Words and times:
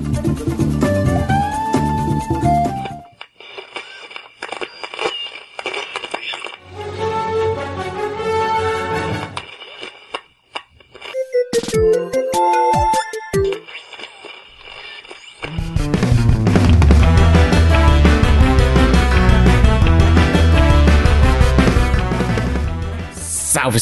Thank 0.00 0.72
you. 0.72 0.77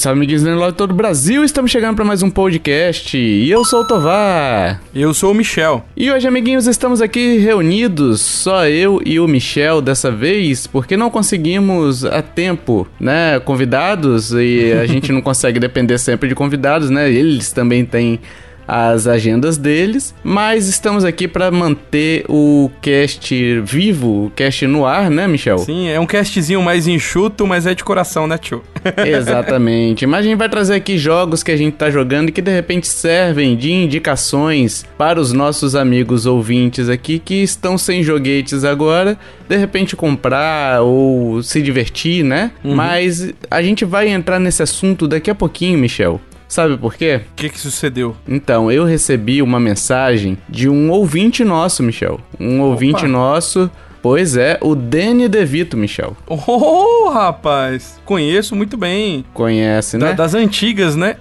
Salve, 0.07 0.21
amiguinhos 0.21 0.45
do 0.45 0.67
de 0.67 0.73
todo 0.73 0.93
o 0.93 0.95
Brasil! 0.95 1.43
Estamos 1.43 1.69
chegando 1.69 1.97
para 1.97 2.05
mais 2.05 2.23
um 2.23 2.31
podcast 2.31 3.19
e 3.19 3.51
eu 3.51 3.65
sou 3.65 3.81
o 3.81 3.85
Tovar. 3.85 4.81
Eu 4.95 5.13
sou 5.13 5.33
o 5.33 5.35
Michel. 5.35 5.85
E 5.97 6.09
hoje, 6.13 6.29
amiguinhos, 6.29 6.69
estamos 6.69 7.03
aqui 7.03 7.39
reunidos, 7.39 8.21
só 8.21 8.69
eu 8.69 9.03
e 9.05 9.19
o 9.19 9.27
Michel 9.27 9.83
dessa 9.83 10.09
vez, 10.09 10.65
porque 10.65 10.97
não 10.97 11.11
conseguimos 11.11 12.05
a 12.05 12.23
tempo, 12.23 12.87
né, 13.01 13.41
convidados 13.41 14.31
e 14.31 14.73
a 14.81 14.87
gente 14.87 15.11
não 15.11 15.21
consegue 15.21 15.59
depender 15.59 15.99
sempre 15.99 16.29
de 16.29 16.37
convidados, 16.37 16.89
né? 16.89 17.11
Eles 17.11 17.51
também 17.51 17.85
têm 17.85 18.21
as 18.67 19.07
agendas 19.07 19.57
deles, 19.57 20.15
mas 20.25 20.69
estamos 20.69 21.05
aqui 21.05 21.29
para 21.29 21.51
manter 21.51 22.25
o 22.29 22.71
cast 22.81 23.61
vivo, 23.61 24.27
o 24.27 24.31
cast 24.31 24.67
no 24.67 24.85
ar, 24.85 25.11
né, 25.11 25.27
Michel? 25.27 25.59
Sim, 25.59 25.89
é 25.89 26.01
um 26.01 26.07
castzinho 26.07 26.63
mais 26.63 26.87
enxuto, 26.89 27.47
mas 27.47 27.67
é 27.67 27.75
de 27.75 27.85
coração, 27.85 28.27
né, 28.27 28.39
tio? 28.39 28.63
Exatamente. 29.05 30.07
Mas 30.07 30.21
a 30.21 30.29
gente 30.29 30.39
vai 30.39 30.49
trazer 30.49 30.75
aqui 30.75 30.99
jogos 30.99 31.43
que 31.43 31.51
a 31.51 31.57
gente 31.57 31.75
tá 31.75 31.91
jogando 31.91 32.29
e 32.29 32.33
que 32.33 32.43
de 32.43 32.51
repente 32.51 32.87
servem 32.89 33.57
de 33.57 33.71
indicações 33.73 34.85
para 34.97 35.21
os 35.21 35.33
nossos 35.33 35.75
amigos 35.75 36.27
ouvintes 36.27 36.89
aqui 36.89 37.19
que 37.19 37.43
estão 37.43 37.77
sem 37.77 38.03
joguetes 38.03 38.65
agora, 38.65 39.19
de 39.49 39.57
repente 39.57 39.97
comprar 39.97 40.83
ou 40.83 41.43
se 41.43 41.63
divertir, 41.63 42.25
né? 42.25 42.53
Uhum. 42.65 42.75
Mas 42.75 43.33
a 43.51 43.63
gente 43.63 43.85
vai 43.85 44.09
entrar 44.09 44.39
nesse 44.39 44.63
assunto 44.63 45.07
daqui 45.07 45.31
a 45.31 45.35
pouquinho, 45.35 45.79
Michel. 45.79 46.21
Sabe 46.49 46.77
por 46.77 46.95
quê? 46.95 47.21
O 47.33 47.35
que, 47.35 47.49
que 47.49 47.59
sucedeu? 47.59 48.17
Então, 48.27 48.71
eu 48.71 48.85
recebi 48.85 49.43
uma 49.43 49.59
mensagem 49.59 50.39
de 50.49 50.69
um 50.69 50.91
ouvinte 50.91 51.45
nosso, 51.45 51.83
Michel. 51.83 52.21
Um 52.39 52.61
ouvinte 52.61 53.05
Opa. 53.05 53.09
nosso. 53.09 53.71
Pois 54.09 54.37
é, 54.37 54.57
o 54.61 54.77
Danny 54.77 55.29
DeVito, 55.29 55.77
Michel. 55.77 56.17
Oh, 56.29 57.09
rapaz! 57.09 58.01
Conheço 58.05 58.55
muito 58.55 58.77
bem. 58.77 59.25
Conhece, 59.35 59.99
né? 59.99 60.07
Da, 60.07 60.13
das 60.13 60.33
antigas, 60.33 60.95
né? 60.95 61.17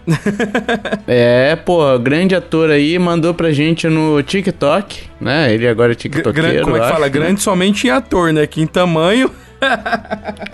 é, 1.08 1.56
pô, 1.56 1.98
grande 1.98 2.36
ator 2.36 2.70
aí, 2.70 3.00
mandou 3.00 3.34
pra 3.34 3.52
gente 3.52 3.88
no 3.88 4.22
TikTok, 4.22 5.02
né? 5.20 5.52
Ele 5.52 5.68
agora 5.68 5.94
é 5.94 5.96
tiktokeiro, 5.96 6.64
Como 6.64 6.76
é 6.76 6.80
que 6.80 6.86
acho, 6.86 6.94
fala? 6.94 7.06
Né? 7.08 7.12
Grande 7.12 7.42
somente 7.42 7.88
em 7.88 7.90
ator, 7.90 8.32
né? 8.32 8.46
Que 8.46 8.62
em 8.62 8.68
tamanho... 8.68 9.32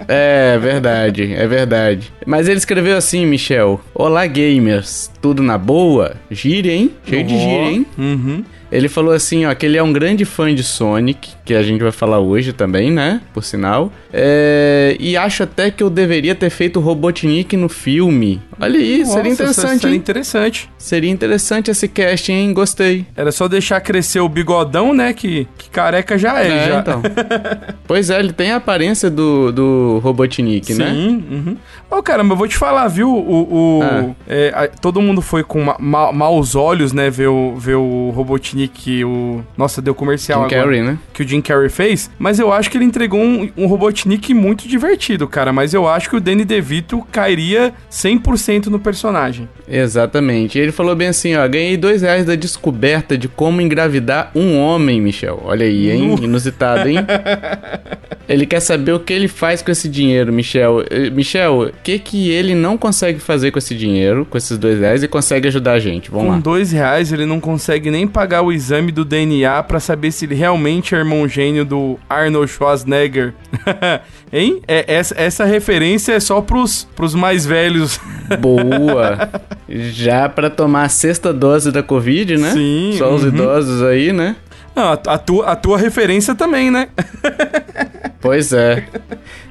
é 0.08 0.58
verdade, 0.58 1.34
é 1.34 1.48
verdade. 1.48 2.12
Mas 2.26 2.48
ele 2.48 2.58
escreveu 2.58 2.98
assim, 2.98 3.26
Michel: 3.26 3.82
Olá, 3.94 4.26
gamers, 4.28 5.12
tudo 5.22 5.44
na 5.44 5.58
boa? 5.58 6.16
Gire, 6.30 6.70
hein? 6.70 6.92
Cheio 7.06 7.22
oh. 7.24 7.28
de 7.28 7.38
gire, 7.38 7.70
hein? 7.70 7.86
Uhum. 7.98 8.44
Ele 8.72 8.88
falou 8.88 9.14
assim, 9.14 9.46
ó, 9.46 9.54
que 9.54 9.66
ele 9.66 9.78
é 9.78 9.84
um 9.84 9.92
grande 9.92 10.24
fã 10.24 10.54
de 10.56 10.64
Sonic, 10.64 11.34
que 11.44 11.54
a 11.54 11.62
gente 11.62 11.82
vai 11.82 11.92
falar 11.92 12.20
hoje 12.20 12.54
também, 12.54 12.90
né? 12.90 13.20
Por 13.34 13.44
sinal. 13.44 13.92
É... 14.14 14.96
E 14.98 15.18
acho 15.18 15.44
até 15.44 15.70
que 15.70 15.84
eu 15.84 15.90
deveria 15.90 16.34
ter 16.34 16.50
feito 16.50 16.80
Robotnik 16.80 17.58
no 17.58 17.68
filme. 17.68 18.42
Olha 18.58 18.80
aí, 18.80 19.00
Nossa, 19.00 19.14
seria 19.14 19.32
interessante. 19.32 19.82
Seria 19.82 19.98
interessante. 19.98 20.70
Seria 20.78 21.10
interessante 21.10 21.70
esse 21.72 21.88
cast, 21.90 22.32
hein? 22.32 22.54
Gostei. 22.54 23.06
Era 23.16 23.32
só 23.32 23.48
deixar 23.48 23.82
crescer 23.82 24.22
o 24.22 24.30
bigodão, 24.30 24.94
né? 24.94 25.12
Que, 25.12 25.48
que 25.58 25.70
careca 25.70 26.18
já 26.18 26.42
é, 26.42 26.48
é 26.48 26.68
já. 26.70 26.80
então. 26.80 27.02
pois 27.86 28.10
é, 28.10 28.20
ele 28.20 28.32
tem 28.32 28.52
a 28.52 28.56
aparência 28.56 29.10
do, 29.10 29.52
do 29.52 30.00
Robotnik, 30.02 30.74
Sim, 30.74 30.80
né? 30.80 30.92
Sim. 30.92 31.24
Uhum. 31.30 31.58
Oh, 31.90 32.02
caramba, 32.02 32.36
eu 32.36 32.38
vou 32.38 32.48
te 32.48 32.56
falar, 32.56 32.88
viu? 32.88 33.10
O, 33.10 33.80
o 33.80 33.84
ah. 33.84 34.14
é, 34.30 34.72
todo 34.80 35.02
mundo 35.02 35.11
foi 35.20 35.44
com 35.44 35.64
ma 35.64 35.76
ma 35.80 36.12
maus 36.12 36.54
olhos, 36.54 36.94
né? 36.94 37.10
Ver 37.10 37.28
o, 37.28 37.56
ver 37.58 37.76
o 37.76 38.12
Robotnik 38.12 38.68
que 38.68 39.04
o. 39.04 39.44
Nossa, 39.58 39.82
deu 39.82 39.96
comercial 39.96 40.42
Jim 40.42 40.56
agora. 40.56 40.64
Carrey, 40.64 40.84
né? 40.84 41.00
Que 41.12 41.24
o 41.24 41.28
Jim 41.28 41.42
Carrey 41.42 41.70
fez. 41.70 42.12
Mas 42.20 42.38
eu 42.40 42.54
acho 42.54 42.70
que 42.70 42.78
ele 42.78 42.86
entregou 42.86 43.20
um, 43.20 43.50
um 43.58 43.66
Robotnik 43.66 44.34
muito 44.34 44.68
divertido, 44.68 45.28
cara. 45.28 45.52
Mas 45.52 45.74
eu 45.74 45.88
acho 45.88 46.10
que 46.10 46.16
o 46.16 46.22
Danny 46.22 46.46
DeVito 46.46 47.06
cairia 47.12 47.74
100% 47.92 48.68
no 48.68 48.80
personagem. 48.80 49.50
Exatamente. 49.68 50.60
Ele 50.60 50.72
falou 50.72 50.96
bem 50.96 51.08
assim: 51.08 51.36
ó, 51.36 51.48
ganhei 51.48 51.76
dois 51.78 52.02
reais 52.04 52.26
da 52.26 52.36
descoberta 52.36 53.18
de 53.18 53.28
como 53.28 53.60
engravidar 53.60 54.32
um 54.36 54.58
homem, 54.58 55.02
Michel. 55.02 55.42
Olha 55.44 55.66
aí, 55.66 55.90
hein? 55.90 56.16
Inusitado, 56.22 56.88
hein? 56.88 56.98
ele 58.28 58.46
quer 58.46 58.60
saber 58.60 58.94
o 58.94 59.00
que 59.00 59.12
ele 59.12 59.28
faz 59.28 59.62
com 59.62 59.72
esse 59.72 59.90
dinheiro, 59.90 60.32
Michel. 60.32 60.84
Eh, 60.90 61.10
Michel, 61.10 61.64
o 61.64 61.72
que, 61.84 62.00
que 62.00 62.30
ele 62.30 62.56
não 62.56 62.78
consegue 62.78 63.20
fazer 63.20 63.52
com 63.52 63.60
esse 63.60 63.76
dinheiro, 63.76 64.26
com 64.26 64.38
esses 64.38 64.58
dois 64.58 64.80
reais, 64.80 65.04
e 65.04 65.08
consegue 65.08 65.48
ajudar 65.48 65.74
a 65.74 65.80
gente? 65.80 66.10
Vamos 66.10 66.26
com 66.26 66.32
lá. 66.32 66.36
Com 66.38 66.42
dois 66.42 66.72
reais, 66.72 67.12
ele 67.12 67.26
não 67.26 67.40
consegue 67.40 67.92
nem 67.92 68.08
pagar 68.08 68.42
o 68.42 68.52
exame 68.52 68.92
do 68.92 69.04
DNA 69.04 69.62
para 69.64 69.80
saber 69.80 70.12
se 70.12 70.26
ele 70.26 70.36
realmente 70.36 70.96
é 70.96 70.98
irmão 70.98 71.28
gênio 71.28 71.66
do 71.66 72.00
Arnold 72.10 72.52
Schwarzenegger. 72.52 73.34
hein? 74.32 74.62
É, 74.68 74.86
essa, 74.94 75.16
essa 75.18 75.46
referência 75.46 76.14
é 76.14 76.20
só 76.20 76.42
pros, 76.42 76.88
pros 76.96 77.14
mais 77.16 77.46
velhos. 77.46 78.00
Boa! 78.40 79.30
Já 79.68 80.30
para 80.30 80.50
tomar 80.50 80.84
a 80.84 80.90
sexta 80.90 81.34
dose 81.34 81.72
da 81.72 81.84
Covid, 81.84 82.38
né? 82.38 82.52
Sim. 82.52 82.96
Só 82.98 83.14
os 83.14 83.24
uhum. 83.24 83.30
idosos 83.30 83.84
aí, 83.84 84.14
né? 84.14 84.36
Não, 84.76 84.84
a, 84.86 84.94
a, 84.94 85.18
tua, 85.18 85.46
a 85.48 85.56
tua 85.56 85.78
referência 85.78 86.34
também, 86.34 86.72
né? 86.72 86.88
Pois 88.22 88.54
é. 88.54 88.86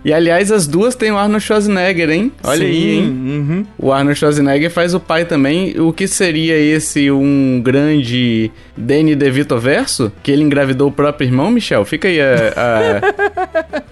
E 0.04 0.12
aliás, 0.12 0.52
as 0.52 0.66
duas 0.66 0.94
têm 0.94 1.10
o 1.10 1.18
Arnold 1.18 1.44
Schwarzenegger, 1.44 2.08
hein? 2.08 2.32
Olha 2.44 2.58
Sim, 2.58 2.64
aí, 2.64 2.90
hein? 2.90 3.04
Uhum. 3.04 3.66
O 3.76 3.92
Arnold 3.92 4.18
Schwarzenegger 4.18 4.70
faz 4.70 4.94
o 4.94 5.00
pai 5.00 5.24
também. 5.24 5.78
O 5.80 5.92
que 5.92 6.06
seria 6.06 6.56
esse 6.56 7.10
um 7.10 7.60
grande 7.62 8.50
Danny 8.76 9.16
DeVito 9.16 9.58
verso? 9.58 10.12
Que 10.22 10.30
ele 10.30 10.42
engravidou 10.42 10.88
o 10.88 10.92
próprio 10.92 11.26
irmão, 11.26 11.50
Michel? 11.50 11.84
Fica 11.84 12.06
aí 12.06 12.20
a, 12.20 13.00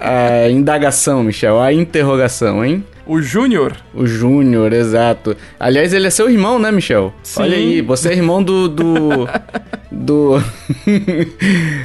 a, 0.00 0.44
a 0.44 0.48
indagação, 0.48 1.24
Michel, 1.24 1.60
a 1.60 1.72
interrogação, 1.72 2.64
hein? 2.64 2.84
O 3.08 3.22
Júnior? 3.22 3.74
O 3.94 4.06
Júnior, 4.06 4.70
exato. 4.70 5.34
Aliás, 5.58 5.94
ele 5.94 6.06
é 6.06 6.10
seu 6.10 6.28
irmão, 6.28 6.58
né, 6.58 6.70
Michel? 6.70 7.14
Sim. 7.22 7.40
Olha 7.40 7.56
aí, 7.56 7.80
você 7.80 8.10
é 8.10 8.12
irmão 8.12 8.42
do. 8.42 8.68
do. 8.68 9.26
do. 9.90 10.38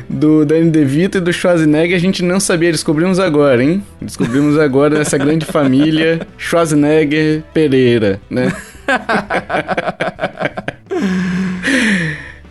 do 0.09 0.45
Danny 0.45 0.69
DeVito 0.69 1.19
e 1.19 1.21
do 1.21 1.31
Schwarzenegger, 1.31 1.95
a 1.95 1.99
gente 1.99 2.21
não 2.21 2.41
sabia, 2.41 2.73
descobrimos 2.73 3.19
agora, 3.19 3.63
hein? 3.63 3.81
Descobrimos 4.01 4.59
agora 4.59 4.97
nessa 4.97 5.17
grande 5.17 5.45
família 5.45 6.27
Schwarzenegger 6.37 7.41
Pereira, 7.53 8.19
né? 8.29 8.53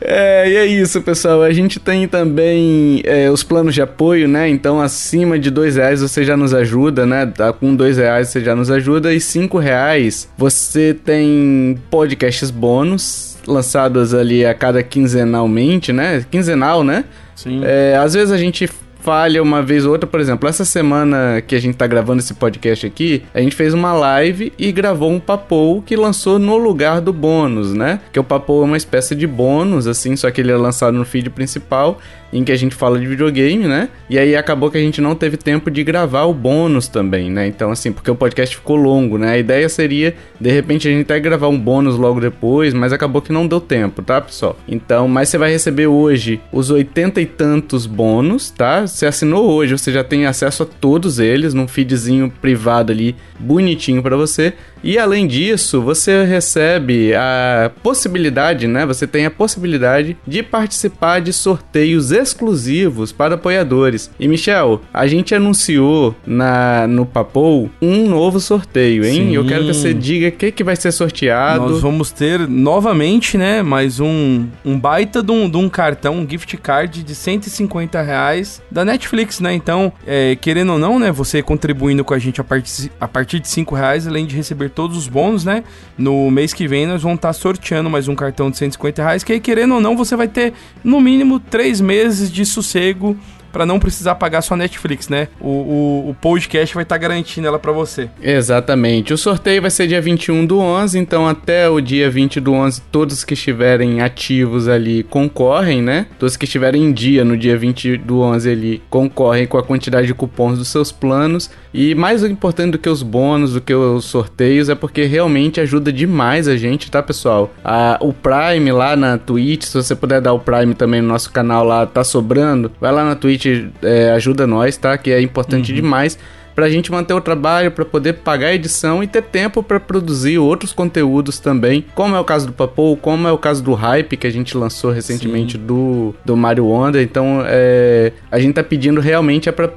É, 0.05 0.49
e 0.49 0.57
é 0.57 0.67
isso, 0.67 1.01
pessoal. 1.03 1.43
A 1.43 1.53
gente 1.53 1.79
tem 1.79 2.09
também 2.09 3.01
é, 3.05 3.31
os 3.31 3.43
planos 3.43 3.75
de 3.75 3.83
apoio, 3.83 4.27
né? 4.27 4.49
Então, 4.49 4.81
acima 4.81 5.39
de 5.39 5.51
dois 5.51 5.77
reais 5.77 6.01
você 6.01 6.25
já 6.25 6.37
nos 6.37 6.53
ajuda, 6.53 7.07
né? 7.07 7.27
Tá 7.27 7.53
com 7.53 7.75
dois 7.75 7.97
reais 7.97 8.29
você 8.29 8.41
já 8.41 8.55
nos 8.55 8.71
ajuda. 8.71 9.13
E 9.15 9.21
cinco 9.21 9.59
reais 9.59 10.29
você 10.37 10.95
tem 10.95 11.79
podcasts 11.91 12.51
bônus 12.51 13.39
lançados 13.47 14.15
ali 14.15 14.45
a 14.45 14.55
cada 14.55 14.83
quinzenalmente, 14.83 15.93
né? 15.93 16.25
Quinzenal, 16.31 16.83
né? 16.85 17.05
Sim. 17.35 17.61
É, 17.65 17.97
às 17.97 18.15
vezes 18.15 18.33
a 18.33 18.39
gente 18.39 18.69
falha 19.03 19.43
uma 19.43 19.63
vez 19.63 19.85
ou 19.85 19.93
outra. 19.93 20.07
Por 20.07 20.21
exemplo, 20.21 20.49
essa 20.49 20.65
semana 20.65 21.43
que 21.47 21.55
a 21.55 21.61
gente 21.61 21.77
tá 21.77 21.87
gravando 21.87 22.21
esse 22.21 22.35
podcast 22.35 22.87
aqui, 22.87 23.23
a 23.35 23.41
gente 23.41 23.55
fez 23.55 23.75
uma 23.75 23.93
live 23.93 24.53
e 24.59 24.71
gravou 24.73 25.11
um 25.11 25.21
papou 25.21 25.83
que 25.83 25.97
lançou 25.97 26.39
no 26.39 26.57
lugar 26.57 27.01
do 27.01 27.13
bônus, 27.13 27.75
né? 27.75 28.01
Que 28.13 28.21
o 28.21 28.25
papou 28.25 28.63
é 28.63 28.65
uma 28.65 28.77
espécie 28.77 29.15
de 29.15 29.27
bônus, 29.27 29.87
assim, 29.87 30.17
só 30.17 30.31
que 30.31 30.41
ele 30.41 30.53
é 30.53 30.57
lançado 30.57 30.97
no 30.97 31.05
feed 31.05 31.31
principal 31.31 31.99
em 32.33 32.43
que 32.43 32.53
a 32.53 32.57
gente 32.57 32.75
fala 32.75 32.99
de 32.99 33.07
videogame, 33.07 33.67
né? 33.67 33.89
E 34.09 34.19
aí 34.19 34.35
acabou 34.35 34.71
que 34.71 34.79
a 34.79 34.81
gente 34.81 35.01
não 35.01 35.15
teve 35.15 35.37
tempo 35.37 35.71
de 35.71 35.85
gravar 35.85 36.25
o 36.25 36.33
bônus 36.33 36.89
também, 36.89 37.31
né? 37.31 37.47
Então, 37.47 37.71
assim, 37.71 37.93
porque 37.93 38.11
o 38.11 38.15
podcast 38.15 38.57
ficou 38.57 38.77
longo, 38.77 39.19
né? 39.19 39.33
A 39.33 39.39
ideia 39.39 39.69
seria, 39.69 40.15
de 40.41 40.51
repente, 40.51 40.89
a 40.89 40.91
gente 40.91 41.03
até 41.03 41.21
gravar 41.21 41.49
um 41.49 41.59
bônus 41.59 41.97
logo 41.97 42.21
depois, 42.21 42.73
mas 42.73 42.93
acabou 42.93 43.21
que 43.21 43.33
não 43.33 43.47
deu 43.47 43.61
tempo, 43.61 44.03
tá, 44.03 44.21
pessoal? 44.21 44.59
Então, 44.67 45.07
mas 45.07 45.29
você 45.29 45.37
vai 45.37 45.51
receber 45.51 45.87
hoje 45.87 46.41
os 46.51 46.71
oitenta 46.71 47.21
e 47.21 47.27
tantos 47.27 47.87
bônus, 47.87 48.51
tá? 48.51 48.87
Você 48.87 49.07
assinou 49.07 49.51
hoje, 49.51 49.77
você 49.77 49.93
já 49.93 50.03
tem 50.03 50.27
acesso 50.27 50.63
a 50.63 50.67
todos 50.67 51.19
eles 51.19 51.53
num 51.53 51.69
feedzinho 51.69 52.33
privado 52.41 52.93
ali, 52.93 53.15
bonitinho 53.39 54.03
para 54.03 54.17
você. 54.17 54.55
E 54.83 54.99
além 54.99 55.27
disso, 55.27 55.81
você 55.81 56.25
recebe 56.25 57.15
a 57.15 57.71
possibilidade, 57.83 58.67
né? 58.67 58.85
Você 58.85 59.07
tem 59.07 59.25
a 59.25 59.31
possibilidade 59.31 60.17
de 60.27 60.43
participar 60.43 61.21
de 61.21 61.33
sorteios 61.33 62.11
exclusivos 62.11 63.13
para 63.13 63.37
apoiadores. 63.37 64.11
E 64.19 64.27
Michel, 64.27 64.81
a 64.93 65.07
gente 65.07 65.35
anunciou 65.35 66.15
na 66.27 66.87
no 66.87 67.07
Papou 67.07 67.71
um 67.81 68.09
novo 68.09 68.41
sorteio, 68.41 69.05
hein? 69.05 69.29
Sim. 69.29 69.35
Eu 69.35 69.47
quero 69.47 69.65
que 69.65 69.75
você 69.75 69.95
diga 69.95 70.29
o 70.29 70.33
que, 70.33 70.51
que 70.51 70.65
vai 70.65 70.77
ser 70.77 70.93
sorteado. 70.93 71.71
Nós 71.71 71.81
vamos 71.81 72.11
ter 72.11 72.49
novamente, 72.49 73.39
né, 73.39 73.63
mais 73.63 74.01
um, 74.01 74.47
um 74.65 74.79
baita 74.79 75.23
de 75.23 75.31
um, 75.31 75.49
de 75.49 75.57
um 75.57 75.69
cartão, 75.69 76.17
um 76.17 76.29
gift 76.29 76.57
card 76.57 77.03
de 77.03 77.15
150 77.15 78.03
reais 78.03 78.63
da 78.71 78.85
Netflix, 78.85 79.41
né? 79.41 79.55
Então, 79.55 79.93
é, 80.07 80.37
querendo 80.37 80.73
ou 80.73 80.79
não, 80.79 80.99
né, 80.99 81.13
você 81.13 81.43
contribuindo 81.43 82.05
com 82.05 82.15
a 82.15 82.19
gente 82.19 82.41
a, 82.41 82.45
partir 82.45 82.91
a 83.01 83.07
partir 83.07 83.39
de 83.41 83.49
5 83.49 83.75
reais, 83.75 84.07
além 84.07 84.27
de 84.27 84.35
receber 84.35 84.71
todos 84.73 84.97
os 84.97 85.09
bônus, 85.09 85.45
né? 85.45 85.63
No 85.97 86.31
mês 86.31 86.53
que 86.53 86.67
vem 86.67 86.87
nós 86.87 87.03
vamos 87.03 87.17
estar 87.17 87.33
sorteando 87.33 87.89
mais 87.89 88.09
um 88.09 88.15
cartão 88.15 88.51
de 88.51 88.57
150 88.57 89.03
reais, 89.03 89.23
que 89.23 89.33
aí, 89.33 89.41
querendo 89.41 89.75
ou 89.75 89.81
não, 89.81 89.97
você 89.97 90.17
vai 90.17 90.29
ter 90.29 90.53
no 90.83 91.01
mínimo 91.01 91.39
3 91.39 91.81
meses 91.81 92.31
de 92.31 92.45
sossego 92.45 93.17
para 93.53 93.67
não 93.67 93.79
precisar 93.79 94.15
pagar 94.15 94.43
sua 94.43 94.57
Netflix, 94.57 95.09
né? 95.09 95.29
O, 95.41 95.49
o, 95.49 96.11
o 96.11 96.15
podcast 96.15 96.75
vai 96.75 96.83
estar 96.83 96.95
tá 96.95 96.99
garantindo 96.99 97.47
ela 97.47 97.59
para 97.59 97.73
você. 97.73 98.09
Exatamente. 98.21 99.13
O 99.13 99.19
sorteio 99.19 99.61
vai 99.61 99.71
ser 99.71 99.87
dia 99.87 100.01
21 100.01 100.47
do 100.47 100.59
11, 100.59 100.99
então 100.99 101.29
até 101.29 101.69
o 101.69 101.81
dia 101.81 102.11
20 102.11 102.41
do 102.41 102.53
11, 102.53 102.81
todos 102.91 103.25
que 103.25 103.35
estiverem 103.35 104.01
ativos 104.01 104.69
ali 104.69 105.03
concorrem, 105.03 105.83
né? 105.83 106.07
Todos 106.19 106.37
que 106.37 106.45
estiverem 106.45 106.83
em 106.83 106.93
dia 106.93 107.25
no 107.25 107.37
dia 107.37 107.57
20 107.57 107.99
do 107.99 108.21
11 108.21 108.51
ali 108.51 108.83
concorrem 108.89 109.47
com 109.47 109.59
a 109.59 109.63
quantidade 109.63 110.07
de 110.07 110.15
cupons 110.15 110.59
dos 110.59 110.69
seus 110.69 110.91
planos. 110.91 111.51
E 111.75 111.95
mais 111.95 112.23
importante 112.23 112.73
do 112.73 112.79
que 112.79 112.89
os 112.89 113.03
bônus, 113.03 113.55
do 113.55 113.61
que 113.61 113.75
os 113.75 114.05
sorteios, 114.05 114.69
é 114.69 114.75
porque 114.75 115.05
realmente 115.05 115.61
ajuda 115.61 115.93
demais 115.93 116.47
a 116.49 116.57
gente, 116.57 116.91
tá, 116.91 117.03
pessoal? 117.03 117.53
A, 117.65 117.99
o 118.01 118.13
Prime 118.13 118.71
lá 118.73 118.95
na 118.95 119.19
Twitch, 119.19 119.65
se 119.65 119.75
você 119.75 119.95
puder 119.95 120.21
dar 120.21 120.33
o 120.33 120.39
Prime 120.39 120.75
também 120.75 121.01
no 121.01 121.09
nosso 121.09 121.33
canal 121.33 121.65
lá, 121.65 121.87
tá 121.87 122.05
sobrando, 122.05 122.71
vai 122.81 122.93
lá 122.93 123.05
na 123.05 123.15
Twitch 123.15 123.42
é, 123.83 124.11
ajuda 124.11 124.47
nós, 124.47 124.77
tá? 124.77 124.97
Que 124.99 125.11
é 125.11 125.21
importante 125.21 125.71
uhum. 125.71 125.77
demais 125.77 126.19
para 126.55 126.67
a 126.67 126.69
gente 126.69 126.91
manter 126.91 127.15
o 127.15 127.21
trabalho, 127.21 127.71
para 127.71 127.85
poder 127.85 128.15
pagar 128.15 128.49
a 128.49 128.55
edição 128.55 129.03
e 129.03 129.07
ter 129.07 129.23
tempo 129.23 129.63
para 129.63 129.81
produzir 129.81 130.39
outros 130.39 130.73
conteúdos 130.73 131.39
também, 131.39 131.85
como 131.95 132.15
é 132.15 132.21
o 132.21 132.25
caso 132.25 132.47
do 132.47 132.53
Papo, 132.53 132.97
como 132.97 133.27
é 133.27 133.33
o 133.33 133.39
caso 133.39 133.63
do 133.63 133.75
Hype 133.75 134.17
que 134.17 134.27
a 134.27 134.31
gente 134.31 134.57
lançou 134.57 134.91
recentemente 134.91 135.57
do, 135.57 136.15
do 136.25 136.37
Mario 136.37 136.67
Wonder. 136.67 137.03
Então, 137.03 137.43
é, 137.47 138.13
a 138.31 138.39
gente 138.39 138.55
tá 138.55 138.63
pedindo 138.63 139.01
realmente 139.01 139.49
é 139.49 139.53
para 139.53 139.71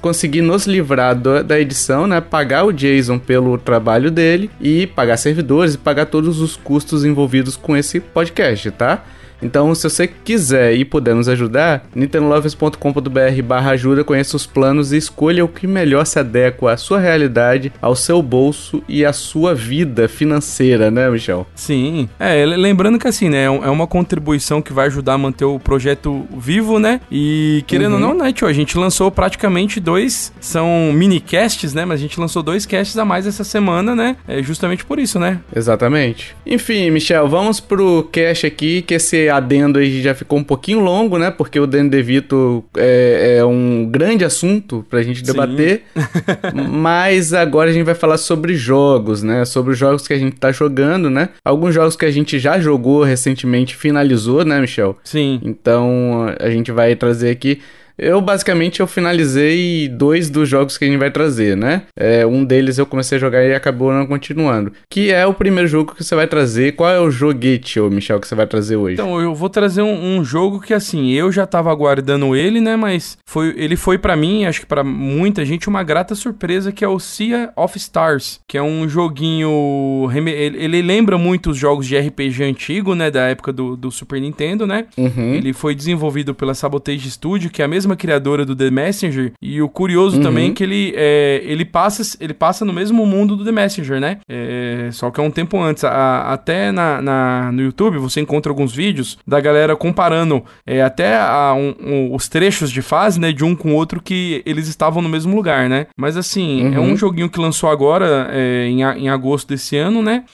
conseguir 0.00 0.42
nos 0.42 0.66
livrar 0.66 1.14
do, 1.14 1.42
da 1.42 1.58
edição, 1.58 2.06
né? 2.06 2.20
Pagar 2.20 2.64
o 2.64 2.72
Jason 2.72 3.18
pelo 3.18 3.58
trabalho 3.58 4.10
dele 4.10 4.50
e 4.60 4.86
pagar 4.86 5.16
servidores 5.16 5.74
e 5.74 5.78
pagar 5.78 6.06
todos 6.06 6.40
os 6.40 6.56
custos 6.56 7.04
envolvidos 7.04 7.56
com 7.56 7.76
esse 7.76 8.00
podcast, 8.00 8.70
tá? 8.72 9.02
Então, 9.42 9.74
se 9.74 9.84
você 9.84 10.06
quiser 10.06 10.74
e 10.74 10.84
puder 10.84 11.14
nos 11.14 11.28
ajudar, 11.28 11.86
nintendolovers.com.br 11.94 13.42
barra 13.44 13.70
ajuda, 13.72 14.04
conheça 14.04 14.36
os 14.36 14.46
planos 14.46 14.92
e 14.92 14.96
escolha 14.96 15.44
o 15.44 15.48
que 15.48 15.66
melhor 15.66 16.04
se 16.06 16.18
adequa 16.18 16.72
à 16.72 16.76
sua 16.76 16.98
realidade, 16.98 17.72
ao 17.80 17.94
seu 17.94 18.22
bolso 18.22 18.82
e 18.88 19.04
à 19.04 19.12
sua 19.12 19.54
vida 19.54 20.08
financeira, 20.08 20.90
né, 20.90 21.08
Michel? 21.10 21.46
Sim. 21.54 22.08
É, 22.18 22.44
lembrando 22.44 22.98
que 22.98 23.08
assim, 23.08 23.28
né, 23.28 23.42
é, 23.42 23.44
é 23.44 23.70
uma 23.70 23.86
contribuição 23.86 24.62
que 24.62 24.72
vai 24.72 24.86
ajudar 24.86 25.14
a 25.14 25.18
manter 25.18 25.44
o 25.44 25.58
projeto 25.58 26.26
vivo, 26.36 26.78
né? 26.78 27.00
E 27.10 27.64
querendo 27.66 27.96
uhum. 27.96 28.08
ou 28.08 28.14
não, 28.14 28.24
né, 28.24 28.32
tio, 28.32 28.46
a 28.46 28.52
gente 28.52 28.76
lançou 28.78 29.10
praticamente 29.10 29.80
dois, 29.80 30.32
são 30.40 30.92
mini 30.92 31.20
casts, 31.20 31.74
né? 31.74 31.84
Mas 31.84 32.00
a 32.00 32.02
gente 32.02 32.18
lançou 32.18 32.42
dois 32.42 32.66
casts 32.66 32.96
a 32.96 33.04
mais 33.04 33.26
essa 33.26 33.44
semana, 33.44 33.94
né? 33.94 34.16
É 34.26 34.42
justamente 34.42 34.84
por 34.84 34.98
isso, 34.98 35.18
né? 35.18 35.40
Exatamente. 35.54 36.34
Enfim, 36.44 36.90
Michel, 36.90 37.28
vamos 37.28 37.60
pro 37.60 38.08
cast 38.12 38.46
aqui, 38.46 38.82
que 38.82 38.94
esse 38.94 39.25
adendo 39.28 39.78
aí 39.78 40.00
já 40.02 40.14
ficou 40.14 40.38
um 40.38 40.44
pouquinho 40.44 40.80
longo, 40.80 41.18
né? 41.18 41.30
Porque 41.30 41.58
o 41.58 41.66
Danny 41.66 41.88
DeVito 41.88 42.64
é, 42.76 43.36
é 43.38 43.44
um 43.44 43.88
grande 43.90 44.24
assunto 44.24 44.84
pra 44.88 45.02
gente 45.02 45.22
debater. 45.22 45.82
mas 46.54 47.32
agora 47.32 47.70
a 47.70 47.72
gente 47.72 47.84
vai 47.84 47.94
falar 47.94 48.18
sobre 48.18 48.54
jogos, 48.54 49.22
né? 49.22 49.44
Sobre 49.44 49.72
os 49.72 49.78
jogos 49.78 50.06
que 50.06 50.14
a 50.14 50.18
gente 50.18 50.36
tá 50.36 50.52
jogando, 50.52 51.10
né? 51.10 51.30
Alguns 51.44 51.74
jogos 51.74 51.96
que 51.96 52.04
a 52.04 52.10
gente 52.10 52.38
já 52.38 52.58
jogou 52.58 53.02
recentemente 53.02 53.76
finalizou, 53.76 54.44
né, 54.44 54.60
Michel? 54.60 54.96
Sim. 55.04 55.40
Então 55.42 56.26
a 56.38 56.50
gente 56.50 56.72
vai 56.72 56.94
trazer 56.94 57.30
aqui 57.30 57.60
eu 57.98 58.20
basicamente 58.20 58.80
eu 58.80 58.86
finalizei 58.86 59.88
dois 59.88 60.28
dos 60.28 60.48
jogos 60.48 60.76
que 60.76 60.84
a 60.84 60.88
gente 60.88 60.98
vai 60.98 61.10
trazer, 61.10 61.56
né? 61.56 61.82
É, 61.98 62.26
um 62.26 62.44
deles 62.44 62.78
eu 62.78 62.86
comecei 62.86 63.16
a 63.16 63.20
jogar 63.20 63.44
e 63.44 63.54
acabou 63.54 63.92
não 63.92 64.06
continuando. 64.06 64.72
Que 64.90 65.10
é 65.10 65.26
o 65.26 65.34
primeiro 65.34 65.68
jogo 65.68 65.94
que 65.94 66.04
você 66.04 66.14
vai 66.14 66.26
trazer. 66.26 66.72
Qual 66.72 66.90
é 66.90 67.00
o 67.00 67.10
joguete, 67.10 67.80
ô 67.80 67.88
Michel, 67.88 68.20
que 68.20 68.28
você 68.28 68.34
vai 68.34 68.46
trazer 68.46 68.76
hoje? 68.76 68.94
Então, 68.94 69.20
eu 69.20 69.34
vou 69.34 69.48
trazer 69.48 69.82
um, 69.82 70.18
um 70.18 70.24
jogo 70.24 70.60
que 70.60 70.74
assim, 70.74 71.10
eu 71.12 71.32
já 71.32 71.46
tava 71.46 71.70
aguardando 71.70 72.36
ele, 72.36 72.60
né? 72.60 72.76
Mas 72.76 73.16
foi, 73.26 73.54
ele 73.56 73.76
foi 73.76 73.98
para 73.98 74.16
mim, 74.16 74.44
acho 74.44 74.60
que 74.60 74.66
para 74.66 74.84
muita 74.84 75.44
gente, 75.44 75.68
uma 75.68 75.82
grata 75.82 76.14
surpresa, 76.14 76.72
que 76.72 76.84
é 76.84 76.88
o 76.88 76.98
Sea 76.98 77.52
of 77.56 77.76
Stars, 77.78 78.40
que 78.46 78.58
é 78.58 78.62
um 78.62 78.88
joguinho. 78.88 80.08
Ele, 80.14 80.30
ele 80.30 80.82
lembra 80.82 81.16
muito 81.16 81.50
os 81.50 81.56
jogos 81.56 81.86
de 81.86 81.98
RPG 81.98 82.42
antigo, 82.44 82.94
né? 82.94 83.10
Da 83.10 83.22
época 83.28 83.52
do, 83.52 83.76
do 83.76 83.90
Super 83.90 84.20
Nintendo, 84.20 84.66
né? 84.66 84.86
Uhum. 84.96 85.34
Ele 85.34 85.52
foi 85.52 85.74
desenvolvido 85.74 86.34
pela 86.34 86.54
Sabotage 86.54 87.10
Studio, 87.10 87.50
que 87.50 87.62
é 87.62 87.64
a 87.64 87.68
mesma 87.68 87.85
mesma 87.86 87.96
criadora 87.96 88.44
do 88.44 88.54
The 88.54 88.70
Messenger. 88.70 89.32
E 89.40 89.62
o 89.62 89.68
curioso 89.68 90.16
uhum. 90.16 90.22
também 90.22 90.50
é 90.50 90.52
que 90.52 90.62
ele, 90.62 90.92
é, 90.96 91.40
ele, 91.44 91.64
passa, 91.64 92.16
ele 92.20 92.34
passa 92.34 92.64
no 92.64 92.72
mesmo 92.72 93.06
mundo 93.06 93.36
do 93.36 93.44
The 93.44 93.52
Messenger, 93.52 94.00
né? 94.00 94.18
É, 94.28 94.88
só 94.92 95.10
que 95.10 95.20
é 95.20 95.22
um 95.22 95.30
tempo 95.30 95.58
antes. 95.58 95.84
A, 95.84 96.32
até 96.32 96.72
na, 96.72 97.00
na, 97.00 97.52
no 97.52 97.62
YouTube 97.62 97.98
você 97.98 98.20
encontra 98.20 98.50
alguns 98.50 98.74
vídeos 98.74 99.18
da 99.26 99.40
galera 99.40 99.76
comparando 99.76 100.42
é, 100.66 100.82
até 100.82 101.16
a, 101.16 101.54
um, 101.54 101.74
um, 101.80 102.14
os 102.14 102.28
trechos 102.28 102.70
de 102.70 102.82
fase, 102.82 103.20
né? 103.20 103.32
De 103.32 103.44
um 103.44 103.54
com 103.54 103.72
o 103.72 103.74
outro 103.74 104.02
que 104.02 104.42
eles 104.44 104.68
estavam 104.68 105.00
no 105.00 105.08
mesmo 105.08 105.34
lugar, 105.34 105.68
né? 105.68 105.86
Mas 105.96 106.16
assim, 106.16 106.66
uhum. 106.66 106.74
é 106.74 106.80
um 106.80 106.96
joguinho 106.96 107.30
que 107.30 107.38
lançou 107.38 107.70
agora 107.70 108.28
é, 108.32 108.66
em, 108.66 108.82
em 108.82 109.08
agosto 109.08 109.48
desse 109.48 109.76
ano, 109.76 110.02
né? 110.02 110.24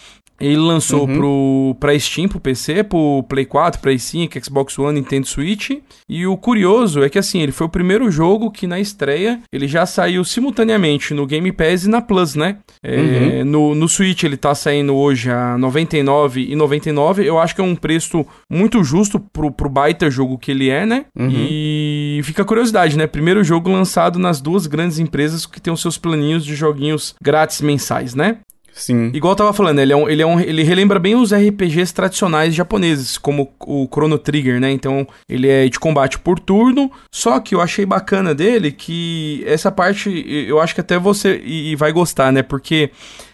Ele 0.40 0.56
lançou 0.56 1.06
uhum. 1.06 1.17
pro, 1.17 1.76
pra 1.79 1.99
Steam, 1.99 2.29
pro 2.29 2.40
PC, 2.40 2.82
pro 2.84 3.25
Play 3.29 3.44
4, 3.44 3.81
Play 3.81 3.99
5, 3.99 4.44
Xbox 4.44 4.79
One, 4.79 4.99
Nintendo 4.99 5.26
Switch. 5.26 5.70
E 6.08 6.26
o 6.26 6.37
curioso 6.37 7.02
é 7.02 7.08
que, 7.08 7.19
assim, 7.19 7.40
ele 7.40 7.52
foi 7.52 7.67
o 7.67 7.70
primeiro 7.70 8.11
jogo 8.11 8.50
que 8.50 8.67
na 8.67 8.81
estreia 8.81 9.40
ele 9.52 9.69
já 9.69 9.87
saiu 9.87 10.25
simultaneamente 10.25 11.14
no 11.14 11.26
Game 11.26 11.52
Pass 11.52 11.84
e 11.84 11.88
na 11.88 12.02
Plus, 12.02 12.34
né? 12.34 12.58
É, 12.82 12.96
uhum. 12.96 13.44
no, 13.44 13.75
no 13.75 13.88
Switch 13.88 14.25
ele 14.25 14.37
tá 14.37 14.55
saindo 14.55 14.94
hoje 14.94 15.31
a 15.31 15.55
R$ 15.55 15.61
99,99. 15.61 17.25
Eu 17.25 17.38
acho 17.38 17.55
que 17.55 17.61
é 17.61 17.64
um 17.64 17.76
preço 17.76 18.26
muito 18.50 18.82
justo 18.82 19.20
pro, 19.20 19.50
pro 19.50 19.69
baita 19.69 20.11
jogo 20.11 20.38
que 20.38 20.50
ele 20.50 20.69
é, 20.69 20.85
né? 20.85 21.05
Uhum. 21.17 21.31
E 21.31 22.20
fica 22.25 22.43
a 22.43 22.44
curiosidade, 22.44 22.96
né? 22.96 23.06
Primeiro 23.06 23.44
jogo 23.44 23.70
lançado 23.70 24.19
nas 24.19 24.40
duas 24.40 24.67
grandes 24.67 24.99
empresas 24.99 25.46
que 25.46 25.61
tem 25.61 25.73
os 25.73 25.81
seus 25.81 25.96
planinhos 25.96 26.44
de 26.44 26.55
joguinhos 26.55 27.14
grátis 27.23 27.61
mensais, 27.61 28.14
né? 28.14 28.38
Sim. 28.73 29.11
Igual 29.13 29.33
eu 29.33 29.37
tava 29.37 29.53
falando, 29.53 29.79
ele, 29.79 29.93
é 29.93 29.97
um, 29.97 30.09
ele, 30.09 30.23
é 30.23 30.27
um, 30.27 30.41
ele 30.41 30.63
relembra 30.63 30.99
bem 30.99 31.15
os 31.15 31.33
RPGs 31.33 31.93
tradicionais 31.93 32.55
japoneses, 32.55 33.19
como 33.19 33.53
o 33.61 33.87
Chrono 33.93 34.19
Trigger, 34.19 34.61
né? 34.61 34.71
Então, 34.71 35.07
ele 35.29 35.49
é 35.49 35.69
de 35.69 35.79
combate 35.79 36.19
por 36.19 36.38
turno. 36.38 36.91
Só 37.12 37.38
que 37.41 37.55
eu 37.55 37.61
achei 37.61 37.85
bacana 37.85 38.35
dele 38.35 38.73
que 38.73 39.43
essa 39.47 39.71
parte, 39.71 40.25
eu 40.49 40.61
acho 40.61 40.75
que 40.75 40.81
até 40.81 40.99
você 40.99 41.41
e, 41.45 41.73
e 41.73 41.76
vai 41.76 41.93
gostar, 41.93 42.33
né? 42.33 42.43
Porque 42.43 42.91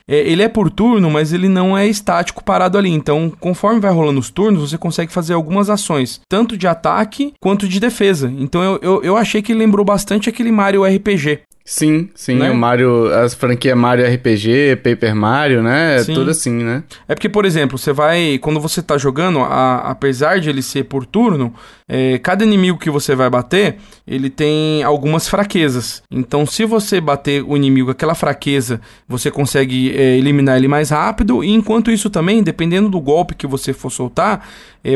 é, 0.09 0.16
ele 0.16 0.42
é 0.42 0.49
por 0.49 0.71
turno, 0.71 1.11
mas 1.11 1.35
ele 1.35 1.49
não 1.49 1.76
é 1.76 1.87
estático 1.87 2.42
parado 2.42 2.78
ali. 2.78 2.90
Então, 2.90 3.30
conforme 3.38 3.78
vai 3.78 3.92
rolando 3.92 4.18
os 4.18 4.30
turnos, 4.30 4.71
você 4.71 4.78
consegue 4.78 5.12
fazer 5.12 5.35
algumas 5.35 5.68
ações, 5.68 6.21
tanto 6.28 6.57
de 6.57 6.66
ataque 6.66 7.35
quanto 7.38 7.68
de 7.68 7.78
defesa. 7.78 8.33
Então, 8.38 8.62
eu, 8.62 8.78
eu, 8.80 9.02
eu 9.02 9.16
achei 9.16 9.42
que 9.42 9.52
lembrou 9.52 9.85
bastante 9.85 10.28
aquele 10.28 10.50
Mario 10.50 10.85
RPG. 10.85 11.40
Sim, 11.70 12.08
sim, 12.14 12.37
né? 12.37 12.50
o 12.50 12.56
Mario, 12.56 13.12
as 13.12 13.34
franquias 13.34 13.76
Mario 13.76 14.06
RPG, 14.06 14.76
Paper 14.76 15.14
Mario, 15.14 15.62
né? 15.62 16.00
É 16.00 16.04
tudo 16.04 16.30
assim, 16.30 16.50
né? 16.50 16.82
É 17.06 17.14
porque, 17.14 17.28
por 17.28 17.44
exemplo, 17.44 17.76
você 17.76 17.92
vai, 17.92 18.38
quando 18.38 18.58
você 18.58 18.80
tá 18.80 18.96
jogando, 18.96 19.40
a, 19.40 19.90
apesar 19.90 20.40
de 20.40 20.48
ele 20.48 20.62
ser 20.62 20.84
por 20.84 21.04
turno, 21.04 21.52
é, 21.87 22.18
cada 22.20 22.42
inimigo 22.42 22.78
que 22.78 22.88
você 22.88 23.14
vai 23.14 23.28
bater, 23.28 23.76
ele 24.06 24.30
tem 24.30 24.82
algumas 24.82 25.28
fraquezas. 25.28 26.02
Então, 26.10 26.46
se 26.46 26.64
você 26.64 27.02
bater 27.02 27.42
o 27.42 27.54
inimigo 27.54 27.90
aquela 27.90 28.14
fraqueza, 28.14 28.80
você 29.06 29.30
consegue 29.30 29.94
é, 29.94 30.16
eliminar 30.16 30.56
ele 30.56 30.68
mais 30.68 30.88
rápido. 30.88 31.44
E 31.44 31.50
enquanto 31.50 31.90
isso 31.90 32.08
também, 32.08 32.42
dependendo 32.42 32.88
do 32.88 32.98
golpe 32.98 33.34
que 33.34 33.46
você 33.46 33.75
for 33.75 33.90
soltar, 33.90 34.48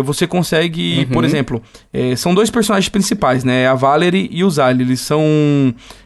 você 0.03 0.27
consegue, 0.27 1.01
uhum. 1.01 1.07
por 1.07 1.25
exemplo, 1.25 1.63
é, 1.93 2.15
são 2.17 2.35
dois 2.35 2.51
personagens 2.51 2.89
principais, 2.89 3.45
né? 3.45 3.67
A 3.67 3.75
Valerie 3.75 4.29
e 4.31 4.45
o 4.45 4.51
Zali. 4.51 4.83
Eles 4.83 5.01
são 5.01 5.23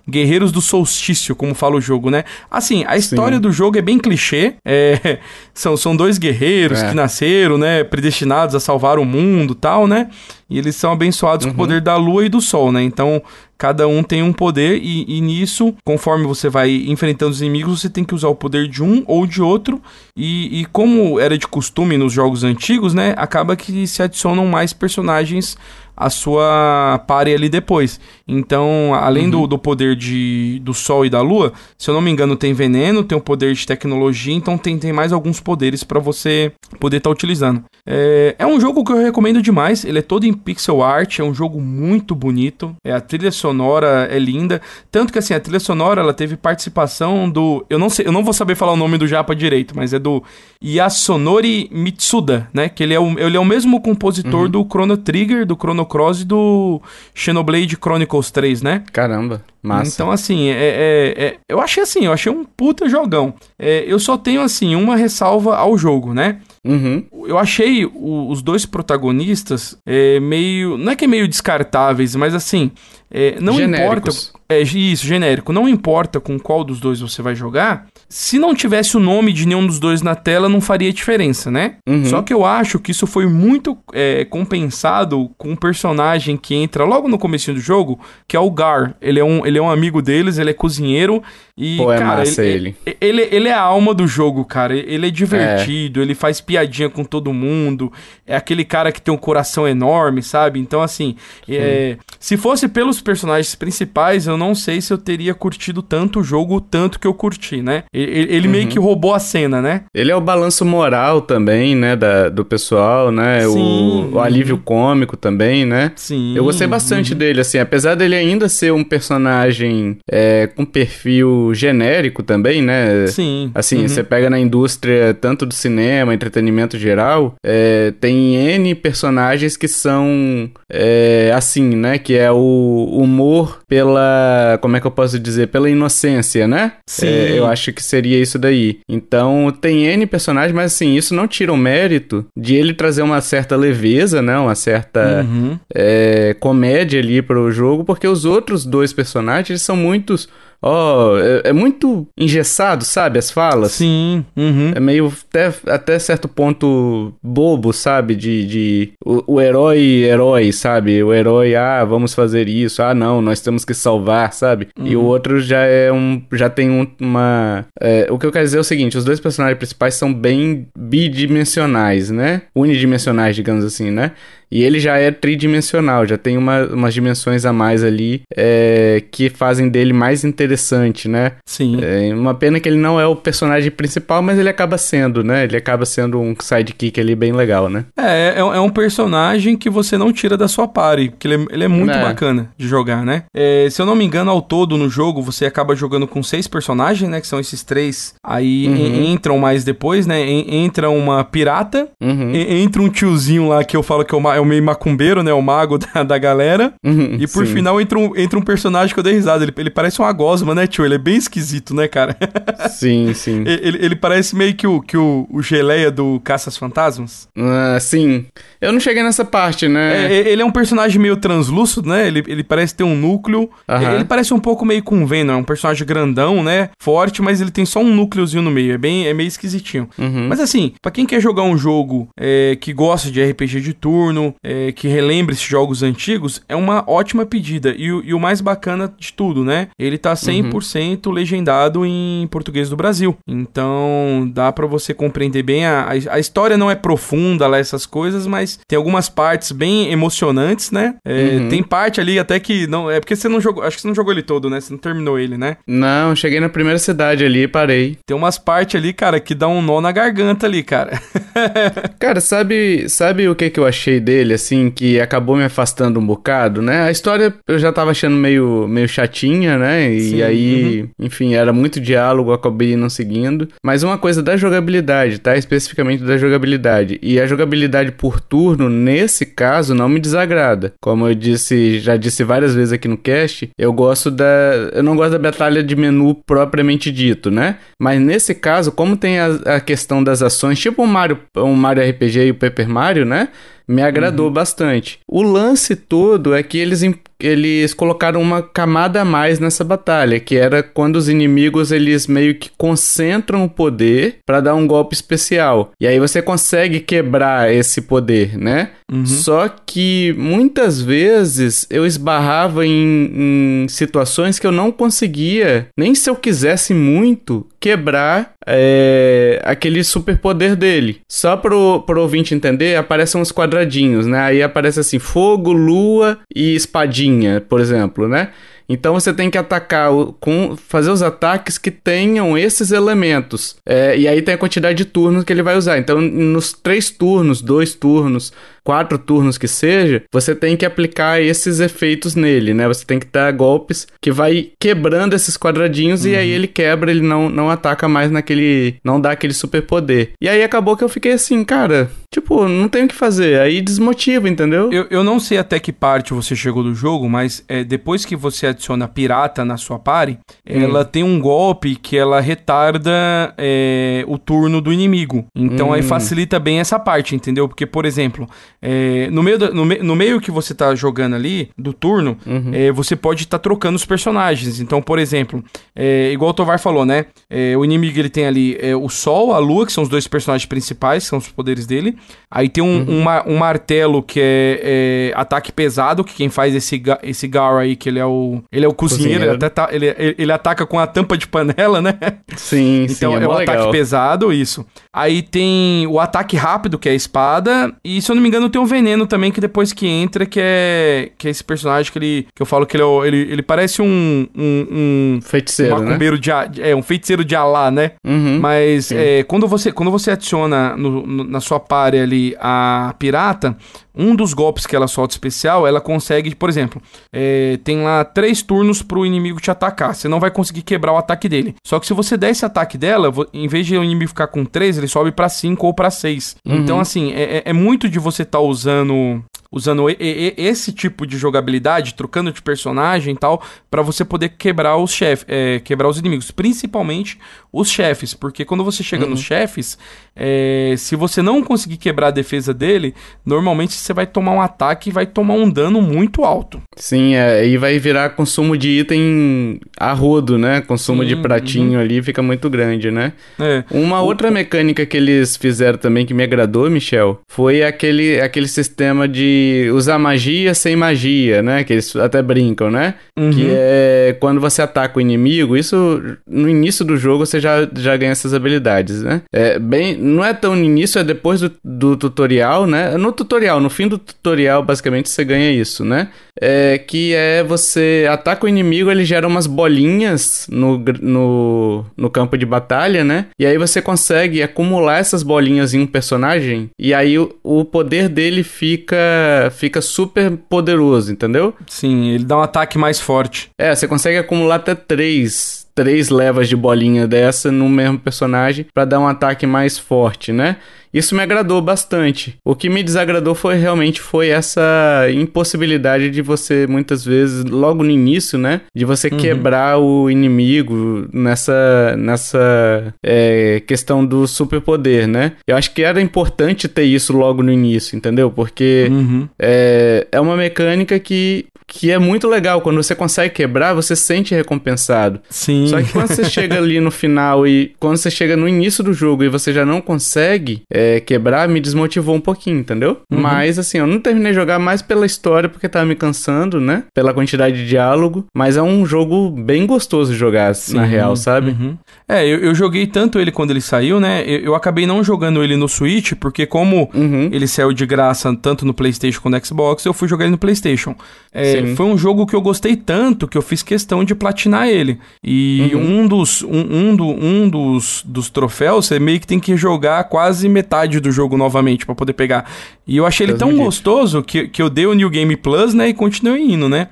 guerreiros 0.09 0.53
do 0.53 0.61
solstício, 0.61 1.35
como 1.35 1.55
fala 1.55 1.77
o 1.77 1.81
jogo, 1.81 2.11
né? 2.11 2.25
Assim, 2.51 2.85
a 2.87 2.97
história 2.97 3.37
Sim. 3.37 3.43
do 3.43 3.53
jogo 3.53 3.79
é 3.79 3.83
bem 3.83 3.99
clichê. 3.99 4.55
É, 4.65 5.19
são, 5.53 5.77
são 5.77 5.97
dois 5.97 6.19
guerreiros 6.19 6.83
é. 6.83 6.89
que 6.89 6.95
nasceram, 6.95 7.59
né? 7.59 7.85
Predestinados 7.85 8.55
a 8.55 8.61
salvar 8.61 8.99
o 8.99 9.05
mundo 9.05 9.55
tal, 9.55 9.87
né? 9.87 10.09
E 10.49 10.59
eles 10.59 10.77
são 10.77 10.93
abençoados 10.93 11.45
uhum. 11.45 11.53
com 11.53 11.59
o 11.59 11.61
uhum. 11.61 11.69
poder 11.69 11.81
da 11.81 11.97
lua 11.97 12.25
e 12.25 12.29
do 12.29 12.41
sol, 12.41 12.71
né? 12.71 12.81
Então, 12.83 13.21
cada 13.59 13.89
um 13.89 14.03
tem 14.03 14.23
um 14.23 14.33
poder 14.33 14.81
e, 14.81 15.05
e, 15.09 15.21
nisso, 15.21 15.75
conforme 15.85 16.25
você 16.25 16.49
vai 16.49 16.71
enfrentando 16.87 17.33
os 17.33 17.41
inimigos, 17.41 17.81
você 17.81 17.91
tem 17.91 18.05
que 18.05 18.15
usar 18.15 18.29
o 18.29 18.35
poder 18.35 18.69
de 18.69 18.83
um 18.83 19.03
ou 19.07 19.27
de 19.27 19.43
outro. 19.43 19.83
E, 20.17 20.61
e 20.61 20.65
como 20.67 21.19
era 21.19 21.37
de 21.37 21.49
costume 21.49 21.99
nos 21.99 22.13
jogos 22.13 22.45
antigos, 22.45 22.95
né? 22.95 23.13
Acaba 23.17 23.57
que 23.57 23.87
se 23.89 24.03
adicionam 24.03 24.47
mais 24.47 24.73
personagens 24.73 25.57
a 25.97 26.11
sua 26.11 27.03
pare 27.07 27.33
ali 27.33 27.49
depois. 27.49 27.99
Então, 28.29 28.93
além 28.95 29.25
uhum. 29.25 29.31
do, 29.31 29.47
do 29.47 29.59
poder 29.59 29.97
de, 29.97 30.61
do 30.63 30.75
Sol 30.75 31.07
e 31.07 31.11
da 31.11 31.21
Lua, 31.21 31.53
se 31.79 31.89
eu 31.89 31.95
não 31.95 32.01
me 32.01 32.11
engano, 32.11 32.37
tem 32.37 32.53
veneno, 32.53 33.05
tem 33.05 33.17
o 33.17 33.21
poder 33.21 33.55
de 33.55 33.67
tecnologia, 33.67 34.35
então 34.35 34.59
tem, 34.59 34.79
tem 34.79 34.93
mais 34.93 35.13
alguns 35.13 35.41
poderes 35.41 35.83
para 35.83 36.01
você 36.01 36.53
poder 36.79 36.99
estar 36.99 37.09
tá 37.09 37.15
utilizando. 37.15 37.65
É, 37.87 38.35
é 38.39 38.47
um 38.47 38.61
jogo 38.61 38.85
que 38.85 38.93
eu 38.93 38.97
recomendo 38.97 39.41
demais, 39.41 39.85
ele 39.85 40.01
é 40.01 40.03
todo 40.03 40.27
em 40.27 40.33
pixel 40.33 40.83
art, 40.83 41.21
é 41.21 41.23
um 41.23 41.33
jogo 41.33 41.61
muito 41.61 42.15
bonito, 42.15 42.75
é, 42.85 42.93
a 42.93 43.01
trilha 43.01 43.31
sonora 43.31 44.09
é 44.11 44.19
linda, 44.19 44.61
tanto 44.91 45.13
que 45.13 45.19
assim, 45.21 45.35
a 45.35 45.41
trilha 45.41 45.61
sonora 45.61 46.01
ela 46.01 46.13
teve 46.13 46.37
participação 46.37 47.31
do, 47.31 47.65
eu 47.71 47.79
não 47.79 47.89
sei, 47.89 48.07
eu 48.07 48.13
não 48.13 48.25
vou 48.25 48.33
saber 48.33 48.57
falar 48.57 48.73
o 48.73 48.77
nome 48.77 48.99
do 48.99 49.07
japa 49.07 49.37
direito, 49.37 49.75
mas 49.77 49.95
é 49.95 50.01
do 50.01 50.23
Yasunori 50.63 51.71
Mitsuda, 51.71 52.49
né, 52.53 52.69
que 52.69 52.83
ele 52.83 52.93
é 52.93 52.99
o, 52.99 53.19
ele 53.19 53.37
é 53.37 53.41
o 53.41 53.45
mesmo 53.45 53.81
compositor 53.81 54.43
uhum. 54.43 54.51
do 54.51 54.65
Chrono 54.65 54.97
Trigger, 54.97 55.47
do 55.47 55.55
Chrono 55.55 55.86
Cross 55.87 56.21
e 56.21 56.25
do 56.25 56.81
Xenoblade 57.15 57.77
Chronicles 57.77 58.31
3, 58.31 58.63
né? 58.63 58.83
Caramba, 58.93 59.43
massa. 59.63 59.93
Então, 59.95 60.11
assim, 60.11 60.49
é, 60.49 60.55
é, 60.55 61.25
é 61.25 61.37
eu 61.49 61.61
achei 61.61 61.83
assim, 61.83 62.05
eu 62.07 62.13
achei 62.13 62.31
um 62.31 62.45
puta 62.45 62.89
jogão. 62.89 63.35
É, 63.59 63.85
eu 63.87 63.99
só 63.99 64.17
tenho, 64.17 64.43
assim, 64.43 64.75
uma 64.75 64.97
ressalva 64.97 65.57
ao 65.57 65.77
jogo, 65.79 66.13
né? 66.13 66.41
Uhum. 66.65 67.05
Eu 67.27 67.39
achei 67.39 67.85
o, 67.85 68.29
os 68.31 68.43
dois 68.43 68.67
protagonistas 68.67 69.79
é, 69.87 70.19
meio. 70.21 70.77
Não 70.77 70.93
é 70.93 70.97
que 70.97 71.05
é 71.05 71.09
meio 71.09 71.29
descartáveis, 71.29 72.15
mas 72.17 72.35
assim. 72.35 72.71
É, 73.11 73.39
não 73.41 73.55
Genéricos. 73.55 74.29
importa. 74.29 74.36
É 74.49 74.61
isso, 74.61 75.07
genérico. 75.07 75.53
Não 75.53 75.69
importa 75.69 76.21
com 76.21 76.39
qual 76.39 76.63
dos 76.63 76.79
dois 76.79 77.01
você 77.01 77.21
vai 77.21 77.35
jogar. 77.35 77.87
Se 78.09 78.39
não 78.39 78.55
tivesse 78.55 78.97
o 78.97 79.01
nome 79.01 79.33
de 79.33 79.47
nenhum 79.47 79.67
dos 79.67 79.81
dois 79.81 80.03
na 80.03 80.15
tela, 80.15 80.49
não 80.49 80.61
faria 80.61 80.93
diferença, 80.93 81.51
né? 81.51 81.77
Uhum. 81.89 82.05
Só 82.05 82.23
que 82.23 82.33
eu 82.33 82.45
acho 82.45 82.79
que 82.79 82.93
isso 82.93 83.07
foi 83.07 83.27
muito 83.27 83.77
é, 83.93 84.25
compensado 84.25 85.31
com 85.37 85.51
um 85.51 85.57
personagem 85.57 86.37
que 86.37 86.55
entra 86.55 86.85
logo 86.85 87.09
no 87.09 87.19
começo 87.19 87.53
do 87.53 87.59
jogo, 87.59 87.99
que 88.29 88.37
é 88.37 88.41
o 88.41 88.51
Gar. 88.51 88.95
Ele 89.01 89.19
é 89.19 89.25
um, 89.25 89.45
ele 89.45 89.59
é 89.59 89.63
um 89.63 89.71
amigo 89.71 90.01
deles, 90.01 90.39
ele 90.39 90.51
é 90.51 90.55
cozinheiro 90.55 91.21
e, 91.59 91.79
Pô, 91.79 91.91
é 91.91 91.99
cara, 91.99 92.19
massa 92.19 92.45
ele, 92.45 92.77
ele. 92.85 92.97
Ele, 93.01 93.29
ele 93.33 93.49
é 93.49 93.53
a 93.53 93.63
alma 93.63 93.95
do 93.95 94.07
jogo, 94.07 94.45
cara. 94.45 94.77
Ele 94.77 95.09
é 95.09 95.11
divertido, 95.11 96.01
é. 96.01 96.03
ele 96.03 96.15
faz 96.15 96.41
piadinha 96.41 96.91
com 96.91 97.03
todo 97.03 97.33
mundo. 97.33 97.93
É 98.27 98.37
aquele 98.37 98.65
cara 98.65 98.93
que 98.93 99.01
tem 99.01 99.13
um 99.13 99.17
coração 99.17 99.67
enorme, 99.67 100.23
sabe? 100.23 100.61
Então, 100.61 100.83
assim, 100.83 101.17
é, 101.49 101.97
se 102.21 102.37
fosse 102.37 102.69
pelos 102.69 103.01
personagens 103.01 103.55
principais, 103.55 104.27
eu 104.27 104.36
não 104.37 104.55
sei 104.55 104.81
se 104.81 104.93
eu 104.93 104.99
teria 104.99 105.35
curtido 105.35 105.83
tanto 105.83 106.21
o 106.21 106.25
jogo, 106.25 106.61
tanto 106.61 106.99
que 106.99 107.07
eu 107.07 107.15
curti, 107.15 107.63
né? 107.63 107.85
Ele, 107.93 108.35
ele 108.35 108.47
uhum. 108.47 108.53
meio 108.53 108.67
que 108.69 108.79
roubou 108.79 109.15
a 109.15 109.19
cena, 109.19 109.61
né? 109.63 109.83
Ele 109.95 110.11
é 110.11 110.17
o 110.17 110.21
balanço 110.21 110.65
moral 110.65 111.21
também, 111.21 111.75
né? 111.75 111.97
Da, 111.97 112.29
do 112.29 112.45
pessoal, 112.45 113.11
né? 113.11 113.41
Sim, 113.41 114.11
o, 114.13 114.15
o 114.15 114.21
alívio 114.21 114.59
cômico 114.59 115.17
também, 115.17 115.65
né? 115.65 115.93
Sim. 115.97 116.37
Eu 116.37 116.45
gostei 116.45 116.67
bastante 116.67 117.13
uhum. 117.13 117.19
dele, 117.19 117.41
assim, 117.41 117.59
apesar 117.59 117.95
dele 117.95 118.15
ainda 118.15 118.49
ser 118.49 118.73
um 118.73 118.85
personagem 118.85 119.99
é, 120.11 120.47
com 120.47 120.65
perfil 120.65 121.53
genérico 121.55 122.23
também, 122.23 122.63
né? 122.63 123.07
Sim. 123.07 123.51
Assim, 123.55 123.83
uhum. 123.83 123.89
você 123.89 124.03
pega 124.03 124.31
na 124.31 124.39
indústria 124.39 125.15
tanto 125.15 125.47
do 125.47 125.55
cinema, 125.55 126.15
entretenimento 126.15 126.79
geral, 126.79 127.35
é, 127.45 127.93
tem 128.01 128.37
N 128.37 128.75
personagens 128.75 129.57
que 129.57 129.69
são 129.69 130.51
é, 130.71 131.33
assim, 131.35 131.77
né? 131.77 131.99
Que 131.99 132.17
é 132.17 132.31
o 132.31 132.89
humor 132.93 133.61
pela. 133.69 134.59
Como 134.61 134.77
é 134.77 134.81
que 134.81 134.87
eu 134.87 134.91
posso 134.91 135.19
dizer? 135.19 135.49
Pela 135.49 135.71
inocência, 135.71 136.49
né? 136.49 136.73
Sim. 136.89 137.07
É, 137.07 137.39
eu 137.39 137.47
acho 137.47 137.73
que 137.73 137.83
seria 137.83 138.21
isso 138.21 138.39
daí. 138.39 138.81
Então, 138.89 139.53
tem 139.61 139.87
N 139.87 140.07
personagens, 140.07 140.55
mas 140.55 140.73
assim, 140.75 140.95
isso 140.95 141.15
não 141.15 141.29
tira 141.29 141.53
o 141.53 141.57
mérito 141.57 142.27
de 142.37 142.55
ele 142.55 142.75
trazer 142.75 143.03
uma 143.03 143.21
certa 143.21 143.57
leveza, 143.57 144.21
né? 144.21 144.37
Uma 144.39 144.55
certa 144.55 145.25
uhum. 145.25 145.59
é, 145.73 146.35
comédia 146.41 147.01
ali 147.01 147.23
pro 147.23 147.51
jogo, 147.51 147.85
porque 147.85 148.07
os 148.09 148.25
outros 148.25 148.65
dois 148.65 148.93
personagens 148.93 149.63
são 149.63 149.77
muitos 149.77 150.29
ó, 150.63 151.13
oh, 151.13 151.19
é, 151.19 151.43
é, 151.45 151.53
muito 151.53 152.07
engessado, 152.19 152.85
sabe? 152.85 153.19
As 153.19 153.31
falas. 153.31 153.73
Sim. 153.73 154.25
Uhum. 154.37 154.73
É 154.75 154.81
meio 154.81 155.13
até, 155.29 155.53
até 155.67 155.99
certo 155.99 156.29
ponto 156.29 157.13
bobo, 157.23 157.73
sabe? 157.73 158.15
De, 158.15 158.47
de 158.47 158.93
o, 159.05 159.35
o, 159.35 159.41
herói, 159.41 159.79
herói, 160.05 160.53
sabe? 160.53 161.03
O 161.03 161.13
herói, 161.13 161.55
ah, 161.55 161.85
vamos 161.85 162.15
fazer 162.15 162.49
isso. 162.49 162.83
Ah, 162.83 162.95
não, 162.95 163.21
nós 163.21 163.41
temos 163.41 163.65
que 163.65 163.75
salvar, 163.75 164.33
sabe? 164.33 164.69
Uhum. 164.79 164.87
E 164.87 164.97
o 164.97 165.01
uhum. 165.01 165.07
outro 165.07 165.41
já 165.41 165.61
é 165.61 165.93
um, 165.93 166.23
já 166.33 166.49
tem 166.49 166.71
um, 166.71 166.87
uma. 167.01 167.67
É, 167.81 168.07
o 168.11 168.19
que 168.19 168.27
eu 168.27 168.33
quero 168.33 168.45
dizer 168.45 168.59
é 168.59 168.61
o 168.61 168.65
seguinte: 168.65 168.99
os 168.99 169.05
dois 169.05 169.21
personagens 169.21 169.59
principais 169.59 169.95
são 169.95 170.13
bem 170.13 170.69
bidimensionais, 170.77 172.11
né? 172.11 172.43
Unidimensionais, 172.55 173.37
digamos 173.37 173.65
assim, 173.65 173.91
né? 173.91 174.13
E 174.51 174.63
ele 174.63 174.79
já 174.79 174.97
é 174.97 175.11
tridimensional, 175.11 176.07
já 176.07 176.17
tem 176.17 176.37
uma, 176.39 176.65
umas 176.67 176.95
dimensões 176.95 177.45
a 177.45 177.53
mais 177.53 177.83
ali 177.83 178.23
é, 178.35 179.03
que 179.11 179.29
fazem 179.29 179.69
dele 179.69 179.93
mais 179.93 180.25
interessante, 180.25 181.09
né? 181.09 181.33
Sim. 181.47 181.79
É 181.83 182.15
uma 182.15 182.35
pena 182.35 182.61
que 182.61 182.69
ele 182.69 182.79
não 182.79 183.01
é 183.01 183.07
o 183.07 183.17
personagem 183.17 183.71
principal, 183.71 184.23
mas 184.23 184.39
ele 184.39 184.49
acaba 184.49 184.79
sendo, 184.79 185.25
né? 185.25 185.45
Ele 185.45 185.57
acaba 185.57 185.85
sendo 185.85 186.21
um 186.21 186.35
sidekick 186.39 187.01
ali 187.01 187.15
bem 187.15 187.33
legal, 187.33 187.69
né? 187.69 187.87
É, 187.99 188.35
é, 188.37 188.39
é 188.39 188.61
um 188.61 188.71
personagem 188.71 189.57
que 189.57 189.69
você 189.69 189.99
não 189.99 190.13
tira 190.13 190.37
da 190.37 190.49
sua 190.49 190.69
party, 190.69 191.11
porque 191.11 191.27
ele 191.27 191.35
é, 191.35 191.47
ele 191.51 191.65
é 191.65 191.69
muito 191.69 191.93
é. 191.93 192.03
bacana 192.03 192.51
de 192.57 192.69
jogar, 192.69 193.05
né? 193.05 193.25
É, 193.35 193.69
se 193.71 193.83
eu 193.83 193.87
não 193.87 193.95
me 193.95 194.05
engano, 194.05 194.31
ao 194.31 194.41
todo 194.41 194.77
no 194.77 194.89
jogo, 194.89 195.23
você 195.23 195.47
acaba 195.47 195.75
jogando 195.75 196.07
com 196.07 196.23
seis 196.23 196.47
personagens, 196.47 197.11
né? 197.11 197.21
Que 197.21 197.27
são 197.27 197.41
esses 197.41 197.63
três. 197.63 198.15
Aí 198.25 198.69
uhum. 198.69 199.13
entram 199.13 199.39
mais 199.39 199.65
depois, 199.65 200.07
né? 200.07 200.21
Entra 200.21 200.89
uma 200.89 201.25
pirata, 201.25 201.89
uhum. 202.03 202.33
entra 202.33 202.81
um 202.81 202.89
tiozinho 202.89 203.49
lá 203.49 203.65
que 203.65 203.77
eu 203.77 203.83
falo 203.83 204.05
que 204.05 204.15
é 204.15 204.19
o 204.19 204.21
é 204.37 204.41
o 204.41 204.45
meio 204.45 204.63
macumbeiro, 204.63 205.23
né? 205.23 205.33
O 205.33 205.43
mago 205.43 205.79
da, 205.95 206.03
da 206.03 206.19
galera. 206.19 206.73
Uhum, 206.85 207.17
e 207.19 207.27
por 207.27 207.47
sim. 207.47 207.55
final 207.55 207.81
entra 207.81 207.99
um, 207.99 208.17
entra 208.17 208.39
um 208.39 208.43
personagem 208.43 208.95
que 208.95 208.99
eu 208.99 209.05
dei 209.05 209.15
risada. 209.15 209.45
Ele, 209.45 209.53
ele 209.57 209.71
parece 209.71 209.99
uma 209.99 210.13
gosma, 210.13 210.55
né, 210.55 210.67
tio? 210.67 210.85
Ele 210.85 210.95
é 210.95 210.99
bem 210.99 211.17
esquisito, 211.17 211.75
né, 211.75 211.89
cara? 211.89 212.17
Sim, 212.71 213.15
sim. 213.15 213.45
ele, 213.47 213.85
ele 213.85 213.97
parece 213.97 214.35
meio 214.35 214.55
que 214.55 214.67
o, 214.67 214.81
que 214.81 214.97
o, 214.97 215.27
o 215.31 215.43
geleia 215.43 215.91
do 215.91 216.21
Caças 216.21 216.57
Fantasmas. 216.57 217.29
Ah, 217.37 217.79
sim. 217.81 218.27
Eu 218.61 218.73
não 218.73 218.81
cheguei 218.81 219.03
nessa 219.03 219.25
parte, 219.25 219.69
né? 219.69 220.13
É, 220.13 220.29
ele 220.29 220.43
é 220.43 220.45
um 220.45 220.51
personagem 220.51 221.01
meio 221.01 221.17
translúcido, 221.17 221.89
né? 221.89 222.07
Ele, 222.07 222.23
ele 222.27 222.43
parece 222.43 222.75
ter 222.75 222.85
um 222.85 222.95
núcleo. 222.97 223.49
Uhum. 223.69 223.93
Ele 223.95 224.05
parece 224.05 224.35
um 224.35 224.39
pouco 224.39 224.65
meio 224.65 224.83
com 224.83 225.07
Venom. 225.07 225.35
É 225.35 225.37
um 225.37 225.45
personagem 225.45 225.87
grandão, 225.87 226.43
né? 226.43 226.71
Forte, 226.79 227.23
mas 227.23 227.41
ele 227.41 227.51
tem 227.51 227.65
só 227.65 227.81
um 227.81 227.95
núcleozinho 227.95 228.43
no 228.43 228.51
meio. 228.51 228.75
É 228.75 228.79
bem 228.79 229.07
é 229.07 229.15
meio 229.15 229.29
esquisitinho. 229.29 229.89
Uhum. 229.99 230.29
Mas 230.29 230.41
assim, 230.41 230.73
para 230.83 230.93
quem 230.93 231.07
quer 231.07 231.21
jogar 231.21 231.43
um 231.43 231.57
jogo 231.57 232.09
é, 232.19 232.57
que 232.61 232.73
gosta 232.73 233.11
de 233.11 233.23
RPG 233.23 233.61
de 233.61 233.73
turno, 233.73 234.26
é, 234.43 234.73
que 234.73 234.89
relembre 234.89 235.35
esses 235.35 235.47
jogos 235.47 235.83
antigos, 235.83 236.43
é 236.49 236.57
uma 236.57 236.85
ótima 236.87 237.27
pedida. 237.27 237.75
E, 237.77 237.85
e, 237.85 238.15
o 238.15 238.21
mais 238.21 238.41
bacana 238.41 238.93
de 238.99 239.13
tudo, 239.13 239.45
né? 239.45 239.69
Ele 239.79 239.99
tá 239.99 240.15
100% 240.15 241.07
uhum. 241.07 241.13
legendado 241.13 241.85
em 241.85 242.27
português 242.31 242.69
do 242.69 242.77
Brasil. 242.77 243.17
Então, 243.27 244.31
dá 244.33 244.53
para 244.53 244.67
você 244.67 244.95
compreender 244.95 245.43
bem. 245.43 245.67
A, 245.67 245.89
a, 246.11 246.19
história 246.19 246.57
não 246.57 246.71
é 246.71 246.75
profunda 246.75 247.47
lá, 247.47 247.59
essas 247.59 247.87
coisas, 247.87 248.27
mas 248.27 248.59
tem 248.67 248.77
algumas 248.77 249.09
partes 249.09 249.53
bem 249.53 249.91
emocionantes, 249.93 250.71
né? 250.71 250.97
É, 251.05 251.39
uhum. 251.39 251.49
Tem 251.49 251.63
parte 251.63 252.01
ali 252.01 252.19
até 252.19 252.39
que 252.39 252.67
não. 252.67 252.91
É 252.91 253.01
porque 253.01 253.17
você 253.17 253.29
não 253.29 253.41
jogou. 253.41 253.63
Acho 253.63 253.77
que 253.77 253.83
você 253.83 253.89
não 253.89 253.95
jogou 253.95 254.13
ele 254.13 254.23
todo, 254.23 254.49
né? 254.51 254.61
Você 254.61 254.73
não 254.73 254.79
terminou 254.79 255.19
ele, 255.19 255.37
né? 255.37 255.57
Não, 255.67 256.15
cheguei 256.15 256.41
na 256.41 256.49
primeira 256.49 256.79
cidade 256.79 257.25
ali 257.25 257.43
e 257.43 257.49
parei. 257.49 257.99
Tem 258.07 258.17
umas 258.17 258.39
partes 258.39 258.77
ali, 258.77 258.93
cara, 258.93 259.21
que 259.21 259.35
dá 259.35 259.49
um 259.49 259.63
nó 259.63 259.81
na 259.81 259.93
garganta 259.93 260.47
ali, 260.47 260.63
cara. 260.63 261.01
cara, 261.99 262.21
sabe, 262.21 262.89
sabe 262.89 263.29
o 263.29 263.35
que, 263.35 263.51
que 263.51 263.61
eu 263.61 263.67
achei 263.67 264.01
dele, 264.01 264.16
assim, 264.35 264.71
que 264.71 265.01
acabou 265.01 265.37
me 265.37 265.45
afastando 265.45 266.01
um 266.01 266.07
bocado, 266.07 266.63
né? 266.63 266.83
A 266.83 266.91
história 266.91 267.35
eu 267.47 267.59
já 267.59 267.73
tava 267.73 267.91
achando 267.91 268.17
meio, 268.17 268.67
meio 268.69 268.89
chatinha, 268.89 269.59
né? 269.59 269.91
E 269.91 270.01
Sim, 270.01 270.23
aí, 270.23 270.81
uhum. 270.83 271.07
enfim, 271.07 271.35
era 271.35 271.53
muito 271.53 271.81
diálogo, 271.81 272.33
acabei 272.33 272.77
não 272.77 272.89
seguindo. 272.89 273.49
Mas 273.65 273.83
uma 273.83 273.99
coisa 273.99 274.23
da 274.23 274.37
jogabilidade, 274.37 275.19
tá? 275.19 275.37
Especificamente 275.37 276.03
da 276.03 276.17
jogabilidade. 276.17 276.99
E 277.03 277.21
a 277.21 277.27
jogabilidade 277.27 277.93
por 277.93 278.21
turno, 278.21 278.69
nesse 278.69 279.27
caso, 279.27 279.75
não 279.75 279.89
me 279.89 280.01
desagrada. 280.01 280.75
Como 280.81 281.09
eu 281.09 281.15
disse, 281.15 281.79
já 281.81 281.97
disse 281.97 282.25
várias 282.25 282.55
vezes 282.55 282.73
aqui 282.73 282.89
no 282.89 282.97
cast, 282.97 283.51
eu 283.59 283.73
gosto 283.73 284.11
da. 284.11 284.27
Eu 284.73 284.83
não 284.83 284.97
gosto 284.97 285.13
da 285.13 285.19
batalha 285.19 285.63
de 285.63 285.77
menu 285.77 286.15
propriamente 286.15 286.91
dito, 286.91 287.31
né? 287.31 287.59
Mas 287.81 288.01
nesse 288.01 288.35
caso, 288.35 288.73
como 288.73 288.97
tem 288.97 289.19
a, 289.19 289.27
a 289.57 289.61
questão 289.61 290.03
das 290.03 290.23
ações, 290.23 290.59
tipo 290.59 290.83
o 290.83 290.87
Mario, 290.87 291.19
o 291.37 291.55
Mario 291.55 291.89
RPG 291.89 292.27
e 292.27 292.31
o 292.31 292.35
Paper 292.35 292.69
Mario, 292.69 293.05
né? 293.05 293.29
Me 293.67 293.83
agradou 293.83 294.27
uhum. 294.27 294.33
bastante. 294.33 295.01
O 295.07 295.23
lance 295.23 295.75
todo 295.75 296.35
é 296.35 296.43
que 296.43 296.59
eles 296.59 296.83
eles 297.21 297.75
colocaram 297.75 298.21
uma 298.21 298.43
camada 298.43 299.01
a 299.01 299.05
mais 299.05 299.39
nessa 299.39 299.65
batalha, 299.65 300.21
que 300.21 300.37
era 300.37 300.63
quando 300.63 300.97
os 300.97 301.09
inimigos 301.09 301.73
eles 301.73 302.07
meio 302.07 302.35
que 302.35 302.51
concentram 302.57 303.45
o 303.45 303.51
poder 303.51 304.19
para 304.25 304.41
dar 304.41 304.55
um 304.55 304.67
golpe 304.67 304.95
especial. 304.95 305.73
E 305.81 305.87
aí 305.87 305.99
você 305.99 306.21
consegue 306.21 306.81
quebrar 306.81 307.53
esse 307.53 307.83
poder, 307.83 308.37
né? 308.39 308.71
Uhum. 308.91 309.05
Só 309.05 309.49
que 309.49 310.15
muitas 310.17 310.81
vezes 310.81 311.67
eu 311.71 311.85
esbarrava 311.85 312.65
em, 312.65 313.65
em 313.65 313.69
situações 313.69 314.39
que 314.39 314.47
eu 314.47 314.53
não 314.53 314.71
conseguia, 314.71 315.69
nem 315.77 315.95
se 315.95 316.09
eu 316.09 316.15
quisesse 316.15 316.73
muito, 316.73 317.47
quebrar 317.59 318.37
é, 318.47 319.41
aquele 319.45 319.83
superpoder 319.83 320.55
dele. 320.55 321.01
Só 321.11 321.37
pro, 321.37 321.83
pro 321.83 322.01
ouvinte 322.01 322.33
entender, 322.33 322.77
aparecem 322.77 323.21
uns 323.21 323.33
quadradinhos, 323.33 324.07
né? 324.07 324.21
Aí 324.21 324.43
aparece 324.43 324.79
assim: 324.79 325.01
fogo, 325.01 325.53
lua 325.53 326.19
e 326.35 326.55
espadinha, 326.55 327.06
por 327.49 327.61
exemplo, 327.61 328.09
né? 328.09 328.31
Então 328.69 328.95
você 328.95 329.13
tem 329.13 329.31
que 329.31 329.39
atacar 329.39 329.91
com 330.19 330.57
fazer 330.57 330.91
os 330.91 331.03
ataques 331.03 331.57
que 331.57 331.71
tenham 331.71 332.37
esses 332.37 332.73
elementos. 332.73 333.57
É, 333.65 333.97
e 333.97 334.09
aí 334.09 334.21
tem 334.23 334.35
a 334.35 334.39
quantidade 334.39 334.77
de 334.77 334.85
turnos 334.85 335.25
que 335.25 335.33
ele 335.33 335.43
vai 335.43 335.57
usar. 335.57 335.79
Então, 335.79 336.01
nos 336.01 336.53
três 336.53 336.91
turnos, 336.91 337.41
dois 337.41 337.75
turnos, 337.75 338.33
quatro 338.67 338.99
turnos 338.99 339.39
que 339.39 339.47
seja, 339.47 340.03
você 340.13 340.35
tem 340.35 340.57
que 340.57 340.67
aplicar 340.67 341.23
esses 341.23 341.61
efeitos 341.61 342.17
nele, 342.17 342.53
né? 342.53 342.67
Você 342.67 342.85
tem 342.85 342.99
que 342.99 343.07
dar 343.07 343.33
golpes 343.33 343.87
que 344.03 344.11
vai 344.11 344.51
quebrando 344.59 345.15
esses 345.15 345.37
quadradinhos 345.37 346.05
uhum. 346.05 346.11
e 346.11 346.17
aí 346.17 346.31
uhum. 346.31 346.35
ele 346.35 346.49
quebra, 346.49 346.91
ele 346.91 347.01
não, 347.01 347.31
não 347.31 347.49
ataca 347.49 347.87
mais 347.87 348.11
naquele. 348.11 348.75
não 348.85 349.01
dá 349.01 349.13
aquele 349.13 349.33
super 349.33 349.63
poder. 349.63 350.15
E 350.21 350.29
aí 350.29 350.43
acabou 350.43 350.77
que 350.77 350.83
eu 350.83 350.89
fiquei 350.89 351.13
assim, 351.13 351.45
cara, 351.45 351.89
tipo, 352.13 352.49
não 352.49 352.69
tem 352.69 352.85
o 352.85 352.89
que 352.89 352.95
fazer. 352.95 353.39
Aí 353.41 353.63
desmotiva, 353.63 354.29
entendeu? 354.29 354.73
Eu, 354.73 354.89
eu 354.91 355.05
não 355.05 355.21
sei 355.21 355.39
até 355.39 355.61
que 355.61 355.73
parte 355.73 356.13
você 356.13 356.35
chegou 356.35 356.65
do 356.65 356.75
jogo, 356.75 357.09
mas 357.09 357.45
é, 357.49 357.63
depois 357.63 358.05
que 358.05 358.17
você 358.17 358.49
adiciona 358.49 358.89
pirata 358.89 359.45
na 359.45 359.57
sua 359.57 359.79
party, 359.79 360.19
hum. 360.45 360.61
ela 360.61 360.85
tem 360.85 361.05
um 361.05 361.21
golpe 361.21 361.77
que 361.77 361.97
ela 361.97 362.21
retarda 362.21 363.33
é, 363.39 364.05
o 364.09 364.19
turno 364.19 364.61
do 364.61 364.73
inimigo. 364.73 365.25
Então 365.37 365.69
hum. 365.69 365.73
aí 365.73 365.83
facilita 365.83 366.41
bem 366.41 366.59
essa 366.59 366.81
parte, 366.81 367.15
entendeu? 367.15 367.47
Porque, 367.47 367.65
por 367.65 367.85
exemplo, 367.85 368.29
é, 368.61 369.09
no, 369.11 369.23
meio 369.23 369.39
do, 369.39 369.55
no, 369.55 369.65
me, 369.65 369.79
no, 369.79 369.95
meio 369.97 370.21
que 370.21 370.31
você 370.31 370.55
tá 370.55 370.75
jogando 370.75 371.15
ali, 371.15 371.51
do 371.57 371.73
turno, 371.73 372.17
uhum. 372.27 372.51
é, 372.53 372.73
você 372.73 372.97
pode 372.97 373.25
estar 373.25 373.39
tá 373.39 373.43
trocando 373.43 373.77
os 373.77 373.85
personagens. 373.85 374.61
Então, 374.61 374.81
por 374.83 374.99
exemplo, 374.99 375.45
é, 375.75 376.11
igual 376.13 376.31
o 376.31 376.35
Tovar 376.35 376.59
falou, 376.59 376.85
né? 376.85 377.07
É, 377.29 377.57
o 377.57 377.65
inimigo 377.65 377.99
ele 377.99 378.09
tem 378.09 378.27
ali 378.27 378.57
é, 378.61 378.75
o 378.75 378.89
Sol, 378.89 379.33
a 379.33 379.39
Lua, 379.39 379.67
que 379.67 379.73
são 379.73 379.83
os 379.83 379.89
dois 379.89 380.07
personagens 380.07 380.47
principais, 380.47 381.05
são 381.05 381.19
os 381.19 381.29
poderes 381.29 381.67
dele. 381.67 381.97
Aí 382.31 382.49
tem 382.49 382.63
um, 382.63 382.79
uhum. 382.79 383.01
uma, 383.01 383.29
um 383.29 383.37
martelo 383.37 384.03
que 384.03 384.21
é, 384.21 384.61
é, 384.63 385.13
ataque 385.15 385.53
pesado, 385.53 386.05
que 386.05 386.15
quem 386.15 386.29
faz 386.29 386.55
esse, 386.55 386.83
esse 387.03 387.29
Gar 387.29 387.57
aí, 387.57 387.77
que 387.77 387.89
ele 387.89 387.99
é 387.99 388.07
o. 388.07 388.43
Ele 388.51 388.65
é 388.65 388.69
o 388.69 388.75
cozinheiro, 388.75 389.21
cozinheiro. 389.21 389.25
Ele, 389.25 389.37
até 389.37 389.49
tá, 389.49 389.69
ele, 389.71 390.15
ele, 390.19 390.33
ataca 390.33 390.67
com 390.67 390.79
a 390.79 390.87
tampa 390.87 391.17
de 391.17 391.27
panela, 391.27 391.81
né? 391.81 391.95
Sim, 392.37 392.87
então 392.91 393.13
sim, 393.13 393.19
é, 393.19 393.25
é 393.25 393.29
um 393.29 393.35
legal. 393.35 393.57
ataque 393.57 393.71
pesado, 393.71 394.33
isso. 394.33 394.67
Aí 394.93 395.23
tem 395.23 395.87
o 395.87 396.01
ataque 396.01 396.37
rápido, 396.37 396.79
que 396.79 396.89
é 396.89 396.93
a 396.93 396.95
espada. 396.95 397.75
E 397.85 398.01
se 398.01 398.11
eu 398.11 398.15
não 398.15 398.23
me 398.23 398.29
engano, 398.29 398.46
tem 398.49 398.61
um 398.61 398.67
veneno 398.67 399.07
também 399.07 399.31
que 399.31 399.41
depois 399.41 399.73
que 399.73 399.87
entra, 399.87 400.27
que 400.27 400.41
é. 400.43 401.11
Que 401.17 401.29
é 401.29 401.31
esse 401.31 401.45
personagem 401.45 401.91
que 401.91 401.99
ele. 401.99 402.29
Que 402.35 402.43
eu 402.43 402.47
falo 402.47 402.67
que 402.67 402.77
ele 402.77 402.85
é 402.85 403.07
ele, 403.07 403.33
ele 403.33 403.43
parece 403.43 403.83
um. 403.83 404.29
Um, 404.37 404.67
um 404.71 405.21
feiticeiro. 405.23 405.77
Um 405.77 405.85
macumbeiro 405.85 406.17
né? 406.17 406.49
de. 406.49 406.63
É, 406.63 406.75
um 406.75 406.83
feiticeiro 406.83 407.25
de 407.25 407.35
Alá, 407.35 407.71
né? 407.71 407.93
Uhum, 408.05 408.39
Mas 408.41 408.91
é, 408.91 409.23
quando, 409.25 409.47
você, 409.47 409.73
quando 409.73 409.91
você 409.91 410.11
adiciona 410.11 410.77
no, 410.77 411.07
no, 411.07 411.25
na 411.25 411.41
sua 411.41 411.61
pare 411.61 411.99
ali 411.99 412.37
a 412.41 412.95
pirata, 412.99 413.57
um 413.97 414.15
dos 414.15 414.35
golpes 414.35 414.67
que 414.67 414.77
ela 414.77 414.87
solta 414.87 415.15
especial, 415.15 415.67
ela 415.67 415.81
consegue, 415.81 416.35
por 416.35 416.51
exemplo, 416.51 416.83
é, 417.13 417.59
tem 417.65 417.83
lá 417.83 418.05
três 418.05 418.43
turnos 418.43 418.83
pro 418.83 419.07
inimigo 419.07 419.41
te 419.41 419.51
atacar. 419.51 419.95
Você 419.95 420.07
não 420.07 420.21
vai 420.21 420.31
conseguir 420.31 420.63
quebrar 420.63 420.93
o 420.93 420.99
ataque 420.99 421.29
dele. 421.29 421.55
Só 421.67 421.81
que 421.81 421.87
se 421.87 421.95
você 421.95 422.17
der 422.17 422.31
esse 422.31 422.45
ataque 422.45 422.77
dela, 422.77 423.13
em 423.33 423.49
vez 423.49 423.67
de 423.67 423.77
o 423.77 423.83
inimigo 423.83 424.09
ficar 424.09 424.27
com 424.27 424.45
três, 424.45 424.77
ele 424.77 424.87
sobe 424.87 425.11
para 425.11 425.29
cinco 425.31 425.67
ou 425.67 425.73
para 425.73 425.91
seis. 425.91 426.37
Uhum. 426.45 426.57
Então, 426.57 426.79
assim, 426.79 427.13
é, 427.13 427.39
é, 427.39 427.43
é 427.47 427.53
muito 427.55 427.89
de 427.89 427.99
você 427.99 428.23
estar 428.23 428.36
tá 428.37 428.41
usando 428.41 429.23
usando 429.51 429.87
esse 429.89 430.73
tipo 430.73 431.07
de 431.07 431.17
jogabilidade, 431.17 431.95
trocando 431.95 432.33
de 432.33 432.43
personagem 432.43 433.15
e 433.15 433.17
tal, 433.17 433.43
para 433.71 433.81
você 433.81 434.05
poder 434.05 434.31
quebrar 434.31 434.77
os 434.77 434.93
chefes, 434.93 435.25
é, 435.29 435.61
quebrar 435.61 435.89
os 435.89 435.99
inimigos, 435.99 436.31
principalmente 436.31 437.19
os 437.59 437.71
chefes, 437.71 438.15
porque 438.15 438.45
quando 438.45 438.63
você 438.63 438.83
chega 438.83 439.05
uhum. 439.05 439.11
nos 439.11 439.21
chefes, 439.21 439.79
é, 440.15 440.75
se 440.77 440.97
você 440.97 441.23
não 441.23 441.43
conseguir 441.43 441.77
quebrar 441.77 442.09
a 442.09 442.11
defesa 442.11 442.53
dele, 442.53 442.95
normalmente 443.25 443.73
você 443.75 443.93
vai 443.93 444.07
tomar 444.07 444.33
um 444.33 444.41
ataque 444.41 444.91
e 444.91 444.93
vai 444.93 445.07
tomar 445.07 445.35
um 445.35 445.49
dano 445.49 445.81
muito 445.81 446.25
alto. 446.25 446.61
Sim, 446.77 447.15
é, 447.15 447.47
e 447.47 447.57
vai 447.57 447.79
virar 447.79 448.11
consumo 448.11 448.57
de 448.57 448.81
item 448.81 449.61
a 449.79 449.93
rodo, 449.93 450.39
né? 450.39 450.61
Consumo 450.61 451.03
Sim, 451.03 451.09
de 451.09 451.17
pratinho 451.17 451.79
uhum. 451.79 451.81
ali 451.81 452.03
fica 452.03 452.23
muito 452.23 452.51
grande, 452.51 452.91
né? 452.91 453.13
É. 453.41 453.65
Uma 453.71 454.01
o... 454.01 454.05
outra 454.05 454.31
mecânica 454.31 454.85
que 454.85 454.97
eles 454.97 455.37
fizeram 455.37 455.79
também 455.79 456.05
que 456.05 456.15
me 456.15 456.23
agradou, 456.23 456.71
Michel, 456.71 457.21
foi 457.29 457.63
aquele, 457.63 458.21
aquele 458.21 458.49
sistema 458.49 459.09
de 459.09 459.71
usar 459.73 459.99
magia 459.99 460.55
sem 460.55 460.77
magia, 460.77 461.43
né? 461.43 461.65
Que 461.65 461.73
eles 461.75 461.95
até 461.97 462.23
brincam, 462.23 462.71
né? 462.71 462.95
Uhum. 463.19 463.31
Que 463.31 463.47
é 463.51 464.17
quando 464.21 464.41
você 464.41 464.63
ataca 464.63 464.99
o 464.99 465.01
inimigo, 465.01 465.57
isso 465.57 466.03
no 466.27 466.49
início 466.49 466.85
do 466.85 466.97
jogo 466.97 467.25
você 467.25 467.41
já, 467.41 467.46
já 467.75 467.97
ganha 467.97 468.13
essas 468.13 468.35
habilidades, 468.35 469.03
né? 469.03 469.23
É 469.33 469.59
bem, 469.59 469.97
não 469.97 470.25
é 470.25 470.33
tão 470.33 470.57
no 470.57 470.65
início, 470.65 470.99
é 470.99 471.05
depois 471.05 471.41
do, 471.41 471.53
do 471.65 471.97
tutorial, 471.97 472.67
né? 472.67 472.97
No 472.97 473.13
tutorial, 473.13 473.61
no 473.61 473.71
fim 473.71 473.89
do 473.89 473.99
tutorial, 473.99 474.63
basicamente 474.63 475.09
você 475.09 475.25
ganha 475.25 475.51
isso, 475.51 475.85
né? 475.85 476.09
É, 476.41 476.77
que 476.79 477.15
é 477.15 477.43
você 477.43 478.07
ataca 478.11 478.45
o 478.45 478.49
inimigo, 478.49 478.91
ele 478.91 479.05
gera 479.05 479.27
umas 479.27 479.47
bolinhas 479.47 480.47
no, 480.51 480.79
no, 481.01 481.85
no 481.97 482.11
campo 482.11 482.37
de 482.37 482.45
batalha, 482.45 483.03
né? 483.03 483.27
E 483.39 483.47
aí 483.47 483.57
você 483.57 483.81
consegue 483.81 484.43
acumular 484.43 484.99
essas 484.99 485.23
bolinhas 485.23 485.73
em 485.73 485.81
um 485.81 485.87
personagem, 485.87 486.71
e 486.79 486.93
aí 486.93 487.19
o, 487.19 487.35
o 487.43 487.65
poder 487.65 488.09
dele 488.09 488.43
fica, 488.43 489.51
fica 489.57 489.81
super 489.81 490.31
poderoso, 490.49 491.13
entendeu? 491.13 491.55
Sim, 491.67 492.11
ele 492.11 492.25
dá 492.25 492.37
um 492.37 492.43
ataque 492.43 492.77
mais 492.77 493.01
forte. 493.01 493.51
É, 493.59 493.75
você 493.75 493.89
consegue 493.89 494.19
acumular 494.19 494.57
até 494.57 494.75
três 494.75 495.66
três 495.77 496.09
levas 496.09 496.49
de 496.49 496.57
bolinha 496.57 497.07
dessa 497.07 497.53
no 497.53 497.69
mesmo 497.69 497.99
personagem 497.99 498.67
para 498.75 498.87
dar 498.87 498.99
um 498.99 499.07
ataque 499.07 499.47
mais 499.47 499.79
forte, 499.79 500.33
né? 500.33 500.57
Isso 500.93 501.15
me 501.15 501.21
agradou 501.21 501.61
bastante. 501.61 502.39
O 502.43 502.55
que 502.55 502.71
me 502.71 502.83
desagradou 502.83 503.35
foi 503.35 503.57
realmente 503.57 504.01
foi 504.01 504.29
essa 504.29 505.07
impossibilidade 505.13 506.09
de 506.09 506.23
você 506.23 506.67
muitas 506.67 507.05
vezes 507.05 507.45
logo 507.45 507.83
no 507.83 507.91
início, 507.91 508.39
né, 508.39 508.63
de 508.75 508.87
você 508.87 509.09
uhum. 509.09 509.19
quebrar 509.19 509.79
o 509.79 510.09
inimigo 510.09 511.07
nessa 511.13 511.95
nessa 511.99 512.95
é, 513.03 513.61
questão 513.67 514.07
do 514.07 514.27
superpoder, 514.27 515.07
né? 515.07 515.33
Eu 515.47 515.57
acho 515.57 515.75
que 515.75 515.83
era 515.83 516.01
importante 516.01 516.67
ter 516.67 516.85
isso 516.85 517.15
logo 517.15 517.43
no 517.43 517.53
início, 517.53 517.95
entendeu? 517.95 518.31
Porque 518.31 518.87
uhum. 518.91 519.29
é, 519.39 520.07
é 520.11 520.19
uma 520.19 520.37
mecânica 520.37 520.99
que 520.99 521.45
que 521.67 521.91
é 521.91 521.99
muito 521.99 522.29
legal. 522.29 522.61
Quando 522.61 522.83
você 522.83 522.95
consegue 522.95 523.35
quebrar, 523.35 523.75
você 523.75 523.97
se 523.97 524.03
sente 524.03 524.35
recompensado. 524.35 525.21
Sim. 525.29 525.67
Só 525.67 525.83
que 525.83 525.93
quando 525.93 526.09
você 526.09 526.25
chega 526.31 526.57
ali 526.59 526.81
no 526.81 526.91
final 526.91 527.47
e 527.47 527.75
quando 527.81 527.97
você 527.97 528.11
chega 528.11 528.37
no 528.37 528.49
início 528.49 528.85
do 528.85 528.93
jogo 528.93 529.25
e 529.25 529.29
você 529.29 529.53
já 529.53 529.65
não 529.65 529.81
consegue 529.81 530.63
é, 530.73 531.01
quebrar, 531.01 531.49
me 531.49 531.61
desmotivou 531.61 532.15
um 532.15 532.21
pouquinho, 532.21 532.61
entendeu? 532.61 533.01
Uhum. 533.11 533.21
Mas 533.21 533.59
assim, 533.59 533.79
eu 533.79 533.87
não 533.87 533.99
terminei 533.99 534.33
de 534.33 534.37
jogar 534.37 534.59
mais 534.59 534.81
pela 534.81 535.05
história 535.05 535.49
porque 535.49 535.69
tava 535.69 535.87
me 535.87 535.97
cansando, 535.97 536.61
né? 536.61 536.85
Pela 536.95 537.13
quantidade 537.13 537.57
de 537.57 537.67
diálogo. 537.67 538.27
Mas 538.35 538.57
é 538.57 538.63
um 538.63 538.87
jogo 538.87 539.31
bem 539.31 539.67
gostoso 539.67 540.13
de 540.13 540.19
jogar, 540.19 540.55
Sim. 540.55 540.77
na 540.77 540.85
real, 540.85 541.17
sabe? 541.17 541.51
Uhum. 541.51 541.77
É, 542.09 542.25
eu, 542.25 542.39
eu, 542.39 542.55
joguei 542.55 542.87
tanto 542.87 543.19
ele 543.19 543.33
quando 543.33 543.51
ele 543.51 543.61
saiu, 543.61 543.99
né? 543.99 544.23
Eu, 544.25 544.41
eu, 544.41 544.55
acabei 544.55 544.87
não 544.87 545.03
jogando 545.03 545.43
ele 545.43 545.57
no 545.57 545.69
Switch, 545.69 546.13
porque 546.15 546.47
como 546.47 546.89
uhum. 546.95 547.29
ele 547.33 547.49
saiu 547.49 547.73
de 547.73 547.85
graça 547.85 548.35
tanto 548.41 548.65
no 548.65 548.73
PlayStation 548.73 549.21
quanto 549.21 549.35
no 549.35 549.45
Xbox, 549.45 549.85
eu 549.85 549.93
fui 549.93 550.07
jogar 550.07 550.25
ele 550.25 550.33
no 550.33 550.39
PlayStation. 550.39 550.95
É, 551.33 551.56
foi 551.75 551.87
um 551.87 551.97
jogo 551.97 552.27
que 552.27 552.35
eu 552.35 552.41
gostei 552.41 552.77
tanto 552.77 553.29
que 553.29 553.37
eu 553.37 553.43
fiz 553.43 553.63
questão 553.63 554.05
de 554.05 554.15
platinar 554.15 554.69
ele. 554.69 554.99
E 555.23 555.71
uhum. 555.75 556.01
um, 556.01 556.07
dos, 556.07 556.43
um, 556.43 556.91
um, 556.91 556.97
do, 556.97 557.07
um 557.07 557.49
dos, 557.49 558.03
dos 558.05 558.29
troféus, 558.29 558.87
você 558.87 558.99
meio 558.99 559.21
que 559.21 559.27
tem 559.27 559.41
que 559.41 559.57
jogar 559.57 560.05
quase 560.05 560.49
metade 560.49 561.01
do 561.01 561.11
jogo 561.11 561.37
novamente 561.37 561.87
para 561.87 561.95
poder 561.95 562.13
pegar. 562.13 562.51
E 562.87 562.97
eu 562.97 563.07
achei 563.07 563.27
ele 563.27 563.35
tão 563.35 563.57
gostoso 563.57 564.23
que, 564.23 564.49
que 564.49 564.61
eu 564.61 564.71
dei 564.71 564.87
o 564.87 564.95
New 564.95 565.11
Game 565.11 565.37
Plus, 565.37 565.75
né? 565.75 565.89
E 565.89 565.95
continuei 565.95 566.43
indo, 566.43 566.69
né? 566.69 566.89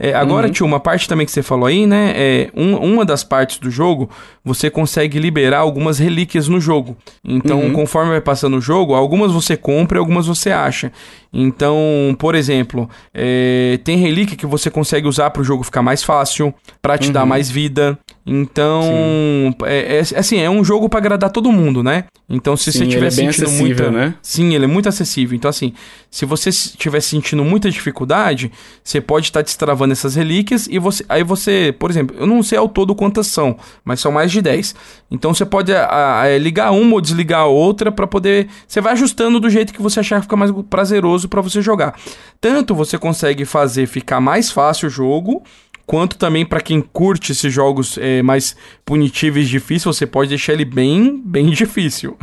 É, 0.00 0.14
agora, 0.14 0.46
uhum. 0.46 0.52
tio, 0.52 0.64
uma 0.64 0.78
parte 0.78 1.08
também 1.08 1.26
que 1.26 1.32
você 1.32 1.42
falou 1.42 1.66
aí, 1.66 1.84
né? 1.84 2.12
É, 2.14 2.50
um, 2.54 2.76
uma 2.76 3.04
das 3.04 3.24
partes 3.24 3.58
do 3.58 3.68
jogo, 3.68 4.08
você 4.44 4.70
consegue 4.70 5.18
liberar 5.18 5.58
algumas 5.58 5.98
relíquias 5.98 6.46
no 6.46 6.60
jogo. 6.60 6.96
Então, 7.24 7.62
uhum. 7.62 7.72
conforme 7.72 8.12
vai 8.12 8.20
passando 8.20 8.58
o 8.58 8.60
jogo, 8.60 8.94
algumas 8.94 9.32
você 9.32 9.56
compra 9.56 9.98
e 9.98 10.00
algumas 10.00 10.28
você 10.28 10.52
acha. 10.52 10.92
Então, 11.32 12.16
por 12.18 12.34
exemplo, 12.34 12.88
é, 13.12 13.78
tem 13.84 13.98
relíquia 13.98 14.36
que 14.36 14.46
você 14.46 14.70
consegue 14.70 15.06
usar 15.06 15.30
para 15.30 15.42
o 15.42 15.44
jogo 15.44 15.62
ficar 15.62 15.82
mais 15.82 16.02
fácil, 16.02 16.54
para 16.80 16.96
te 16.96 17.08
uhum. 17.08 17.12
dar 17.12 17.26
mais 17.26 17.50
vida. 17.50 17.98
Então, 18.26 19.54
é, 19.64 19.96
é, 19.96 20.00
assim, 20.00 20.38
é 20.38 20.50
um 20.50 20.62
jogo 20.62 20.88
para 20.88 20.98
agradar 20.98 21.30
todo 21.30 21.50
mundo, 21.50 21.82
né? 21.82 22.04
Então, 22.28 22.56
se 22.56 22.70
Sim, 22.70 22.80
você 22.80 22.84
estiver 22.84 23.06
é 23.06 23.10
sentindo 23.10 23.50
muita, 23.52 23.90
né? 23.90 24.14
Sim, 24.20 24.54
ele 24.54 24.64
é 24.64 24.68
muito 24.68 24.86
acessível. 24.86 25.34
Então, 25.34 25.48
assim, 25.48 25.72
se 26.10 26.26
você 26.26 26.50
estiver 26.50 27.00
sentindo 27.00 27.42
muita 27.42 27.70
dificuldade, 27.70 28.52
você 28.84 29.00
pode 29.00 29.26
estar 29.26 29.40
tá 29.40 29.44
destravando 29.44 29.92
essas 29.92 30.14
relíquias 30.14 30.68
e 30.70 30.78
você, 30.78 31.04
aí 31.08 31.24
você, 31.24 31.74
por 31.78 31.90
exemplo, 31.90 32.14
eu 32.18 32.26
não 32.26 32.42
sei 32.42 32.58
ao 32.58 32.68
todo 32.68 32.94
quantas 32.94 33.28
são, 33.28 33.56
mas 33.82 34.00
são 34.00 34.12
mais 34.12 34.30
de 34.30 34.42
10. 34.42 34.74
Então, 35.10 35.32
você 35.32 35.46
pode 35.46 35.72
a, 35.72 36.20
a, 36.20 36.38
ligar 36.38 36.70
uma 36.72 36.94
ou 36.94 37.00
desligar 37.00 37.40
a 37.40 37.46
outra 37.46 37.90
para 37.90 38.06
poder, 38.06 38.48
você 38.66 38.82
vai 38.82 38.92
ajustando 38.92 39.40
do 39.40 39.48
jeito 39.48 39.72
que 39.72 39.80
você 39.80 40.00
achar 40.00 40.16
que 40.16 40.22
fica 40.22 40.36
mais 40.36 40.52
prazeroso 40.68 41.17
para 41.26 41.40
você 41.40 41.62
jogar. 41.62 41.98
Tanto 42.40 42.74
você 42.74 42.98
consegue 42.98 43.44
fazer 43.44 43.86
ficar 43.86 44.20
mais 44.20 44.50
fácil 44.50 44.88
o 44.88 44.90
jogo, 44.90 45.42
quanto 45.86 46.18
também 46.18 46.44
para 46.44 46.60
quem 46.60 46.82
curte 46.82 47.32
esses 47.32 47.52
jogos 47.52 47.96
é, 47.96 48.22
mais 48.22 48.54
punitivos 48.84 49.42
e 49.42 49.46
difíceis, 49.46 49.96
você 49.96 50.06
pode 50.06 50.28
deixar 50.28 50.52
ele 50.52 50.66
bem, 50.66 51.20
bem 51.24 51.46
difícil. 51.50 52.16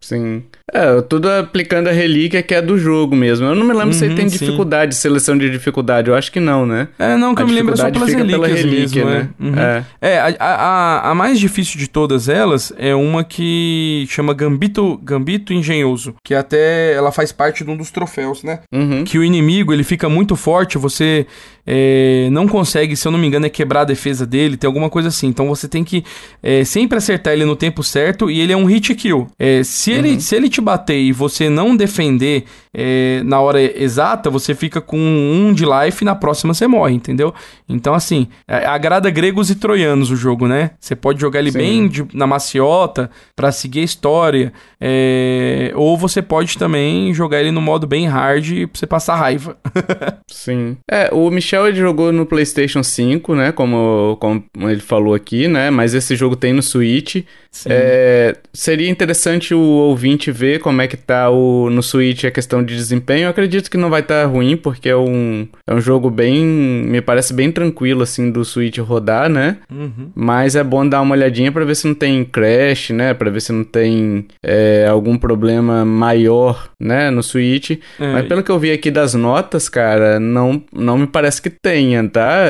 Sim. 0.00 0.42
É, 0.72 1.00
tudo 1.02 1.30
aplicando 1.30 1.86
a 1.86 1.92
relíquia 1.92 2.42
que 2.42 2.52
é 2.52 2.60
do 2.60 2.76
jogo 2.76 3.14
mesmo. 3.14 3.46
Eu 3.46 3.54
não 3.54 3.64
me 3.64 3.72
lembro 3.72 3.88
uhum, 3.88 3.92
se 3.92 4.08
tem 4.10 4.26
dificuldade, 4.26 4.96
sim. 4.96 5.00
seleção 5.00 5.38
de 5.38 5.48
dificuldade. 5.48 6.10
Eu 6.10 6.16
acho 6.16 6.32
que 6.32 6.40
não, 6.40 6.66
né? 6.66 6.88
É, 6.98 7.16
não, 7.16 7.36
que 7.36 7.42
a 7.42 7.44
eu 7.44 7.48
me 7.48 7.54
lembro 7.54 7.74
é 7.74 7.76
só 7.76 7.88
pelas 7.88 8.12
relíquias 8.12 8.40
pela 8.40 8.48
relíquia, 8.48 9.04
mesmo, 9.04 9.20
né? 9.20 9.30
É, 9.38 9.44
uhum. 9.44 9.54
é. 9.58 9.84
é 10.00 10.18
a, 10.18 10.34
a, 10.40 11.10
a, 11.10 11.14
mais 11.14 11.38
difícil 11.38 11.78
de 11.78 11.88
todas 11.88 12.28
elas 12.28 12.72
é 12.78 12.92
uma 12.96 13.22
que 13.22 14.06
chama 14.08 14.34
Gambito, 14.34 14.98
Gambito 15.04 15.52
Engenhoso, 15.52 16.16
que 16.24 16.34
até 16.34 16.94
ela 16.94 17.12
faz 17.12 17.30
parte 17.30 17.62
de 17.62 17.70
um 17.70 17.76
dos 17.76 17.92
troféus, 17.92 18.42
né? 18.42 18.58
Uhum. 18.72 19.04
Que 19.04 19.18
o 19.18 19.24
inimigo, 19.24 19.72
ele 19.72 19.84
fica 19.84 20.08
muito 20.08 20.34
forte, 20.34 20.78
você 20.78 21.28
é, 21.64 22.28
não 22.32 22.48
consegue, 22.48 22.96
se 22.96 23.06
eu 23.06 23.12
não 23.12 23.20
me 23.20 23.28
engano, 23.28 23.46
é 23.46 23.50
quebrar 23.50 23.82
a 23.82 23.84
defesa 23.84 24.26
dele, 24.26 24.56
tem 24.56 24.66
alguma 24.66 24.90
coisa 24.90 25.08
assim. 25.08 25.28
Então 25.28 25.46
você 25.46 25.68
tem 25.68 25.84
que 25.84 26.04
é, 26.42 26.64
sempre 26.64 26.98
acertar 26.98 27.34
ele 27.34 27.44
no 27.44 27.54
tempo 27.54 27.84
certo 27.84 28.28
e 28.28 28.40
ele 28.40 28.52
é 28.52 28.56
um 28.56 28.64
hit 28.64 28.92
kill. 28.96 29.28
Se, 29.64 29.92
ele, 29.92 30.14
uhum. 30.14 30.20
se 30.20 30.34
ele 30.34 30.48
te 30.56 30.60
bater 30.60 30.98
e 30.98 31.12
você 31.12 31.48
não 31.48 31.76
defender 31.76 32.44
é, 32.72 33.22
na 33.24 33.40
hora 33.40 33.60
exata, 33.60 34.28
você 34.28 34.54
fica 34.54 34.80
com 34.80 34.98
um 34.98 35.52
de 35.52 35.64
life 35.64 36.02
e 36.02 36.04
na 36.04 36.14
próxima 36.14 36.52
você 36.52 36.66
morre, 36.66 36.94
entendeu? 36.94 37.32
Então, 37.68 37.94
assim, 37.94 38.28
é, 38.46 38.66
agrada 38.66 39.10
gregos 39.10 39.50
e 39.50 39.54
troianos 39.54 40.10
o 40.10 40.16
jogo, 40.16 40.46
né? 40.46 40.72
Você 40.80 40.94
pode 40.94 41.20
jogar 41.20 41.40
ele 41.40 41.52
Sim. 41.52 41.58
bem 41.58 41.88
de, 41.88 42.06
na 42.12 42.26
maciota 42.26 43.10
para 43.34 43.52
seguir 43.52 43.80
a 43.80 43.84
história, 43.84 44.52
é, 44.80 45.72
ou 45.74 45.96
você 45.96 46.20
pode 46.20 46.58
também 46.58 47.12
jogar 47.14 47.40
ele 47.40 47.50
no 47.50 47.60
modo 47.60 47.86
bem 47.86 48.06
hard 48.06 48.46
pra 48.68 48.78
você 48.78 48.86
passar 48.86 49.16
raiva. 49.16 49.56
Sim. 50.28 50.76
É, 50.90 51.10
o 51.12 51.30
Michel 51.30 51.68
ele 51.68 51.78
jogou 51.78 52.12
no 52.12 52.26
PlayStation 52.26 52.82
5, 52.82 53.34
né? 53.34 53.52
Como, 53.52 54.16
como 54.20 54.42
ele 54.68 54.80
falou 54.80 55.14
aqui, 55.14 55.48
né? 55.48 55.70
Mas 55.70 55.94
esse 55.94 56.14
jogo 56.16 56.36
tem 56.36 56.52
no 56.52 56.62
Switch. 56.62 57.24
É, 57.64 58.36
seria 58.52 58.90
interessante 58.90 59.54
o 59.54 59.60
ouvinte 59.60 60.30
ver 60.30 60.45
como 60.60 60.82
é 60.82 60.86
que 60.86 60.96
tá 60.96 61.30
o, 61.30 61.68
no 61.70 61.82
Switch 61.82 62.24
a 62.24 62.30
questão 62.30 62.62
de 62.62 62.74
desempenho. 62.74 63.24
Eu 63.24 63.30
acredito 63.30 63.70
que 63.70 63.76
não 63.76 63.90
vai 63.90 64.00
estar 64.00 64.22
tá 64.22 64.26
ruim, 64.26 64.56
porque 64.56 64.88
é 64.88 64.96
um, 64.96 65.46
é 65.66 65.74
um 65.74 65.80
jogo 65.80 66.10
bem. 66.10 66.44
Me 66.44 67.00
parece 67.00 67.32
bem 67.32 67.50
tranquilo, 67.50 68.02
assim, 68.02 68.30
do 68.30 68.44
Switch 68.44 68.78
rodar, 68.78 69.28
né? 69.28 69.58
Uhum. 69.70 70.10
Mas 70.14 70.56
é 70.56 70.64
bom 70.64 70.86
dar 70.86 71.00
uma 71.00 71.14
olhadinha 71.14 71.52
para 71.52 71.64
ver 71.64 71.74
se 71.74 71.86
não 71.86 71.94
tem 71.94 72.24
crash, 72.24 72.90
né? 72.90 73.14
Pra 73.14 73.30
ver 73.30 73.40
se 73.40 73.52
não 73.52 73.64
tem 73.64 74.26
é, 74.42 74.86
algum 74.88 75.16
problema 75.16 75.84
maior, 75.84 76.70
né? 76.80 77.10
No 77.10 77.22
Switch. 77.22 77.72
É. 77.98 78.12
Mas 78.12 78.26
pelo 78.26 78.42
que 78.42 78.50
eu 78.50 78.58
vi 78.58 78.70
aqui 78.70 78.90
das 78.90 79.14
notas, 79.14 79.68
cara, 79.68 80.18
não, 80.20 80.62
não 80.72 80.98
me 80.98 81.06
parece 81.06 81.40
que 81.40 81.50
tenha, 81.50 82.06
tá? 82.08 82.44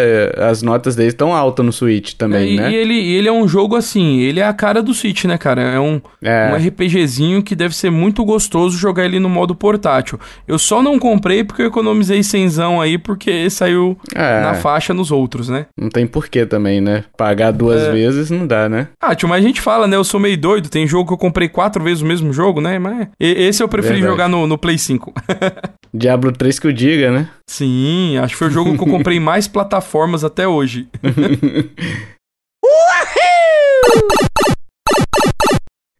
As 0.48 0.62
notas 0.62 0.96
dele 0.96 1.08
estão 1.08 1.34
altas 1.34 1.64
no 1.64 1.72
Switch 1.72 2.14
também, 2.14 2.54
e, 2.54 2.56
né? 2.56 2.70
E 2.70 2.74
ele, 2.74 3.14
ele 3.14 3.28
é 3.28 3.32
um 3.32 3.48
jogo 3.48 3.76
assim, 3.76 4.20
ele 4.20 4.40
é 4.40 4.46
a 4.46 4.52
cara 4.52 4.82
do 4.82 4.94
Switch, 4.94 5.24
né, 5.24 5.38
cara? 5.38 5.62
É 5.62 5.80
um, 5.80 6.00
é. 6.22 6.52
um 6.52 6.56
RPGzinho 6.56 7.42
que 7.42 7.54
deve 7.54 7.74
ser 7.74 7.85
muito 7.90 8.24
gostoso 8.24 8.76
jogar 8.76 9.04
ele 9.04 9.18
no 9.18 9.28
modo 9.28 9.54
portátil. 9.54 10.18
Eu 10.46 10.58
só 10.58 10.82
não 10.82 10.98
comprei 10.98 11.44
porque 11.44 11.62
eu 11.62 11.66
economizei 11.66 12.22
cenzão 12.22 12.80
aí, 12.80 12.98
porque 12.98 13.48
saiu 13.50 13.96
é. 14.14 14.40
na 14.40 14.54
faixa 14.54 14.92
nos 14.92 15.10
outros, 15.10 15.48
né? 15.48 15.66
Não 15.78 15.88
tem 15.88 16.06
porquê 16.06 16.46
também, 16.46 16.80
né? 16.80 17.04
Pagar 17.16 17.52
duas 17.52 17.82
é. 17.82 17.92
vezes 17.92 18.30
não 18.30 18.46
dá, 18.46 18.68
né? 18.68 18.88
Ah, 19.00 19.14
tio, 19.14 19.28
mas 19.28 19.44
a 19.44 19.46
gente 19.46 19.60
fala, 19.60 19.86
né? 19.86 19.96
Eu 19.96 20.04
sou 20.04 20.20
meio 20.20 20.36
doido. 20.36 20.68
Tem 20.68 20.86
jogo 20.86 21.08
que 21.08 21.14
eu 21.14 21.18
comprei 21.18 21.48
quatro 21.48 21.82
vezes 21.82 22.02
o 22.02 22.06
mesmo 22.06 22.32
jogo, 22.32 22.60
né? 22.60 22.78
Mas 22.78 23.08
esse 23.18 23.62
eu 23.62 23.68
preferi 23.68 24.00
Verdade. 24.00 24.12
jogar 24.12 24.28
no, 24.28 24.46
no 24.46 24.58
Play 24.58 24.78
5. 24.78 25.12
Diablo 25.92 26.32
3 26.32 26.58
que 26.58 26.66
eu 26.66 26.72
diga, 26.72 27.10
né? 27.10 27.28
Sim, 27.46 28.18
acho 28.18 28.34
que 28.34 28.38
foi 28.38 28.48
o 28.48 28.50
jogo 28.50 28.76
que 28.76 28.82
eu 28.82 28.88
comprei 28.90 29.18
mais 29.18 29.48
plataformas 29.48 30.24
até 30.24 30.46
hoje. 30.46 30.88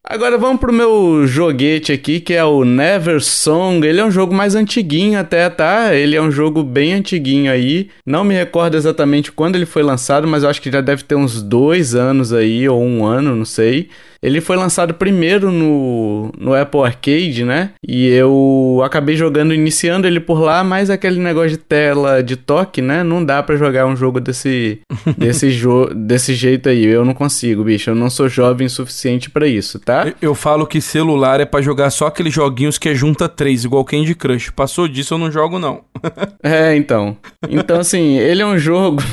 Agora 0.09 0.39
vamos 0.39 0.61
pro 0.61 0.73
meu 0.73 1.27
joguete 1.27 1.91
aqui, 1.91 2.21
que 2.21 2.33
é 2.33 2.45
o 2.45 2.65
Never 2.65 3.21
Song. 3.21 3.85
Ele 3.85 4.01
é 4.01 4.05
um 4.05 4.11
jogo 4.11 4.33
mais 4.33 4.55
antiguinho 4.55 5.19
até, 5.19 5.51
tá? 5.51 5.93
Ele 5.97 6.15
é 6.15 6.23
um 6.23 6.31
jogo 6.31 6.63
bem 6.63 6.95
antiguinho 6.95 7.51
aí. 7.51 7.89
Não 8.07 8.23
me 8.23 8.33
recordo 8.33 8.77
exatamente 8.77 9.33
quando 9.33 9.57
ele 9.57 9.67
foi 9.67 9.83
lançado, 9.83 10.25
mas 10.29 10.45
eu 10.45 10.49
acho 10.49 10.63
que 10.63 10.71
já 10.71 10.81
deve 10.81 11.03
ter 11.03 11.17
uns 11.17 11.43
dois 11.43 11.97
anos 11.97 12.33
aí, 12.33 12.69
ou 12.69 12.81
um 12.81 13.05
ano, 13.05 13.35
não 13.35 13.45
sei. 13.45 13.89
Ele 14.23 14.41
foi 14.41 14.57
lançado 14.57 14.95
primeiro 14.95 15.51
no, 15.51 16.33
no 16.39 16.55
Apple 16.55 16.81
Arcade, 16.81 17.45
né? 17.45 17.71
E 17.87 18.09
eu 18.09 18.81
acabei 18.85 19.17
jogando, 19.17 19.53
iniciando 19.53 20.07
ele 20.07 20.21
por 20.21 20.41
lá, 20.41 20.65
mas 20.65 20.89
aquele 20.89 21.21
negócio 21.21 21.51
de 21.51 21.59
tela 21.59 22.23
de 22.23 22.37
toque, 22.37 22.81
né? 22.81 23.03
Não 23.03 23.25
dá 23.25 23.43
para 23.43 23.57
jogar 23.57 23.87
um 23.87 23.97
jogo 23.97 24.21
desse, 24.21 24.81
desse, 25.19 25.51
jo 25.51 25.87
desse 25.95 26.35
jeito 26.35 26.69
aí. 26.69 26.85
Eu 26.85 27.05
não 27.05 27.15
consigo, 27.15 27.65
bicho. 27.65 27.91
Eu 27.91 27.95
não 27.95 28.09
sou 28.09 28.29
jovem 28.29 28.67
o 28.67 28.71
suficiente 28.71 29.31
para 29.31 29.47
isso, 29.47 29.79
tá? 29.79 29.96
Eu, 30.05 30.15
eu, 30.21 30.35
falo 30.35 30.67
que 30.67 30.81
celular 30.81 31.41
é 31.41 31.45
para 31.45 31.63
jogar 31.63 31.91
só 31.91 32.07
aqueles 32.07 32.33
joguinhos 32.35 32.79
que 32.79 32.89
é 32.89 32.95
junta 32.95 33.29
três, 33.29 33.65
igual 33.65 33.85
Candy 33.85 34.15
Crush. 34.15 34.51
Passou 34.51 34.89
disso, 34.89 35.15
eu 35.15 35.19
não 35.19 35.31
jogo, 35.31 35.59
não. 35.59 35.83
é, 36.43 36.77
então. 36.77 37.17
Então, 37.49 37.81
assim, 37.81 38.19
ele 38.19 38.43
é 38.43 38.47
um 38.47 38.59
jogo. 38.59 39.03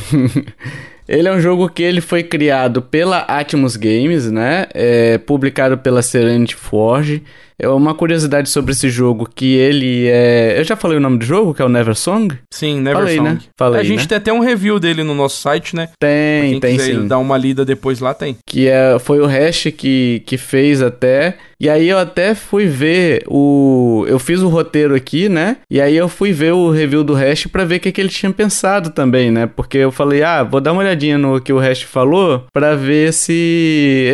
Ele 1.05 1.27
é 1.27 1.33
um 1.33 1.39
jogo 1.39 1.67
que 1.67 1.83
ele 1.83 1.99
foi 1.99 2.23
criado 2.23 2.81
pela 2.81 3.19
Atmos 3.19 3.75
Games, 3.75 4.31
né? 4.31 4.67
É 4.73 5.17
publicado 5.17 5.77
pela 5.77 6.01
Serenity 6.01 6.55
Forge. 6.55 7.21
É 7.63 7.69
uma 7.69 7.95
curiosidade 7.95 8.49
sobre 8.49 8.73
esse 8.73 8.89
jogo 8.89 9.25
que 9.33 9.55
ele 9.55 10.07
é. 10.07 10.59
Eu 10.59 10.65
já 10.65 10.75
falei 10.75 10.97
o 10.97 11.01
nome 11.01 11.17
do 11.17 11.25
jogo, 11.25 11.53
que 11.53 11.61
é 11.61 11.65
o 11.65 11.69
Never 11.69 11.95
Song? 11.95 12.37
Sim, 12.51 12.81
Never 12.81 12.99
falei, 12.99 13.15
Song. 13.15 13.29
Né? 13.29 13.39
Falei, 13.57 13.79
a 13.79 13.83
gente 13.85 14.01
né? 14.01 14.07
tem 14.07 14.17
até 14.17 14.33
um 14.33 14.41
review 14.41 14.81
dele 14.81 15.01
no 15.01 15.15
nosso 15.15 15.41
site, 15.41 15.73
né? 15.73 15.87
Tem, 15.97 16.59
tem 16.59 16.77
sim. 16.77 17.07
dar 17.07 17.19
uma 17.19 17.37
lida 17.37 17.63
depois 17.63 18.01
lá, 18.01 18.13
tem. 18.13 18.35
Que 18.45 18.67
é, 18.67 18.99
foi 18.99 19.21
o 19.21 19.25
Hash 19.25 19.67
que, 19.77 20.21
que 20.25 20.37
fez 20.37 20.81
até. 20.81 21.37
E 21.63 21.69
aí 21.69 21.87
eu 21.87 21.97
até 21.97 22.35
fui 22.35 22.65
ver 22.65 23.23
o. 23.25 24.03
Eu 24.09 24.19
fiz 24.19 24.41
o 24.41 24.49
roteiro 24.49 24.93
aqui, 24.93 25.29
né? 25.29 25.55
E 25.71 25.79
aí 25.79 25.95
eu 25.95 26.09
fui 26.09 26.33
ver 26.33 26.51
o 26.51 26.69
review 26.69 27.05
do 27.05 27.13
Hash 27.13 27.47
para 27.47 27.63
ver 27.63 27.77
o 27.77 27.79
que, 27.79 27.91
que 27.93 28.01
ele 28.01 28.09
tinha 28.09 28.33
pensado 28.33 28.89
também, 28.89 29.31
né? 29.31 29.47
Porque 29.47 29.77
eu 29.77 29.89
falei, 29.89 30.23
ah, 30.23 30.43
vou 30.43 30.59
dar 30.59 30.73
uma 30.73 30.81
olhadinha 30.81 31.17
no 31.17 31.39
que 31.39 31.53
o 31.53 31.59
Hash 31.59 31.83
falou 31.83 32.45
para 32.51 32.75
ver 32.75 33.13
se 33.13 33.31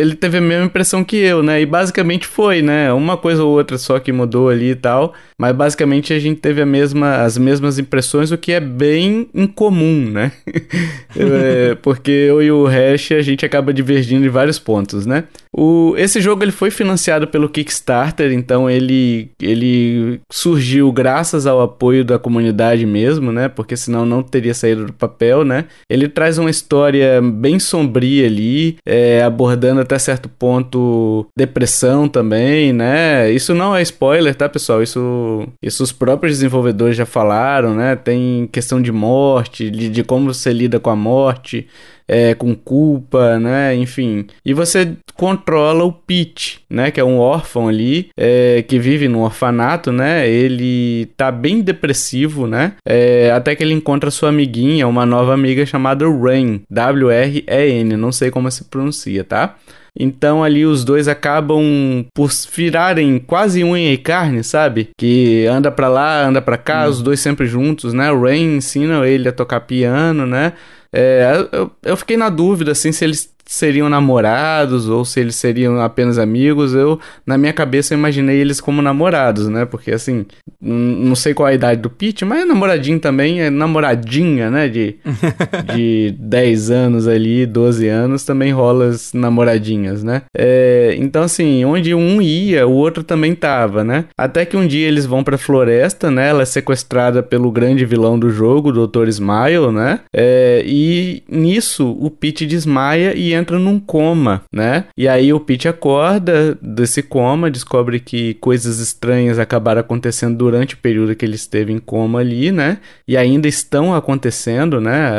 ele 0.00 0.14
teve 0.14 0.38
a 0.38 0.40
mesma 0.40 0.66
impressão 0.66 1.02
que 1.02 1.16
eu, 1.16 1.42
né? 1.42 1.60
E 1.60 1.66
basicamente 1.66 2.24
foi, 2.24 2.62
né? 2.62 2.92
Uma 2.92 3.16
coisa 3.16 3.39
ou 3.40 3.56
outra 3.56 3.78
só 3.78 3.98
que 3.98 4.12
mudou 4.12 4.48
ali 4.48 4.70
e 4.70 4.74
tal. 4.74 5.14
Mas 5.38 5.54
basicamente 5.54 6.12
a 6.12 6.18
gente 6.18 6.40
teve 6.40 6.60
a 6.60 6.66
mesma, 6.66 7.22
as 7.22 7.36
mesmas 7.36 7.78
impressões, 7.78 8.30
o 8.30 8.38
que 8.38 8.52
é 8.52 8.60
bem 8.60 9.28
incomum, 9.34 10.10
né? 10.10 10.32
é, 11.16 11.74
porque 11.76 12.10
eu 12.10 12.42
e 12.42 12.50
o 12.52 12.66
Hash 12.66 13.12
a 13.12 13.22
gente 13.22 13.44
acaba 13.44 13.72
divergindo 13.72 14.24
em 14.24 14.28
vários 14.28 14.58
pontos, 14.58 15.06
né? 15.06 15.24
O, 15.52 15.94
esse 15.96 16.20
jogo 16.20 16.44
ele 16.44 16.52
foi 16.52 16.70
financiado 16.70 17.26
pelo 17.26 17.48
Kickstarter, 17.48 18.32
então 18.32 18.70
ele, 18.70 19.30
ele 19.42 20.20
surgiu 20.30 20.92
graças 20.92 21.44
ao 21.44 21.60
apoio 21.60 22.04
da 22.04 22.18
comunidade 22.18 22.86
mesmo, 22.86 23.32
né? 23.32 23.48
Porque 23.48 23.76
senão 23.76 24.06
não 24.06 24.22
teria 24.22 24.54
saído 24.54 24.86
do 24.86 24.92
papel, 24.92 25.44
né? 25.44 25.64
Ele 25.88 26.08
traz 26.08 26.38
uma 26.38 26.50
história 26.50 27.20
bem 27.20 27.58
sombria 27.58 28.26
ali, 28.26 28.76
é, 28.86 29.22
abordando 29.22 29.80
até 29.80 29.98
certo 29.98 30.28
ponto 30.28 31.26
depressão 31.36 32.08
também, 32.08 32.72
né? 32.72 33.19
Isso 33.28 33.54
não 33.54 33.74
é 33.74 33.82
spoiler, 33.82 34.34
tá, 34.34 34.48
pessoal? 34.48 34.82
Isso, 34.82 35.48
isso 35.60 35.82
os 35.82 35.90
próprios 35.90 36.36
desenvolvedores 36.36 36.96
já 36.96 37.04
falaram, 37.04 37.74
né? 37.74 37.96
Tem 37.96 38.48
questão 38.52 38.80
de 38.80 38.92
morte, 38.92 39.68
de, 39.68 39.88
de 39.88 40.04
como 40.04 40.32
você 40.32 40.52
lida 40.52 40.78
com 40.78 40.90
a 40.90 40.96
morte 40.96 41.66
é, 42.10 42.34
com 42.34 42.56
culpa, 42.56 43.38
né? 43.38 43.76
Enfim. 43.76 44.26
E 44.44 44.52
você 44.52 44.96
controla 45.14 45.84
o 45.84 45.92
Pete, 45.92 46.60
né? 46.68 46.90
Que 46.90 46.98
é 46.98 47.04
um 47.04 47.18
órfão 47.18 47.68
ali, 47.68 48.10
é, 48.16 48.64
que 48.66 48.80
vive 48.80 49.06
no 49.06 49.20
orfanato, 49.20 49.92
né? 49.92 50.28
Ele 50.28 51.06
tá 51.16 51.30
bem 51.30 51.60
depressivo, 51.60 52.48
né? 52.48 52.72
É, 52.84 53.30
até 53.30 53.54
que 53.54 53.62
ele 53.62 53.74
encontra 53.74 54.10
sua 54.10 54.30
amiguinha, 54.30 54.88
uma 54.88 55.06
nova 55.06 55.32
amiga 55.32 55.64
chamada 55.64 56.04
Rain, 56.08 56.62
W-R-E-N, 56.68 57.96
não 57.96 58.10
sei 58.10 58.30
como 58.30 58.50
se 58.50 58.64
pronuncia, 58.64 59.22
tá? 59.22 59.56
Então 60.00 60.42
ali 60.42 60.64
os 60.64 60.82
dois 60.82 61.06
acabam 61.08 62.06
por 62.14 62.30
virarem 62.50 63.18
quase 63.18 63.62
unha 63.62 63.92
e 63.92 63.98
carne, 63.98 64.42
sabe? 64.42 64.88
Que 64.98 65.46
anda 65.46 65.70
pra 65.70 65.88
lá, 65.88 66.26
anda 66.26 66.40
pra 66.40 66.56
cá, 66.56 66.86
hum. 66.86 66.88
os 66.88 67.02
dois 67.02 67.20
sempre 67.20 67.46
juntos, 67.46 67.92
né? 67.92 68.10
O 68.10 68.22
Rain 68.22 68.56
ensina 68.56 69.06
ele 69.06 69.28
a 69.28 69.32
tocar 69.32 69.60
piano, 69.60 70.26
né? 70.26 70.54
É, 70.90 71.46
eu, 71.52 71.70
eu 71.84 71.96
fiquei 71.96 72.16
na 72.16 72.30
dúvida, 72.30 72.72
assim, 72.72 72.90
se 72.90 73.04
eles 73.04 73.30
seriam 73.50 73.88
namorados 73.88 74.88
ou 74.88 75.04
se 75.04 75.18
eles 75.18 75.34
seriam 75.34 75.80
apenas 75.80 76.18
amigos. 76.18 76.72
Eu, 76.72 77.00
na 77.26 77.36
minha 77.36 77.52
cabeça, 77.52 77.92
eu 77.92 77.98
imaginei 77.98 78.38
eles 78.38 78.60
como 78.60 78.80
namorados, 78.80 79.48
né? 79.48 79.64
Porque, 79.64 79.90
assim, 79.90 80.24
não 80.60 81.16
sei 81.16 81.34
qual 81.34 81.48
a 81.48 81.54
idade 81.54 81.80
do 81.80 81.90
Pete, 81.90 82.24
mas 82.24 82.42
é 82.42 82.44
namoradinho 82.44 83.00
também, 83.00 83.42
é 83.42 83.50
namoradinha, 83.50 84.50
né? 84.50 84.68
De, 84.68 84.96
de 85.74 86.14
10 86.16 86.70
anos 86.70 87.08
ali, 87.08 87.44
12 87.44 87.88
anos, 87.88 88.24
também 88.24 88.52
rola 88.52 88.86
as 88.86 89.12
namoradinhas, 89.12 90.04
né? 90.04 90.22
É, 90.36 90.94
então, 90.98 91.24
assim, 91.24 91.64
onde 91.64 91.92
um 91.92 92.22
ia, 92.22 92.68
o 92.68 92.72
outro 92.72 93.02
também 93.02 93.34
tava, 93.34 93.82
né? 93.82 94.04
Até 94.16 94.44
que 94.44 94.56
um 94.56 94.66
dia 94.66 94.86
eles 94.86 95.06
vão 95.06 95.24
pra 95.24 95.36
floresta, 95.36 96.08
né? 96.08 96.28
Ela 96.28 96.42
é 96.42 96.46
sequestrada 96.46 97.20
pelo 97.20 97.50
grande 97.50 97.84
vilão 97.84 98.16
do 98.16 98.30
jogo, 98.30 98.68
o 98.68 98.86
Dr. 98.86 99.08
Smile, 99.08 99.72
né? 99.72 100.00
É, 100.14 100.62
e 100.64 101.24
nisso, 101.28 101.96
o 102.00 102.08
Pete 102.10 102.46
desmaia 102.46 103.12
e 103.16 103.32
entra 103.32 103.39
num 103.58 103.80
coma, 103.80 104.42
né? 104.52 104.84
E 104.96 105.08
aí 105.08 105.32
o 105.32 105.40
Pete 105.40 105.68
acorda 105.68 106.58
desse 106.60 107.02
coma, 107.02 107.50
descobre 107.50 108.00
que 108.00 108.34
coisas 108.34 108.78
estranhas 108.78 109.38
acabaram 109.38 109.80
acontecendo 109.80 110.36
durante 110.36 110.74
o 110.74 110.78
período 110.78 111.14
que 111.14 111.24
ele 111.24 111.36
esteve 111.36 111.72
em 111.72 111.78
coma 111.78 112.20
ali, 112.20 112.52
né? 112.52 112.78
E 113.06 113.16
ainda 113.16 113.48
estão 113.48 113.94
acontecendo, 113.94 114.80
né? 114.80 115.10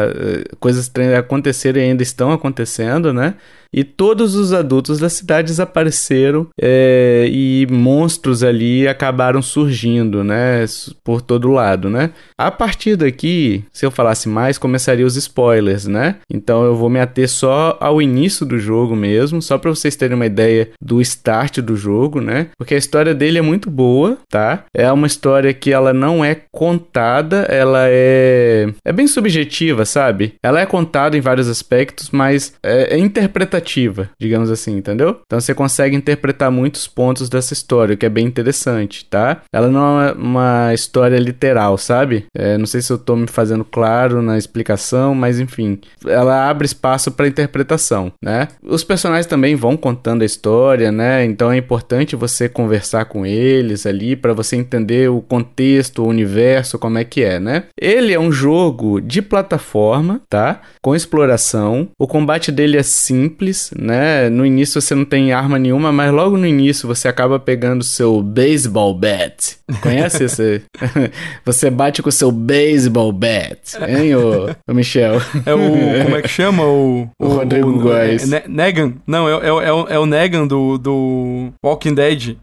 Coisas 0.60 0.84
estranhas 0.84 1.19
aconteceram 1.19 1.79
e 1.79 1.84
ainda 1.84 2.03
estão 2.03 2.31
acontecendo, 2.31 3.13
né? 3.13 3.36
E 3.73 3.84
todos 3.84 4.36
os 4.36 4.51
adultos 4.51 4.99
da 4.99 5.10
cidade 5.10 5.47
desapareceram 5.47 6.47
é, 6.60 7.27
e 7.31 7.65
monstros 7.71 8.43
ali 8.43 8.88
acabaram 8.88 9.41
surgindo, 9.41 10.23
né, 10.23 10.65
por 11.03 11.21
todo 11.21 11.51
lado, 11.51 11.89
né. 11.89 12.12
A 12.38 12.51
partir 12.51 12.95
daqui, 12.95 13.63
se 13.71 13.86
eu 13.86 13.91
falasse 13.91 14.27
mais, 14.27 14.57
começaria 14.57 15.05
os 15.05 15.15
spoilers, 15.15 15.88
né. 15.88 16.17
Então 16.29 16.63
eu 16.65 16.75
vou 16.75 16.89
me 16.89 16.99
ater 16.99 17.29
só 17.29 17.77
ao 17.79 18.01
início 18.01 18.45
do 18.45 18.60
jogo 18.60 18.95
mesmo, 18.95 19.41
só 19.41 19.57
para 19.57 19.69
vocês 19.69 19.95
terem 19.95 20.15
uma 20.15 20.25
ideia 20.25 20.69
do 20.81 21.01
start 21.01 21.60
do 21.60 21.75
jogo, 21.75 22.19
né, 22.19 22.47
porque 22.57 22.75
a 22.75 22.77
história 22.77 23.13
dele 23.13 23.38
é 23.38 23.41
muito 23.41 23.69
boa, 23.69 24.17
tá. 24.29 24.65
É 24.75 24.91
uma 24.91 25.07
história 25.07 25.53
que 25.53 25.71
ela 25.71 25.93
não 25.93 26.23
é 26.23 26.36
contada, 26.51 27.45
ela 27.49 27.86
é 27.88 28.69
é 28.84 28.91
bem 28.91 29.07
subjetiva, 29.07 29.86
sabe? 29.86 30.34
Ela 30.43 30.62
é 30.62 30.65
contada 30.65 31.17
em 31.17 31.21
vários 31.21 31.47
aspectos, 31.47 32.10
mas 32.12 32.53
é, 32.63 32.95
é 32.95 32.97
interpretativa 32.97 33.61
narrativa, 33.62 34.10
digamos 34.19 34.50
assim, 34.50 34.78
entendeu? 34.78 35.21
Então 35.26 35.39
você 35.39 35.54
consegue 35.54 35.95
interpretar 35.95 36.52
muitos 36.52 36.88
pontos 36.88 37.30
dessa 37.30 37.54
história, 37.54 37.93
o 37.93 37.97
que 37.97 38.06
é 38.06 38.10
bem 38.10 38.26
interessante, 38.26 39.06
tá? 39.06 39.41
Ela 39.54 39.69
não 39.69 40.02
é 40.02 40.12
uma 40.13 40.74
história 40.74 41.17
literal, 41.17 41.78
sabe? 41.78 42.26
É, 42.36 42.58
não 42.58 42.65
sei 42.65 42.82
se 42.82 42.91
eu 42.91 42.97
tô 42.97 43.15
me 43.15 43.28
fazendo 43.28 43.63
claro 43.63 44.21
na 44.21 44.38
explicação, 44.38 45.13
mas 45.13 45.39
enfim, 45.39 45.80
ela 46.06 46.50
abre 46.50 46.65
espaço 46.65 47.12
para 47.12 47.28
interpretação, 47.28 48.12
né? 48.21 48.47
Os 48.63 48.84
personagens 48.84 49.28
também 49.28 49.56
vão 49.56 49.78
contando 49.78 50.24
a 50.24 50.26
história, 50.26 50.91
né? 50.91 51.24
Então 51.24 51.52
é 51.52 51.58
importante 51.58 52.15
você 52.15 52.50
conversar 52.50 53.06
com 53.06 53.26
eles 53.26 53.86
ali 53.86 54.15
para 54.15 54.34
você 54.34 54.56
entender 54.56 55.10
o 55.10 55.21
contexto, 55.21 56.04
o 56.04 56.08
universo, 56.08 56.80
como 56.80 56.97
é 56.97 57.04
que 57.04 57.24
é, 57.24 57.39
né? 57.39 57.65
Ele 57.80 58.13
é 58.13 58.19
um 58.19 58.32
jogo 58.32 59.00
de 59.00 59.21
plataforma, 59.21 60.21
tá? 60.30 60.62
Com 60.82 60.95
exploração. 60.95 61.89
O 62.00 62.08
combate 62.08 62.52
dele 62.52 62.78
é 62.78 62.84
simples 62.84 63.51
né? 63.78 64.30
No 64.30 64.46
início 64.46 64.82
você 64.82 64.96
não 64.96 65.06
tem 65.06 65.34
arma 65.34 65.60
nenhuma, 65.60 65.92
mas 65.92 66.12
logo 66.12 66.38
no 66.38 66.46
início 66.46 66.88
você 66.88 67.08
acaba 67.08 67.40
pegando 67.40 67.84
seu 67.84 68.22
baseball 68.22 68.94
bat. 68.94 69.58
Conhece 69.82 70.26
esse? 70.26 70.62
você 71.46 71.70
bate 71.70 72.02
com 72.02 72.10
o 72.10 72.12
seu 72.12 72.32
baseball 72.32 73.12
bat, 73.12 73.78
hein, 73.88 74.16
ô, 74.16 74.50
ô 74.68 74.74
Michel? 74.74 75.22
É 75.46 75.54
o. 75.54 76.04
Como 76.04 76.16
é 76.18 76.22
que 76.22 76.28
chama? 76.28 76.64
O, 76.64 77.10
o, 77.20 77.26
o 77.26 77.28
Rodrigo 77.28 77.80
Góes. 77.80 78.32
É, 78.32 78.44
Negan? 78.48 78.94
Não, 79.08 79.28
é, 79.28 79.46
é, 79.46 79.48
é, 79.48 79.74
o, 79.74 79.88
é 79.88 80.00
o 80.00 80.06
Negan 80.06 80.48
do, 80.48 80.78
do 80.78 81.50
Walking 81.64 81.94
Dead. 81.94 82.38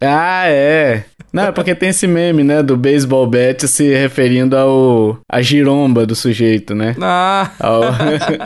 ah, 0.00 0.44
é. 0.46 1.04
Não, 1.32 1.44
é 1.44 1.52
porque 1.52 1.74
tem 1.74 1.88
esse 1.88 2.06
meme, 2.06 2.44
né, 2.44 2.62
do 2.62 2.76
baseball 2.76 3.26
bat 3.26 3.66
se 3.66 3.94
referindo 3.94 4.56
ao 4.56 5.18
a 5.28 5.40
giromba 5.40 6.04
do 6.04 6.14
sujeito, 6.14 6.74
né? 6.74 6.94
Ah. 7.00 7.50
Ao, 7.58 7.82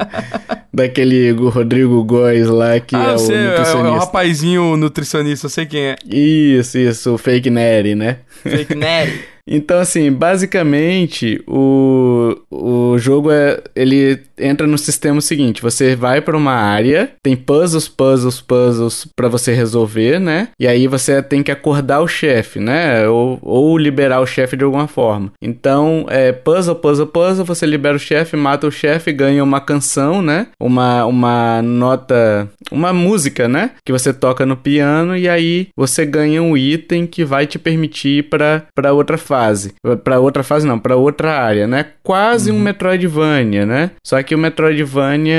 daquele 0.72 1.32
Rodrigo 1.32 2.04
Góes 2.04 2.46
lá 2.46 2.78
que 2.78 2.94
ah, 2.94 2.98
é 2.98 3.02
o 3.02 3.10
nutricionista. 3.10 3.72
É 3.72 3.90
o 3.90 3.98
rapazinho 3.98 4.76
nutricionista, 4.76 5.46
eu 5.46 5.50
sei 5.50 5.66
quem 5.66 5.82
é. 5.86 5.96
Isso, 6.04 6.78
isso, 6.78 7.14
o 7.14 7.18
Fake 7.18 7.50
Neri, 7.50 7.94
né? 7.94 8.18
Fake 8.42 8.74
Neri. 8.74 9.20
Então, 9.46 9.78
assim, 9.78 10.10
basicamente, 10.10 11.40
o, 11.46 12.36
o 12.50 12.98
jogo 12.98 13.30
é. 13.30 13.62
Ele 13.74 14.18
entra 14.38 14.66
no 14.66 14.76
sistema 14.76 15.20
seguinte: 15.20 15.62
você 15.62 15.94
vai 15.94 16.20
para 16.20 16.36
uma 16.36 16.52
área, 16.52 17.12
tem 17.22 17.36
puzzles, 17.36 17.88
puzzles, 17.88 18.40
puzzles 18.40 19.06
para 19.14 19.28
você 19.28 19.52
resolver, 19.54 20.18
né? 20.18 20.48
E 20.58 20.66
aí 20.66 20.88
você 20.88 21.22
tem 21.22 21.42
que 21.42 21.52
acordar 21.52 22.00
o 22.00 22.08
chefe, 22.08 22.58
né? 22.58 23.08
Ou, 23.08 23.38
ou 23.40 23.78
liberar 23.78 24.20
o 24.20 24.26
chefe 24.26 24.56
de 24.56 24.64
alguma 24.64 24.88
forma. 24.88 25.32
Então, 25.40 26.06
é 26.08 26.32
puzzle, 26.32 26.74
puzzle, 26.74 27.06
puzzle, 27.06 27.44
você 27.44 27.66
libera 27.66 27.96
o 27.96 28.00
chefe, 28.00 28.36
mata 28.36 28.66
o 28.66 28.72
chefe, 28.72 29.12
ganha 29.12 29.44
uma 29.44 29.60
canção, 29.60 30.20
né? 30.20 30.48
Uma, 30.58 31.04
uma 31.06 31.62
nota. 31.62 32.48
Uma 32.72 32.92
música, 32.92 33.46
né? 33.46 33.72
Que 33.84 33.92
você 33.92 34.12
toca 34.12 34.44
no 34.44 34.56
piano 34.56 35.16
e 35.16 35.28
aí 35.28 35.68
você 35.76 36.04
ganha 36.04 36.42
um 36.42 36.56
item 36.56 37.06
que 37.06 37.24
vai 37.24 37.46
te 37.46 37.58
permitir 37.58 38.24
para 38.28 38.92
outra 38.92 39.16
fase 39.16 39.35
fase. 39.36 39.74
Pra 40.02 40.18
outra 40.18 40.42
fase, 40.42 40.66
não, 40.66 40.78
pra 40.78 40.96
outra 40.96 41.38
área, 41.38 41.66
né? 41.66 41.86
Quase 42.02 42.50
uhum. 42.50 42.56
um 42.56 42.60
Metroidvania, 42.60 43.66
né? 43.66 43.90
Só 44.04 44.22
que 44.22 44.34
o 44.34 44.38
Metroidvania, 44.38 45.36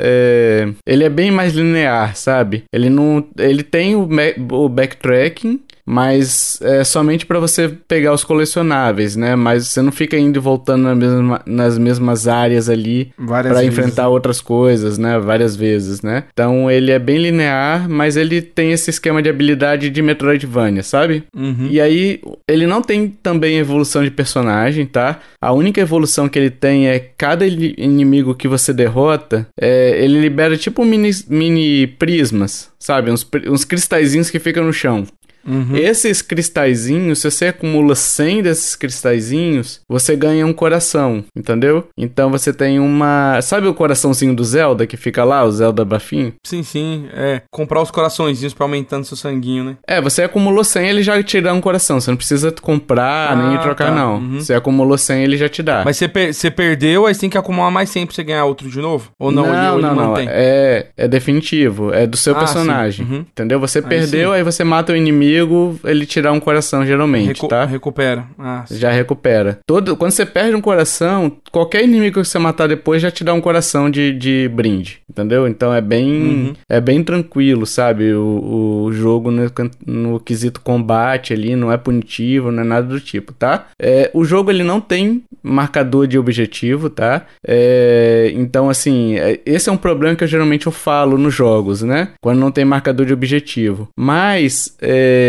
é, 0.00 0.68
ele 0.86 1.04
é 1.04 1.08
bem 1.08 1.30
mais 1.30 1.54
linear, 1.54 2.16
sabe? 2.16 2.64
Ele 2.72 2.90
não. 2.90 3.24
Ele 3.38 3.62
tem 3.62 3.94
o, 3.94 4.08
o 4.52 4.68
backtracking, 4.68 5.60
mas 5.86 6.58
é 6.60 6.82
somente 6.82 7.24
para 7.24 7.38
você 7.38 7.68
pegar 7.68 8.12
os 8.12 8.24
colecionáveis, 8.24 9.14
né? 9.14 9.36
Mas 9.36 9.68
você 9.68 9.80
não 9.80 9.92
fica 9.92 10.18
indo 10.18 10.36
e 10.36 10.40
voltando 10.40 10.82
na 10.82 10.94
mesma, 10.96 11.42
nas 11.46 11.78
mesmas 11.78 12.26
áreas 12.26 12.68
ali 12.68 13.12
para 13.24 13.64
enfrentar 13.64 14.08
outras 14.08 14.40
coisas, 14.40 14.98
né? 14.98 15.18
Várias 15.20 15.54
vezes, 15.54 16.02
né? 16.02 16.24
Então 16.32 16.68
ele 16.68 16.90
é 16.90 16.98
bem 16.98 17.18
linear, 17.18 17.88
mas 17.88 18.16
ele 18.16 18.42
tem 18.42 18.72
esse 18.72 18.90
esquema 18.90 19.22
de 19.22 19.30
habilidade 19.30 19.88
de 19.88 20.02
Metroidvania, 20.02 20.82
sabe? 20.82 21.22
Uhum. 21.34 21.68
E 21.70 21.80
aí 21.80 22.20
ele 22.48 22.66
não 22.66 22.82
tem 22.82 23.08
também 23.08 23.58
evolução 23.58 24.02
de 24.02 24.10
personagem, 24.10 24.86
tá? 24.86 25.20
A 25.40 25.52
única 25.52 25.80
evolução 25.80 26.28
que 26.28 26.38
ele 26.38 26.50
tem 26.50 26.88
é 26.88 26.98
cada 26.98 27.46
inimigo 27.46 28.34
que 28.34 28.48
você 28.48 28.72
derrota, 28.72 29.46
é, 29.60 30.02
ele 30.02 30.20
libera 30.20 30.56
tipo 30.56 30.84
mini, 30.84 31.10
mini 31.28 31.86
prismas, 31.86 32.70
sabe? 32.78 33.10
Uns, 33.10 33.26
uns 33.48 33.64
cristalzinhos 33.64 34.30
que 34.30 34.38
ficam 34.38 34.64
no 34.64 34.72
chão. 34.72 35.06
Uhum. 35.46 35.76
Esses 35.76 36.22
cristalzinhos, 36.22 37.20
se 37.20 37.30
você 37.30 37.46
acumula 37.46 37.94
100 37.94 38.42
desses 38.42 38.76
cristalzinhos, 38.76 39.80
você 39.88 40.16
ganha 40.16 40.46
um 40.46 40.52
coração, 40.52 41.24
entendeu? 41.36 41.88
Então 41.96 42.30
você 42.30 42.52
tem 42.52 42.78
uma. 42.78 43.40
Sabe 43.42 43.66
o 43.66 43.74
coraçãozinho 43.74 44.34
do 44.34 44.44
Zelda 44.44 44.86
que 44.86 44.96
fica 44.96 45.24
lá, 45.24 45.44
o 45.44 45.50
Zelda 45.50 45.84
Bafim? 45.84 46.32
Sim, 46.44 46.62
sim. 46.62 47.06
É. 47.12 47.42
Comprar 47.50 47.80
os 47.80 47.90
coraçõezinhos 47.90 48.54
pra 48.54 48.64
aumentando 48.64 49.04
seu 49.04 49.16
sanguinho, 49.16 49.64
né? 49.64 49.76
É, 49.86 50.00
você 50.00 50.22
acumulou 50.22 50.64
100, 50.64 50.88
ele 50.88 51.02
já 51.02 51.22
te 51.22 51.40
dá 51.40 51.52
um 51.52 51.60
coração. 51.60 52.00
Você 52.00 52.10
não 52.10 52.16
precisa 52.16 52.52
comprar 52.52 53.32
ah, 53.32 53.36
nem 53.36 53.58
trocar, 53.58 53.86
tá. 53.86 53.94
não. 53.94 54.16
Uhum. 54.16 54.40
Você 54.40 54.54
acumulou 54.54 54.98
100, 54.98 55.22
ele 55.22 55.36
já 55.36 55.48
te 55.48 55.62
dá. 55.62 55.82
Mas 55.84 55.96
você, 55.96 56.08
per 56.08 56.34
você 56.34 56.50
perdeu, 56.50 57.06
aí 57.06 57.14
você 57.14 57.20
tem 57.20 57.30
que 57.30 57.38
acumular 57.38 57.70
mais 57.70 57.90
100 57.90 58.06
pra 58.06 58.14
você 58.14 58.24
ganhar 58.24 58.44
outro 58.44 58.68
de 58.68 58.80
novo? 58.80 59.10
Ou 59.18 59.30
não? 59.30 59.46
Não, 59.46 59.74
ele, 59.74 59.82
não, 59.82 59.94
não. 59.94 60.16
É, 60.18 60.86
é 60.96 61.08
definitivo. 61.08 61.92
É 61.92 62.06
do 62.06 62.16
seu 62.16 62.34
ah, 62.34 62.38
personagem. 62.38 63.06
Uhum. 63.06 63.18
Entendeu? 63.18 63.60
Você 63.60 63.78
aí 63.78 63.84
perdeu, 63.84 64.30
sim. 64.30 64.36
aí 64.36 64.42
você 64.42 64.64
mata 64.64 64.92
o 64.92 64.96
inimigo 64.96 65.35
inimigo, 65.36 65.78
ele 65.84 66.06
tirar 66.06 66.32
um 66.32 66.40
coração, 66.40 66.84
geralmente, 66.86 67.28
Recu 67.28 67.48
tá? 67.48 67.64
Recupera. 67.64 68.26
Ah, 68.38 68.64
já 68.70 68.90
recupera. 68.90 69.58
Todo, 69.66 69.96
quando 69.96 70.12
você 70.12 70.24
perde 70.24 70.54
um 70.54 70.60
coração, 70.60 71.32
qualquer 71.50 71.84
inimigo 71.84 72.20
que 72.20 72.26
você 72.26 72.38
matar 72.38 72.66
depois 72.66 73.02
já 73.02 73.10
te 73.10 73.22
dá 73.22 73.34
um 73.34 73.40
coração 73.40 73.90
de, 73.90 74.12
de 74.12 74.50
brinde, 74.52 75.00
entendeu? 75.08 75.46
Então 75.46 75.72
é 75.72 75.80
bem, 75.80 76.10
uhum. 76.10 76.52
é 76.68 76.80
bem 76.80 77.02
tranquilo, 77.02 77.66
sabe? 77.66 78.12
O, 78.14 78.84
o 78.84 78.92
jogo 78.92 79.30
no, 79.30 79.50
no 79.86 80.20
quesito 80.20 80.60
combate 80.60 81.32
ali 81.32 81.54
não 81.54 81.70
é 81.70 81.76
punitivo, 81.76 82.50
não 82.50 82.62
é 82.62 82.66
nada 82.66 82.86
do 82.86 83.00
tipo, 83.00 83.32
tá? 83.32 83.66
É, 83.80 84.10
o 84.14 84.24
jogo 84.24 84.50
ele 84.50 84.64
não 84.64 84.80
tem 84.80 85.22
marcador 85.42 86.06
de 86.06 86.18
objetivo, 86.18 86.90
tá? 86.90 87.26
É, 87.46 88.32
então, 88.34 88.68
assim, 88.68 89.16
é, 89.16 89.40
esse 89.46 89.68
é 89.68 89.72
um 89.72 89.76
problema 89.76 90.16
que 90.16 90.24
eu 90.24 90.28
geralmente 90.28 90.66
eu 90.66 90.72
falo 90.72 91.16
nos 91.16 91.34
jogos, 91.34 91.82
né? 91.82 92.08
Quando 92.20 92.40
não 92.40 92.50
tem 92.50 92.64
marcador 92.64 93.06
de 93.06 93.12
objetivo. 93.12 93.88
Mas 93.96 94.76
é, 94.80 95.25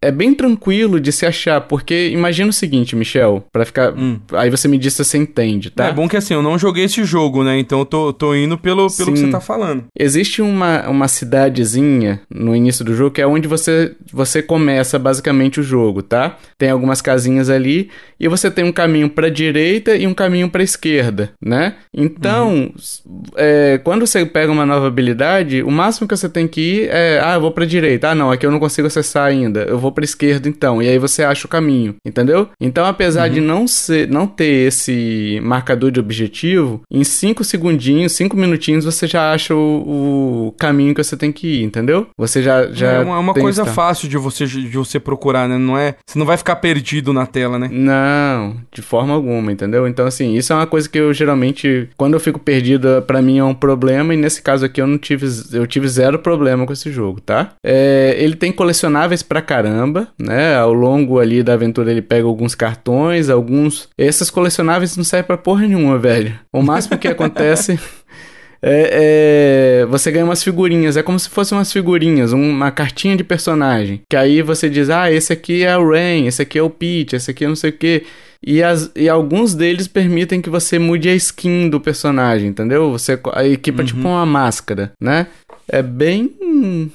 é 0.00 0.10
bem 0.10 0.34
tranquilo 0.34 1.00
de 1.00 1.12
se 1.12 1.26
achar, 1.26 1.60
porque 1.60 2.08
imagina 2.08 2.50
o 2.50 2.52
seguinte, 2.52 2.96
Michel, 2.96 3.44
para 3.52 3.64
ficar. 3.64 3.92
Hum. 3.92 4.18
Aí 4.32 4.50
você 4.50 4.68
me 4.68 4.78
diz 4.78 4.94
se 4.94 5.04
você 5.04 5.18
entende, 5.18 5.70
tá? 5.70 5.86
É 5.86 5.92
bom 5.92 6.08
que 6.08 6.16
assim, 6.16 6.34
eu 6.34 6.42
não 6.42 6.58
joguei 6.58 6.84
esse 6.84 7.04
jogo, 7.04 7.42
né? 7.42 7.58
Então 7.58 7.80
eu 7.80 7.84
tô, 7.84 8.12
tô 8.12 8.34
indo 8.34 8.56
pelo, 8.58 8.88
pelo 8.90 9.12
que 9.12 9.18
você 9.18 9.28
tá 9.28 9.40
falando. 9.40 9.84
Existe 9.98 10.42
uma, 10.42 10.88
uma 10.88 11.08
cidadezinha 11.08 12.20
no 12.30 12.54
início 12.54 12.84
do 12.84 12.94
jogo 12.94 13.10
que 13.10 13.20
é 13.20 13.26
onde 13.26 13.48
você, 13.48 13.94
você 14.12 14.42
começa 14.42 14.98
basicamente 14.98 15.60
o 15.60 15.62
jogo, 15.62 16.02
tá? 16.02 16.36
Tem 16.58 16.70
algumas 16.70 17.00
casinhas 17.00 17.50
ali 17.50 17.90
e 18.18 18.28
você 18.28 18.50
tem 18.50 18.64
um 18.64 18.72
caminho 18.72 19.08
para 19.08 19.30
direita 19.30 19.96
e 19.96 20.06
um 20.06 20.14
caminho 20.14 20.48
para 20.48 20.62
esquerda, 20.62 21.30
né? 21.42 21.74
Então, 21.94 22.72
uhum. 23.06 23.22
é, 23.36 23.80
quando 23.82 24.06
você 24.06 24.24
pega 24.26 24.52
uma 24.52 24.66
nova 24.66 24.86
habilidade, 24.86 25.62
o 25.62 25.70
máximo 25.70 26.06
que 26.06 26.16
você 26.16 26.28
tem 26.28 26.46
que 26.46 26.60
ir 26.60 26.88
é, 26.90 27.20
ah, 27.22 27.34
eu 27.34 27.40
vou 27.40 27.50
para 27.50 27.64
direita. 27.64 28.10
Ah, 28.10 28.14
não, 28.14 28.30
aqui 28.30 28.44
eu 28.44 28.50
não 28.50 28.58
consigo 28.58 28.86
acessar 28.86 29.32
ainda. 29.44 29.62
Eu 29.62 29.78
vou 29.78 29.92
para 29.92 30.04
esquerda 30.04 30.48
então. 30.48 30.82
E 30.82 30.88
aí 30.88 30.98
você 30.98 31.22
acha 31.22 31.46
o 31.46 31.50
caminho, 31.50 31.94
entendeu? 32.04 32.48
Então, 32.60 32.84
apesar 32.84 33.28
uhum. 33.28 33.34
de 33.34 33.40
não 33.40 33.66
ser, 33.66 34.08
não 34.08 34.26
ter 34.26 34.68
esse 34.68 35.40
marcador 35.42 35.90
de 35.90 36.00
objetivo, 36.00 36.82
em 36.90 37.04
5 37.04 37.42
segundinhos, 37.44 38.12
5 38.12 38.36
minutinhos 38.36 38.84
você 38.84 39.06
já 39.06 39.32
acha 39.32 39.54
o, 39.54 40.48
o, 40.48 40.52
caminho 40.58 40.94
que 40.94 41.02
você 41.02 41.16
tem 41.16 41.32
que 41.32 41.60
ir, 41.60 41.62
entendeu? 41.62 42.08
Você 42.16 42.42
já 42.42 42.70
já 42.72 42.92
É 42.92 43.00
uma, 43.00 43.18
uma 43.18 43.34
coisa 43.34 43.64
fácil 43.64 44.08
de 44.08 44.16
você 44.16 44.46
de 44.46 44.76
você 44.76 44.98
procurar, 44.98 45.48
né? 45.48 45.58
Não 45.58 45.76
é, 45.76 45.94
você 46.06 46.18
não 46.18 46.26
vai 46.26 46.36
ficar 46.36 46.56
perdido 46.56 47.12
na 47.12 47.26
tela, 47.26 47.58
né? 47.58 47.68
Não, 47.70 48.56
de 48.72 48.82
forma 48.82 49.14
alguma, 49.14 49.52
entendeu? 49.52 49.86
Então 49.86 50.06
assim, 50.06 50.34
isso 50.34 50.52
é 50.52 50.56
uma 50.56 50.66
coisa 50.66 50.88
que 50.88 50.98
eu 50.98 51.12
geralmente 51.12 51.88
quando 51.96 52.14
eu 52.14 52.20
fico 52.20 52.38
perdido, 52.38 53.02
para 53.06 53.22
mim 53.22 53.38
é 53.38 53.44
um 53.44 53.54
problema 53.54 54.14
e 54.14 54.16
nesse 54.16 54.42
caso 54.42 54.64
aqui 54.64 54.80
eu 54.80 54.86
não 54.86 54.98
tive 54.98 55.26
eu 55.52 55.66
tive 55.66 55.88
zero 55.88 56.18
problema 56.18 56.66
com 56.66 56.72
esse 56.72 56.90
jogo, 56.90 57.20
tá? 57.20 57.52
É, 57.64 58.16
ele 58.18 58.36
tem 58.36 58.52
colecionáveis 58.52 59.19
pra 59.22 59.42
caramba, 59.42 60.08
né? 60.18 60.56
Ao 60.56 60.72
longo 60.72 61.18
ali 61.18 61.42
da 61.42 61.54
aventura 61.54 61.90
ele 61.90 62.02
pega 62.02 62.26
alguns 62.26 62.54
cartões, 62.54 63.28
alguns 63.28 63.88
essas 63.96 64.30
colecionáveis 64.30 64.96
não 64.96 65.04
servem 65.04 65.26
pra 65.26 65.36
porra 65.36 65.66
nenhuma, 65.66 65.98
velho. 65.98 66.38
O 66.52 66.62
máximo 66.62 66.98
que 66.98 67.08
acontece 67.08 67.78
é, 68.62 69.82
é, 69.82 69.86
você 69.86 70.10
ganha 70.10 70.24
umas 70.24 70.42
figurinhas, 70.42 70.96
é 70.96 71.02
como 71.02 71.18
se 71.18 71.28
fossem 71.28 71.56
umas 71.56 71.72
figurinhas, 71.72 72.32
uma 72.32 72.70
cartinha 72.70 73.16
de 73.16 73.24
personagem. 73.24 74.02
Que 74.08 74.16
aí 74.16 74.42
você 74.42 74.68
diz, 74.68 74.90
ah, 74.90 75.10
esse 75.10 75.32
aqui 75.32 75.64
é 75.64 75.76
o 75.76 75.90
Rain, 75.90 76.26
esse 76.26 76.42
aqui 76.42 76.58
é 76.58 76.62
o 76.62 76.70
Peach, 76.70 77.16
esse 77.16 77.30
aqui 77.30 77.44
é 77.44 77.48
não 77.48 77.56
sei 77.56 77.70
o 77.70 77.72
que. 77.74 78.04
E, 78.44 78.62
as, 78.62 78.90
e 78.96 79.08
alguns 79.08 79.54
deles 79.54 79.86
permitem 79.86 80.40
que 80.40 80.48
você 80.48 80.78
mude 80.78 81.08
a 81.08 81.14
skin 81.14 81.68
do 81.68 81.78
personagem, 81.78 82.48
entendeu? 82.48 82.90
Você 82.90 83.18
a 83.34 83.46
equipa 83.46 83.82
uhum. 83.82 83.86
tipo 83.86 84.00
uma 84.00 84.24
máscara, 84.24 84.92
né? 85.00 85.26
É 85.68 85.82
bem 85.82 86.34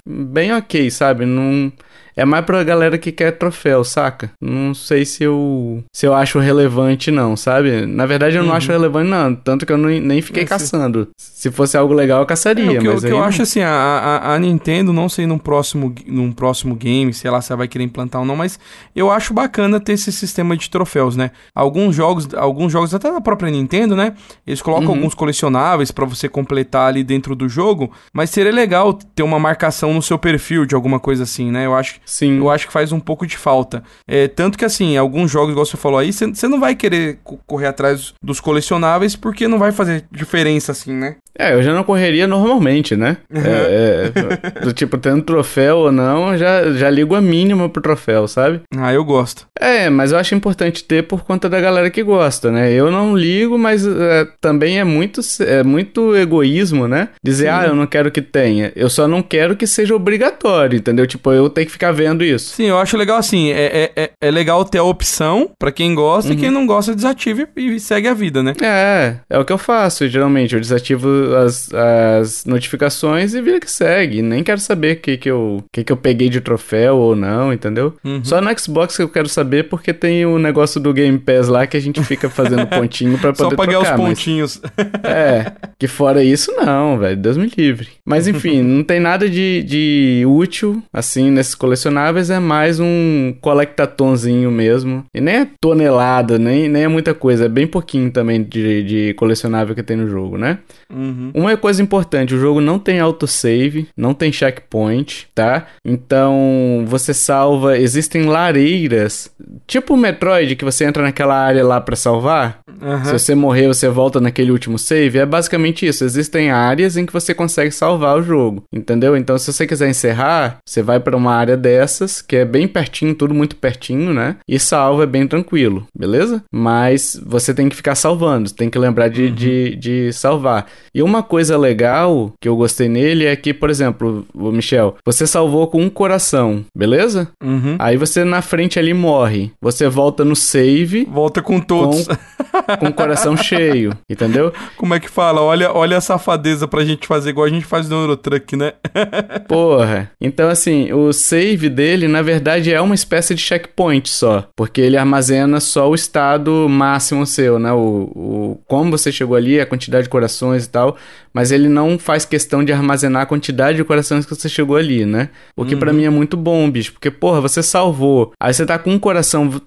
bem 0.08 0.54
ok, 0.54 0.90
sabe? 0.90 1.26
Não 1.26 1.72
é 2.16 2.24
mais 2.24 2.46
pra 2.46 2.64
galera 2.64 2.98
que 2.98 3.12
quer 3.12 3.32
troféu, 3.32 3.84
saca? 3.84 4.32
Não 4.42 4.74
sei 4.74 5.06
se 5.06 5.24
eu 5.24 5.84
se 5.94 6.06
eu 6.06 6.14
acho 6.14 6.40
relevante 6.40 7.12
não, 7.12 7.36
sabe? 7.36 7.86
Na 7.86 8.06
verdade 8.06 8.38
eu 8.38 8.44
não 8.44 8.52
uhum. 8.52 8.56
acho 8.56 8.72
relevante 8.72 9.10
não, 9.10 9.36
tanto 9.36 9.66
que 9.66 9.74
eu 9.74 9.78
não, 9.78 9.90
nem 9.90 10.22
fiquei 10.22 10.44
é, 10.44 10.46
caçando. 10.46 11.10
Se... 11.18 11.42
se 11.42 11.52
fosse 11.52 11.78
algo 11.78 11.94
legal 11.94 12.22
eu 12.22 12.26
caçaria, 12.26 12.66
é, 12.66 12.78
o 12.78 12.82
que, 12.82 12.88
mas 12.88 13.04
o 13.04 13.08
que 13.08 13.12
eu 13.12 13.24
acho 13.24 13.42
assim, 13.42 13.62
a, 13.62 13.70
a, 13.70 14.34
a, 14.34 14.40
Nintendo, 14.40 14.94
não 14.94 15.10
sei 15.10 15.28
num 15.28 15.38
próximo, 15.38 15.94
num 16.08 16.32
próximo 16.32 16.76
game, 16.76 17.14
sei 17.14 17.30
lá 17.30 17.42
se 17.42 17.52
ela 17.52 17.58
vai 17.58 17.68
querer 17.68 17.84
implantar 17.84 18.22
ou 18.22 18.28
não, 18.28 18.36
mas 18.36 18.60
eu 18.96 19.12
acho 19.12 19.34
bacana 19.34 19.80
ter 19.80 19.94
esse 19.94 20.12
sistema 20.12 20.56
de 20.56 20.70
troféus, 20.70 21.16
né? 21.16 21.32
Alguns 21.54 21.96
jogos, 21.96 22.34
alguns 22.34 22.72
jogos 22.72 22.94
até 22.94 23.12
da 23.12 23.20
própria 23.20 23.52
Nintendo, 23.52 23.96
né? 23.96 24.14
Eles 24.48 24.62
colocam 24.62 24.90
uhum. 24.90 24.96
alguns 24.96 25.14
colecionáveis 25.14 25.92
para 25.92 26.06
você 26.06 26.30
completar 26.30 26.88
ali 26.88 27.04
dentro 27.04 27.36
do 27.36 27.50
jogo, 27.50 27.92
mas 28.14 28.30
seria 28.30 28.52
legal 28.52 28.94
ter 28.94 29.24
uma 29.24 29.40
marcação 29.40 29.94
no 29.94 30.02
seu 30.02 30.18
perfil 30.18 30.66
de 30.66 30.76
alguma 30.76 31.00
coisa 31.00 31.24
assim, 31.24 31.52
né? 31.52 31.66
Eu 31.66 31.76
acho 31.76 32.00
Sim. 32.06 32.38
Eu 32.38 32.50
acho 32.50 32.68
que 32.68 32.74
faz 32.74 32.92
um 32.92 33.00
pouco 33.00 33.26
de 33.26 33.38
falta. 33.38 33.84
É, 34.08 34.28
tanto 34.28 34.58
que, 34.58 34.66
assim, 34.66 34.96
alguns 34.98 35.32
jogos, 35.32 35.52
igual 35.52 35.66
você 35.66 35.78
falou 35.78 36.00
aí, 36.00 36.14
você 36.14 36.48
não 36.48 36.60
vai 36.60 36.76
querer 36.76 37.20
correr 37.46 37.68
atrás 37.68 38.14
dos 38.22 38.40
colecionáveis 38.40 39.16
porque 39.16 39.48
não 39.48 39.60
vai 39.60 39.72
fazer 39.72 40.06
diferença, 40.12 40.72
assim, 40.72 40.94
né? 40.94 41.18
É, 41.38 41.54
eu 41.54 41.62
já 41.62 41.74
não 41.74 41.84
correria 41.84 42.28
normalmente, 42.28 42.96
né? 42.96 43.18
É, 43.34 44.12
é, 44.16 44.60
do 44.62 44.72
tipo, 44.74 44.98
tendo 44.98 45.22
troféu 45.22 45.78
ou 45.78 45.92
não, 45.92 46.38
já, 46.38 46.72
já 46.72 46.90
ligo 46.90 47.16
a 47.16 47.22
mínima 47.22 47.68
pro 47.68 47.82
troféu, 47.82 48.28
sabe? 48.28 48.62
Ah, 48.76 48.94
eu 48.94 49.04
gosto. 49.04 49.46
É, 49.60 49.90
mas 49.90 50.12
eu 50.12 50.18
acho 50.18 50.36
importante 50.36 50.84
ter 50.84 51.04
por 51.04 51.24
conta 51.24 51.50
da 51.50 51.60
galera 51.60 51.90
que 51.90 52.02
gosta, 52.04 52.52
né? 52.52 52.72
Eu 52.72 52.90
não 52.90 53.18
ligo, 53.18 53.58
mas 53.58 53.86
é, 53.86 54.28
também 54.40 54.80
é 54.80 54.84
muito, 54.84 55.22
é 55.42 55.64
muito 55.64 56.16
egoísmo, 56.16 56.88
né? 56.88 57.10
Dizer, 57.24 57.46
Sim. 57.46 57.50
ah, 57.50 57.66
eu 57.68 57.76
não 57.76 57.86
quero 57.86 58.12
que 58.12 58.22
tenha. 58.22 58.72
Eu 58.76 58.90
só 58.90 59.08
não 59.08 59.22
quero 59.22 59.56
que 59.56 59.68
seja 59.68 59.96
obrigatório, 59.96 60.78
entendeu? 60.78 61.06
Tipo, 61.06 61.32
eu 61.32 61.50
tenho 61.50 61.68
que 61.68 61.74
ficar 61.74 61.92
vendo 61.92 62.24
isso. 62.24 62.56
Sim, 62.56 62.66
eu 62.66 62.78
acho 62.78 62.98
legal 62.98 63.18
assim. 63.18 63.52
É, 63.52 63.92
é, 63.96 64.04
é, 64.04 64.10
é 64.22 64.32
legal 64.32 64.64
ter 64.64 64.78
a 64.78 64.84
opção 64.84 65.50
para 65.60 65.72
quem 65.72 65.94
gosta 65.94 66.32
uhum. 66.32 66.38
e 66.38 66.40
quem 66.40 66.52
não 66.52 66.66
gosta 66.66 66.96
desative 66.96 67.48
e 67.56 67.80
segue 67.80 68.08
a 68.08 68.14
vida, 68.14 68.42
né? 68.42 68.54
É, 68.62 69.16
é 69.30 69.40
o 69.40 69.46
que 69.46 69.54
eu 69.54 69.58
faço 69.58 70.08
geralmente. 70.08 70.54
Eu 70.54 70.62
desativo 70.62 71.08
as, 71.34 71.70
as 71.74 72.46
notificações 72.46 73.34
e 73.34 73.42
vira 73.42 73.60
que 73.60 73.70
segue. 73.70 74.22
Nem 74.22 74.44
quero 74.44 74.60
saber 74.60 74.98
o 74.98 75.00
que, 75.00 75.18
que, 75.18 75.30
eu, 75.30 75.64
que, 75.72 75.84
que 75.84 75.92
eu 75.92 75.98
peguei 75.98 76.30
de 76.30 76.42
troféu 76.42 76.98
ou 76.98 77.16
não, 77.16 77.52
entendeu? 77.54 77.94
Uhum. 78.04 78.24
Só 78.24 78.42
no 78.42 78.60
Xbox 78.60 78.96
que 78.98 79.04
eu 79.04 79.10
quero 79.10 79.30
saber 79.30 79.70
porque 79.70 79.94
tem 79.94 80.26
o 80.26 80.38
negócio 80.38 80.80
do 80.80 80.94
Game 80.94 81.18
Pass 81.18 81.48
lá 81.48 81.66
que 81.66 81.78
a 81.78 81.80
gente 81.80 82.04
fica 82.04 82.30
fazendo 82.30 82.68
pontinho 82.70 83.18
pra 83.18 83.34
poder 83.34 83.50
Só 83.50 83.56
pagar 83.56 83.80
trocar, 83.80 84.00
os 84.00 84.06
pontinhos. 84.06 84.62
Mas... 84.62 84.86
É, 85.16 85.52
que 85.78 85.88
fora 85.88 86.24
isso 86.24 86.52
não, 86.54 86.98
velho. 86.98 87.16
Deus 87.16 87.38
me 87.38 87.52
livre. 87.56 87.88
Mas 88.06 88.28
enfim, 88.28 88.62
não 88.62 88.84
tem 88.84 89.00
nada 89.00 89.30
de, 89.30 89.64
de 89.64 90.24
útil, 90.28 90.84
assim, 90.92 91.32
nesses 91.32 91.56
colecionáveis. 91.56 92.30
É 92.30 92.40
mais 92.40 92.80
um 92.80 93.34
colectatonzinho 93.42 94.52
mesmo. 94.52 95.06
E 95.14 95.22
nem 95.22 95.36
é 95.36 95.48
tonelada, 95.62 96.38
nem, 96.38 96.68
nem 96.68 96.84
é 96.84 96.88
muita 96.88 97.14
coisa. 97.14 97.46
É 97.46 97.50
bem 97.50 97.68
pouquinho 97.68 98.12
também 98.12 98.44
de, 98.44 98.84
de 98.84 99.14
colecionável 99.16 99.76
que 99.76 99.84
tem 99.84 99.98
no 99.98 100.08
jogo, 100.08 100.38
né? 100.38 100.60
Uhum. 100.92 101.15
Uma 101.34 101.56
coisa 101.58 101.82
importante, 101.82 102.34
o 102.34 102.40
jogo 102.40 102.62
não 102.62 102.80
tem 102.80 103.00
autosave, 103.00 103.88
não 103.96 104.14
tem 104.14 104.32
checkpoint, 104.32 105.28
tá? 105.34 105.68
Então 105.84 106.86
você 106.88 107.14
salva, 107.14 107.78
existem 107.78 108.24
lareiras, 108.24 109.32
tipo 109.68 109.94
o 109.94 109.98
Metroid, 109.98 110.56
que 110.56 110.66
você 110.66 110.86
entra 110.86 111.04
naquela 111.04 111.36
área 111.36 111.64
lá 111.66 111.80
para 111.80 111.96
salvar. 111.96 112.60
Uhum. 112.82 113.06
Se 113.06 113.12
você 113.14 113.36
morrer, 113.36 113.68
você 113.68 113.88
volta 113.88 114.20
naquele 114.20 114.52
último 114.52 114.78
save. 114.78 115.20
É 115.20 115.26
basicamente 115.26 115.86
isso. 115.86 116.04
Existem 116.04 116.52
áreas 116.52 116.98
em 116.98 117.06
que 117.06 117.14
você 117.14 117.34
consegue 117.34 117.72
salvar 117.72 118.18
o 118.18 118.24
jogo, 118.24 118.64
entendeu? 118.72 119.16
Então 119.16 119.38
se 119.38 119.52
você 119.52 119.66
quiser 119.66 119.90
encerrar, 119.90 120.58
você 120.66 120.82
vai 120.82 121.00
para 121.00 121.16
uma 121.16 121.34
área 121.34 121.56
dessas, 121.56 122.22
que 122.22 122.36
é 122.36 122.46
bem 122.46 122.68
pertinho, 122.68 123.16
tudo 123.16 123.34
muito 123.34 123.56
pertinho, 123.56 124.14
né? 124.14 124.38
E 124.48 124.60
salva 124.60 125.04
é 125.04 125.08
bem 125.08 125.28
tranquilo, 125.28 125.88
beleza? 125.98 126.44
Mas 126.52 127.20
você 127.26 127.54
tem 127.54 127.70
que 127.70 127.76
ficar 127.76 127.96
salvando, 127.96 128.52
tem 128.52 128.70
que 128.70 128.78
lembrar 128.78 129.08
de, 129.08 129.26
uhum. 129.26 129.34
de, 129.34 129.76
de 129.76 130.14
salvar. 130.14 130.66
E 130.94 131.02
uma 131.06 131.24
coisa 131.24 131.58
legal 131.58 132.34
que 132.42 132.50
eu 132.50 132.56
gostei 132.56 132.90
nele 132.90 133.26
é 133.26 133.36
que, 133.36 133.54
por 133.54 133.70
exemplo, 133.70 134.26
o 134.34 134.52
Michel, 134.52 134.96
você 135.06 135.26
salvou 135.28 135.68
com 135.68 135.82
um 135.82 135.90
coração, 135.90 136.66
beleza? 136.76 137.30
Uhum. 137.44 137.76
Aí 137.80 137.98
você 137.98 138.24
na 138.24 138.42
frente 138.42 138.80
ali 138.80 138.94
morre. 138.94 139.52
Você 139.62 139.88
volta 139.88 140.26
no 140.26 140.36
save. 140.36 141.06
Volta 141.06 141.42
com 141.42 141.60
todos. 141.60 142.08
Com, 142.08 142.78
com 142.80 142.88
o 142.88 142.94
coração 142.94 143.38
cheio, 143.38 143.94
entendeu? 144.10 144.52
Como 144.78 144.94
é 144.94 145.00
que 145.00 145.10
fala? 145.10 145.42
Olha, 145.42 145.72
olha 145.72 145.98
a 145.98 146.02
safadeza 146.02 146.68
pra 146.68 146.84
gente 146.84 147.08
fazer 147.08 147.30
igual 147.30 147.46
a 147.46 147.50
gente 147.50 147.66
faz 147.66 147.88
no 147.88 148.02
Eurotruck, 148.02 148.56
né? 148.56 148.74
Porra. 149.48 150.12
Então, 150.20 150.50
assim, 150.50 150.92
o 150.92 151.14
save 151.14 151.70
dele, 151.70 152.08
na 152.08 152.22
verdade, 152.22 152.74
é 152.74 152.82
uma 152.82 152.96
espécie 152.96 153.36
de 153.36 153.42
checkpoint 153.42 154.10
só. 154.10 154.48
Porque 154.56 154.82
ele 154.82 154.98
armazena 154.98 155.60
só 155.60 155.90
o 155.90 155.96
estado 155.96 156.68
máximo 156.70 157.26
seu, 157.26 157.60
né? 157.60 157.72
O, 157.72 158.12
o 158.16 158.60
como 158.68 158.92
você 158.92 159.12
chegou 159.12 159.36
ali, 159.36 159.60
a 159.60 159.66
quantidade 159.66 160.04
de 160.04 160.10
corações 160.10 160.66
e 160.66 160.70
tal, 160.70 160.85
show. 160.86 160.98
Mas 161.36 161.52
ele 161.52 161.68
não 161.68 162.00
faz 162.00 162.24
questão 162.24 162.64
de 162.64 162.72
armazenar 162.72 163.24
a 163.24 163.26
quantidade 163.26 163.78
de 163.78 163.84
corações 163.84 164.26
que 164.26 164.34
você 164.34 164.48
chegou 164.48 164.78
ali, 164.78 165.06
né? 165.06 165.28
O 165.54 165.66
que 165.66 165.74
uhum. 165.74 165.80
para 165.82 165.92
mim 165.92 166.06
é 166.06 166.10
muito 166.10 166.38
bom, 166.38 166.72
bicho, 166.72 166.94
porque 166.94 167.12
porra, 167.12 167.42
você 167.42 167.62
salvou, 167.62 168.32
aí 168.40 168.54
você 168.54 168.66
tá 168.66 168.80
com 168.80 168.92
um 168.92 168.98
coração, 168.98 169.62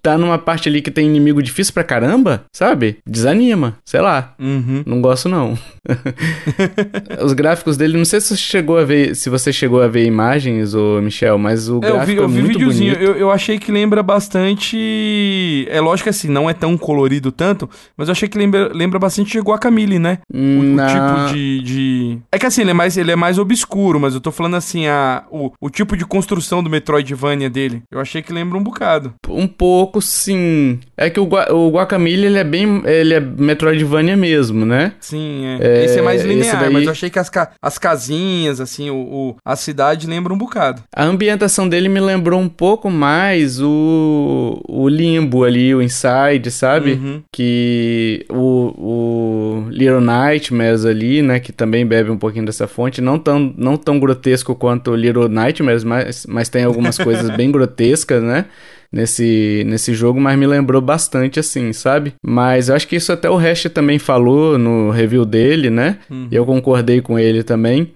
tá 0.00 0.16
numa 0.16 0.38
parte 0.38 0.70
ali 0.70 0.80
que 0.80 0.90
tem 0.90 1.06
inimigo 1.06 1.42
difícil 1.42 1.74
pra 1.74 1.84
caramba, 1.84 2.44
sabe? 2.50 2.96
Desanima, 3.06 3.76
sei 3.84 4.00
lá. 4.00 4.34
Uhum. 4.38 4.82
Não 4.86 5.02
gosto 5.02 5.28
não. 5.28 5.58
Os 7.22 7.34
gráficos 7.34 7.76
dele, 7.76 7.98
não 7.98 8.06
sei 8.06 8.18
se 8.18 8.28
você 8.28 8.36
chegou 8.36 8.78
a 8.78 8.84
ver, 8.84 9.14
se 9.14 9.28
você 9.28 9.52
chegou 9.52 9.82
a 9.82 9.88
ver 9.88 10.06
imagens, 10.06 10.74
ô 10.74 10.98
Michel, 11.02 11.36
mas 11.36 11.68
o 11.68 11.76
é, 11.76 11.90
gráfico 11.92 12.00
eu 12.00 12.06
vi, 12.06 12.16
eu 12.16 12.24
é 12.24 12.28
vi 12.28 12.42
muito 12.42 12.58
videozinho. 12.58 12.94
Eu, 12.94 13.16
eu 13.16 13.30
achei 13.30 13.58
que 13.58 13.70
lembra 13.70 14.02
bastante, 14.02 15.66
é 15.68 15.78
lógico 15.78 16.04
que 16.04 16.10
assim, 16.10 16.28
não 16.28 16.48
é 16.48 16.54
tão 16.54 16.78
colorido 16.78 17.30
tanto, 17.30 17.68
mas 17.98 18.08
eu 18.08 18.12
achei 18.12 18.30
que 18.30 18.38
lembra, 18.38 18.70
lembra 18.72 18.98
bastante 18.98 19.32
de 19.32 19.40
Guacamole, 19.40 19.98
né? 19.98 20.18
O, 20.32 20.38
não, 20.38 20.84
o 20.84 20.86
tipo 20.86 21.01
tipo 21.06 21.34
de, 21.34 21.60
de, 21.62 22.18
É 22.30 22.38
que 22.38 22.46
assim, 22.46 22.62
ele 22.62 22.70
é, 22.70 22.74
mais, 22.74 22.96
ele 22.96 23.10
é 23.10 23.16
mais 23.16 23.38
obscuro, 23.38 24.00
mas 24.00 24.14
eu 24.14 24.20
tô 24.20 24.30
falando 24.30 24.56
assim, 24.56 24.86
a, 24.86 25.24
o, 25.30 25.52
o 25.60 25.70
tipo 25.70 25.96
de 25.96 26.04
construção 26.04 26.62
do 26.62 26.70
Metroidvania 26.70 27.50
dele. 27.50 27.82
Eu 27.90 28.00
achei 28.00 28.22
que 28.22 28.32
lembra 28.32 28.58
um 28.58 28.62
bocado. 28.62 29.14
Um 29.28 29.46
pouco, 29.46 30.00
sim. 30.00 30.80
É 30.96 31.10
que 31.10 31.20
o, 31.20 31.26
Gua 31.26 31.52
o 31.52 31.70
Guacamole, 31.70 32.26
ele 32.26 32.38
é 32.38 32.44
bem... 32.44 32.82
Ele 32.84 33.14
é 33.14 33.20
Metroidvania 33.20 34.16
mesmo, 34.16 34.64
né? 34.64 34.92
Sim, 35.00 35.44
é. 35.46 35.80
é 35.80 35.84
esse 35.84 35.98
é 35.98 36.02
mais 36.02 36.24
linear, 36.24 36.60
daí... 36.60 36.72
mas 36.72 36.84
eu 36.84 36.90
achei 36.90 37.10
que 37.10 37.18
as, 37.18 37.28
ca 37.28 37.52
as 37.60 37.78
casinhas, 37.78 38.60
assim, 38.60 38.90
o, 38.90 38.96
o, 38.96 39.36
a 39.44 39.56
cidade 39.56 40.06
lembra 40.06 40.32
um 40.32 40.38
bocado. 40.38 40.82
A 40.94 41.04
ambientação 41.04 41.68
dele 41.68 41.88
me 41.88 42.00
lembrou 42.00 42.40
um 42.40 42.48
pouco 42.48 42.90
mais 42.90 43.60
o, 43.60 44.60
o 44.68 44.88
Limbo 44.88 45.44
ali, 45.44 45.74
o 45.74 45.82
Inside, 45.82 46.50
sabe? 46.50 46.92
Uhum. 46.92 47.22
Que 47.32 48.24
o, 48.28 49.64
o 49.66 49.68
Little 49.70 50.00
Nightmares 50.00 50.84
ali, 50.92 51.22
né? 51.22 51.40
Que 51.40 51.52
também 51.52 51.84
bebe 51.84 52.10
um 52.10 52.16
pouquinho 52.16 52.46
dessa 52.46 52.68
fonte. 52.68 53.00
Não 53.00 53.18
tão, 53.18 53.52
não 53.56 53.76
tão 53.76 53.98
grotesco 53.98 54.54
quanto 54.54 54.94
Little 54.94 55.28
Nightmares, 55.28 55.82
mas, 55.82 56.26
mas 56.26 56.48
tem 56.48 56.64
algumas 56.64 56.96
coisas 56.96 57.28
bem 57.36 57.50
grotescas, 57.50 58.22
né? 58.22 58.46
Nesse, 58.92 59.64
nesse 59.66 59.94
jogo, 59.94 60.20
mas 60.20 60.38
me 60.38 60.46
lembrou 60.46 60.80
bastante 60.82 61.40
assim, 61.40 61.72
sabe? 61.72 62.14
Mas 62.22 62.68
eu 62.68 62.76
acho 62.76 62.86
que 62.86 62.96
isso 62.96 63.12
até 63.12 63.30
o 63.30 63.36
Hash 63.36 63.64
também 63.72 63.98
falou 63.98 64.58
no 64.58 64.90
review 64.90 65.24
dele, 65.24 65.70
né? 65.70 65.98
Uhum. 66.10 66.28
Eu 66.30 66.44
concordei 66.44 67.00
com 67.00 67.18
ele 67.18 67.42
também. 67.42 67.92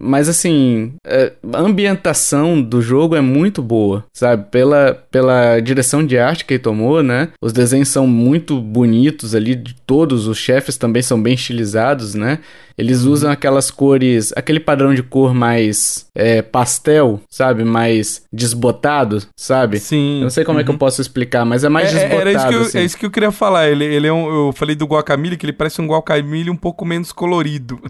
Mas 0.00 0.28
assim, 0.28 0.94
é, 1.06 1.32
a 1.52 1.60
ambientação 1.60 2.60
do 2.60 2.80
jogo 2.80 3.14
é 3.14 3.20
muito 3.20 3.62
boa, 3.62 4.04
sabe? 4.12 4.46
Pela, 4.50 4.94
pela 5.10 5.60
direção 5.60 6.04
de 6.04 6.18
arte 6.18 6.44
que 6.44 6.54
ele 6.54 6.62
tomou, 6.62 7.02
né? 7.02 7.28
Os 7.40 7.52
desenhos 7.52 7.88
são 7.88 8.06
muito 8.06 8.60
bonitos 8.60 9.34
ali, 9.34 9.54
de 9.54 9.74
todos 9.86 10.26
os 10.26 10.38
chefes 10.38 10.76
também 10.76 11.02
são 11.02 11.20
bem 11.20 11.34
estilizados, 11.34 12.14
né? 12.14 12.38
Eles 12.78 13.04
uhum. 13.04 13.12
usam 13.12 13.30
aquelas 13.30 13.72
cores, 13.72 14.32
aquele 14.36 14.60
padrão 14.60 14.94
de 14.94 15.02
cor 15.02 15.34
mais 15.34 16.06
é, 16.14 16.40
pastel, 16.40 17.20
sabe? 17.28 17.64
Mais 17.64 18.22
desbotado, 18.32 19.20
sabe? 19.36 19.80
Sim. 19.80 20.18
Eu 20.18 20.22
não 20.22 20.30
sei 20.38 20.44
como 20.44 20.56
uhum. 20.56 20.60
é 20.60 20.64
que 20.64 20.70
eu 20.70 20.74
uhum. 20.74 20.78
posso 20.78 21.00
explicar, 21.00 21.44
mas 21.44 21.64
é 21.64 21.68
mais 21.68 21.92
é, 21.94 21.98
desbotado. 21.98 22.20
Era 22.20 22.32
isso 22.32 22.48
que 22.48 22.54
eu, 22.54 22.60
assim. 22.62 22.78
É 22.78 22.84
isso 22.84 22.98
que 22.98 23.06
eu 23.06 23.10
queria 23.10 23.30
falar. 23.30 23.68
Ele, 23.68 23.84
ele 23.84 24.06
é 24.06 24.12
um, 24.12 24.28
eu 24.28 24.52
falei 24.52 24.76
do 24.76 24.86
guacamole, 24.86 25.36
que 25.36 25.44
ele 25.44 25.52
parece 25.52 25.80
um 25.80 25.86
guacamole 25.86 26.50
um 26.50 26.56
pouco 26.56 26.84
menos 26.84 27.12
colorido. 27.12 27.80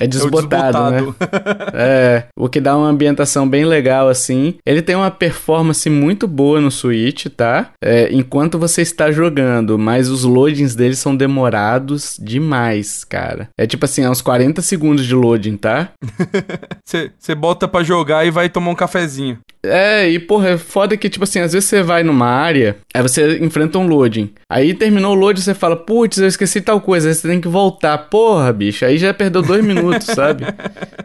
É 0.00 0.06
desbotado, 0.08 0.78
é 0.78 1.00
né? 1.00 1.14
é, 1.74 2.24
o 2.36 2.48
que 2.48 2.60
dá 2.60 2.76
uma 2.76 2.88
ambientação 2.88 3.48
bem 3.48 3.64
legal, 3.64 4.08
assim. 4.08 4.54
Ele 4.64 4.82
tem 4.82 4.94
uma 4.94 5.10
performance 5.10 5.88
muito 5.88 6.26
boa 6.26 6.60
no 6.60 6.70
Switch, 6.70 7.26
tá? 7.26 7.70
É, 7.82 8.08
enquanto 8.12 8.58
você 8.58 8.82
está 8.82 9.10
jogando, 9.10 9.78
mas 9.78 10.08
os 10.08 10.24
loadings 10.24 10.74
dele 10.74 10.94
são 10.94 11.16
demorados 11.16 12.16
demais, 12.20 13.04
cara. 13.04 13.48
É 13.58 13.66
tipo 13.66 13.84
assim, 13.84 14.02
é 14.02 14.10
uns 14.10 14.20
40 14.20 14.60
segundos 14.62 15.06
de 15.06 15.14
loading, 15.14 15.56
tá? 15.56 15.90
Você 16.84 17.34
bota 17.34 17.66
para 17.66 17.84
jogar 17.84 18.26
e 18.26 18.30
vai 18.30 18.48
tomar 18.48 18.70
um 18.70 18.74
cafezinho. 18.74 19.38
É, 19.64 20.08
e 20.08 20.18
porra, 20.18 20.50
é 20.50 20.58
foda 20.58 20.96
que, 20.96 21.08
tipo 21.08 21.24
assim, 21.24 21.40
às 21.40 21.53
vezes 21.54 21.68
você 21.68 21.82
vai 21.82 22.02
numa 22.02 22.26
área, 22.26 22.76
aí 22.92 23.00
você 23.00 23.38
enfrenta 23.38 23.78
um 23.78 23.86
loading. 23.86 24.30
Aí 24.48 24.74
terminou 24.74 25.12
o 25.12 25.18
loading, 25.18 25.40
você 25.40 25.54
fala, 25.54 25.76
putz, 25.76 26.18
eu 26.18 26.28
esqueci 26.28 26.60
tal 26.60 26.80
coisa, 26.80 27.08
aí 27.08 27.14
você 27.14 27.26
tem 27.26 27.40
que 27.40 27.48
voltar. 27.48 27.96
Porra, 27.96 28.52
bicho, 28.52 28.84
aí 28.84 28.98
já 28.98 29.14
perdeu 29.14 29.40
dois 29.40 29.64
minutos, 29.64 30.06
sabe? 30.06 30.44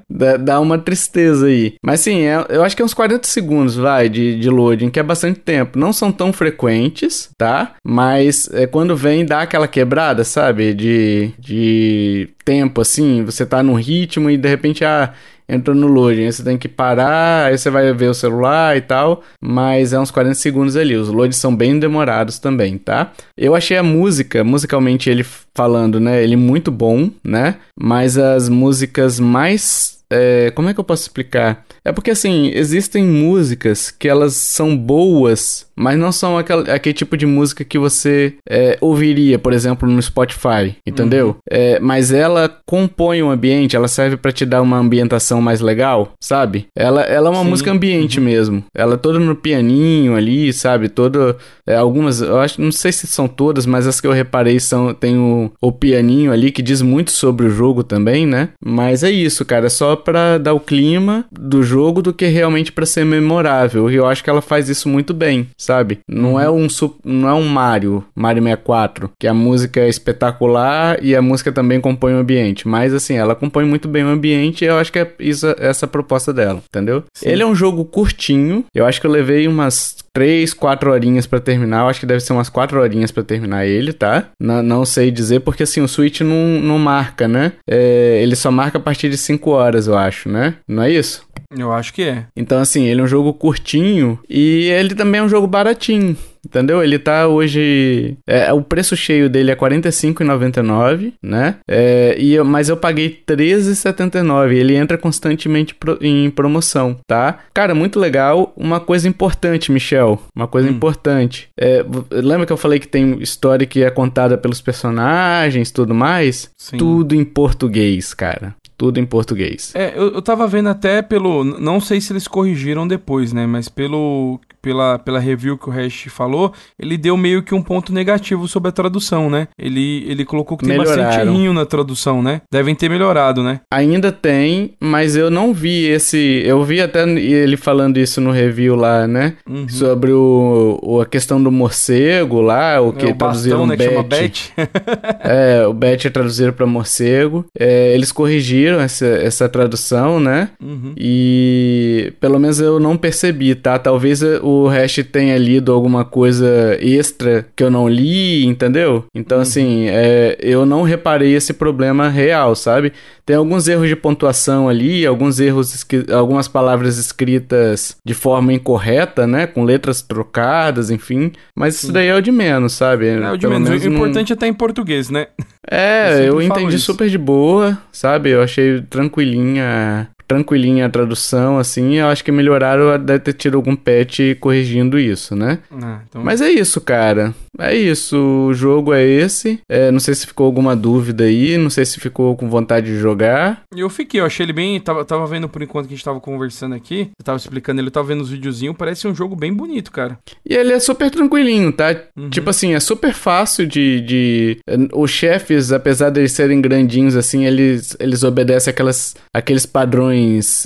Dá, 0.09 0.35
dá, 0.35 0.59
uma 0.59 0.77
tristeza 0.77 1.47
aí. 1.47 1.75
Mas 1.83 2.01
sim, 2.01 2.23
é, 2.23 2.45
eu 2.49 2.63
acho 2.63 2.75
que 2.75 2.81
é 2.81 2.85
uns 2.85 2.93
40 2.93 3.25
segundos, 3.27 3.75
vai, 3.75 4.09
de, 4.09 4.37
de 4.37 4.49
loading, 4.49 4.89
que 4.89 4.99
é 4.99 5.03
bastante 5.03 5.39
tempo. 5.39 5.79
Não 5.79 5.93
são 5.93 6.11
tão 6.11 6.33
frequentes, 6.33 7.29
tá? 7.37 7.75
Mas 7.83 8.49
é, 8.51 8.67
quando 8.67 8.97
vem, 8.97 9.25
dá 9.25 9.41
aquela 9.41 9.67
quebrada, 9.67 10.23
sabe? 10.23 10.73
De, 10.73 11.31
de 11.39 12.29
tempo, 12.43 12.81
assim, 12.81 13.23
você 13.23 13.45
tá 13.45 13.63
num 13.63 13.75
ritmo 13.75 14.29
e 14.29 14.37
de 14.37 14.49
repente, 14.49 14.83
ah 14.83 15.13
entrou 15.49 15.75
no 15.75 15.87
loading. 15.87 16.25
Aí 16.25 16.31
você 16.31 16.43
tem 16.43 16.57
que 16.57 16.67
parar, 16.67 17.47
aí 17.47 17.57
você 17.57 17.69
vai 17.69 17.91
ver 17.93 18.09
o 18.09 18.13
celular 18.13 18.77
e 18.77 18.81
tal. 18.81 19.23
Mas 19.41 19.91
é 19.91 19.99
uns 19.99 20.11
40 20.11 20.35
segundos 20.35 20.77
ali. 20.77 20.95
Os 20.95 21.09
loads 21.09 21.37
são 21.37 21.55
bem 21.55 21.79
demorados 21.79 22.39
também, 22.39 22.77
tá? 22.77 23.11
Eu 23.35 23.55
achei 23.55 23.77
a 23.77 23.83
música, 23.83 24.43
musicalmente 24.43 25.09
ele 25.09 25.25
falando, 25.53 25.99
né? 25.99 26.23
Ele 26.23 26.35
muito 26.35 26.71
bom, 26.71 27.09
né? 27.23 27.55
Mas 27.75 28.17
as 28.17 28.47
músicas 28.47 29.19
mais 29.19 29.99
é, 30.11 30.49
como 30.51 30.67
é 30.67 30.73
que 30.73 30.79
eu 30.79 30.83
posso 30.83 31.03
explicar? 31.03 31.63
É 31.85 31.91
porque 31.91 32.11
assim, 32.11 32.51
existem 32.53 33.03
músicas 33.03 33.91
que 33.91 34.07
elas 34.07 34.33
são 34.33 34.75
boas, 34.75 35.67
mas 35.80 35.97
não 35.97 36.11
são 36.11 36.38
aquele, 36.38 36.69
aquele 36.69 36.93
tipo 36.93 37.15
de 37.15 37.25
música 37.25 37.63
que 37.63 37.80
você 37.80 38.34
é, 38.47 38.77
ouviria, 38.82 39.39
por 39.39 39.53
exemplo, 39.53 39.89
no 39.89 40.01
Spotify, 40.01 40.75
entendeu? 40.86 41.27
Uhum. 41.27 41.36
É, 41.49 41.80
mas 41.80 42.11
ela 42.11 42.51
compõe 42.65 43.23
o 43.23 43.30
ambiente, 43.30 43.77
ela 43.77 43.88
serve 43.88 44.17
para 44.17 44.34
te 44.34 44.45
dar 44.45 44.61
uma 44.61 44.77
ambientação 44.77 45.41
mais 45.41 45.61
legal, 45.61 46.11
sabe? 46.19 46.67
Ela, 46.75 47.03
ela 47.03 47.30
é 47.30 47.32
uma 47.32 47.43
Sim. 47.43 47.49
música 47.49 47.71
ambiente 47.71 48.19
uhum. 48.19 48.25
mesmo. 48.25 48.63
Ela 48.75 48.95
é 48.95 48.97
toda 48.97 49.19
no 49.19 49.36
pianinho 49.36 50.15
ali, 50.15 50.51
sabe? 50.51 50.89
Toda. 50.89 51.38
É, 51.65 51.75
algumas, 51.75 52.21
eu 52.21 52.39
acho, 52.39 52.61
não 52.61 52.71
sei 52.71 52.91
se 52.91 53.07
são 53.07 53.27
todas, 53.27 53.65
mas 53.65 53.88
as 53.88 54.01
que 54.01 54.07
eu 54.07 54.11
reparei 54.11 54.59
são. 54.59 54.93
Tem 54.93 55.17
o, 55.17 55.49
o 55.61 55.71
pianinho 55.71 56.34
ali 56.34 56.51
que 56.51 56.61
diz 56.61 56.82
muito 56.82 57.11
sobre 57.11 57.45
o 57.45 57.49
jogo 57.49 57.84
também, 57.84 58.25
né? 58.25 58.49
Mas 58.63 59.01
é 59.01 59.11
isso, 59.11 59.45
cara. 59.45 59.67
É 59.67 59.69
só 59.69 59.95
para 59.95 60.38
dar 60.38 60.53
o 60.53 60.59
clima 60.59 61.25
do 61.32 61.63
jogo 61.63 62.01
do 62.01 62.13
que 62.13 62.25
realmente 62.25 62.71
para 62.71 62.86
ser 62.86 63.05
memorável. 63.05 63.89
E 63.89 63.95
eu 63.95 64.05
acho 64.05 64.23
que 64.23 64.30
ela 64.30 64.41
faz 64.41 64.67
isso 64.67 64.89
muito 64.89 65.13
bem, 65.13 65.47
sabe? 65.70 65.99
Não 66.07 66.34
uhum. 66.34 66.39
é 66.39 66.49
um 66.49 66.67
não 67.05 67.30
é 67.30 67.34
um 67.34 67.47
Mario, 67.47 68.03
Mario 68.15 68.41
64, 68.41 69.11
que 69.20 69.28
a 69.28 69.34
música 69.36 69.80
é 69.82 69.88
espetacular 69.88 70.97
e 70.99 71.15
a 71.15 71.22
música 71.22 71.51
também 71.51 71.80
compõe 71.80 72.13
o 72.13 72.17
ambiente, 72.17 72.67
mas 72.67 72.91
assim, 72.91 73.15
ela 73.15 73.36
compõe 73.36 73.65
muito 73.65 73.88
bem 73.88 74.03
o 74.03 74.07
ambiente 74.07 74.65
e 74.65 74.67
eu 74.67 74.78
acho 74.78 74.91
que 74.91 74.97
é 74.97 75.11
isso, 75.20 75.45
essa 75.59 75.86
a 75.86 75.89
proposta 75.89 76.34
dela, 76.34 76.63
entendeu? 76.67 77.03
Sim. 77.13 77.30
Ele 77.30 77.43
é 77.43 77.45
um 77.45 77.53
jogo 77.53 77.86
curtinho. 77.86 78.65
Eu 78.74 78.86
acho 78.86 78.99
que 78.99 79.05
eu 79.05 79.11
levei 79.11 79.47
umas 79.47 79.97
3, 80.11 80.53
4 80.53 80.91
horinhas 80.91 81.28
para 81.28 81.39
terminar. 81.39 81.82
Eu 81.82 81.88
acho 81.88 81.99
que 81.99 82.05
deve 82.05 82.20
ser 82.22 82.34
umas 82.34 82.49
4 82.49 82.80
horinhas 82.80 83.11
para 83.11 83.24
terminar 83.24 83.65
ele, 83.65 83.93
tá? 83.93 84.28
N 84.39 84.61
não 84.63 84.86
sei 84.86 85.11
dizer, 85.11 85.41
porque 85.41 85.63
assim, 85.63 85.82
o 85.82 85.88
Switch 85.88 86.22
não, 86.22 86.59
não 86.61 86.80
marca, 86.80 87.28
né? 87.28 87.53
É, 87.70 88.20
ele 88.22 88.36
só 88.36 88.51
marca 88.51 88.78
a 88.78 88.82
partir 88.82 89.09
de 89.09 89.17
5 89.17 89.49
horas, 89.51 89.88
eu 89.88 89.97
acho, 89.97 90.30
né? 90.30 90.55
Não 90.67 90.84
é 90.84 90.91
isso? 90.91 91.28
Eu 91.55 91.71
acho 91.71 91.93
que 91.93 92.03
é. 92.03 92.27
Então, 92.35 92.59
assim, 92.59 92.85
ele 92.85 93.01
é 93.01 93.03
um 93.03 93.07
jogo 93.07 93.33
curtinho 93.33 94.19
e 94.29 94.69
ele 94.69 94.93
também 94.93 95.19
é 95.19 95.23
um 95.23 95.29
jogo 95.29 95.47
baratinho. 95.47 96.15
Entendeu? 96.45 96.81
Ele 96.81 96.97
tá 96.97 97.27
hoje. 97.27 98.17
É, 98.25 98.51
o 98.53 98.61
preço 98.61 98.95
cheio 98.95 99.29
dele 99.29 99.51
é 99.51 99.53
R$ 99.53 99.59
45,99, 99.59 101.13
né? 101.21 101.57
É, 101.67 102.15
e 102.17 102.41
mas 102.43 102.69
eu 102.69 102.77
paguei 102.77 103.07
R$ 103.07 103.35
13,79. 103.35 104.53
Ele 104.53 104.75
entra 104.75 104.97
constantemente 104.97 105.75
pro, 105.75 105.97
em 106.01 106.29
promoção, 106.29 106.97
tá? 107.05 107.39
Cara, 107.53 107.75
muito 107.75 107.99
legal. 107.99 108.53
Uma 108.55 108.79
coisa 108.79 109.07
importante, 109.07 109.71
Michel. 109.71 110.21
Uma 110.33 110.47
coisa 110.47 110.69
hum. 110.69 110.71
importante. 110.71 111.49
É, 111.59 111.83
lembra 112.09 112.45
que 112.45 112.53
eu 112.53 112.57
falei 112.57 112.79
que 112.79 112.87
tem 112.87 113.21
história 113.21 113.67
que 113.67 113.83
é 113.83 113.89
contada 113.89 114.37
pelos 114.37 114.61
personagens 114.61 115.71
tudo 115.71 115.93
mais? 115.93 116.49
Sim. 116.57 116.77
Tudo 116.77 117.15
em 117.15 117.25
português, 117.25 118.13
cara. 118.13 118.55
Tudo 118.80 118.97
em 118.97 119.05
português. 119.05 119.73
É, 119.75 119.91
eu, 119.93 120.13
eu 120.13 120.21
tava 120.21 120.47
vendo 120.47 120.69
até 120.69 121.01
pelo. 121.01 121.43
Não 121.43 121.82
sei 121.82 121.99
se 121.99 122.13
eles 122.13 122.30
corrigiram 122.30 122.88
depois, 122.88 123.34
né? 123.34 123.45
Mas 123.45 123.67
pelo 123.67 124.39
pela, 124.62 124.99
pela 124.99 125.20
review 125.20 125.57
que 125.57 125.70
o 125.70 125.72
Hash 125.72 126.05
falou, 126.10 126.53
ele 126.78 126.97
deu 126.97 127.16
meio 127.18 127.43
que 127.43 127.53
um 127.55 127.62
ponto 127.62 127.93
negativo 127.93 128.47
sobre 128.47 128.70
a 128.70 128.72
tradução, 128.72 129.30
né? 129.30 129.47
Ele, 129.57 130.05
ele 130.07 130.26
colocou 130.26 130.57
que 130.57 130.66
tem 130.66 130.78
Melhoraram. 130.78 131.03
bastante 131.03 131.28
errinho 131.28 131.53
na 131.53 131.66
tradução, 131.66 132.22
né? 132.22 132.41
Devem 132.51 132.76
ter 132.76 132.89
melhorado, 132.89 133.43
né? 133.43 133.62
Ainda 133.72 134.12
tem, 134.12 134.76
mas 134.80 135.16
eu 135.16 135.30
não 135.30 135.53
vi 135.53 135.86
esse. 135.86 136.43
Eu 136.45 136.64
vi 136.64 136.82
até 136.82 137.07
ele 137.10 137.57
falando 137.57 137.97
isso 137.97 138.20
no 138.22 138.32
review 138.32 138.76
lá, 138.76 139.07
né? 139.07 139.36
Uhum. 139.47 139.68
Sobre 139.70 140.12
o, 140.12 140.80
o, 140.82 141.01
a 141.01 141.05
questão 141.05 141.41
do 141.41 141.51
morcego 141.51 142.41
lá, 142.41 142.82
o 142.82 142.93
que 142.93 143.05
é, 143.05 143.12
o 143.12 143.16
traduziram 143.16 143.68
bastão, 143.68 143.97
né, 143.97 144.03
Bet. 144.03 144.53
é, 145.24 145.66
o 145.68 145.74
Bet 145.74 146.10
traduziram 146.10 146.53
para 146.53 146.66
morcego. 146.66 147.45
É, 147.57 147.93
eles 147.93 148.12
corrigiram 148.12 148.80
essa, 148.80 149.05
essa 149.05 149.47
tradução, 149.47 150.20
né? 150.20 150.49
Uhum. 150.62 150.93
E 150.97 152.14
pelo 152.20 152.39
menos 152.39 152.60
eu 152.60 152.80
não 152.80 152.97
percebi, 152.97 153.55
tá? 153.55 153.78
Talvez 153.78 154.22
o 154.22 154.48
Hash 154.67 154.99
tenha 155.11 155.37
lido 155.37 155.71
alguma 155.71 156.03
coisa 156.05 156.77
extra 156.79 157.45
que 157.55 157.63
eu 157.63 157.69
não 157.69 157.87
li, 157.87 158.45
entendeu? 158.45 159.05
Então, 159.13 159.37
uhum. 159.37 159.41
assim, 159.41 159.87
é, 159.87 160.37
eu 160.39 160.65
não 160.65 160.83
reparei 160.83 161.33
esse 161.33 161.53
problema 161.53 162.09
real, 162.09 162.55
sabe? 162.55 162.93
Tem 163.25 163.35
alguns 163.35 163.67
erros 163.67 163.87
de 163.87 163.95
pontuação 163.95 164.67
ali, 164.67 165.05
alguns 165.05 165.39
erros, 165.39 165.85
algumas 166.11 166.47
palavras 166.47 166.97
escritas 166.97 167.95
de 168.05 168.13
forma 168.13 168.53
incorreta, 168.53 169.27
né? 169.27 169.45
Com 169.45 169.63
letras 169.63 170.01
trocadas, 170.01 170.89
enfim. 170.89 171.31
Mas 171.55 171.75
isso 171.75 171.91
daí 171.91 172.07
é 172.07 172.15
o 172.15 172.21
de 172.21 172.31
menos, 172.31 172.73
sabe? 172.73 173.07
É 173.07 173.31
o 173.31 173.37
de 173.37 173.47
Pelo 173.47 173.59
menos. 173.59 173.83
O 173.83 173.87
importante 173.87 174.29
não... 174.29 174.33
é 174.33 174.35
estar 174.35 174.47
em 174.47 174.53
português, 174.53 175.09
né? 175.09 175.27
É, 175.69 176.21
eu, 176.27 176.39
eu 176.39 176.41
entendi 176.41 176.79
super 176.79 177.09
de 177.09 177.17
boa, 177.17 177.77
sabe? 177.91 178.31
Eu 178.31 178.41
achei 178.41 178.81
tranquilinha 178.81 180.09
tranquilinha 180.30 180.86
a 180.86 180.89
tradução, 180.89 181.57
assim, 181.57 181.95
eu 181.95 182.07
acho 182.07 182.23
que 182.23 182.32
melhoraram, 182.32 183.03
deve 183.03 183.19
ter 183.19 183.34
tido 183.34 183.57
algum 183.57 183.75
patch 183.75 184.19
corrigindo 184.39 184.99
isso, 184.99 185.36
né? 185.36 185.57
Ah, 185.71 186.01
então... 186.07 186.23
Mas 186.23 186.39
é 186.39 186.51
isso, 186.51 186.80
cara. 186.80 187.34
É 187.57 187.75
isso, 187.75 188.15
o 188.47 188.53
jogo 188.53 188.93
é 188.93 189.03
esse. 189.03 189.59
É, 189.67 189.89
não 189.89 189.99
sei 189.99 190.13
se 190.13 190.27
ficou 190.27 190.45
alguma 190.45 190.75
dúvida 190.75 191.23
aí, 191.23 191.57
não 191.57 191.71
sei 191.71 191.84
se 191.84 191.99
ficou 191.99 192.38
com 192.38 192.47
vontade 192.47 192.86
de 192.86 192.99
jogar. 192.99 193.63
Eu 193.75 193.89
fiquei, 193.89 194.21
eu 194.21 194.25
achei 194.25 194.45
ele 194.45 194.53
bem. 194.53 194.80
Tava, 194.80 195.03
tava 195.03 195.25
vendo 195.25 195.49
por 195.49 195.63
enquanto 195.63 195.88
que 195.88 195.93
a 195.93 195.97
gente 195.97 196.05
tava 196.05 196.21
conversando 196.21 196.75
aqui. 196.75 197.09
Eu 197.17 197.25
tava 197.25 197.38
explicando, 197.38 197.82
ele 197.82 197.89
tava 197.89 198.07
vendo 198.07 198.21
os 198.21 198.30
videozinhos, 198.30 198.77
parece 198.77 199.07
um 199.07 199.15
jogo 199.15 199.36
bem 199.36 199.51
bonito, 199.51 199.91
cara. 199.91 200.19
E 200.47 200.53
ele 200.53 200.73
é 200.73 200.80
super 200.80 201.09
tranquilinho, 201.09 201.73
tá? 201.73 201.95
Uhum. 202.15 202.30
Tipo 202.30 202.51
assim, 202.51 202.75
é 202.75 202.80
super 202.80 203.13
fácil 203.13 203.65
de. 203.65 203.99
de... 204.01 204.57
Os 204.93 205.09
chefes, 205.09 205.71
apesar 205.71 206.11
de 206.11 206.19
eles 206.21 206.32
serem 206.34 206.61
grandinhos, 206.61 207.15
assim, 207.15 207.45
eles, 207.45 207.97
eles 207.99 208.23
obedecem 208.23 208.69
aquelas, 208.69 209.15
aqueles 209.34 209.65
padrões 209.65 210.18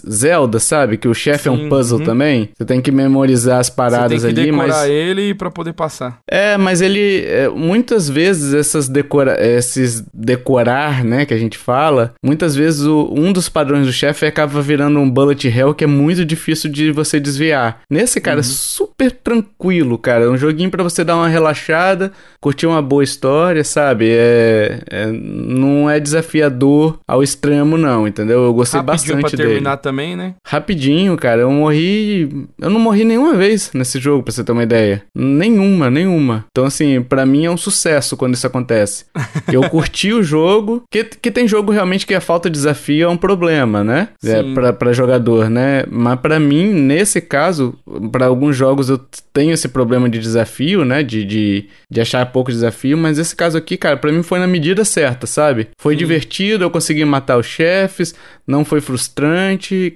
Zelda, 0.10 0.60
sabe? 0.60 0.98
Que 0.98 1.08
o 1.08 1.14
chefe 1.14 1.48
é 1.48 1.52
um 1.52 1.70
puzzle 1.70 2.00
uhum. 2.00 2.06
também. 2.06 2.50
Você 2.58 2.66
tem 2.66 2.82
que 2.82 2.92
memorizar 2.92 3.60
as 3.60 3.68
Você 3.68 3.72
tem 3.72 3.76
paradas 3.76 4.22
que 4.22 4.28
ali, 4.28 4.46
decorar 4.46 4.68
mas. 4.68 4.90
ele 4.90 5.34
pra 5.34 5.52
poder 5.52 5.74
passar. 5.74 6.20
É, 6.30 6.58
mas 6.58 6.82
ele. 6.82 7.24
é, 7.26 7.50
muitas 7.50 8.10
vezes 8.10 8.54
essas 8.54 8.88
decora, 8.88 9.38
esses 9.46 10.04
decorar, 10.14 11.04
né, 11.04 11.26
que 11.26 11.34
a 11.34 11.38
gente 11.38 11.58
fala, 11.58 12.14
muitas 12.24 12.56
vezes 12.56 12.82
o- 12.86 13.14
um 13.16 13.32
dos 13.32 13.50
padrões 13.50 13.86
do 13.86 13.94
chefe 13.94 14.26
acaba 14.26 14.62
virando 14.62 15.00
um 15.00 15.10
bullet 15.10 15.48
hell 15.48 15.74
que 15.74 15.84
é 15.84 15.88
muito 15.88 16.26
difícil 16.26 16.70
de 16.72 16.92
você 16.92 17.20
desviar. 17.20 17.82
Nesse, 17.90 18.20
cara, 18.20 18.40
é 18.40 18.44
super 18.44 19.12
tranquilo, 19.12 19.98
cara. 19.98 20.26
É 20.26 20.30
um 20.30 20.38
joguinho 20.38 20.70
pra 20.70 20.84
você 20.84 21.04
dar 21.04 21.16
uma 21.16 21.28
relaxada, 21.28 22.12
curtir 22.42 22.66
uma 22.68 22.82
boa 22.82 23.04
história, 23.04 23.64
sabe? 23.64 24.08
É, 24.10 24.80
é- 24.90 25.12
não 25.12 25.90
é 25.90 26.00
desafiador 26.00 27.00
ao 27.08 27.22
extremo, 27.24 27.78
não, 27.78 28.08
entendeu? 28.08 28.44
Eu 28.46 28.54
gostei 28.54 28.80
Rapidinho 28.80 29.20
pra 29.20 29.30
bastante 29.44 29.48
dele. 29.48 29.54
terminar 29.54 29.78
também, 29.78 30.16
né? 30.16 30.36
Rapidinho, 30.46 31.16
cara. 31.18 31.42
Eu 31.42 31.52
morri. 31.52 32.48
Eu 32.60 32.70
não 32.70 32.80
morri 32.80 33.04
nenhuma 33.04 33.36
vez 33.36 33.72
nesse 33.74 34.00
jogo, 34.00 34.24
pra 34.24 34.34
você 34.34 34.44
ter 34.44 34.52
uma 34.52 34.64
ideia. 34.64 35.04
Nenhuma, 35.16 35.90
nenhuma. 35.90 36.46
Então, 36.52 36.66
assim, 36.66 37.02
pra 37.02 37.26
mim 37.26 37.46
é 37.46 37.52
um 37.52 37.58
sucesso 37.58 38.16
quando 38.18 38.34
isso 38.34 38.48
acontece. 38.48 39.06
Eu 39.52 39.70
curti 39.70 40.12
o 40.14 40.24
jogo. 40.24 40.84
Que, 40.92 41.04
que 41.04 41.32
tem 41.32 41.48
jogo 41.48 41.72
realmente 41.72 42.06
que 42.06 42.14
a 42.14 42.22
falta 42.22 42.50
de 42.50 42.54
desafio 42.54 43.06
é 43.06 43.10
um 43.10 43.18
problema, 43.18 43.84
né? 43.84 44.10
É, 44.24 44.44
pra, 44.54 44.74
pra 44.74 44.94
jogador, 44.94 45.50
né? 45.50 45.84
Mas 45.90 46.20
pra 46.20 46.40
mim, 46.40 46.72
nesse 46.74 47.22
caso, 47.22 47.76
pra 48.12 48.28
alguns 48.28 48.56
jogos 48.56 48.90
eu 48.90 49.00
tenho 49.32 49.52
esse 49.52 49.68
problema 49.68 50.10
de 50.10 50.20
desafio, 50.20 50.86
né? 50.86 51.04
De, 51.04 51.24
de, 51.26 51.66
de 51.90 52.02
achar 52.02 52.26
pouco 52.28 52.52
desafio. 52.52 52.98
Mas 52.98 53.18
esse 53.18 53.36
caso 53.36 53.58
aqui, 53.58 53.78
cara, 53.78 53.98
pra 53.98 54.12
mim 54.12 54.24
foi 54.24 54.40
na 54.40 54.48
medida 54.48 54.86
certa, 54.86 55.28
sabe? 55.28 55.70
Foi 55.78 55.94
Sim. 55.94 56.00
divertido, 56.00 56.64
eu 56.64 56.70
consegui 56.70 57.04
matar 57.06 57.38
os 57.38 57.46
chefes 57.46 58.16
não 58.46 58.66
foi 58.66 58.82
frustrante. 58.82 59.33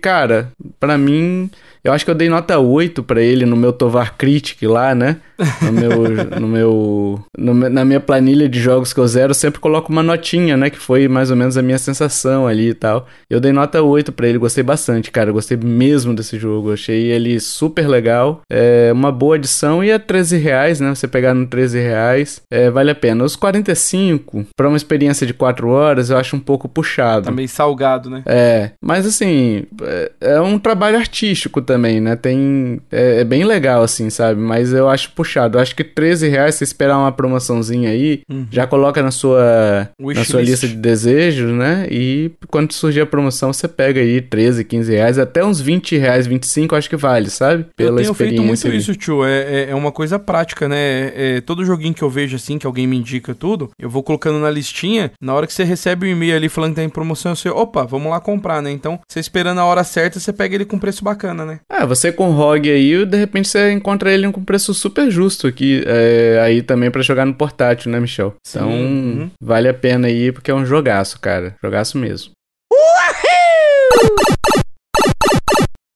Cara, 0.01 0.51
pra 0.79 0.97
mim, 0.97 1.49
eu 1.88 1.93
acho 1.93 2.03
que 2.03 2.11
eu 2.11 2.15
dei 2.15 2.27
nota 2.27 2.59
8 2.59 3.01
pra 3.01 3.21
ele 3.21 3.45
no 3.45 3.55
meu 3.55 3.71
Tovar 3.71 4.17
Critic 4.17 4.61
lá, 4.63 4.93
né? 4.93 5.17
No 5.61 5.71
meu, 5.71 5.91
no 6.41 6.47
meu, 6.47 7.25
no 7.38 7.53
na 7.53 7.85
minha 7.85 7.99
planilha 7.99 8.49
de 8.49 8.59
jogos 8.59 8.91
que 8.91 8.99
eu 8.99 9.07
zero, 9.07 9.31
eu 9.31 9.35
sempre 9.35 9.59
coloco 9.59 9.91
uma 9.91 10.03
notinha, 10.03 10.57
né? 10.57 10.69
Que 10.69 10.77
foi 10.77 11.07
mais 11.07 11.31
ou 11.31 11.38
menos 11.38 11.57
a 11.57 11.61
minha 11.61 11.77
sensação 11.77 12.47
ali 12.47 12.69
e 12.69 12.73
tal. 12.73 13.07
Eu 13.29 13.39
dei 13.39 13.51
nota 13.51 13.81
8 13.81 14.11
pra 14.11 14.27
ele, 14.27 14.38
gostei 14.38 14.63
bastante, 14.63 15.11
cara. 15.11 15.31
Gostei 15.31 15.57
mesmo 15.57 16.13
desse 16.13 16.38
jogo. 16.38 16.73
Achei 16.73 17.11
ele 17.11 17.39
super 17.39 17.88
legal. 17.88 18.41
É 18.51 18.91
uma 18.91 19.11
boa 19.11 19.35
adição 19.35 19.83
e 19.83 19.89
é 19.89 19.99
13 19.99 20.38
reais, 20.38 20.79
né? 20.79 20.93
Você 20.93 21.07
pegar 21.07 21.33
no 21.33 21.47
13 21.47 21.79
reais, 21.79 22.41
é, 22.51 22.69
vale 22.69 22.91
a 22.91 22.95
pena. 22.95 23.23
Os 23.23 23.35
45, 23.35 24.45
pra 24.57 24.67
uma 24.67 24.77
experiência 24.77 25.25
de 25.25 25.33
4 25.33 25.69
horas, 25.69 26.09
eu 26.09 26.17
acho 26.17 26.35
um 26.35 26.39
pouco 26.39 26.67
puxado. 26.67 27.25
Tá 27.25 27.31
meio 27.31 27.47
salgado, 27.47 28.09
né? 28.09 28.23
É, 28.25 28.71
mas 28.81 29.05
assim, 29.05 29.63
é, 29.81 30.11
é 30.19 30.41
um 30.41 30.59
trabalho 30.59 30.97
artístico 30.97 31.61
também, 31.61 31.76
né? 31.78 32.15
Tem. 32.15 32.80
É, 32.91 33.21
é 33.21 33.23
bem 33.23 33.43
legal, 33.43 33.84
assim, 33.84 34.09
sabe? 34.09 34.39
Mas 34.39 34.73
eu 34.73 34.89
acho 34.89 35.11
puxado. 35.11 35.57
Eu 35.57 35.61
acho 35.61 35.75
que 35.75 35.84
13 35.84 36.28
reais, 36.28 36.55
se 36.55 36.63
esperar 36.63 36.97
uma 36.97 37.11
promoçãozinha 37.11 37.89
aí, 37.89 38.21
Uhum. 38.30 38.45
já 38.51 38.65
coloca 38.67 39.01
na 39.01 39.11
sua, 39.11 39.89
na 39.99 40.23
sua 40.23 40.41
lista 40.41 40.67
de 40.67 40.75
desejos, 40.75 41.51
né? 41.51 41.88
E 41.89 42.32
quando 42.49 42.71
surgir 42.73 43.01
a 43.01 43.05
promoção, 43.05 43.53
você 43.53 43.67
pega 43.67 43.99
aí 44.01 44.21
13, 44.21 44.63
15 44.63 44.91
reais, 44.93 45.17
até 45.19 45.43
uns 45.45 45.59
20 45.61 45.97
reais, 45.97 46.28
25, 46.28 46.73
eu 46.73 46.78
acho 46.78 46.89
que 46.89 46.95
vale, 46.95 47.30
sabe? 47.30 47.65
eu 47.78 47.95
tenho 47.95 48.13
feito 48.13 48.41
muito 48.41 48.67
ali. 48.67 48.78
isso, 48.78 48.95
tio. 48.95 49.23
É, 49.23 49.41
é, 49.41 49.69
é 49.71 49.75
uma 49.75 49.91
coisa 49.91 50.17
prática, 50.19 50.67
né? 50.67 50.78
É, 50.78 51.13
é, 51.38 51.41
todo 51.41 51.63
joguinho 51.65 51.93
que 51.93 52.01
eu 52.03 52.09
vejo 52.09 52.36
assim, 52.36 52.57
que 52.57 52.65
alguém 52.67 52.88
me 52.88 52.97
indica 52.97 53.34
tudo, 53.36 53.69
eu 53.80 53.89
vou 53.89 54.03
colocando 54.03 54.39
na 54.39 54.49
listinha. 54.49 55.11
Na 55.21 55.34
hora 55.34 55.45
que 55.47 55.53
você 55.53 55.63
recebe 55.63 56.05
o 56.05 56.09
e-mail 56.09 56.36
ali 56.36 56.49
falando 56.49 56.71
que 56.71 56.75
tá 56.78 56.84
em 56.84 56.89
promoção, 56.89 57.36
você, 57.36 57.49
opa, 57.49 57.86
vamos 57.86 58.09
lá 58.11 58.19
comprar, 58.19 58.61
né? 58.61 58.71
Então, 58.71 58.99
você 59.07 59.19
esperando 59.19 59.59
a 59.59 59.65
hora 59.65 59.84
certa, 59.84 60.19
você 60.19 60.32
pega 60.34 60.55
ele 60.55 60.65
com 60.65 60.78
preço 60.80 61.03
bacana, 61.03 61.45
né? 61.45 61.57
Ah, 61.70 61.86
você 61.86 62.12
com 62.12 62.30
o 62.30 62.34
ROG 62.34 62.70
aí, 62.70 63.05
de 63.05 63.18
repente 63.18 63.47
você 63.47 63.72
encontra 63.72 64.12
ele 64.12 64.32
com 64.32 64.43
preço 64.43 64.74
super 64.74 65.10
justo 65.10 65.47
aqui, 65.47 65.84
é, 65.86 66.39
aí 66.41 66.62
também 66.62 66.91
pra 66.91 67.01
jogar 67.01 67.26
no 67.26 67.34
portátil, 67.34 67.91
né, 67.91 67.99
Michel? 67.99 68.36
Sim, 68.45 68.60
Então, 68.60 68.70
uhum. 68.70 69.32
vale 69.41 69.68
a 69.68 69.74
pena 69.74 70.08
aí, 70.08 70.32
porque 70.32 70.51
é 70.51 70.53
um 70.55 70.66
jogaço, 70.66 71.20
cara. 71.20 71.55
Jogaço 71.64 71.97
mesmo. 71.97 72.32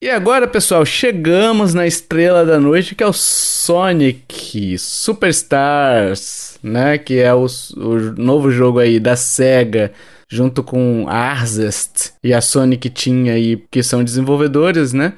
E 0.04 0.10
agora, 0.10 0.48
pessoal, 0.48 0.84
chegamos 0.84 1.76
na 1.76 1.86
estrela 1.86 2.44
da 2.44 2.60
noite, 2.60 2.96
que 2.96 3.04
é 3.04 3.08
o 3.08 3.14
Sonic 3.14 4.76
Superstars, 4.80 6.58
né? 6.64 6.98
Que 6.98 7.20
é 7.20 7.32
o, 7.32 7.46
o 7.78 8.00
novo 8.18 8.50
jogo 8.50 8.80
aí 8.80 9.00
da 9.00 9.16
SEGA, 9.16 9.92
junto 10.28 10.64
com 10.64 11.06
a 11.08 11.16
Arzest 11.16 12.14
e 12.24 12.34
a 12.34 12.42
Sonic 12.42 12.90
Team 12.90 13.26
aí, 13.32 13.64
que 13.70 13.84
são 13.84 14.04
desenvolvedores, 14.04 14.92
né? 14.92 15.14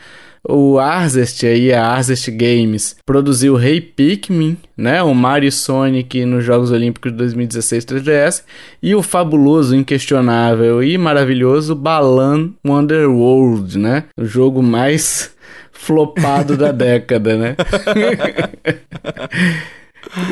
O 0.48 0.78
Arzest 0.78 1.46
aí, 1.46 1.72
a 1.72 1.88
Arzest 1.88 2.30
Games, 2.32 2.98
produziu 3.06 3.56
Rei 3.56 3.80
Pikmin, 3.80 4.58
né? 4.76 5.02
O 5.02 5.14
Mario 5.14 5.52
Sonic 5.52 6.26
nos 6.26 6.44
Jogos 6.44 6.70
Olímpicos 6.70 7.14
de 7.14 7.18
2016 7.18 7.86
3DS 7.86 8.44
e 8.82 8.94
o 8.94 9.02
fabuloso, 9.02 9.74
inquestionável 9.74 10.84
e 10.84 10.98
maravilhoso 10.98 11.76
Balan 11.76 12.52
Wonderworld, 12.68 13.80
né? 13.80 14.04
O 14.20 14.26
jogo 14.26 14.62
mais 14.62 15.34
flopado 15.72 16.58
da 16.58 16.72
década, 16.74 17.38
né? 17.38 17.56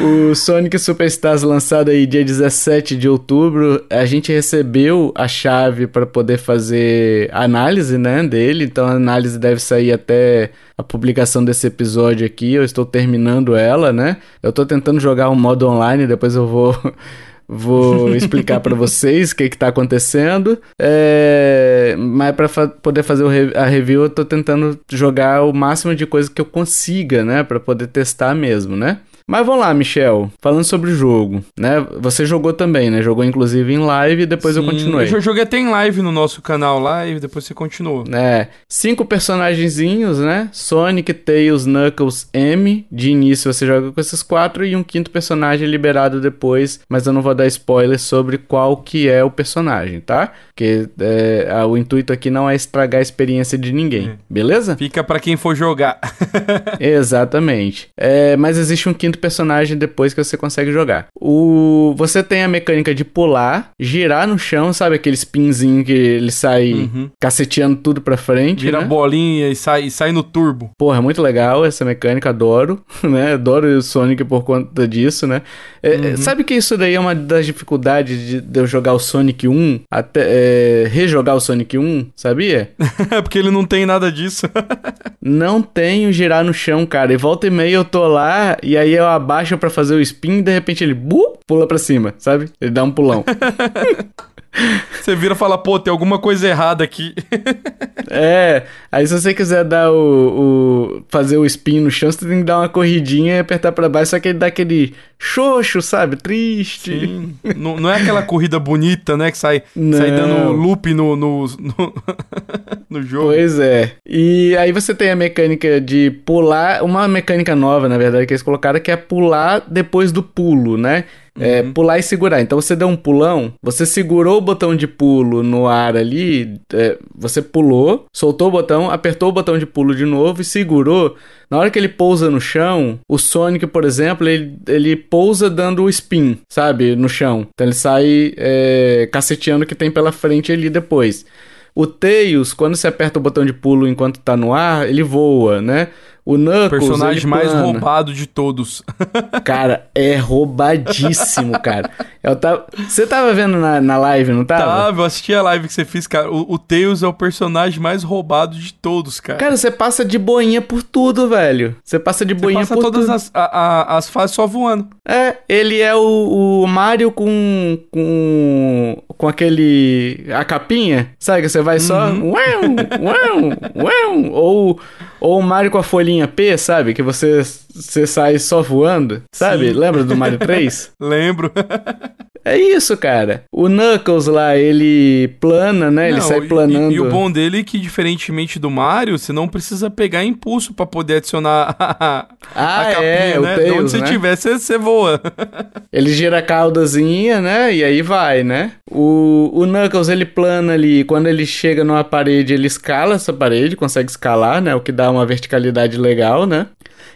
O 0.04 0.36
Sonic 0.36 0.78
Superstars 0.78 1.44
lançado 1.44 1.90
aí 1.90 2.06
dia 2.06 2.24
17 2.24 2.96
de 2.96 3.08
outubro, 3.08 3.84
a 3.90 4.06
gente 4.06 4.32
recebeu 4.32 5.12
a 5.16 5.28
chave 5.28 5.88
para 5.88 6.06
poder 6.06 6.38
fazer 6.38 7.30
análise, 7.34 7.98
né, 7.98 8.24
dele. 8.24 8.66
Então 8.66 8.86
a 8.86 8.92
análise 8.92 9.40
deve 9.40 9.60
sair 9.60 9.92
até 9.92 10.52
a 10.78 10.84
publicação 10.84 11.44
desse 11.44 11.68
episódio 11.68 12.26
aqui. 12.26 12.54
Eu 12.54 12.64
estou 12.64 12.86
terminando 12.86 13.56
ela, 13.56 13.92
né? 13.92 14.18
Eu 14.44 14.50
estou 14.50 14.66
tentando 14.66 15.00
jogar 15.00 15.30
um 15.30 15.36
modo 15.36 15.68
online, 15.68 16.06
depois 16.06 16.36
eu 16.36 16.48
vou 16.48 16.76
Vou 17.54 18.16
explicar 18.16 18.62
pra 18.62 18.74
vocês 18.74 19.32
o 19.32 19.36
que, 19.36 19.50
que 19.50 19.58
tá 19.58 19.68
acontecendo. 19.68 20.58
É, 20.80 21.98
mas 22.00 22.34
pra 22.34 22.48
fa 22.48 22.70
poder 22.70 23.04
fazer 23.04 23.28
re 23.28 23.52
a 23.54 23.66
review, 23.66 24.04
eu 24.04 24.10
tô 24.10 24.24
tentando 24.24 24.80
jogar 24.90 25.44
o 25.44 25.52
máximo 25.52 25.94
de 25.94 26.06
coisa 26.06 26.32
que 26.32 26.40
eu 26.40 26.46
consiga, 26.46 27.26
né? 27.26 27.44
Pra 27.44 27.60
poder 27.60 27.88
testar 27.88 28.34
mesmo, 28.34 28.78
né? 28.78 29.00
Mas 29.32 29.46
vamos 29.46 29.62
lá, 29.62 29.74
Michel. 29.74 30.30
Falando 30.42 30.66
sobre 30.66 30.92
o 30.92 30.94
jogo, 30.94 31.42
né? 31.58 31.86
Você 32.02 32.26
jogou 32.26 32.52
também, 32.52 32.90
né? 32.90 33.02
Jogou 33.02 33.24
inclusive 33.24 33.74
em 33.74 33.78
live 33.78 34.24
e 34.24 34.26
depois 34.26 34.58
eu 34.58 34.62
Sim, 34.64 34.70
continuei. 34.72 35.08
Eu 35.10 35.22
joguei 35.22 35.44
até 35.44 35.58
em 35.58 35.70
live 35.70 36.02
no 36.02 36.12
nosso 36.12 36.42
canal 36.42 36.80
lá 36.80 37.08
e 37.08 37.18
depois 37.18 37.46
você 37.46 37.54
continuou. 37.54 38.04
É, 38.12 38.50
cinco 38.68 39.06
personagenzinhos, 39.06 40.20
né? 40.20 40.50
Sonic, 40.52 41.14
Tails, 41.14 41.66
Knuckles, 41.66 42.28
M. 42.34 42.86
De 42.92 43.12
início 43.12 43.54
você 43.54 43.66
joga 43.66 43.94
com 43.94 44.02
esses 44.02 44.22
quatro 44.22 44.66
e 44.66 44.76
um 44.76 44.84
quinto 44.84 45.10
personagem 45.10 45.66
liberado 45.66 46.20
depois, 46.20 46.82
mas 46.90 47.08
eu 47.08 47.14
não 47.14 47.22
vou 47.22 47.34
dar 47.34 47.48
spoiler 47.48 47.98
sobre 47.98 48.38
qual 48.38 48.76
que 48.76 49.08
é 49.08 49.24
o 49.24 49.32
personagem, 49.32 50.02
tá? 50.02 50.34
Porque 50.50 50.90
é, 51.00 51.48
o 51.66 51.78
intuito 51.78 52.12
aqui 52.12 52.30
não 52.30 52.50
é 52.50 52.56
estragar 52.56 53.00
a 53.00 53.02
experiência 53.02 53.58
de 53.58 53.72
ninguém, 53.72 54.10
É. 54.10 54.14
beleza? 54.30 54.76
Fica 54.76 55.02
pra 55.06 55.22
quem 55.22 55.38
for 55.38 55.56
jogar. 55.56 56.00
Exatamente. 56.82 57.90
É, 57.96 58.36
mas 58.36 58.58
existe 58.58 58.90
um 58.90 58.94
quinto 58.94 59.21
personagem 59.22 59.78
depois 59.78 60.14
que 60.14 60.24
você 60.24 60.36
consegue 60.36 60.72
jogar. 60.72 61.08
O, 61.20 61.94
você 61.98 62.22
tem 62.24 62.44
a 62.44 62.48
mecânica 62.48 62.94
de 62.94 63.06
pular, 63.06 63.70
girar 63.80 64.28
no 64.28 64.38
chão, 64.38 64.74
sabe 64.74 64.96
aquele 64.96 65.16
spinzinho 65.16 65.84
que 65.86 65.92
ele 65.92 66.32
sai 66.32 66.72
Uhum. 66.74 67.10
caceteando 67.22 67.76
tudo 67.78 68.02
pra 68.02 68.18
frente, 68.18 68.64
Vira 68.66 68.80
né? 68.82 68.86
bolinha 68.86 69.50
e 69.50 69.56
sai, 69.56 69.84
e 69.84 69.92
sai 69.92 70.12
no 70.12 70.24
turbo. 70.24 70.72
Porra, 70.78 71.02
muito 71.02 71.22
legal 71.22 71.64
essa 71.66 71.86
mecânica, 71.86 72.30
adoro, 72.30 72.82
né? 73.04 73.34
Adoro 73.34 73.68
o 73.78 73.82
Sonic 73.82 74.24
por 74.24 74.44
conta 74.44 74.88
disso, 74.88 75.28
né? 75.28 75.42
É, 75.84 75.94
é, 76.12 76.16
Sabe 76.18 76.44
que 76.44 76.54
isso 76.54 76.78
daí 76.78 76.96
é 76.96 77.00
uma 77.00 77.14
das 77.16 77.46
dificuldades 77.46 78.20
de, 78.28 78.42
de 78.42 78.60
eu 78.60 78.66
jogar 78.68 78.94
o 78.94 79.00
Sonic 79.00 79.48
1, 79.48 79.82
até 79.92 80.22
é, 80.26 80.88
rejogar 80.90 81.36
o 81.36 81.40
Sonic 81.40 81.78
1, 81.78 82.08
sabia? 82.16 82.72
Porque 83.24 83.38
ele 83.40 83.52
não 83.52 83.66
tem 83.66 83.86
nada 83.86 84.12
disso. 84.12 84.48
Não 85.24 85.62
tenho 85.62 86.12
girar 86.12 86.44
no 86.44 86.52
chão, 86.54 86.84
cara. 86.86 87.14
E 87.14 87.18
volta 87.18 87.46
e 87.46 87.50
meia 87.52 87.76
eu 87.76 87.86
tô 87.86 88.08
lá, 88.08 88.58
e 88.64 88.76
aí 88.76 88.92
eu 88.94 89.06
abaixo 89.16 89.58
pra 89.58 89.70
fazer 89.70 89.96
o 89.96 90.02
spin, 90.02 90.40
e 90.40 90.42
de 90.42 90.52
repente 90.52 90.84
ele 90.84 90.94
bu, 90.94 91.38
pula 91.48 91.68
pra 91.68 91.78
cima, 91.78 92.14
sabe? 92.18 92.50
Ele 92.60 92.72
dá 92.72 92.84
um 92.84 92.92
pulão. 92.92 93.24
Você 95.02 95.16
vira 95.16 95.34
e 95.34 95.38
fala, 95.38 95.58
pô, 95.58 95.80
tem 95.80 95.92
alguma 95.92 96.20
coisa 96.20 96.48
errada 96.48 96.84
aqui. 96.84 97.14
É, 98.14 98.64
aí 98.92 99.08
se 99.08 99.18
você 99.18 99.34
quiser 99.34 99.64
dar 99.64 99.90
o, 99.90 99.96
o, 99.96 101.04
fazer 101.08 101.38
o 101.38 101.46
spin 101.46 101.80
no 101.80 101.90
chão, 101.90 102.12
você 102.12 102.28
tem 102.28 102.40
que 102.40 102.44
dar 102.44 102.58
uma 102.60 102.68
corridinha 102.68 103.36
e 103.36 103.40
apertar 103.40 103.72
pra 103.72 103.88
baixo, 103.88 104.12
só 104.12 104.20
que 104.20 104.28
ele 104.28 104.40
dá 104.40 104.48
aquele 104.48 104.94
xoxo, 105.18 105.82
sabe? 105.82 106.18
Triste. 106.18 106.92
Sim. 106.92 107.36
não, 107.56 107.78
não 107.78 107.90
é 107.90 108.02
aquela 108.02 108.22
corrida 108.22 108.60
bonita, 108.60 109.16
né? 109.16 109.32
Que 109.32 109.38
sai, 109.38 109.64
Não. 109.74 109.98
sai 109.98 110.12
dando 110.12 110.52
loop 110.52 110.94
no, 110.94 111.16
no, 111.16 111.46
no, 111.48 111.94
no 112.90 113.02
jogo. 113.02 113.28
Pois 113.28 113.58
é. 113.60 113.94
E 114.06 114.58
aí 114.58 114.74
você 114.74 114.94
tem 114.94 115.12
a 115.12 115.16
mecânica 115.16 115.80
de 115.80 116.12
pular, 116.26 116.84
uma 116.84 117.08
mecânica 117.08 117.56
nova, 117.56 117.88
na 117.88 117.98
verdade, 117.98 118.26
que 118.26 118.34
eles 118.34 118.44
colocaram, 118.44 118.82
que 118.82 118.92
é 118.92 118.98
pular 118.98 119.64
depois 119.70 120.12
do 120.12 120.22
pulo, 120.22 120.78
né? 120.78 121.06
É, 121.40 121.64
pular 121.64 121.98
e 121.98 122.04
segurar. 122.04 122.42
Então 122.42 122.60
você 122.60 122.76
deu 122.76 122.88
um 122.88 122.96
pulão, 122.96 123.54
você 123.62 123.86
segurou 123.86 124.38
o 124.38 124.42
botão 124.42 124.76
de 124.76 124.86
pulo 124.86 125.42
no 125.42 125.66
ar 125.66 125.96
ali, 125.96 126.60
é, 126.74 126.98
você 127.16 127.42
pulou, 127.42 128.06
soltou 128.14 128.50
o 128.50 128.52
botão, 128.52 128.92
apertou 128.92 129.30
o 129.30 129.32
botão 129.32 129.58
de 129.58 129.66
pulo 129.66 129.96
de 129.96 130.06
novo 130.06 130.42
e 130.42 130.46
segurou. 130.46 131.16
Na 131.50 131.58
hora 131.58 131.70
que 131.70 131.80
ele 131.80 131.90
pousa 131.90 132.30
no 132.30 132.40
chão, 132.40 133.00
o 133.08 133.18
Sonic, 133.18 133.66
por 133.68 133.86
exemplo, 133.86 134.28
ele, 134.28 134.58
ele 134.68 134.96
pousa 134.96 135.50
dando 135.50 135.84
o 135.84 135.90
spin, 135.90 136.38
sabe? 136.50 136.96
No 136.96 137.08
chão. 137.08 137.48
Então 137.54 137.66
ele 137.66 137.76
sai 137.76 138.34
é, 138.38 139.10
caceteando 139.12 139.64
o 139.64 139.68
que 139.68 139.76
tem 139.76 139.90
pela 139.90 140.12
frente 140.12 140.52
ali 140.52 140.70
depois. 140.70 141.26
O 141.74 141.88
Tails, 141.88 142.54
quando 142.54 142.76
você 142.76 142.88
aperta 142.88 143.18
o 143.18 143.22
botão 143.22 143.46
de 143.46 143.54
pulo 143.54 143.88
enquanto 143.88 144.20
tá 144.20 144.36
no 144.36 144.54
ar, 144.54 144.88
ele 144.90 145.04
voa, 145.04 145.62
né? 145.62 145.88
O 146.34 146.38
Knuckles, 146.38 146.70
Personagem 146.70 147.26
mais 147.28 147.50
plana. 147.50 147.64
roubado 147.66 148.14
de 148.14 148.26
todos. 148.28 148.84
Cara, 149.44 149.88
é 149.96 150.16
roubadíssimo, 150.18 151.60
cara. 151.60 151.90
Eu 152.24 152.36
tava... 152.36 152.66
Você 152.88 153.06
tava 153.08 153.34
vendo 153.34 153.58
na, 153.58 153.82
na 153.82 153.98
live, 153.98 154.32
não 154.32 154.46
tava? 154.46 154.92
Tá, 154.92 154.98
eu 155.00 155.04
assisti 155.04 155.34
a 155.34 155.42
live 155.42 155.68
que 155.68 155.74
você 155.74 155.84
fez, 155.86 156.06
cara. 156.08 156.32
O, 156.32 156.54
o 156.54 156.58
Tails 156.60 157.02
é 157.04 157.08
o 157.08 157.14
personagem 157.14 157.80
mais 157.80 158.04
roubado 158.04 158.56
de 158.58 158.74
todos, 158.74 159.20
cara. 159.20 159.40
Cara, 159.40 159.58
você 159.58 159.72
passa 159.72 160.06
de 160.06 160.18
boinha 160.20 160.62
por 160.62 160.84
tudo, 160.84 161.28
velho. 161.28 161.76
Você 161.84 161.98
passa 162.00 162.24
de 162.26 162.34
boinha 162.34 162.60
passa 162.60 162.76
por 162.76 162.84
todas 162.84 163.02
tudo. 163.06 163.14
as, 163.16 163.32
a- 163.34 163.60
a- 163.94 163.98
as 163.98 164.08
fases 164.10 164.36
só 164.36 164.46
voando. 164.46 164.88
É, 165.08 165.38
ele 165.50 165.80
é 165.82 165.96
o, 165.96 166.62
o 166.64 166.68
Mario 166.68 167.12
com, 167.12 167.80
com 167.92 168.98
com 169.18 169.28
aquele 169.28 170.26
a 170.34 170.44
capinha, 170.44 171.10
sabe 171.20 171.42
que 171.44 171.50
você 171.50 171.62
vai 171.62 171.80
só 171.80 172.08
Uhum. 172.08 172.32
uau, 172.32 172.62
uau, 173.02 173.86
uau, 173.86 174.32
ou 174.32 174.80
ou 175.22 175.40
o 175.40 175.44
Mario 175.44 175.72
com 175.72 175.78
a 175.78 175.84
folhinha 175.84 176.28
P, 176.28 176.58
sabe, 176.58 176.94
que 176.94 177.04
você 177.04 177.44
você 177.74 178.06
sai 178.06 178.40
só 178.40 178.62
voando, 178.62 179.24
sabe? 179.32 179.70
Sim. 179.72 179.80
Lembra 179.80 180.04
do 180.04 180.18
Mario 180.18 180.40
3? 180.40 180.92
Lembro. 181.00 181.52
é 182.44 182.58
isso, 182.58 182.96
cara. 182.98 183.44
O 183.52 183.68
Knuckles 183.68 184.28
lá, 184.28 184.56
ele 184.58 185.30
plana, 185.40 185.90
né? 185.92 186.10
ele 186.10 186.18
Não, 186.20 186.28
sai 186.28 186.40
e- 186.40 186.48
planando. 186.48 186.92
E, 186.92 186.96
e 186.96 187.00
o 187.00 187.10
bom 187.10 187.32
dele 187.32 187.60
é 187.60 187.64
que, 187.64 187.80
diferentemente 187.80 188.58
do 188.60 188.70
Mario, 188.70 189.18
você 189.18 189.32
não 189.32 189.48
precisa 189.48 189.90
pegar 189.90 190.24
impulso 190.24 190.74
pra 190.74 190.86
poder 190.86 191.18
adicionar 191.18 191.76
a, 191.80 192.28
Ah, 192.56 192.82
a 192.82 192.86
capinha, 192.86 193.06
é, 193.08 193.40
o 193.40 193.42
né? 193.42 193.56
de 193.56 193.62
Tails, 193.62 193.78
onde 193.80 193.92
você 193.92 193.98
né? 194.00 194.08
tiver, 194.08 194.36
você, 194.36 194.60
você 194.60 194.78
voa. 194.78 195.22
Ele 195.92 196.12
gira 196.14 196.40
a 196.40 196.42
caudazinha, 196.42 197.42
né? 197.42 197.74
E 197.74 197.84
aí 197.84 198.02
vai, 198.02 198.44
né? 198.44 198.72
O, 198.90 199.50
o 199.54 199.66
Knuckles, 199.66 200.08
ele 200.10 200.26
plana 200.26 200.74
ali. 200.74 201.04
Quando 201.04 201.28
ele 201.28 201.46
chega 201.46 201.84
numa 201.84 202.04
parede, 202.04 202.54
ele 202.54 202.68
escala 202.68 203.16
essa 203.16 203.34
parede, 203.34 203.76
consegue 203.76 204.10
escalar, 204.10 204.62
né? 204.62 204.74
O 204.74 204.80
que 204.80 204.92
dá 204.92 205.12
uma 205.12 205.26
verticalidade 205.26 205.98
legal, 205.98 206.46
né? 206.46 206.68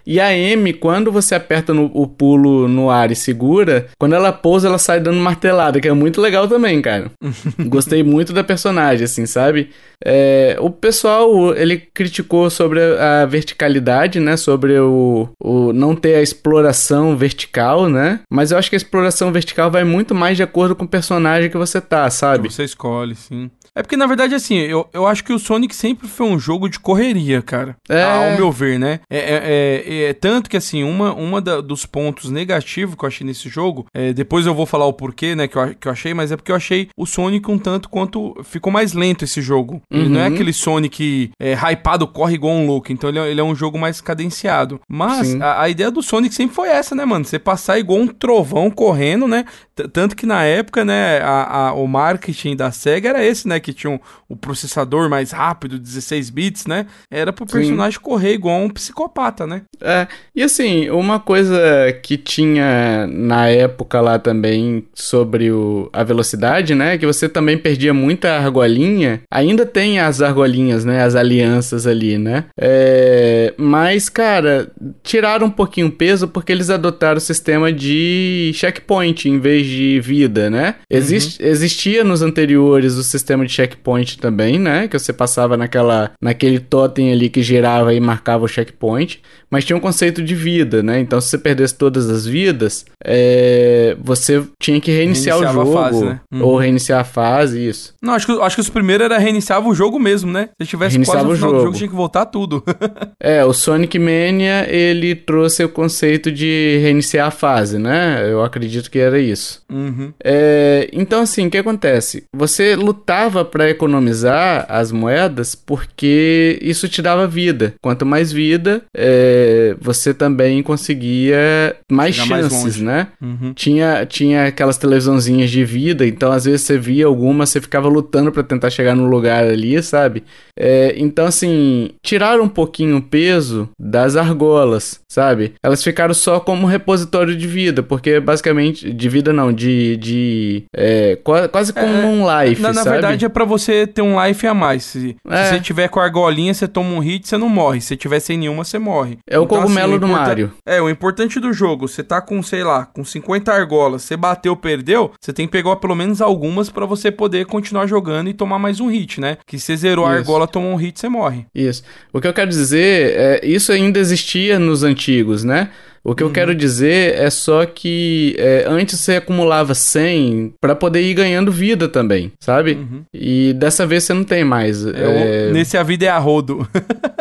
E 0.05 0.19
a 0.19 0.35
M, 0.35 0.73
quando 0.73 1.11
você 1.11 1.35
aperta 1.35 1.73
no- 1.73 1.91
o 1.93 2.07
pulo 2.07 2.67
no 2.67 2.89
ar 2.89 3.11
e 3.11 3.15
segura, 3.15 3.87
quando 3.97 4.13
ela 4.15 4.31
pousa, 4.31 4.67
ela 4.67 4.77
sai 4.77 4.99
dando 4.99 5.17
martelada, 5.19 5.79
que 5.79 5.87
é 5.87 5.93
muito 5.93 6.21
legal 6.21 6.47
também, 6.47 6.81
cara. 6.81 7.11
Gostei 7.67 8.03
muito 8.03 8.33
da 8.33 8.43
personagem, 8.43 9.05
assim, 9.05 9.25
sabe? 9.25 9.69
É, 10.03 10.57
o 10.59 10.69
pessoal, 10.69 11.55
ele 11.55 11.77
criticou 11.93 12.49
sobre 12.49 12.79
a, 12.81 13.25
verticalidade, 13.25 14.19
né? 14.19 14.37
Sobre 14.37 14.77
o, 14.79 15.29
o 15.41 15.73
não 15.73 15.95
ter 15.95 16.15
a 16.15 16.21
exploração 16.21 17.15
vertical, 17.17 17.89
né? 17.89 18.19
Mas 18.29 18.51
eu 18.51 18.57
acho 18.57 18.69
que 18.69 18.75
a 18.75 18.77
exploração 18.77 19.31
vertical 19.31 19.71
vai 19.71 19.83
muito 19.83 20.13
mais 20.13 20.37
de 20.37 20.43
acordo 20.43 20.75
com 20.75 20.85
o 20.85 20.87
personagem 20.87 21.49
que 21.49 21.57
você 21.57 21.79
tá, 21.81 22.09
sabe? 22.09 22.51
Você 22.51 22.63
escolhe, 22.63 23.15
sim. 23.15 23.49
É 23.75 23.81
porque, 23.83 23.97
na 23.97 24.07
verdade, 24.07 24.33
assim, 24.33 24.55
eu, 24.55 24.87
eu 24.93 25.05
acho 25.05 25.23
que 25.23 25.33
o 25.33 25.39
Sonic 25.39 25.75
sempre 25.75 26.07
foi 26.07 26.25
um 26.27 26.39
jogo 26.39 26.69
de 26.69 26.79
correria, 26.79 27.41
cara. 27.41 27.75
É. 27.89 28.03
Ao 28.03 28.37
meu 28.37 28.51
ver, 28.51 28.79
né? 28.79 29.01
É, 29.09 29.17
é- 29.17 29.83
é- 30.05 30.09
é 30.09 30.13
tanto 30.13 30.49
que, 30.49 30.55
assim, 30.55 30.83
uma, 30.83 31.13
uma 31.13 31.41
da- 31.41 31.59
dos 31.61 31.85
pontos 31.85 32.29
negativos 32.31 32.95
que 32.95 33.03
eu 33.03 33.07
achei 33.07 33.27
nesse 33.27 33.49
jogo, 33.49 33.85
é, 33.93 34.13
depois 34.13 34.45
eu 34.45 34.55
vou 34.55 34.65
falar 34.65 34.85
o 34.85 34.93
porquê, 34.93 35.35
né, 35.35 35.47
que 35.47 35.57
eu, 35.57 35.75
que 35.75 35.87
eu 35.87 35.91
achei, 35.91 36.13
mas 36.13 36.31
é 36.31 36.37
porque 36.37 36.51
eu 36.51 36.55
achei 36.55 36.87
o 36.97 37.05
Sonic 37.05 37.49
um 37.51 37.57
tanto 37.57 37.89
quanto. 37.89 38.33
Ficou 38.43 38.71
mais 38.71 38.93
lento 38.93 39.23
esse 39.25 39.41
jogo. 39.41 39.81
Ele 39.91 40.07
não 40.09 40.21
é 40.21 40.27
Uhum. 40.27 40.33
aquele 40.33 40.53
Sonic 40.53 41.31
é, 41.39 41.53
hypado, 41.53 42.07
corre 42.07 42.35
igual 42.35 42.53
um 42.53 42.65
louco. 42.65 42.91
Então 42.91 43.09
ele 43.09 43.19
é, 43.19 43.29
ele 43.31 43.41
é 43.41 43.43
um 43.43 43.55
jogo 43.55 43.77
mais 43.77 43.99
cadenciado. 44.01 44.79
Mas 44.89 45.35
a, 45.41 45.61
a 45.63 45.69
ideia 45.69 45.91
do 45.91 46.01
Sonic 46.01 46.33
sempre 46.33 46.55
foi 46.55 46.69
essa, 46.69 46.95
né, 46.95 47.03
mano? 47.03 47.25
Você 47.25 47.37
passar 47.37 47.77
igual 47.77 47.99
um 47.99 48.07
trovão 48.07 48.71
correndo, 48.71 49.27
né? 49.27 49.43
T- 49.75 49.87
Tanto 49.89 50.15
que 50.15 50.25
na 50.25 50.43
época, 50.43 50.85
né, 50.85 51.19
a- 51.21 51.67
a- 51.69 51.73
o 51.73 51.87
marketing 51.87 52.55
da 52.55 52.71
SEGA 52.71 53.09
era 53.09 53.23
esse, 53.25 53.47
né? 53.47 53.59
Que 53.65 53.73
tinha 53.73 53.89
um- 53.89 53.99
o 54.29 54.35
processador 54.35 55.09
mais 55.09 55.31
rápido, 55.31 55.79
16 55.79 56.29
bits, 56.29 56.67
né? 56.67 56.85
Era 57.09 57.33
pro 57.33 57.47
Sim. 57.49 57.57
personagem 57.57 57.99
correr 57.99 58.33
igual 58.33 58.59
um 58.61 58.69
psicopata, 58.69 59.47
né? 59.47 59.63
É, 59.81 60.05
e 60.35 60.43
assim, 60.43 60.87
uma 60.91 61.19
coisa 61.19 61.57
que 62.03 62.15
tinha 62.15 63.07
na 63.07 63.47
época 63.47 63.99
lá 64.01 64.19
também 64.19 64.85
sobre 64.93 65.49
o, 65.51 65.89
a 65.91 66.03
velocidade, 66.03 66.75
né? 66.75 66.95
Que 66.99 67.07
você 67.07 67.27
também 67.27 67.57
perdia 67.57 67.91
muita 67.91 68.33
argolinha. 68.37 69.21
Ainda 69.31 69.65
tem 69.65 69.99
as 69.99 70.21
argolinhas, 70.21 70.85
né? 70.85 71.01
As 71.03 71.15
alianças 71.15 71.87
ali, 71.87 72.19
né? 72.19 72.45
É, 72.59 73.51
mas, 73.57 74.09
cara, 74.09 74.71
tiraram 75.01 75.47
um 75.47 75.51
pouquinho 75.51 75.87
o 75.87 75.91
peso 75.91 76.27
porque 76.27 76.51
eles 76.51 76.69
adotaram 76.69 77.17
o 77.17 77.21
sistema 77.21 77.73
de 77.73 78.51
checkpoint 78.53 79.27
em 79.27 79.39
vez 79.39 79.65
de 79.65 79.99
vida, 80.01 80.51
né? 80.51 80.75
Existe, 80.87 81.41
Existia 81.43 82.03
nos 82.03 82.21
anteriores 82.21 82.93
o 82.95 83.03
sistema 83.03 83.43
de 83.45 83.54
checkpoint 83.55 84.17
também, 84.17 84.59
né? 84.59 84.87
Que 84.87 84.99
você 84.99 85.13
passava 85.13 85.55
naquela, 85.55 86.11
naquele 86.21 86.59
totem 86.59 87.11
ali 87.11 87.29
que 87.29 87.41
girava 87.41 87.93
e 87.93 87.99
marcava 87.99 88.45
o 88.45 88.47
checkpoint. 88.47 89.21
Mas 89.55 89.63
tinha 89.63 89.77
um 89.77 89.79
conceito 89.79 90.21
de 90.21 90.35
vida, 90.35 90.83
né? 90.83 90.99
Então, 90.99 91.21
se 91.21 91.29
você 91.29 91.37
perdesse 91.37 91.75
todas 91.75 92.09
as 92.09 92.25
vidas, 92.25 92.83
é, 93.01 93.95
você 94.01 94.43
tinha 94.61 94.81
que 94.81 94.91
reiniciar 94.91 95.37
Reiniciava 95.39 95.57
o 95.57 95.61
a 95.61 95.65
jogo. 95.65 95.77
fase, 95.77 96.05
né? 96.05 96.19
Uhum. 96.33 96.43
Ou 96.43 96.57
reiniciar 96.57 96.99
a 96.99 97.03
fase, 97.05 97.65
isso. 97.65 97.93
Não, 98.01 98.13
acho 98.15 98.25
que, 98.25 98.33
acho 98.41 98.55
que 98.57 98.61
os 98.61 98.69
primeiros 98.69 99.05
era 99.05 99.17
reiniciava 99.17 99.65
o 99.69 99.73
jogo 99.73 99.97
mesmo, 99.97 100.29
né? 100.29 100.49
Se 100.61 100.67
tivesse 100.67 100.95
Reiniciava 100.95 101.19
quase 101.21 101.27
no 101.29 101.33
o 101.33 101.37
final 101.37 101.51
do 101.51 101.55
jogo. 101.55 101.65
jogo, 101.67 101.77
tinha 101.77 101.89
que 101.89 101.95
voltar 101.95 102.25
tudo. 102.25 102.61
É, 103.21 103.43
o 103.43 103.53
Sonic 103.53 103.97
Mania, 103.97 104.67
ele 104.69 105.15
trouxe 105.15 105.63
o 105.63 105.69
conceito 105.69 106.31
de 106.31 106.77
reiniciar 106.81 107.27
a 107.27 107.31
fase, 107.31 107.79
né? 107.79 108.23
Eu 108.29 108.43
acredito 108.43 108.91
que 108.91 108.99
era 108.99 109.17
isso. 109.17 109.61
uhum. 109.71 110.13
É, 110.23 110.89
então, 110.93 111.21
assim, 111.21 111.47
o 111.47 111.49
que 111.49 111.57
acontece? 111.57 112.25
Você 112.35 112.75
lutava 112.75 113.43
para 113.43 113.69
economizar 113.69 114.65
as 114.69 114.91
moedas 114.91 115.55
porque 115.55 116.59
isso 116.61 116.87
te 116.87 117.01
dava 117.01 117.25
vida. 117.25 117.73
Quanto 117.81 118.05
mais 118.05 118.31
vida, 118.31 118.83
é, 118.95 119.44
você 119.79 120.13
também 120.13 120.61
conseguia 120.63 121.75
mais 121.91 122.15
Chegar 122.15 122.29
mais 122.29 122.45
chances, 122.47 122.63
longe. 122.63 122.83
né? 122.83 123.07
Uhum. 123.21 123.53
Tinha, 123.53 124.05
tinha 124.05 124.45
aquelas 124.47 124.77
televisãozinhas 124.77 125.49
de 125.49 125.63
vida, 125.65 126.05
então 126.05 126.31
às 126.31 126.45
vezes 126.45 126.61
você 126.61 126.77
via 126.77 127.05
alguma, 127.05 127.45
você 127.45 127.59
ficava 127.61 127.87
lutando 127.87 128.31
pra 128.31 128.43
tentar 128.43 128.69
chegar 128.69 128.95
no 128.95 129.07
lugar 129.07 129.43
ali, 129.45 129.81
sabe? 129.81 130.23
É, 130.57 130.93
então, 130.97 131.25
assim, 131.25 131.89
tiraram 132.03 132.43
um 132.43 132.49
pouquinho 132.49 132.97
o 132.97 133.01
peso 133.01 133.69
das 133.79 134.15
argolas, 134.15 134.99
sabe? 135.09 135.53
Elas 135.63 135.83
ficaram 135.83 136.13
só 136.13 136.39
como 136.39 136.65
repositório 136.67 137.35
de 137.35 137.47
vida, 137.47 137.83
porque 137.83 138.19
basicamente, 138.19 138.91
de 138.93 139.09
vida 139.09 139.33
não, 139.33 139.51
de. 139.51 139.97
de 139.97 140.63
é, 140.75 141.17
qua- 141.23 141.47
quase 141.47 141.73
como 141.73 141.85
É, 141.85 142.05
um 142.05 142.43
life, 142.43 142.61
Na, 142.61 142.71
na 142.73 142.83
verdade 142.83 143.25
é 143.25 143.29
pra 143.29 143.43
você 143.45 143.85
ter 143.85 144.01
um 144.01 144.23
life 144.23 144.45
a 144.47 144.53
mais. 144.53 144.83
Se, 144.83 145.15
É. 145.29 145.43
se 145.43 145.49
você 145.55 145.59
tiver 145.59 145.87
com 145.89 145.99
a 145.99 146.03
argolinha, 146.03 146.53
você 146.53 146.67
toma 146.67 146.89
um 146.95 146.99
hit, 146.99 147.27
você 147.27 147.37
não 147.37 147.49
morre. 147.49 147.81
Se 147.81 147.87
você 147.87 147.97
tiver 147.97 148.19
sem 148.19 148.37
nenhuma, 148.37 148.63
você 148.63 148.79
morre. 148.79 149.17
É 149.27 149.39
o 149.39 149.43
Então, 149.43 149.61
cogumelo 149.61 149.91
assim, 149.93 149.99
do 149.99 150.07
Mario. 150.07 150.51
É, 150.65 150.79
o 150.81 150.89
importante 150.89 151.39
do 151.39 151.51
jogo, 151.51 151.87
você 151.87 152.03
tá 152.03 152.21
com, 152.21 152.41
sei 152.43 152.63
lá, 152.63 152.85
com 152.85 153.03
50 153.03 153.51
argolas, 153.51 154.03
você 154.03 154.15
bateu, 154.15 154.55
perdeu, 154.55 155.11
você 155.19 155.33
tem 155.33 155.47
que 155.47 155.51
pegar 155.51 155.75
pelo 155.77 155.95
menos 155.95 156.21
algumas 156.21 156.69
pra 156.69 156.85
você 156.85 157.11
poder 157.11 157.45
continuar 157.45 157.87
jogando 157.87 158.29
e 158.29 158.33
tomar 158.33 158.59
mais 158.59 158.79
um 158.79 158.87
hit, 158.87 159.19
né? 159.19 159.37
Que 159.47 159.57
se 159.57 159.65
você 159.65 159.77
zerou 159.77 160.05
a 160.05 160.09
Isso. 160.09 160.19
argola, 160.19 160.47
tomou 160.47 160.71
um 160.71 160.75
hit, 160.75 160.99
você 160.99 161.09
morre. 161.09 161.45
Isso. 161.55 161.83
O 162.13 162.21
que 162.21 162.27
eu 162.27 162.33
quero 162.33 162.49
dizer 162.49 163.13
é, 163.15 163.41
isso 163.43 163.71
ainda 163.71 163.97
existia 163.99 164.59
nos 164.59 164.83
antigos, 164.83 165.43
né? 165.43 165.71
O 166.03 166.13
que 166.13 166.21
eu 166.21 166.29
quero 166.29 166.53
dizer 166.53 167.15
é 167.15 167.31
só 167.31 167.65
que 167.65 168.35
é, 168.37 168.63
antes 168.67 168.99
você 168.99 169.15
acumulava 169.15 169.73
100 169.73 170.53
pra 170.61 170.75
poder 170.75 171.01
ir 171.01 171.15
ganhando 171.15 171.51
vida 171.51 171.87
também, 171.87 172.31
sabe? 172.39 172.73
Uhum. 172.73 173.01
E 173.11 173.53
dessa 173.53 173.87
vez 173.87 174.03
você 174.03 174.13
não 174.13 174.23
tem 174.23 174.43
mais. 174.43 174.85
É, 174.85 175.47
É, 175.47 175.51
Nesse 175.51 175.75
a 175.77 175.81
vida 175.81 176.05
é 176.05 176.09
a 176.09 176.19
rodo. 176.19 176.67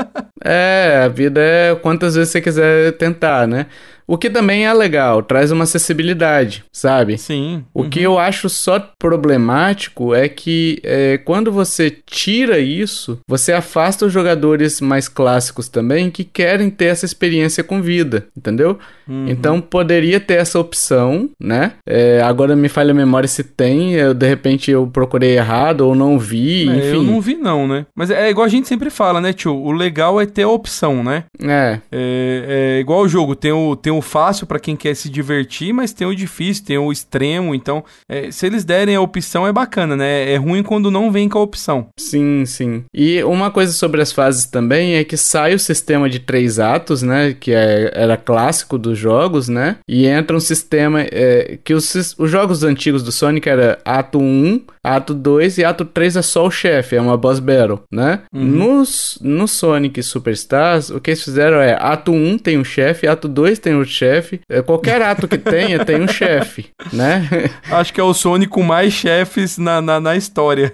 é, 0.45 1.03
a 1.05 1.09
vida 1.09 1.41
é 1.41 1.75
quantas 1.75 2.15
vezes 2.15 2.31
você 2.31 2.41
quiser 2.41 2.93
tentar, 2.93 3.49
né? 3.49 3.67
O 4.07 4.19
que 4.19 4.29
também 4.29 4.67
é 4.67 4.73
legal, 4.73 5.23
traz 5.23 5.51
uma 5.51 5.65
acessibilidade, 5.65 6.65
sabe? 6.73 7.17
Sim. 7.19 7.65
O 7.73 7.85
que 7.85 8.01
eu 8.03 8.19
acho 8.19 8.49
só 8.49 8.79
problemático 8.99 10.15
é 10.15 10.29
que 10.29 10.79
é, 10.83 11.19
quando 11.19 11.51
você 11.51 11.91
tira 11.91 12.59
isso, 12.59 13.19
você 13.29 13.53
afasta 13.53 14.07
os 14.07 14.13
jogadores 14.13 14.81
mais 14.81 15.09
clássicos 15.09 15.69
também 15.69 16.11
que 16.11 16.25
querem 16.25 16.71
ter 16.71 16.87
essa 16.87 17.05
experiência 17.05 17.65
com 17.65 17.81
vida, 17.81 18.27
entendeu? 18.37 18.79
Uhum. 19.09 19.27
Então 19.29 19.61
poderia 19.61 20.21
ter 20.21 20.35
essa 20.35 20.59
opção, 20.59 21.29
né? 21.41 21.73
É, 21.87 22.21
agora 22.23 22.55
me 22.57 22.69
falha 22.69 22.91
a 22.93 22.95
memória 22.95 23.29
se 23.29 23.43
tem, 23.45 23.93
eu, 23.95 24.15
de 24.15 24.27
repente 24.27 24.71
eu 24.71 24.87
procurei 24.87 25.37
errado 25.37 25.83
ou 25.83 25.95
não 25.95 26.19
vi, 26.19 26.69
É, 26.69 26.77
enfim. 26.77 26.89
eu 26.89 27.03
não 27.03 27.21
vi 27.21 27.35
não, 27.35 27.67
né? 27.67 27.87
Mas 27.95 28.11
é 28.11 28.29
igual 28.31 28.45
a 28.47 28.51
gente 28.51 28.69
sempre 28.69 28.91
fala, 28.91 29.21
né, 29.21 29.33
tio? 29.33 29.55
O 29.55 29.73
legal 29.73 30.21
é 30.21 30.27
ter 30.27 30.43
a 30.43 30.49
opção, 30.49 31.03
né? 31.03 31.25
É, 31.43 31.81
É, 31.91 32.77
é 32.77 32.81
igual 32.81 33.01
o 33.03 33.09
jogo, 33.09 33.35
tem 33.35 33.53
o, 33.53 33.77
tem 33.77 33.93
o 33.97 34.03
fácil 34.03 34.47
pra 34.47 34.59
quem 34.61 34.77
quer 34.77 34.95
se 34.95 35.09
divertir, 35.09 35.73
mas 35.73 35.93
tem 35.93 36.07
o 36.07 36.15
difícil, 36.15 36.65
tem 36.65 36.79
o 36.79 36.93
extremo. 36.93 37.55
Então, 37.55 37.85
é, 38.09 38.31
se 38.31 38.47
eles 38.47 38.65
derem 38.65 38.95
a 38.97 39.01
opção, 39.01 39.47
é 39.47 39.53
bacana, 39.53 39.97
né? 39.97 40.33
É 40.33 40.37
ruim 40.37 40.63
quando 40.63 40.91
não 40.91 41.11
vem 41.11 41.29
com 41.29 41.39
a 41.39 41.43
opção. 41.43 41.89
sim, 41.99 42.45
sim. 42.47 42.85
E 42.95 43.23
uma 43.25 43.51
coisa 43.51 43.73
sobre 43.73 44.01
as 44.03 44.13
fases 44.13 44.47
também 44.47 44.95
é 44.97 45.05
que 45.05 45.17
sai 45.17 45.55
o 45.55 45.59
sistema 45.59 46.09
de 46.09 46.19
três 46.21 46.59
atos, 46.59 47.03
né? 47.03 47.35
Que 47.39 47.53
é- 47.53 47.91
era 47.95 48.17
clássico 48.17 48.79
dos 48.79 48.99
jogos, 48.99 49.49
né? 49.49 49.77
E 49.89 50.07
entra 50.07 50.37
um 50.37 50.41
sistema 50.41 51.01
é, 51.03 51.59
que 51.65 51.75
os, 51.75 52.15
os 52.19 52.31
jogos 52.31 52.63
antigos 52.65 53.03
do 53.03 53.13
Sonic 53.13 53.49
era 53.49 53.79
ato 53.85 54.19
1, 54.19 54.61
ato 54.83 55.15
2 55.15 55.59
e 55.59 55.65
ato 55.65 55.85
3 55.85 56.17
é 56.17 56.23
só 56.23 56.47
o 56.47 56.51
chefe, 56.51 56.97
é 56.97 57.01
uma 57.01 57.17
boss 57.17 57.39
battle, 57.41 57.83
né? 57.91 58.21
Nos, 58.33 59.19
no 59.23 59.47
Sonic 59.49 60.03
Superstars, 60.03 60.91
o 60.91 61.01
que 61.01 61.11
eles 61.11 61.23
fizeram 61.23 61.59
é 61.61 61.77
ato 61.79 62.13
1 62.13 62.39
tem 62.39 62.59
um 62.59 62.65
chefe, 62.65 63.07
ato 63.07 63.29
2 63.29 63.59
tem 63.59 63.75
o 63.75 63.84
chefe, 63.87 64.41
é, 64.49 64.63
qualquer 64.63 65.03
ato 65.03 65.29
que 65.29 65.39
tenha 65.39 65.85
tem 65.85 66.01
um 66.01 66.09
chefe, 66.09 66.67
né? 66.93 67.29
Acho 67.71 67.93
que 67.93 68.01
é 68.01 68.05
o 68.05 68.15
Sonic 68.15 68.51
com 68.51 68.63
mais 68.63 68.93
chefes 68.93 69.59
na, 69.59 69.81
na, 69.81 70.01
na 70.01 70.17
história. 70.17 70.73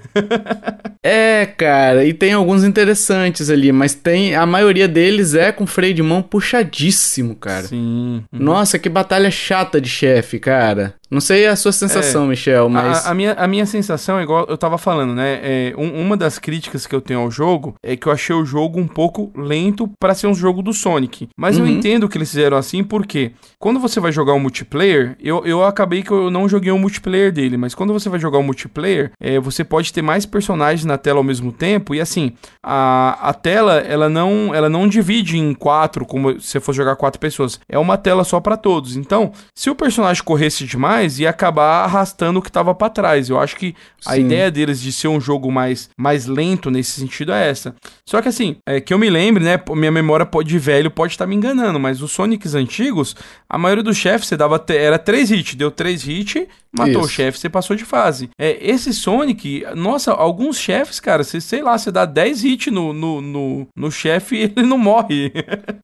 É, 1.02 1.46
cara, 1.46 2.04
e 2.04 2.12
tem 2.12 2.34
alguns 2.34 2.62
interessantes 2.62 3.48
ali, 3.48 3.72
mas 3.72 3.94
tem 3.94 4.34
a 4.34 4.44
maioria 4.44 4.86
deles 4.86 5.34
é 5.34 5.50
com 5.50 5.66
freio 5.66 5.94
de 5.94 6.02
mão 6.02 6.20
puxadíssimo, 6.20 7.34
cara. 7.34 7.68
Sim. 7.68 8.22
Nossa, 8.30 8.78
que 8.78 8.88
batalha 8.88 9.30
chata 9.30 9.80
de 9.80 9.88
chefe, 9.88 10.38
cara. 10.38 10.94
Não 11.10 11.20
sei 11.20 11.46
a 11.46 11.56
sua 11.56 11.72
sensação, 11.72 12.26
Michel, 12.26 12.68
mas 12.68 13.04
A, 13.06 13.10
a 13.10 13.14
minha, 13.14 13.32
a 13.32 13.46
minha 13.48 13.66
sensação 13.66 14.18
é 14.18 14.22
igual 14.22 14.46
eu 14.48 14.56
tava 14.56 14.78
falando, 14.78 15.14
né? 15.14 15.40
É, 15.42 15.74
um- 15.76 16.00
uma 16.00 16.16
das 16.16 16.38
críticas 16.38 16.86
que 16.86 16.94
eu 16.94 17.00
tenho 17.00 17.20
ao 17.20 17.30
jogo 17.30 17.74
é 17.82 17.96
que 17.96 18.06
eu 18.06 18.12
achei 18.12 18.34
o 18.34 18.44
jogo 18.44 18.78
um 18.78 18.86
pouco 18.86 19.32
lento 19.36 19.90
pra 19.98 20.14
ser 20.14 20.28
um 20.28 20.34
jogo 20.34 20.62
do 20.62 20.72
Sonic. 20.72 21.28
Mas 21.36 21.58
eu 21.58 21.64
Uhum. 21.64 21.70
entendo 21.70 22.08
que 22.08 22.16
eles 22.16 22.30
fizeram 22.30 22.56
assim 22.56 22.84
porque 22.84 23.32
quando 23.58 23.80
você 23.80 23.98
vai 23.98 24.12
jogar 24.12 24.34
o 24.34 24.40
multiplayer, 24.40 25.16
eu, 25.20 25.44
eu 25.44 25.64
acabei 25.64 26.02
que 26.02 26.10
eu 26.12 26.30
não 26.30 26.48
joguei 26.48 26.70
o 26.70 26.78
multiplayer 26.78 27.32
dele, 27.32 27.56
mas 27.56 27.74
quando 27.74 27.92
você 27.92 28.08
vai 28.08 28.20
jogar 28.20 28.38
o 28.38 28.42
multiplayer, 28.42 29.10
é, 29.20 29.40
você 29.40 29.64
pode 29.64 29.92
ter 29.92 30.02
mais 30.02 30.24
personagens 30.24 30.84
na 30.84 30.96
tela 30.96 31.18
ao 31.18 31.24
mesmo 31.24 31.50
tempo 31.50 31.94
e 31.94 32.00
assim, 32.00 32.32
a, 32.62 33.18
a 33.30 33.34
tela 33.34 33.78
ela 33.78 34.08
não, 34.08 34.54
ela 34.54 34.68
não 34.68 34.86
divide 34.86 35.38
em 35.38 35.54
quatro 35.54 36.04
como 36.06 36.38
se 36.40 36.46
você 36.48 36.60
for 36.60 36.72
jogar 36.72 36.94
quatro 36.96 37.18
pessoas. 37.20 37.58
É 37.68 37.78
uma 37.78 37.96
tela 37.96 38.22
só 38.22 38.38
pra 38.40 38.56
todos. 38.56 38.96
Então, 38.96 39.32
se 39.54 39.68
o 39.70 39.74
personagem 39.74 40.22
corresse 40.22 40.64
demais, 40.64 40.99
ia 41.08 41.30
acabar 41.30 41.84
arrastando 41.84 42.38
o 42.38 42.42
que 42.42 42.50
tava 42.50 42.74
pra 42.74 42.88
trás. 42.88 43.28
Eu 43.28 43.38
acho 43.38 43.56
que 43.56 43.74
a 44.04 44.14
Sim. 44.14 44.20
ideia 44.20 44.50
deles 44.50 44.80
de 44.80 44.92
ser 44.92 45.08
um 45.08 45.20
jogo 45.20 45.50
mais, 45.50 45.90
mais 45.96 46.26
lento 46.26 46.70
nesse 46.70 47.00
sentido 47.00 47.32
é 47.32 47.48
essa. 47.48 47.74
Só 48.04 48.20
que 48.20 48.28
assim, 48.28 48.56
é, 48.66 48.80
que 48.80 48.92
eu 48.92 48.98
me 48.98 49.08
lembre, 49.10 49.42
né? 49.42 49.60
Minha 49.74 49.92
memória 49.92 50.28
de 50.44 50.58
velho 50.58 50.90
pode 50.90 51.12
estar 51.12 51.26
me 51.26 51.34
enganando, 51.34 51.78
mas 51.78 52.02
os 52.02 52.12
Sonics 52.12 52.54
antigos, 52.54 53.16
a 53.48 53.58
maioria 53.58 53.82
dos 53.82 53.96
chefes 53.96 54.28
você 54.28 54.36
dava. 54.36 54.64
Era 54.68 54.98
três 54.98 55.30
hits, 55.30 55.54
deu 55.54 55.70
três 55.70 56.06
hits, 56.06 56.46
matou 56.72 57.02
o 57.02 57.06
Isso. 57.06 57.10
chefe, 57.14 57.38
você 57.38 57.48
passou 57.48 57.76
de 57.76 57.84
fase. 57.84 58.30
É, 58.38 58.58
esse 58.60 58.92
Sonic, 58.92 59.64
nossa, 59.74 60.12
alguns 60.12 60.58
chefes, 60.58 61.00
cara, 61.00 61.22
você, 61.24 61.40
sei 61.40 61.62
lá, 61.62 61.76
você 61.76 61.90
dá 61.90 62.04
10 62.04 62.44
hits 62.44 62.72
no, 62.72 62.92
no, 62.92 63.20
no, 63.20 63.66
no 63.76 63.90
chefe 63.90 64.36
e 64.36 64.42
ele 64.56 64.66
não 64.66 64.78
morre. 64.78 65.32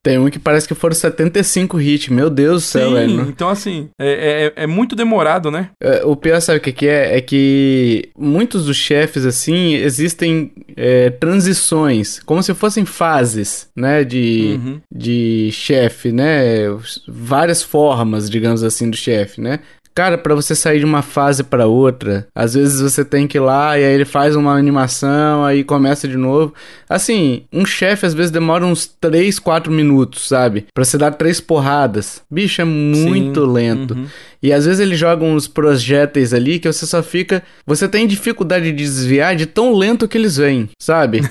tem 0.03 0.17
um 0.17 0.29
que 0.29 0.39
parece 0.39 0.67
que 0.67 0.73
foram 0.75 0.95
75 0.95 1.79
hits. 1.81 2.09
Meu 2.09 2.29
Deus 2.29 2.63
do 2.63 2.65
céu, 2.67 2.89
Sim, 2.89 2.93
velho. 2.95 3.21
então 3.29 3.49
assim, 3.49 3.89
é, 3.99 4.53
é, 4.57 4.63
é 4.63 4.67
muito 4.67 4.95
demorado, 4.95 5.49
né? 5.51 5.69
É, 5.81 6.03
O 6.05 6.15
pior, 6.15 6.39
sabe 6.41 6.59
o 6.59 6.61
que, 6.61 6.71
que 6.71 6.87
é? 6.87 7.17
É 7.17 7.21
que 7.21 8.09
muitos 8.17 8.65
dos 8.65 8.77
chefes, 8.77 9.25
assim, 9.25 9.73
existem 9.75 10.51
é, 10.75 11.09
transições, 11.09 12.19
como 12.25 12.41
se 12.43 12.53
fossem 12.53 12.85
fases, 12.85 13.69
né? 13.75 14.03
De, 14.03 14.27
Uhum. 14.57 14.79
de 14.93 15.49
chefe, 15.51 16.11
né? 16.11 16.67
Várias 17.07 17.61
formas, 17.63 18.29
digamos 18.29 18.63
assim, 18.63 18.89
do 18.89 18.97
chefe, 18.97 19.41
né? 19.41 19.59
Cara, 19.97 20.15
pra 20.15 20.35
você 20.35 20.53
sair 20.53 20.77
de 20.77 20.85
uma 20.85 21.01
fase 21.01 21.43
pra 21.43 21.65
outra, 21.65 22.27
às 22.35 22.53
vezes 22.53 22.79
você 22.79 23.03
tem 23.03 23.25
que 23.25 23.39
ir 23.39 23.41
lá 23.41 23.79
e 23.79 23.83
aí 23.83 23.95
ele 23.95 24.05
faz 24.05 24.35
uma 24.35 24.53
animação, 24.53 25.43
aí 25.43 25.63
começa 25.63 26.07
de 26.07 26.15
novo. 26.15 26.53
Assim, 26.87 27.45
um 27.51 27.65
chefe 27.65 28.05
às 28.05 28.13
vezes 28.13 28.29
demora 28.29 28.63
uns 28.63 28.85
3, 28.85 29.39
4 29.39 29.73
minutos, 29.73 30.27
sabe? 30.27 30.67
Pra 30.71 30.85
você 30.85 30.99
dar 30.99 31.13
três 31.13 31.41
porradas. 31.41 32.21
Bicho, 32.29 32.61
é 32.61 32.63
muito 32.63 33.43
Sim, 33.43 33.51
lento. 33.51 33.95
uhum. 33.95 34.05
E 34.41 34.53
às 34.53 34.65
vezes 34.65 34.79
ele 34.79 34.95
joga 34.95 35.23
uns 35.23 35.47
projéteis 35.47 36.33
ali 36.33 36.59
que 36.59 36.71
você 36.71 36.85
só 36.85 37.01
fica. 37.01 37.43
Você 37.65 37.87
tem 37.87 38.07
dificuldade 38.07 38.65
de 38.65 38.71
desviar 38.71 39.35
de 39.35 39.45
tão 39.45 39.73
lento 39.75 40.07
que 40.07 40.17
eles 40.17 40.37
vêm, 40.37 40.69
sabe? 40.79 41.21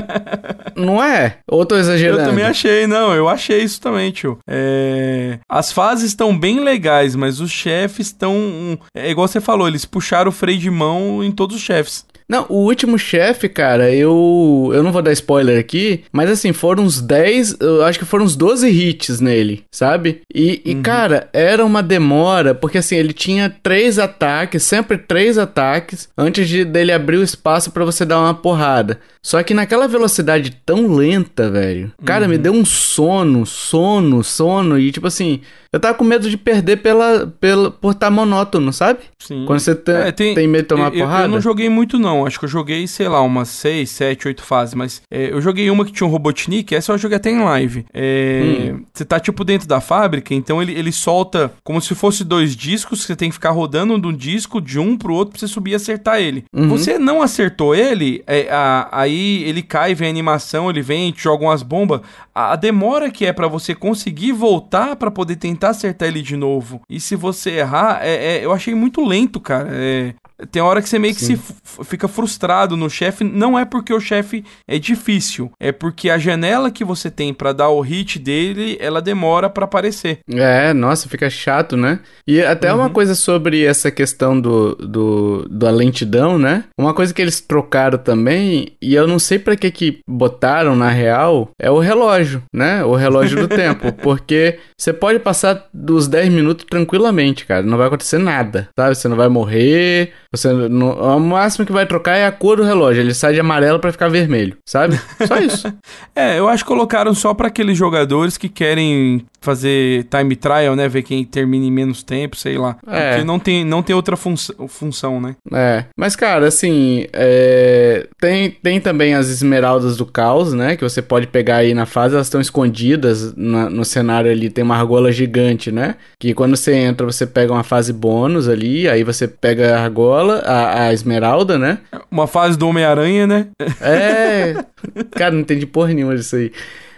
Não 0.76 1.02
é? 1.02 1.38
Ou 1.48 1.64
tô 1.64 1.76
exagerando? 1.76 2.20
Eu 2.20 2.26
também 2.26 2.44
achei, 2.44 2.86
não, 2.86 3.14
eu 3.14 3.28
achei 3.28 3.62
isso 3.62 3.80
também, 3.80 4.10
tio. 4.10 4.38
É... 4.46 5.38
As 5.48 5.72
fases 5.72 6.04
estão 6.04 6.38
bem 6.38 6.60
legais, 6.60 7.16
mas 7.16 7.40
os 7.40 7.50
chefes 7.50 8.08
estão. 8.08 8.78
É 8.94 9.10
igual 9.10 9.26
você 9.26 9.40
falou, 9.40 9.66
eles 9.66 9.86
puxaram 9.86 10.28
o 10.28 10.32
freio 10.32 10.58
de 10.58 10.70
mão 10.70 11.24
em 11.24 11.32
todos 11.32 11.56
os 11.56 11.62
chefes. 11.62 12.04
Não, 12.28 12.44
o 12.48 12.56
último 12.64 12.98
chefe, 12.98 13.48
cara, 13.48 13.90
eu. 13.94 14.70
Eu 14.74 14.82
não 14.82 14.90
vou 14.90 15.00
dar 15.02 15.12
spoiler 15.12 15.58
aqui, 15.60 16.02
mas 16.12 16.28
assim, 16.28 16.52
foram 16.52 16.82
uns 16.84 17.00
10. 17.00 17.56
Eu 17.60 17.84
acho 17.84 17.98
que 17.98 18.04
foram 18.04 18.24
uns 18.24 18.34
12 18.34 18.68
hits 18.68 19.20
nele, 19.20 19.64
sabe? 19.70 20.22
E, 20.34 20.60
e, 20.64 20.74
cara, 20.76 21.28
era 21.32 21.64
uma 21.64 21.82
demora, 21.82 22.54
porque 22.54 22.78
assim, 22.78 22.96
ele 22.96 23.12
tinha 23.12 23.48
três 23.62 23.98
ataques, 23.98 24.62
sempre 24.64 24.98
três 24.98 25.38
ataques, 25.38 26.08
antes 26.18 26.48
de 26.48 26.64
dele 26.64 26.92
abrir 26.92 27.16
o 27.18 27.22
espaço 27.22 27.70
pra 27.70 27.84
você 27.84 28.04
dar 28.04 28.18
uma 28.20 28.34
porrada. 28.34 28.98
Só 29.22 29.42
que 29.42 29.54
naquela 29.54 29.88
velocidade 29.88 30.56
tão 30.64 30.86
lenta, 30.94 31.50
velho, 31.50 31.92
cara, 32.04 32.28
me 32.28 32.38
deu 32.38 32.52
um 32.52 32.64
sono, 32.64 33.44
sono, 33.44 34.22
sono, 34.22 34.78
e 34.78 34.92
tipo 34.92 35.06
assim, 35.08 35.40
eu 35.72 35.80
tava 35.80 35.94
com 35.94 36.04
medo 36.04 36.30
de 36.30 36.36
perder 36.36 36.76
pela, 36.76 37.26
pela, 37.40 37.70
por 37.70 37.90
estar 37.92 38.08
monótono, 38.08 38.72
sabe? 38.72 39.00
Sim. 39.18 39.44
Quando 39.44 39.58
você 39.58 39.74
te- 39.74 39.90
É, 39.90 40.12
tem, 40.12 40.46
medo 40.46 40.62
de 40.62 40.68
tomar 40.68 40.94
eu- 40.94 41.00
porrada. 41.00 41.24
Eu 41.24 41.28
não 41.28 41.40
joguei 41.40 41.68
muito, 41.68 41.98
não. 41.98 42.15
Acho 42.24 42.38
que 42.38 42.44
eu 42.44 42.48
joguei, 42.48 42.86
sei 42.86 43.08
lá, 43.08 43.20
umas 43.20 43.48
6, 43.48 43.90
7, 43.90 44.28
8 44.28 44.44
fases. 44.44 44.74
Mas 44.76 45.02
é, 45.10 45.32
eu 45.32 45.40
joguei 45.40 45.68
uma 45.68 45.84
que 45.84 45.90
tinha 45.90 46.06
um 46.06 46.10
Robotnik, 46.10 46.72
essa 46.72 46.92
eu 46.92 46.98
joguei 46.98 47.16
até 47.16 47.30
em 47.30 47.40
live. 47.42 47.84
É, 47.92 48.70
Hum. 48.72 48.84
Você 48.94 49.04
tá, 49.04 49.18
tipo, 49.18 49.44
dentro 49.44 49.66
da 49.68 49.80
fábrica, 49.80 50.32
então 50.34 50.62
ele, 50.62 50.72
ele 50.72 50.92
solta 50.92 51.52
como 51.64 51.80
se 51.80 51.94
fosse 51.94 52.22
dois 52.24 52.54
discos, 52.56 53.02
você 53.04 53.16
tem 53.16 53.28
que 53.28 53.34
ficar 53.34 53.50
rodando 53.50 53.98
de 54.00 54.06
um 54.06 54.12
disco 54.12 54.60
de 54.60 54.78
um 54.78 54.96
pro 54.96 55.12
outro 55.14 55.32
pra 55.32 55.40
você 55.40 55.48
subir 55.48 55.72
e 55.72 55.74
acertar 55.74 56.20
ele. 56.20 56.44
Uhum. 56.54 56.68
Você 56.68 56.98
não 56.98 57.20
acertou 57.20 57.74
ele, 57.74 58.22
é, 58.26 58.48
a- 58.50 58.88
aí 58.92 59.42
ele 59.44 59.62
cai, 59.62 59.94
vem 59.94 60.06
a 60.08 60.10
animação, 60.10 60.70
ele 60.70 60.82
vem, 60.82 61.10
te 61.10 61.22
joga 61.24 61.44
umas 61.44 61.62
bombas. 61.62 62.00
A, 62.34 62.52
a 62.52 62.56
demora 62.56 63.10
que 63.10 63.26
é 63.26 63.32
pra 63.32 63.48
você 63.48 63.74
conseguir 63.74 64.32
voltar 64.32 64.96
pra 64.96 65.10
poder 65.10 65.36
tentar 65.36 65.70
acertar 65.70 66.08
ele 66.08 66.22
de 66.22 66.36
novo. 66.36 66.80
E 66.88 67.00
se 67.00 67.16
você 67.16 67.50
errar, 67.58 68.00
é, 68.02 68.36
é- 68.38 68.44
eu 68.44 68.52
achei 68.52 68.74
muito 68.74 69.04
lento, 69.04 69.40
cara. 69.40 69.68
É, 69.72 70.14
tem 70.50 70.60
hora 70.62 70.82
que 70.82 70.88
você 70.88 70.98
meio 70.98 71.14
que 71.14 71.20
se 71.20 71.38
fica 71.84 72.06
frustrado 72.08 72.76
no 72.76 72.88
chefe. 72.90 73.24
Não 73.24 73.58
é 73.58 73.64
porque 73.64 73.92
o 73.92 74.00
chefe 74.00 74.44
é 74.68 74.78
difícil, 74.78 75.50
é 75.60 75.72
porque 75.72 76.10
a 76.10 76.18
janela 76.18 76.70
que 76.70 76.84
você 76.84 77.10
tem 77.10 77.32
pra 77.32 77.52
dar 77.52 77.68
o 77.70 77.80
hit 77.80 78.18
dele, 78.18 78.76
ela 78.80 79.00
demora 79.00 79.48
pra 79.48 79.64
aparecer. 79.64 80.18
É, 80.32 80.72
nossa, 80.72 81.08
fica 81.08 81.28
chato, 81.30 81.76
né? 81.76 82.00
E 82.26 82.40
até 82.42 82.72
Uhum. 82.72 82.80
uma 82.80 82.90
coisa 82.90 83.14
sobre 83.14 83.64
essa 83.64 83.90
questão 83.90 84.38
do, 84.40 84.74
do, 84.74 85.48
da 85.48 85.70
lentidão, 85.70 86.38
né? 86.38 86.64
Uma 86.78 86.92
coisa 86.94 87.14
que 87.14 87.22
eles 87.22 87.40
trocaram 87.40 87.98
também, 87.98 88.76
e 88.82 88.94
eu 88.94 89.06
não 89.06 89.18
sei 89.18 89.38
pra 89.38 89.56
que 89.56 89.70
que 89.70 89.98
botaram 90.08 90.76
na 90.76 90.88
real, 90.90 91.50
é 91.60 91.70
o 91.70 91.78
relógio, 91.78 92.42
né? 92.52 92.84
O 92.84 92.94
relógio 92.94 93.38
do 93.40 93.48
tempo. 93.54 93.92
Porque 93.92 94.58
você 94.78 94.92
pode 94.92 95.18
passar 95.18 95.68
dos 95.72 96.06
10 96.08 96.28
minutos 96.30 96.66
tranquilamente, 96.68 97.46
cara. 97.46 97.62
Não 97.62 97.78
vai 97.78 97.86
acontecer 97.86 98.18
nada, 98.18 98.68
sabe? 98.78 98.94
Você 98.94 99.08
não 99.08 99.16
vai 99.16 99.28
morrer, 99.28 100.12
Você, 100.32 100.52
no, 100.52 100.92
o 100.92 101.20
máximo 101.20 101.64
que 101.64 101.72
vai 101.72 101.86
trocar 101.86 102.16
é 102.16 102.26
a 102.26 102.32
cor 102.32 102.56
do 102.56 102.62
relógio. 102.62 103.02
Ele 103.02 103.14
sai 103.14 103.34
de 103.34 103.40
amarelo 103.40 103.78
para 103.78 103.92
ficar 103.92 104.08
vermelho, 104.08 104.56
sabe? 104.64 104.98
Só 105.26 105.38
isso. 105.38 105.72
é, 106.14 106.38
eu 106.38 106.48
acho 106.48 106.64
que 106.64 106.68
colocaram 106.68 107.14
só 107.14 107.32
para 107.32 107.48
aqueles 107.48 107.78
jogadores 107.78 108.36
que 108.36 108.48
querem 108.48 109.24
fazer 109.40 110.04
time 110.04 110.34
trial, 110.34 110.74
né? 110.74 110.88
Ver 110.88 111.02
quem 111.02 111.24
termina 111.24 111.64
em 111.64 111.70
menos 111.70 112.02
tempo, 112.02 112.36
sei 112.36 112.58
lá. 112.58 112.76
É. 112.86 113.10
Porque 113.10 113.24
não 113.24 113.38
tem, 113.38 113.64
não 113.64 113.82
tem 113.82 113.94
outra 113.94 114.16
fun 114.16 114.34
função, 114.68 115.20
né? 115.20 115.36
É. 115.52 115.84
Mas, 115.96 116.16
cara, 116.16 116.48
assim, 116.48 117.06
é... 117.12 118.08
tem, 118.20 118.50
tem 118.50 118.80
também 118.80 119.14
as 119.14 119.28
esmeraldas 119.28 119.96
do 119.96 120.04
caos, 120.04 120.52
né? 120.52 120.76
Que 120.76 120.82
você 120.82 121.00
pode 121.00 121.28
pegar 121.28 121.58
aí 121.58 121.74
na 121.74 121.86
fase, 121.86 122.14
elas 122.14 122.26
estão 122.26 122.40
escondidas 122.40 123.32
na, 123.36 123.70
no 123.70 123.84
cenário 123.84 124.30
ali. 124.30 124.50
Tem 124.50 124.64
uma 124.64 124.76
argola 124.76 125.12
gigante, 125.12 125.70
né? 125.70 125.94
Que 126.18 126.34
quando 126.34 126.56
você 126.56 126.74
entra, 126.74 127.06
você 127.06 127.24
pega 127.24 127.52
uma 127.52 127.62
fase 127.62 127.92
bônus 127.92 128.48
ali, 128.48 128.88
aí 128.88 129.04
você 129.04 129.28
pega 129.28 129.76
a 129.76 129.84
argola, 129.84 130.25
a, 130.32 130.84
a 130.84 130.92
esmeralda, 130.92 131.58
né? 131.58 131.78
Uma 132.10 132.26
fase 132.26 132.56
do 132.58 132.68
Homem-Aranha, 132.68 133.26
né? 133.26 133.46
É. 133.80 134.64
Cara, 135.12 135.32
não 135.32 135.40
entendi 135.40 135.66
porra 135.66 135.92
nenhuma 135.92 136.16
disso 136.16 136.36
aí. 136.36 136.52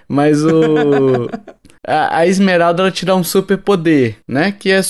Mas 0.09 0.45
o. 0.45 1.29
A, 1.87 2.18
a 2.18 2.26
Esmeralda 2.26 2.83
ela 2.83 2.91
te 2.91 3.07
dá 3.07 3.16
um 3.16 3.24
super 3.24 3.57
poder, 3.57 4.18
né? 4.29 4.53
Que 4.53 4.70
é 4.70 4.83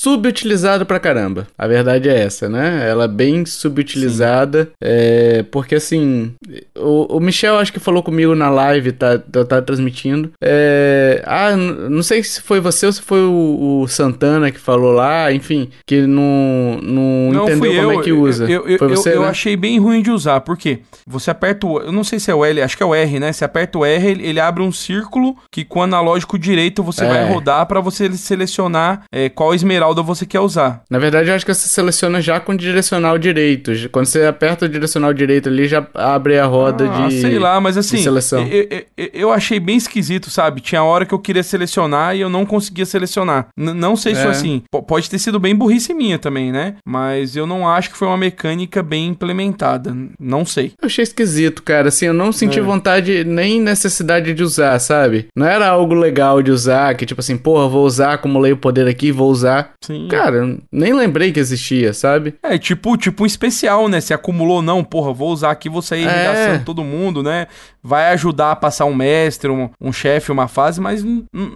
subutilizado 0.00 0.86
pra 0.86 0.98
caramba. 0.98 1.46
A 1.58 1.66
verdade 1.66 2.08
é 2.08 2.22
essa, 2.22 2.48
né? 2.48 2.88
Ela 2.88 3.04
é 3.04 3.08
bem 3.08 3.44
subutilizada. 3.44 4.70
É, 4.82 5.44
porque 5.50 5.74
assim, 5.74 6.32
o, 6.74 7.16
o, 7.16 7.20
Michel 7.20 7.58
acho 7.58 7.70
que 7.70 7.78
falou 7.78 8.02
comigo 8.02 8.34
na 8.34 8.48
live, 8.48 8.92
tá, 8.92 9.18
tá, 9.18 9.44
tá 9.44 9.60
transmitindo. 9.60 10.32
É, 10.42 11.22
ah, 11.26 11.54
não 11.54 12.02
sei 12.02 12.24
se 12.24 12.40
foi 12.40 12.60
você 12.60 12.86
ou 12.86 12.92
se 12.92 13.02
foi 13.02 13.20
o, 13.20 13.82
o, 13.82 13.88
Santana 13.88 14.50
que 14.50 14.58
falou 14.58 14.92
lá, 14.92 15.30
enfim, 15.34 15.68
que 15.86 16.06
não, 16.06 16.78
não, 16.82 17.32
não 17.32 17.42
entendeu 17.44 17.82
como 17.82 17.92
eu, 17.92 18.00
é 18.00 18.02
que 18.02 18.12
usa. 18.12 18.50
Eu, 18.50 18.66
eu, 18.66 18.88
você, 18.88 19.14
eu, 19.14 19.20
né? 19.20 19.28
achei 19.28 19.54
bem 19.54 19.78
ruim 19.78 20.00
de 20.00 20.10
usar, 20.10 20.40
porque 20.40 20.78
você 21.06 21.30
aperta 21.30 21.66
o. 21.66 21.78
Eu 21.78 21.92
não 21.92 22.04
sei 22.04 22.18
se 22.18 22.30
é 22.30 22.34
o 22.34 22.42
L, 22.42 22.62
acho 22.62 22.74
que 22.74 22.82
é 22.82 22.86
o 22.86 22.94
R, 22.94 23.20
né? 23.20 23.34
Você 23.34 23.44
aperta 23.44 23.76
o 23.76 23.84
R, 23.84 24.10
ele, 24.10 24.26
ele 24.26 24.40
abre 24.40 24.62
um 24.62 24.72
círculo 24.72 25.36
que 25.52 25.62
com 25.62 25.80
o 25.80 25.82
analógico 25.82 26.38
direito 26.38 26.82
você 26.82 27.04
é. 27.04 27.08
vai 27.08 27.30
rodar 27.30 27.66
para 27.66 27.82
você 27.82 28.10
selecionar 28.14 29.02
é, 29.12 29.28
qual 29.28 29.54
esmeralda 29.54 29.89
você 29.94 30.24
quer 30.24 30.40
usar. 30.40 30.82
Na 30.88 30.98
verdade, 30.98 31.30
eu 31.30 31.34
acho 31.34 31.44
que 31.44 31.52
você 31.52 31.68
seleciona 31.68 32.20
já 32.20 32.38
com 32.38 32.54
direcional 32.54 33.18
direito. 33.18 33.72
Quando 33.90 34.06
você 34.06 34.24
aperta 34.24 34.66
o 34.66 34.68
direcional 34.68 35.12
direito 35.12 35.48
ali, 35.48 35.66
já 35.66 35.86
abre 35.94 36.38
a 36.38 36.46
roda 36.46 36.90
ah, 36.90 37.08
de. 37.08 37.20
Sei 37.20 37.38
lá, 37.38 37.60
mas 37.60 37.76
assim. 37.76 37.98
Seleção. 37.98 38.46
Eu, 38.46 38.68
eu, 38.96 39.10
eu, 39.12 39.32
achei 39.32 39.58
bem 39.58 39.76
esquisito, 39.76 40.30
sabe? 40.30 40.60
Tinha 40.60 40.82
hora 40.82 41.04
que 41.04 41.14
eu 41.14 41.18
queria 41.18 41.42
selecionar 41.42 42.16
e 42.16 42.20
eu 42.20 42.28
não 42.28 42.46
conseguia 42.46 42.86
selecionar. 42.86 43.48
N 43.56 43.72
não 43.72 43.96
sei 43.96 44.14
se 44.14 44.22
é. 44.22 44.28
assim. 44.28 44.62
pode 44.86 45.08
ter 45.08 45.18
sido 45.18 45.38
bem 45.38 45.54
burrice 45.54 45.94
minha 45.94 46.18
também, 46.18 46.52
né? 46.52 46.76
Mas 46.84 47.36
eu 47.36 47.46
não 47.46 47.68
acho 47.68 47.90
que 47.90 47.96
foi 47.96 48.08
uma 48.08 48.16
mecânica 48.16 48.82
bem 48.82 49.08
implementada. 49.08 49.94
Não 50.18 50.44
sei. 50.44 50.72
Eu 50.80 50.86
achei 50.86 51.02
esquisito, 51.02 51.62
cara. 51.62 51.88
Assim, 51.88 52.06
eu 52.06 52.14
não 52.14 52.32
senti 52.32 52.58
é. 52.58 52.62
vontade 52.62 53.24
nem 53.24 53.60
necessidade 53.60 54.34
de 54.34 54.42
usar, 54.42 54.78
sabe? 54.78 55.28
Não 55.34 55.46
era 55.46 55.68
algo 55.68 55.94
legal 55.94 56.42
de 56.42 56.50
usar, 56.50 56.94
que 56.94 57.06
tipo 57.06 57.20
assim, 57.20 57.36
porra, 57.36 57.68
vou 57.68 57.84
usar, 57.84 58.14
acumulei 58.14 58.52
o 58.52 58.56
poder 58.56 58.86
aqui, 58.86 59.12
vou 59.12 59.30
usar. 59.30 59.72
Sim. 59.82 60.08
Cara, 60.08 60.58
nem 60.70 60.92
lembrei 60.92 61.32
que 61.32 61.40
existia, 61.40 61.94
sabe? 61.94 62.34
É, 62.42 62.58
tipo, 62.58 62.98
tipo 62.98 63.22
um 63.22 63.26
especial, 63.26 63.88
né? 63.88 63.98
Se 64.00 64.12
acumulou, 64.12 64.60
não, 64.60 64.84
porra, 64.84 65.12
vou 65.12 65.30
usar 65.30 65.50
aqui, 65.50 65.70
vou 65.70 65.80
sair 65.80 66.06
é. 66.06 66.58
todo 66.58 66.84
mundo, 66.84 67.22
né? 67.22 67.46
Vai 67.82 68.12
ajudar 68.12 68.52
a 68.52 68.56
passar 68.56 68.84
um 68.84 68.94
mestre, 68.94 69.50
um, 69.50 69.70
um 69.80 69.92
chefe, 69.92 70.32
uma 70.32 70.48
fase, 70.48 70.80
mas 70.80 71.04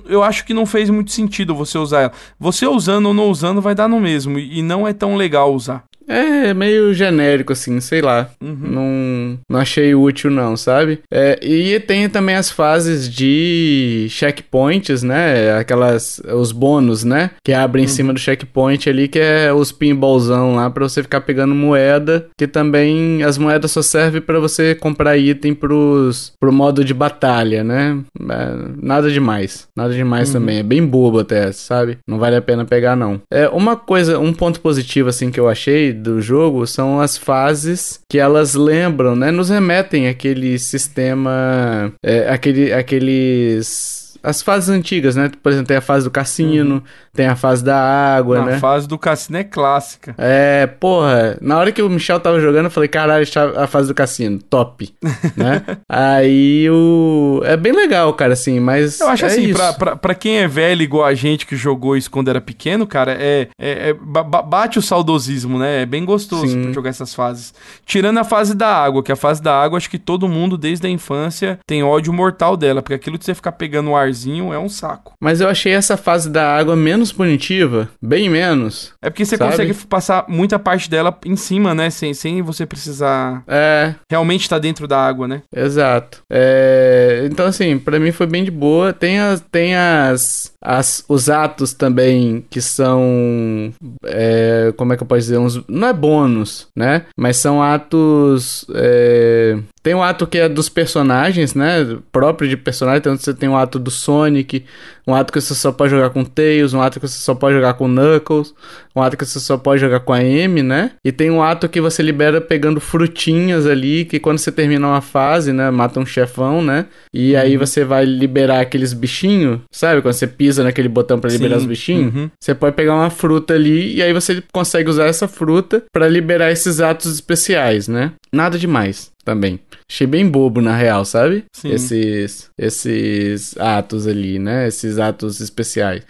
eu 0.07 0.23
acho 0.23 0.45
que 0.45 0.55
não 0.55 0.67
fez 0.67 0.89
muito 0.91 1.13
sentido 1.13 1.55
você 1.55 1.79
usar 1.79 2.01
ela. 2.03 2.13
Você 2.39 2.67
usando 2.67 3.07
ou 3.07 3.15
não 3.15 3.29
usando 3.29 3.61
vai 3.61 3.75
dar 3.75 3.89
no 3.89 4.01
mesmo, 4.01 4.39
e 4.39 4.63
não 4.63 4.87
é 4.87 4.93
tão 4.93 5.17
legal 5.17 5.55
usar. 5.55 5.85
É, 6.07 6.53
meio 6.53 6.93
genérico, 6.93 7.53
assim, 7.53 7.81
sei 7.81 8.01
lá. 8.01 8.31
Uhum. 8.43 8.59
Não, 8.61 9.39
não 9.49 9.61
achei 9.61 9.95
útil, 9.95 10.31
não, 10.31 10.57
sabe? 10.57 11.01
É, 11.11 11.39
e 11.43 11.79
tem 11.81 12.09
também 12.09 12.35
as 12.35 12.51
fases 12.51 13.09
de 13.09 14.07
checkpoints, 14.11 15.03
né? 15.03 15.57
Aquelas. 15.59 16.21
Os 16.35 16.53
bônus, 16.53 17.05
né? 17.05 17.31
Que 17.45 17.53
abrem 17.53 17.85
uhum. 17.85 17.91
em 17.91 17.93
cima 17.93 18.13
do 18.13 18.21
checkpoint 18.21 18.89
ali, 18.89 19.09
que 19.09 19.19
é 19.19 19.53
os 19.53 19.73
pinballzão 19.73 20.57
lá 20.57 20.69
pra 20.69 20.85
você 20.85 21.03
ficar 21.03 21.23
pegando 21.23 21.55
moeda. 21.55 22.29
Que 22.39 22.47
também 22.47 23.23
as 23.23 23.39
moedas 23.39 23.71
só 23.71 23.83
servem 23.83 24.21
para 24.21 24.39
você 24.39 24.75
comprar 24.75 25.17
item 25.17 25.55
pros, 25.55 26.14
pro 26.41 26.53
modo 26.53 26.85
de 26.85 26.95
batalha, 26.95 27.63
né? 27.65 27.99
É, 28.21 28.55
nada 28.81 29.11
demais. 29.11 29.69
Nada 29.77 29.95
demais 29.95 30.29
uhum. 30.29 30.41
também. 30.41 30.59
É 30.59 30.63
bem 30.63 30.85
bobo 30.85 31.21
até, 31.21 31.53
sabe? 31.53 31.99
Não 32.07 32.19
vale 32.19 32.37
a 32.37 32.43
pena 32.43 32.65
pegar, 32.65 32.97
não. 32.97 33.21
É, 33.31 33.49
uma 33.49 33.77
coisa, 33.77 34.19
um 34.19 34.33
ponto 34.33 34.61
positivo, 34.61 35.09
assim, 35.09 35.31
que 35.31 35.41
eu 35.41 35.49
achei 35.49 35.93
do 35.93 36.21
jogo 36.21 36.67
são 36.67 37.01
as 37.01 37.17
fases 37.17 38.01
que 38.09 38.19
elas 38.19 38.55
lembram, 38.55 39.17
né? 39.17 39.31
Nos 39.31 39.51
remetem 39.51 40.09
àquele 40.09 40.59
sistema, 40.59 41.93
é, 42.05 42.29
aquele, 42.29 42.73
aqueles 42.73 44.04
as 44.25 44.41
fases 44.41 44.71
antigas, 44.71 45.15
né? 45.15 45.31
Por 45.43 45.53
exemplo, 45.53 45.69
tem 45.69 45.77
a 45.77 45.83
fase 45.83 46.05
do 46.05 46.11
cassino, 46.11 46.77
uhum. 46.77 46.83
tem 47.13 47.27
a 47.27 47.37
fase 47.37 47.63
da 47.63 47.79
água, 47.79 48.39
Não, 48.39 48.47
né? 48.47 48.55
A 48.55 48.59
fase 48.59 48.89
do 48.89 48.99
cassino 48.99 49.37
é 49.37 49.45
clássica. 49.45 50.15
É, 50.17 50.67
porra, 50.67 51.37
na 51.43 51.59
hora 51.59 51.71
que 51.71 51.83
o 51.83 51.91
Michel 51.91 52.19
tava 52.19 52.41
jogando, 52.41 52.65
eu 52.65 52.71
falei, 52.71 52.89
caralho, 52.89 53.27
a 53.57 53.67
fase 53.67 53.89
do 53.89 53.95
cassino, 53.95 54.39
top, 54.39 54.95
né? 55.37 55.63
Aí 55.87 56.67
o... 56.71 57.43
É 57.45 57.55
bem 57.55 57.73
legal, 57.73 58.15
cara, 58.15 58.33
assim, 58.33 58.59
mas 58.59 58.99
Eu 58.99 59.09
acho 59.09 59.25
é 59.27 59.29
assim, 59.29 59.53
pra, 59.53 59.73
pra, 59.75 59.97
pra, 59.97 60.15
quem 60.15 60.39
é 60.39 60.49
velho 60.49 60.83
igual 60.83 61.05
a 61.05 61.15
gente 61.15 61.47
que 61.47 61.55
jogou 61.55 61.95
isso 61.95 62.11
quando 62.11 62.29
era 62.29 62.41
pequeno, 62.41 62.87
cara, 62.87 63.13
é, 63.21 63.49
é, 63.61 63.91
é 63.91 63.95
bate 63.95 64.79
o 64.79 64.83
saudosismo, 64.83 65.59
né? 65.59 65.83
É 65.83 65.87
bem 65.87 66.05
gostoso 66.05 66.59
pra 66.59 66.73
jogar 66.73 66.91
essas 66.91 67.15
fases. 67.15 67.53
Tirando 67.85 68.19
a 68.19 68.25
fase 68.25 68.55
da 68.55 68.69
água, 68.69 69.03
que 69.03 69.13
a 69.13 69.17
fase 69.17 69.43
da 69.43 69.55
água, 69.55 69.77
acho 69.77 69.91
que 69.91 69.99
todo 69.99 70.27
mundo, 70.27 70.57
desde 70.57 70.87
a 70.87 70.91
infância, 70.91 71.59
tem 71.67 71.83
ódio 71.83 72.13
mortal 72.13 72.57
dela, 72.57 72.81
porque 72.81 72.95
aquilo 72.95 73.19
de 73.19 73.27
você 73.27 73.35
ficar 73.35 73.53
pegando 73.53 73.91
o 73.91 73.97
ar 73.97 74.14
é 74.53 74.59
um 74.59 74.69
saco. 74.69 75.15
Mas 75.21 75.41
eu 75.41 75.49
achei 75.49 75.73
essa 75.73 75.97
fase 75.97 76.31
da 76.31 76.57
água 76.57 76.77
menos 76.77 77.13
punitiva, 77.13 77.89
bem 78.01 78.29
menos. 78.29 78.93
É 79.03 79.11
porque 79.11 79.25
você 79.25 79.37
sabe? 79.37 79.51
consegue 79.51 79.75
passar 79.87 80.25
muita 80.29 80.59
parte 80.59 80.89
dela 80.89 81.17
em 81.25 81.37
cima, 81.37 81.75
né? 81.75 81.91
Sem, 81.91 82.15
sem 82.15 82.43
você 82.43 82.67
precisar 82.67 83.43
é. 83.47 83.95
realmente 84.11 84.43
estar 84.43 84.57
tá 84.57 84.61
dentro 84.61 84.87
da 84.87 84.99
água, 84.99 85.27
né? 85.27 85.43
Exato. 85.55 86.23
É... 86.31 87.27
Então, 87.31 87.47
assim, 87.47 87.79
para 87.79 87.99
mim 87.99 88.13
foi 88.13 88.27
bem 88.27 88.45
de 88.45 88.51
boa. 88.51 88.93
Tem 88.93 89.21
as, 89.21 89.41
tem 89.41 89.75
as, 89.77 90.53
as 90.63 91.05
os 91.09 91.29
atos 91.29 91.73
também 91.73 92.45
que 92.51 92.61
são. 92.61 93.73
É... 94.05 94.73
Como 94.77 94.93
é 94.93 94.97
que 94.97 95.03
eu 95.03 95.07
posso 95.07 95.21
dizer? 95.21 95.39
Uns... 95.39 95.61
Não 95.69 95.89
é 95.89 95.93
bônus, 95.93 96.69
né? 96.77 97.07
Mas 97.17 97.37
são 97.37 97.63
atos. 97.63 98.65
É... 98.75 99.59
Tem 99.85 99.95
um 99.95 100.03
ato 100.03 100.27
que 100.27 100.39
é 100.39 100.49
dos 100.49 100.71
personagens, 100.71 101.55
né? 101.55 101.99
Próprio 102.11 102.49
de 102.49 102.57
personagem. 102.57 103.01
Então 103.01 103.15
você 103.19 103.35
tem 103.35 103.51
o 103.51 103.53
um 103.53 103.57
ato 103.57 103.79
do 103.79 103.91
Sonic, 103.91 104.65
um 105.07 105.15
ato 105.15 105.31
que 105.31 105.39
você 105.39 105.55
só 105.55 105.71
pode 105.71 105.91
jogar 105.91 106.09
com 106.09 106.25
Tails, 106.25 106.73
um 106.73 106.81
ato 106.81 106.99
que 106.99 107.07
você 107.07 107.19
só 107.19 107.35
pode 107.35 107.55
jogar 107.55 107.75
com 107.75 107.87
Knuckles, 107.87 108.55
um 108.97 109.03
ato 109.03 109.15
que 109.15 109.27
você 109.27 109.39
só 109.39 109.59
pode 109.59 109.83
jogar 109.83 110.01
com 110.01 110.15
a 110.15 110.21
Amy, 110.21 110.63
né? 110.63 110.93
E 111.05 111.13
tem 111.13 111.31
um 111.31 111.43
ato 111.43 111.69
que 111.69 111.83
você 111.83 112.03
libera 112.03 112.41
pegando 112.41 112.81
frutinhas 112.81 113.67
ali, 113.67 114.07
que 114.07 114.19
quando 114.19 114.39
você 114.39 114.51
termina 114.51 114.89
uma 114.89 115.03
fase, 115.03 115.53
né? 115.53 115.71
Mata 115.71 116.01
um 116.01 116.07
chefão, 116.07 116.63
né? 116.63 116.87
E 117.13 117.35
uhum. 117.35 117.41
aí 117.41 117.57
você 117.59 117.85
vai 117.85 118.07
liberar 118.07 118.61
aqueles 118.61 118.95
bichinhos, 118.95 119.61
sabe? 119.71 120.01
Quando 120.01 120.15
você 120.15 120.27
pisa 120.27 120.65
naquele 120.65 120.89
botão 120.89 121.21
para 121.21 121.29
liberar 121.29 121.59
os 121.59 121.67
bichinhos, 121.67 122.15
uhum. 122.15 122.31
você 122.41 122.55
pode 122.55 122.75
pegar 122.75 122.95
uma 122.95 123.11
fruta 123.11 123.53
ali 123.53 123.97
e 123.97 124.03
aí 124.03 124.15
você 124.15 124.43
consegue 124.51 124.89
usar 124.89 125.05
essa 125.05 125.29
fruta 125.29 125.85
para 125.93 126.09
liberar 126.09 126.51
esses 126.51 126.81
atos 126.81 127.13
especiais, 127.13 127.87
né? 127.87 128.13
Nada 128.33 128.59
demais 128.59 129.13
também. 129.25 129.59
Achei 129.91 130.07
bem 130.07 130.29
bobo, 130.29 130.61
na 130.61 130.77
real, 130.77 131.05
sabe? 131.05 131.45
Sim. 131.53 131.71
Esses, 131.73 132.51
esses 132.59 133.57
atos 133.59 134.07
ali, 134.07 134.39
né? 134.39 134.69
Esses 134.69 134.99
atos 134.99 135.41
especiais. 135.41 136.03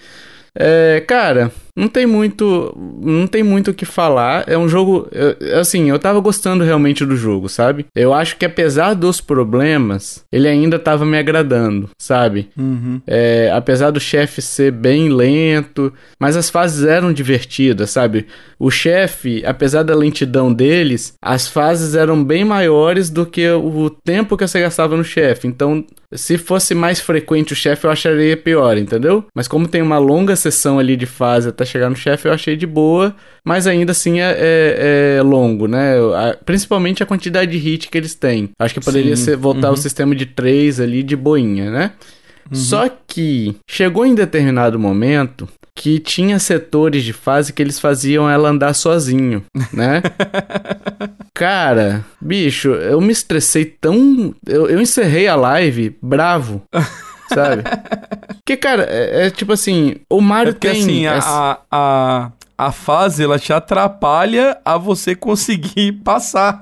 É, 0.57 1.03
cara, 1.07 1.51
não 1.77 1.89
tem 1.89 2.07
muito, 2.07 2.77
não 3.03 3.27
tem 3.27 3.43
muito 3.43 3.71
o 3.73 3.75
que 3.75 3.85
falar. 3.85 4.45
É 4.47 4.57
um 4.57 4.69
jogo, 4.69 5.09
assim, 5.59 5.91
eu 5.91 5.99
tava 5.99 6.21
gostando 6.21 6.63
realmente 6.63 7.05
do 7.05 7.17
jogo, 7.17 7.49
sabe? 7.49 7.87
Eu 7.95 8.15
acho 8.15 8.37
que 8.37 8.45
apesar 8.45 8.95
dos 8.95 9.21
problemas, 9.21 10.25
ele 10.31 10.49
ainda 10.49 10.79
tava 10.79 11.05
me 11.05 11.19
agradando, 11.19 11.91
sabe? 11.99 12.49
Uhum. 12.57 13.01
É, 13.07 13.51
apesar 13.53 13.91
do 13.91 13.99
chefe 13.99 14.41
ser 14.41 14.71
bem 14.71 15.09
lento, 15.09 15.93
mas 16.19 16.37
as 16.37 16.49
fases 16.49 16.85
eram 16.85 17.13
divertidas, 17.13 17.91
sabe? 17.91 18.27
O 18.59 18.71
chefe, 18.71 19.43
apesar 19.45 19.83
da 19.83 19.95
lentidão 19.95 20.53
deles, 20.53 21.15
as 21.21 21.49
fases 21.49 21.95
eram 21.95 22.23
bem 22.23 22.45
maiores 22.45 23.11
do 23.11 23.27
que 23.27 23.51
o 23.51 23.91
tempo 23.91 24.37
que 24.37 24.47
você 24.47 24.61
gastava 24.61 24.97
no 24.97 25.05
chefe. 25.05 25.49
Então, 25.49 25.85
se 26.13 26.39
fosse 26.39 26.75
mais 26.75 27.01
frequente 27.01 27.53
o 27.53 27.57
chefe, 27.57 27.87
eu 27.87 27.91
acharia 27.91 28.37
pior, 28.37 28.79
entendeu? 28.79 29.25
Mas 29.35 29.49
como 29.49 29.67
tem 29.67 29.83
uma 29.83 29.99
longa 29.99 30.37
sessão 30.37 30.79
ali 30.79 30.97
de 30.97 31.07
fase 31.07 31.49
até 31.49 31.64
chegar 31.65 31.91
no 31.91 31.97
chefe, 31.97 32.29
eu 32.29 32.33
achei 32.33 32.57
de 32.57 32.67
boa, 32.67 33.15
mas 33.45 33.67
ainda 33.67 33.93
assim 33.93 34.21
é, 34.21 34.37
é, 34.39 35.17
é 35.19 35.23
longo, 35.23 35.67
né? 35.67 35.95
Principalmente 36.45 37.03
a 37.03 37.07
quantidade 37.07 37.51
de 37.51 37.59
hit 37.59 37.89
que 37.89 37.99
eles 37.99 38.15
têm. 38.15 38.51
Acho 38.59 38.75
que 38.75 38.81
poderia 38.81 39.17
ser, 39.17 39.37
voltar 39.37 39.69
uhum. 39.69 39.75
ao 39.75 39.77
sistema 39.77 40.15
de 40.15 40.27
3 40.27 40.81
ali 40.81 41.03
de 41.03 41.17
boinha, 41.17 41.71
né? 41.71 41.93
Uhum. 42.51 42.57
Só 42.57 42.89
que 43.07 43.57
chegou 43.69 44.05
em 44.05 44.15
determinado 44.15 44.79
momento 44.79 45.49
que 45.77 45.99
tinha 45.99 46.39
setores 46.39 47.03
de 47.03 47.13
fase 47.13 47.53
que 47.53 47.61
eles 47.61 47.81
faziam 47.81 48.31
ela 48.31 48.49
andar 48.49 48.75
sozinho, 48.75 49.45
né? 49.73 50.03
Cara, 51.35 52.05
bicho, 52.21 52.69
eu 52.69 53.01
me 53.01 53.13
estressei 53.13 53.65
tão. 53.65 54.35
Eu, 54.47 54.69
eu 54.69 54.81
encerrei 54.81 55.27
a 55.27 55.35
live 55.35 55.97
bravo. 56.01 56.63
sabe? 57.35 57.63
Porque, 58.45 58.57
cara, 58.57 58.87
é, 58.89 59.27
é, 59.27 59.31
tipo 59.31 59.53
assim, 59.53 59.97
o 60.11 60.21
Mario 60.21 60.51
é 60.51 60.53
porque, 60.53 60.69
tem. 60.69 60.83
Assim, 60.83 61.07
essa... 61.07 61.59
a, 61.71 62.31
a, 62.59 62.67
a 62.67 62.73
fase 62.73 63.25
ela 63.25 63.39
te 63.39 63.55
atrapalha 63.55 64.59
a 64.63 64.77
você 64.77 65.15
conseguir 65.15 65.93
passar. 66.05 66.59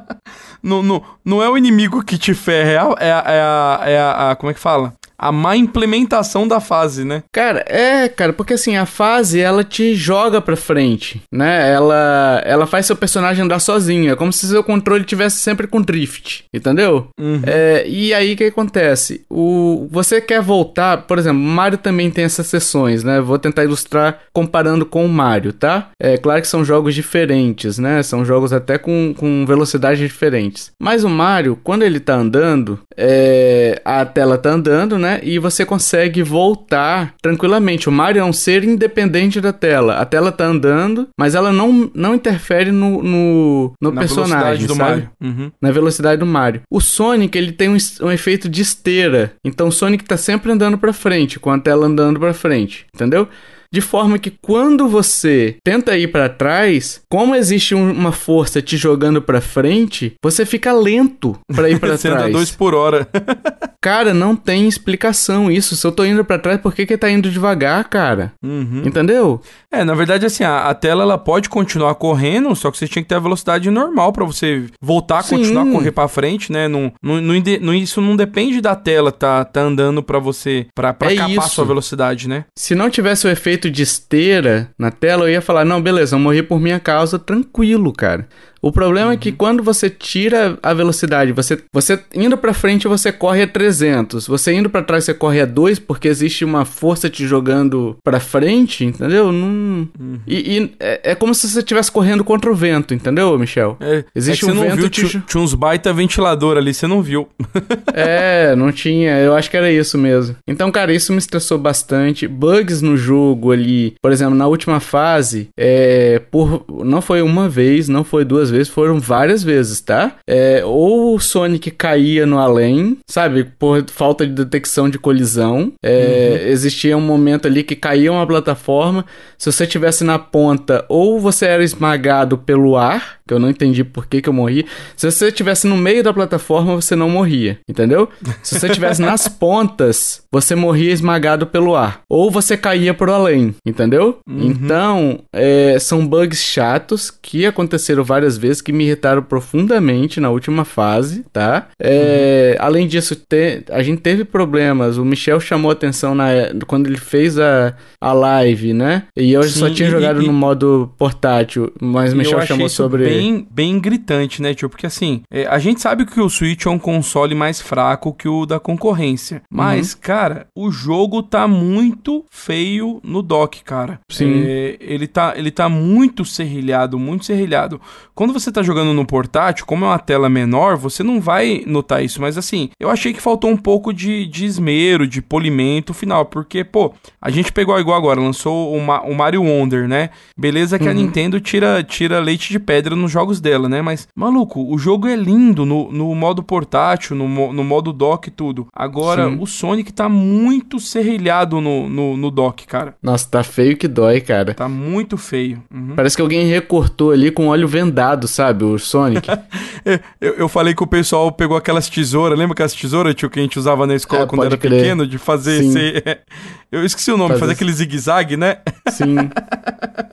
não, 0.62 0.82
não, 0.82 1.02
não 1.22 1.42
é 1.42 1.48
o 1.50 1.58
inimigo 1.58 2.02
que 2.02 2.16
te 2.16 2.32
ferra, 2.32 2.70
é 2.70 2.78
a, 2.78 2.94
é 2.98 3.12
a, 3.12 3.24
é 3.26 3.40
a, 3.40 3.80
é 3.84 3.98
a, 3.98 4.30
a 4.30 4.36
como 4.36 4.50
é 4.50 4.54
que 4.54 4.60
fala? 4.60 4.94
A 5.18 5.32
má 5.32 5.56
implementação 5.56 6.46
da 6.46 6.60
fase, 6.60 7.04
né? 7.04 7.22
Cara, 7.32 7.64
é, 7.66 8.08
cara, 8.08 8.32
porque 8.32 8.54
assim, 8.54 8.76
a 8.76 8.86
fase 8.86 9.40
ela 9.40 9.64
te 9.64 9.94
joga 9.94 10.40
pra 10.40 10.56
frente, 10.56 11.20
né? 11.32 11.72
Ela, 11.72 12.42
ela 12.44 12.66
faz 12.66 12.86
seu 12.86 12.96
personagem 12.96 13.44
andar 13.44 13.58
sozinho. 13.58 14.12
É 14.12 14.16
como 14.16 14.32
se 14.32 14.46
seu 14.46 14.62
controle 14.62 15.04
tivesse 15.04 15.38
sempre 15.38 15.66
com 15.66 15.82
drift, 15.82 16.44
entendeu? 16.54 17.08
Uhum. 17.18 17.42
É, 17.44 17.84
e 17.88 18.14
aí 18.14 18.34
o 18.34 18.36
que 18.36 18.44
acontece? 18.44 19.24
O, 19.28 19.88
você 19.90 20.20
quer 20.20 20.40
voltar, 20.40 20.98
por 21.06 21.18
exemplo, 21.18 21.40
Mario 21.40 21.78
também 21.78 22.10
tem 22.10 22.24
essas 22.24 22.46
sessões, 22.46 23.02
né? 23.02 23.20
Vou 23.20 23.38
tentar 23.38 23.64
ilustrar 23.64 24.20
comparando 24.32 24.86
com 24.86 25.04
o 25.04 25.08
Mario, 25.08 25.52
tá? 25.52 25.88
É 26.00 26.16
claro 26.16 26.40
que 26.40 26.48
são 26.48 26.64
jogos 26.64 26.94
diferentes, 26.94 27.78
né? 27.78 28.02
São 28.02 28.24
jogos 28.24 28.52
até 28.52 28.78
com, 28.78 29.14
com 29.16 29.44
velocidades 29.46 29.98
diferentes. 29.98 30.70
Mas 30.80 31.02
o 31.02 31.08
Mario, 31.08 31.58
quando 31.62 31.82
ele 31.82 31.98
tá 31.98 32.14
andando, 32.14 32.78
é, 32.96 33.80
a 33.84 34.04
tela 34.04 34.38
tá 34.38 34.50
andando, 34.50 34.98
né? 34.98 35.07
Né? 35.08 35.20
E 35.22 35.38
você 35.38 35.64
consegue 35.64 36.22
voltar 36.22 37.14
tranquilamente. 37.22 37.88
O 37.88 37.92
Mario 37.92 38.20
é 38.20 38.24
um 38.24 38.32
ser 38.32 38.64
independente 38.64 39.40
da 39.40 39.52
tela. 39.52 39.94
A 39.94 40.04
tela 40.04 40.30
tá 40.30 40.44
andando, 40.44 41.08
mas 41.18 41.34
ela 41.34 41.50
não, 41.50 41.90
não 41.94 42.14
interfere 42.14 42.70
no, 42.70 43.02
no, 43.02 43.72
no 43.80 43.92
Na 43.92 44.00
personagem, 44.00 44.66
do 44.66 44.74
sabe? 44.74 44.90
Mario. 44.90 45.10
Uhum. 45.22 45.52
Na 45.60 45.70
velocidade 45.70 46.20
do 46.20 46.26
Mario. 46.26 46.62
O 46.70 46.80
Sonic, 46.80 47.36
ele 47.36 47.52
tem 47.52 47.68
um, 47.68 47.76
um 48.02 48.10
efeito 48.10 48.48
de 48.48 48.60
esteira. 48.60 49.32
Então 49.44 49.68
o 49.68 49.72
Sonic 49.72 50.04
tá 50.04 50.16
sempre 50.16 50.52
andando 50.52 50.76
para 50.76 50.92
frente, 50.92 51.40
com 51.40 51.50
a 51.50 51.58
tela 51.58 51.86
andando 51.86 52.20
para 52.20 52.34
frente, 52.34 52.86
entendeu? 52.94 53.28
De 53.72 53.80
forma 53.80 54.18
que 54.18 54.30
quando 54.30 54.88
você 54.88 55.56
tenta 55.64 55.96
ir 55.96 56.08
para 56.08 56.28
trás, 56.28 57.00
como 57.10 57.34
existe 57.34 57.74
um, 57.74 57.90
uma 57.90 58.12
força 58.12 58.62
te 58.62 58.76
jogando 58.76 59.20
para 59.20 59.40
frente, 59.40 60.14
você 60.22 60.46
fica 60.46 60.72
lento 60.72 61.38
para 61.54 61.68
ir 61.68 61.78
para 61.78 61.96
trás. 61.96 61.98
Você 62.08 62.08
anda 62.08 62.30
dois 62.30 62.50
por 62.52 62.74
hora. 62.74 63.08
cara, 63.82 64.14
não 64.14 64.36
tem 64.36 64.68
explicação 64.68 65.50
isso. 65.50 65.76
Se 65.76 65.86
eu 65.86 65.90
tô 65.90 66.04
indo 66.04 66.24
para 66.24 66.38
trás, 66.38 66.60
por 66.60 66.72
que 66.72 66.86
que 66.86 66.96
tá 66.96 67.10
indo 67.10 67.30
devagar, 67.30 67.84
cara? 67.88 68.32
Uhum. 68.44 68.82
Entendeu? 68.84 69.40
É, 69.72 69.84
na 69.84 69.94
verdade, 69.94 70.24
assim, 70.24 70.44
a, 70.44 70.68
a, 70.68 70.74
tela 70.74 71.02
ela 71.02 71.18
pode 71.18 71.48
continuar 71.48 71.94
correndo, 71.96 72.54
só 72.54 72.70
que 72.70 72.78
você 72.78 72.86
tinha 72.86 73.02
que 73.02 73.08
ter 73.08 73.16
a 73.16 73.20
velocidade 73.20 73.70
normal 73.70 74.12
para 74.12 74.24
você 74.24 74.64
voltar 74.80 75.18
a 75.18 75.22
Sim. 75.22 75.36
continuar 75.36 75.62
a 75.62 75.70
correr 75.72 75.90
para 75.90 76.08
frente, 76.08 76.52
né? 76.52 76.68
Não, 76.68 76.92
não, 77.02 77.20
não, 77.60 77.74
isso 77.74 78.00
não 78.00 78.16
depende 78.16 78.60
da 78.60 78.76
tela 78.76 79.10
tá, 79.10 79.44
tá 79.44 79.60
andando 79.60 80.02
para 80.02 80.18
você, 80.18 80.66
para 80.74 80.90
é 81.00 81.14
capar 81.14 81.30
isso. 81.30 81.40
a 81.40 81.48
sua 81.48 81.64
velocidade, 81.64 82.28
né? 82.28 82.44
Se 82.56 82.74
não 82.74 82.88
tivesse 82.88 83.26
o 83.26 83.30
efeito 83.30 83.57
efeito 83.58 83.70
de 83.70 83.82
esteira 83.82 84.70
na 84.78 84.90
tela, 84.90 85.24
eu 85.24 85.30
ia 85.30 85.42
falar: 85.42 85.64
não, 85.64 85.82
beleza, 85.82 86.14
eu 86.14 86.20
morri 86.20 86.42
por 86.42 86.60
minha 86.60 86.78
causa, 86.78 87.18
tranquilo, 87.18 87.92
cara. 87.92 88.28
O 88.60 88.72
problema 88.72 89.08
uhum. 89.08 89.12
é 89.12 89.16
que 89.16 89.30
uhum. 89.30 89.36
quando 89.36 89.62
você 89.62 89.88
tira 89.88 90.58
a 90.62 90.74
velocidade, 90.74 91.32
você, 91.32 91.58
você 91.72 91.98
indo 92.14 92.36
para 92.36 92.52
frente 92.52 92.88
você 92.88 93.12
corre 93.12 93.42
a 93.42 93.46
300, 93.46 94.26
você 94.26 94.52
indo 94.52 94.70
para 94.70 94.82
trás 94.82 95.04
você 95.04 95.14
corre 95.14 95.40
a 95.40 95.46
2 95.46 95.78
porque 95.78 96.08
existe 96.08 96.44
uma 96.44 96.64
força 96.64 97.08
te 97.08 97.26
jogando 97.26 97.96
para 98.02 98.20
frente, 98.20 98.84
entendeu? 98.84 99.32
Não... 99.32 99.88
Uhum. 99.98 100.20
E, 100.26 100.58
e 100.58 100.74
é, 100.80 101.12
é, 101.12 101.14
como 101.14 101.34
se 101.34 101.48
você 101.48 101.60
estivesse 101.60 101.90
correndo 101.90 102.24
contra 102.24 102.50
o 102.50 102.54
vento, 102.54 102.94
entendeu, 102.94 103.38
Michel? 103.38 103.76
É, 103.80 104.04
existe 104.14 104.44
é 104.44 104.52
um 104.52 104.60
vento 104.60 104.76
viu, 104.76 104.90
te... 104.90 105.22
tinha 105.26 105.42
uns 105.42 105.54
baita 105.54 105.92
ventilador 105.92 106.56
ali, 106.56 106.74
você 106.74 106.86
não 106.86 107.02
viu. 107.02 107.28
é, 107.94 108.54
não 108.56 108.72
tinha, 108.72 109.18
eu 109.18 109.34
acho 109.34 109.50
que 109.50 109.56
era 109.56 109.70
isso 109.70 109.96
mesmo. 109.96 110.36
Então, 110.46 110.70
cara, 110.70 110.92
isso 110.92 111.12
me 111.12 111.18
estressou 111.18 111.58
bastante. 111.58 112.26
Bugs 112.26 112.82
no 112.82 112.96
jogo 112.96 113.52
ali, 113.52 113.94
por 114.02 114.12
exemplo, 114.12 114.34
na 114.34 114.46
última 114.46 114.80
fase, 114.80 115.48
é, 115.56 116.20
por 116.30 116.64
não 116.84 117.00
foi 117.00 117.22
uma 117.22 117.48
vez, 117.48 117.88
não 117.88 118.04
foi 118.04 118.24
duas 118.24 118.47
vezes, 118.50 118.68
foram 118.68 119.00
várias 119.00 119.42
vezes, 119.42 119.80
tá? 119.80 120.16
É, 120.26 120.62
ou 120.64 121.14
o 121.14 121.20
Sonic 121.20 121.70
caía 121.70 122.26
no 122.26 122.38
além, 122.38 122.98
sabe? 123.08 123.44
Por 123.44 123.84
falta 123.88 124.26
de 124.26 124.32
detecção 124.32 124.88
de 124.88 124.98
colisão. 124.98 125.72
É, 125.82 126.40
uhum. 126.42 126.48
Existia 126.48 126.96
um 126.96 127.00
momento 127.00 127.46
ali 127.46 127.62
que 127.62 127.76
caía 127.76 128.12
uma 128.12 128.26
plataforma. 128.26 129.04
Se 129.36 129.50
você 129.50 129.66
tivesse 129.66 130.04
na 130.04 130.18
ponta, 130.18 130.84
ou 130.88 131.20
você 131.20 131.46
era 131.46 131.62
esmagado 131.62 132.38
pelo 132.38 132.76
ar, 132.76 133.17
que 133.28 133.34
eu 133.34 133.38
não 133.38 133.50
entendi 133.50 133.84
por 133.84 134.06
que, 134.06 134.22
que 134.22 134.28
eu 134.28 134.32
morri. 134.32 134.64
Se 134.96 135.10
você 135.10 135.28
estivesse 135.28 135.66
no 135.66 135.76
meio 135.76 136.02
da 136.02 136.12
plataforma, 136.12 136.74
você 136.74 136.96
não 136.96 137.10
morria, 137.10 137.58
entendeu? 137.68 138.08
Se 138.42 138.58
você 138.58 138.68
estivesse 138.68 139.02
nas 139.02 139.28
pontas, 139.28 140.22
você 140.32 140.54
morria 140.54 140.90
esmagado 140.90 141.46
pelo 141.46 141.76
ar. 141.76 142.00
Ou 142.08 142.30
você 142.30 142.56
caía 142.56 142.94
pro 142.94 143.12
além, 143.12 143.54
entendeu? 143.66 144.18
Uhum. 144.28 144.40
Então, 144.42 145.20
é, 145.32 145.78
são 145.78 146.06
bugs 146.06 146.40
chatos 146.42 147.10
que 147.10 147.44
aconteceram 147.44 148.02
várias 148.02 148.38
vezes 148.38 148.62
que 148.62 148.72
me 148.72 148.84
irritaram 148.84 149.22
profundamente 149.22 150.20
na 150.20 150.30
última 150.30 150.64
fase, 150.64 151.24
tá? 151.30 151.68
É, 151.78 152.56
uhum. 152.58 152.66
Além 152.66 152.86
disso, 152.86 153.14
te, 153.14 153.62
a 153.70 153.82
gente 153.82 154.00
teve 154.00 154.24
problemas. 154.24 154.96
O 154.96 155.04
Michel 155.04 155.38
chamou 155.38 155.70
atenção 155.70 156.14
na, 156.14 156.28
quando 156.66 156.86
ele 156.86 156.96
fez 156.96 157.38
a, 157.38 157.74
a 158.00 158.12
live, 158.12 158.72
né? 158.72 159.04
E 159.14 159.32
eu 159.32 159.42
Sim, 159.42 159.60
só 159.60 159.70
tinha 159.70 159.90
jogado 159.90 160.22
e, 160.22 160.26
no 160.26 160.32
modo 160.32 160.90
portátil, 160.96 161.70
mas 161.80 162.12
o 162.12 162.16
Michel 162.16 162.40
chamou 162.46 162.68
sobre. 162.68 163.04
Bem, 163.18 163.46
bem 163.50 163.78
gritante, 163.78 164.40
né, 164.42 164.54
tio? 164.54 164.68
Porque 164.68 164.86
assim, 164.86 165.22
é, 165.30 165.46
a 165.46 165.58
gente 165.58 165.80
sabe 165.80 166.04
que 166.04 166.20
o 166.20 166.28
Switch 166.28 166.66
é 166.66 166.70
um 166.70 166.78
console 166.78 167.34
mais 167.34 167.60
fraco 167.60 168.12
que 168.12 168.28
o 168.28 168.46
da 168.46 168.58
concorrência. 168.60 169.42
Mas, 169.50 169.92
uhum. 169.92 170.00
cara, 170.00 170.46
o 170.54 170.70
jogo 170.70 171.22
tá 171.22 171.46
muito 171.46 172.24
feio 172.30 173.00
no 173.02 173.22
dock, 173.22 173.62
cara. 173.62 174.00
Sim. 174.10 174.42
É, 174.44 174.76
ele, 174.80 175.06
tá, 175.06 175.34
ele 175.36 175.50
tá 175.50 175.68
muito 175.68 176.24
serrilhado, 176.24 176.98
muito 176.98 177.24
serrilhado. 177.24 177.80
Quando 178.14 178.32
você 178.32 178.50
tá 178.50 178.62
jogando 178.62 178.92
no 178.92 179.06
portátil, 179.06 179.66
como 179.66 179.84
é 179.84 179.88
uma 179.88 179.98
tela 179.98 180.28
menor, 180.28 180.76
você 180.76 181.02
não 181.02 181.20
vai 181.20 181.62
notar 181.66 182.04
isso. 182.04 182.20
Mas 182.20 182.36
assim, 182.36 182.70
eu 182.80 182.90
achei 182.90 183.12
que 183.12 183.20
faltou 183.20 183.50
um 183.50 183.56
pouco 183.56 183.92
de, 183.92 184.26
de 184.26 184.44
esmero, 184.44 185.06
de 185.06 185.22
polimento 185.22 185.94
final. 185.94 186.24
Porque, 186.26 186.64
pô, 186.64 186.94
a 187.20 187.30
gente 187.30 187.52
pegou 187.52 187.78
igual 187.78 187.96
agora, 187.96 188.20
lançou 188.20 188.74
o, 188.74 188.80
Ma 188.80 189.02
o 189.02 189.14
Mario 189.14 189.42
Wonder, 189.42 189.88
né? 189.88 190.10
Beleza 190.36 190.78
que 190.78 190.84
uhum. 190.84 190.90
a 190.90 190.94
Nintendo 190.94 191.40
tira, 191.40 191.82
tira 191.82 192.20
leite 192.20 192.50
de 192.50 192.58
pedra 192.58 192.96
nos 193.08 193.12
jogos 193.12 193.40
dela, 193.40 193.68
né? 193.68 193.80
Mas, 193.80 194.06
maluco, 194.14 194.62
o 194.72 194.78
jogo 194.78 195.08
é 195.08 195.16
lindo 195.16 195.64
no, 195.64 195.90
no 195.90 196.14
modo 196.14 196.42
portátil, 196.42 197.16
no, 197.16 197.52
no 197.52 197.64
modo 197.64 197.92
dock 197.92 198.28
e 198.28 198.30
tudo. 198.30 198.68
Agora, 198.72 199.28
Sim. 199.28 199.38
o 199.40 199.46
Sonic 199.46 199.92
tá 199.92 200.08
muito 200.08 200.78
serrilhado 200.78 201.60
no, 201.60 201.88
no, 201.88 202.16
no 202.16 202.30
dock, 202.30 202.66
cara. 202.66 202.94
Nossa, 203.02 203.26
tá 203.28 203.42
feio 203.42 203.76
que 203.76 203.88
dói, 203.88 204.20
cara. 204.20 204.54
Tá 204.54 204.68
muito 204.68 205.16
feio. 205.16 205.62
Uhum. 205.72 205.94
Parece 205.96 206.14
que 206.14 206.22
alguém 206.22 206.46
recortou 206.46 207.10
ali 207.10 207.30
com 207.30 207.48
óleo 207.48 207.66
vendado, 207.66 208.28
sabe? 208.28 208.64
O 208.64 208.78
Sonic. 208.78 209.28
eu, 210.20 210.34
eu 210.34 210.48
falei 210.48 210.74
que 210.74 210.82
o 210.82 210.86
pessoal 210.86 211.32
pegou 211.32 211.56
aquelas 211.56 211.88
tesouras, 211.88 212.38
lembra 212.38 212.52
aquelas 212.52 212.74
tesouras, 212.74 213.14
tio, 213.14 213.30
que 213.30 213.40
a 213.40 213.42
gente 213.42 213.58
usava 213.58 213.86
na 213.86 213.94
escola 213.94 214.24
é, 214.24 214.26
quando 214.26 214.44
era 214.44 214.56
crer. 214.56 214.82
pequeno, 214.82 215.06
de 215.06 215.16
fazer 215.16 215.64
esse... 215.64 216.02
Eu 216.70 216.84
esqueci 216.84 217.10
o 217.10 217.16
nome, 217.16 217.30
fazer, 217.30 217.40
fazer 217.40 217.52
aquele 217.54 217.72
zigue-zague, 217.72 218.36
né? 218.36 218.58
Sim. 218.90 219.16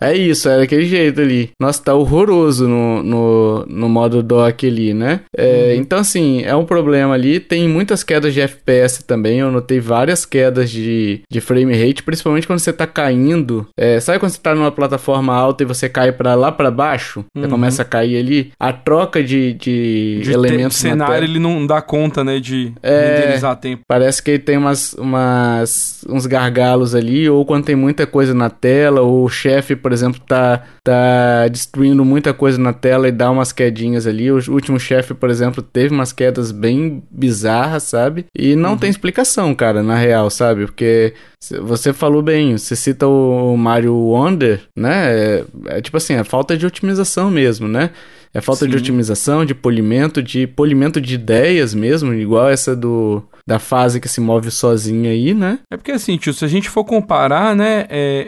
É 0.02 0.16
isso, 0.16 0.50
é 0.50 0.58
daquele 0.60 0.86
jeito 0.86 1.22
ali. 1.22 1.52
Nossa, 1.60 1.82
tá 1.82 1.94
horroroso 1.94 2.68
no, 2.68 2.85
no, 3.04 3.66
no 3.68 3.90
modo 3.90 4.22
dock 4.22 4.66
ali, 4.66 4.94
né? 4.94 5.22
É, 5.36 5.74
uhum. 5.74 5.82
Então, 5.82 6.00
assim, 6.00 6.44
é 6.44 6.56
um 6.56 6.66
problema 6.66 7.14
ali. 7.14 7.40
Tem 7.40 7.68
muitas 7.68 8.04
quedas 8.04 8.34
de 8.34 8.42
FPS 8.42 9.04
também. 9.04 9.40
Eu 9.40 9.52
notei 9.52 9.80
várias 9.80 10.26
quedas 10.26 10.70
de, 10.70 11.22
de 11.30 11.42
frame 11.42 11.74
rate, 11.74 12.04
principalmente 12.04 12.48
quando 12.48 12.60
você 12.60 12.74
tá 12.74 12.88
caindo. 12.88 13.68
É, 13.78 14.00
sabe 14.00 14.20
quando 14.20 14.32
você 14.32 14.40
tá 14.40 14.56
numa 14.56 14.72
plataforma 14.72 15.34
alta 15.34 15.64
e 15.64 15.66
você 15.66 15.90
cai 15.90 16.12
para 16.12 16.36
lá 16.36 16.52
para 16.52 16.72
baixo? 16.72 17.26
Uhum. 17.36 17.44
Você 17.44 17.48
começa 17.50 17.82
a 17.82 17.86
cair 17.86 18.18
ali. 18.18 18.52
A 18.60 18.74
troca 18.74 19.24
de, 19.24 19.54
de, 19.54 20.22
de 20.24 20.32
elementos. 20.32 20.78
O 20.78 20.82
cenário 20.82 21.26
ele 21.26 21.40
não 21.40 21.66
dá 21.66 21.82
conta, 21.82 22.24
né? 22.24 22.40
De 22.40 22.74
é, 22.82 23.18
renderizar 23.18 23.56
tempo. 23.58 23.84
Parece 23.88 24.22
que 24.22 24.32
ele 24.32 24.40
tem 24.40 24.58
umas, 24.58 24.94
umas, 24.94 26.06
uns 26.10 26.26
gargalos 26.26 26.96
ali, 26.96 27.30
ou 27.30 27.46
quando 27.46 27.66
tem 27.66 27.76
muita 27.76 28.06
coisa 28.06 28.34
na 28.34 28.50
tela, 28.50 29.02
ou 29.02 29.24
o 29.24 29.30
chefe, 29.30 29.76
por 29.76 29.92
exemplo, 29.92 30.22
tá, 30.28 30.64
tá 30.84 31.48
destruindo 31.48 32.04
muita 32.06 32.34
coisa 32.34 32.58
na 32.58 32.74
tela 32.76 33.08
e 33.08 33.12
dá 33.12 33.32
umas 33.32 33.52
quedinhas 33.52 34.06
ali. 34.06 34.32
O 34.32 34.36
último 34.52 34.80
chefe, 34.80 35.14
por 35.16 35.30
exemplo, 35.30 35.64
teve 35.64 35.94
umas 35.94 36.12
quedas 36.12 36.52
bem 36.52 37.02
bizarras, 37.10 37.84
sabe? 37.84 38.26
E 38.38 38.56
não 38.56 38.72
uhum. 38.72 38.78
tem 38.78 38.90
explicação, 38.90 39.56
cara, 39.56 39.82
na 39.82 39.96
real, 39.96 40.30
sabe? 40.30 40.66
Porque 40.66 41.14
você 41.62 41.94
falou 41.94 42.22
bem, 42.22 42.58
você 42.58 42.76
cita 42.76 43.08
o 43.08 43.56
Mario 43.58 43.96
Wonder, 43.96 44.62
né? 44.76 45.08
É, 45.08 45.46
é 45.68 45.82
tipo 45.82 45.98
assim, 45.98 46.14
é 46.14 46.24
falta 46.24 46.58
de 46.58 46.66
otimização 46.66 47.32
mesmo, 47.32 47.68
né? 47.68 47.90
É 48.34 48.42
falta 48.42 48.66
Sim. 48.66 48.72
de 48.72 48.78
otimização, 48.78 49.46
de 49.46 49.56
polimento, 49.56 50.22
de 50.22 50.46
polimento 50.46 51.00
de 51.00 51.16
ideias 51.16 51.74
mesmo, 51.74 52.14
igual 52.14 52.50
essa 52.50 52.76
do, 52.76 53.24
da 53.48 53.60
fase 53.60 54.00
que 54.00 54.10
se 54.10 54.20
move 54.20 54.50
sozinha 54.50 55.12
aí, 55.12 55.34
né? 55.34 55.60
É 55.72 55.78
porque 55.78 55.92
assim, 55.92 56.18
tio, 56.18 56.34
se 56.34 56.44
a 56.44 56.48
gente 56.48 56.70
for 56.70 56.84
comparar, 56.84 57.56
né, 57.56 57.86
é, 57.90 58.28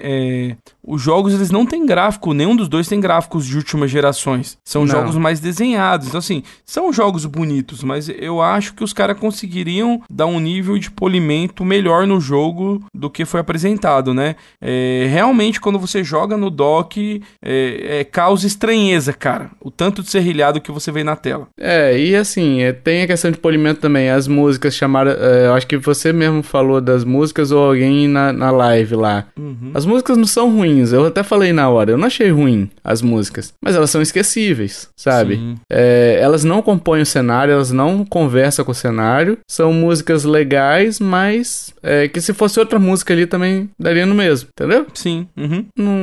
é, 0.52 0.58
os 0.88 1.02
jogos 1.02 1.34
eles 1.34 1.52
não 1.52 1.66
têm 1.66 1.86
gráfico, 1.86 2.34
nenhum 2.34 2.56
dos 2.56 2.70
dois 2.70 2.88
tem 2.88 3.00
gráficos 3.00 3.46
de 3.46 3.58
últimas 3.58 3.92
gerações. 3.92 4.58
São 4.64 4.86
Não. 4.86 4.92
jogos 4.92 5.18
mais 5.18 5.40
desenhados. 5.40 6.08
Então, 6.08 6.20
assim, 6.20 6.44
são 6.66 6.94
jogos 6.94 7.26
bonitos, 7.26 7.84
mas 7.84 8.08
eu 8.10 8.42
acho 8.42 8.74
que 8.74 8.84
os 8.84 8.94
caras 8.94 9.20
conseguiriam 9.20 10.02
dar 10.10 10.28
um 10.28 10.40
nível 10.40 10.78
de 10.78 10.90
polimento 10.90 11.66
melhor 11.66 12.08
no 12.08 12.22
jogo 12.22 12.82
do 12.94 13.10
que 13.10 13.26
foi 13.26 13.42
apresentado, 13.42 14.14
né? 14.14 14.36
É, 14.62 15.08
realmente, 15.12 15.60
quando 15.60 15.78
você 15.78 16.04
joga 16.04 16.38
no 16.38 16.50
dock, 16.50 17.22
é, 17.44 18.00
é, 18.00 18.04
causa 18.04 18.48
estranheza, 18.48 19.12
cara. 19.12 19.52
O 19.60 19.70
tanto 19.70 20.02
de 20.02 20.10
serrilhado 20.10 20.62
que 20.62 20.72
você 20.72 20.92
vê 20.92 21.04
na 21.04 21.16
tela. 21.16 21.48
É, 21.60 22.00
e 22.00 22.16
assim, 22.16 22.62
é, 22.62 22.72
tem 22.72 23.02
a 23.02 23.08
questão 23.08 23.30
de 23.30 23.38
polimento 23.38 23.82
também. 23.82 24.10
As 24.10 24.28
músicas 24.28 24.74
chamaram. 24.74 25.07
É, 25.10 25.48
eu 25.48 25.54
acho 25.54 25.68
que 25.68 25.78
você 25.78 26.12
mesmo 26.14 26.42
falou 26.44 26.80
das 26.82 27.04
músicas 27.04 27.52
ou 27.52 27.64
alguém 27.70 28.08
na, 28.08 28.32
na 28.34 28.52
live 28.52 28.96
lá. 28.96 29.26
Uhum. 29.38 29.72
As 29.74 29.86
músicas 29.86 30.18
não 30.18 30.26
são 30.26 30.50
ruins, 30.56 30.92
eu 30.94 31.06
até 31.06 31.24
falei 31.24 31.52
na 31.54 31.70
hora, 31.70 31.92
eu 31.92 31.98
não 31.98 32.08
achei 32.08 32.30
ruim 32.30 32.70
as 32.84 33.02
músicas, 33.02 33.54
mas 33.62 33.76
elas 33.76 33.90
são 33.90 34.02
esquecíveis, 34.02 34.90
sabe? 34.96 35.56
É, 35.70 36.20
elas 36.22 36.44
não 36.44 36.62
compõem 36.62 37.02
o 37.02 37.06
cenário, 37.06 37.54
elas 37.54 37.72
não 37.72 38.06
conversam 38.06 38.64
com 38.66 38.72
o 38.72 38.76
cenário, 38.76 39.38
são 39.48 39.72
músicas 39.74 40.24
legais, 40.24 41.00
mas 41.00 41.74
é, 41.82 42.08
que 42.08 42.20
se 42.22 42.34
fosse 42.34 42.60
outra 42.60 42.80
música 42.80 43.14
ali 43.14 43.26
também 43.26 43.70
daria 43.80 44.06
no 44.06 44.16
mesmo, 44.16 44.50
entendeu? 44.52 44.86
Sim. 44.94 45.28
Uhum. 45.38 45.66
Não, 45.78 45.94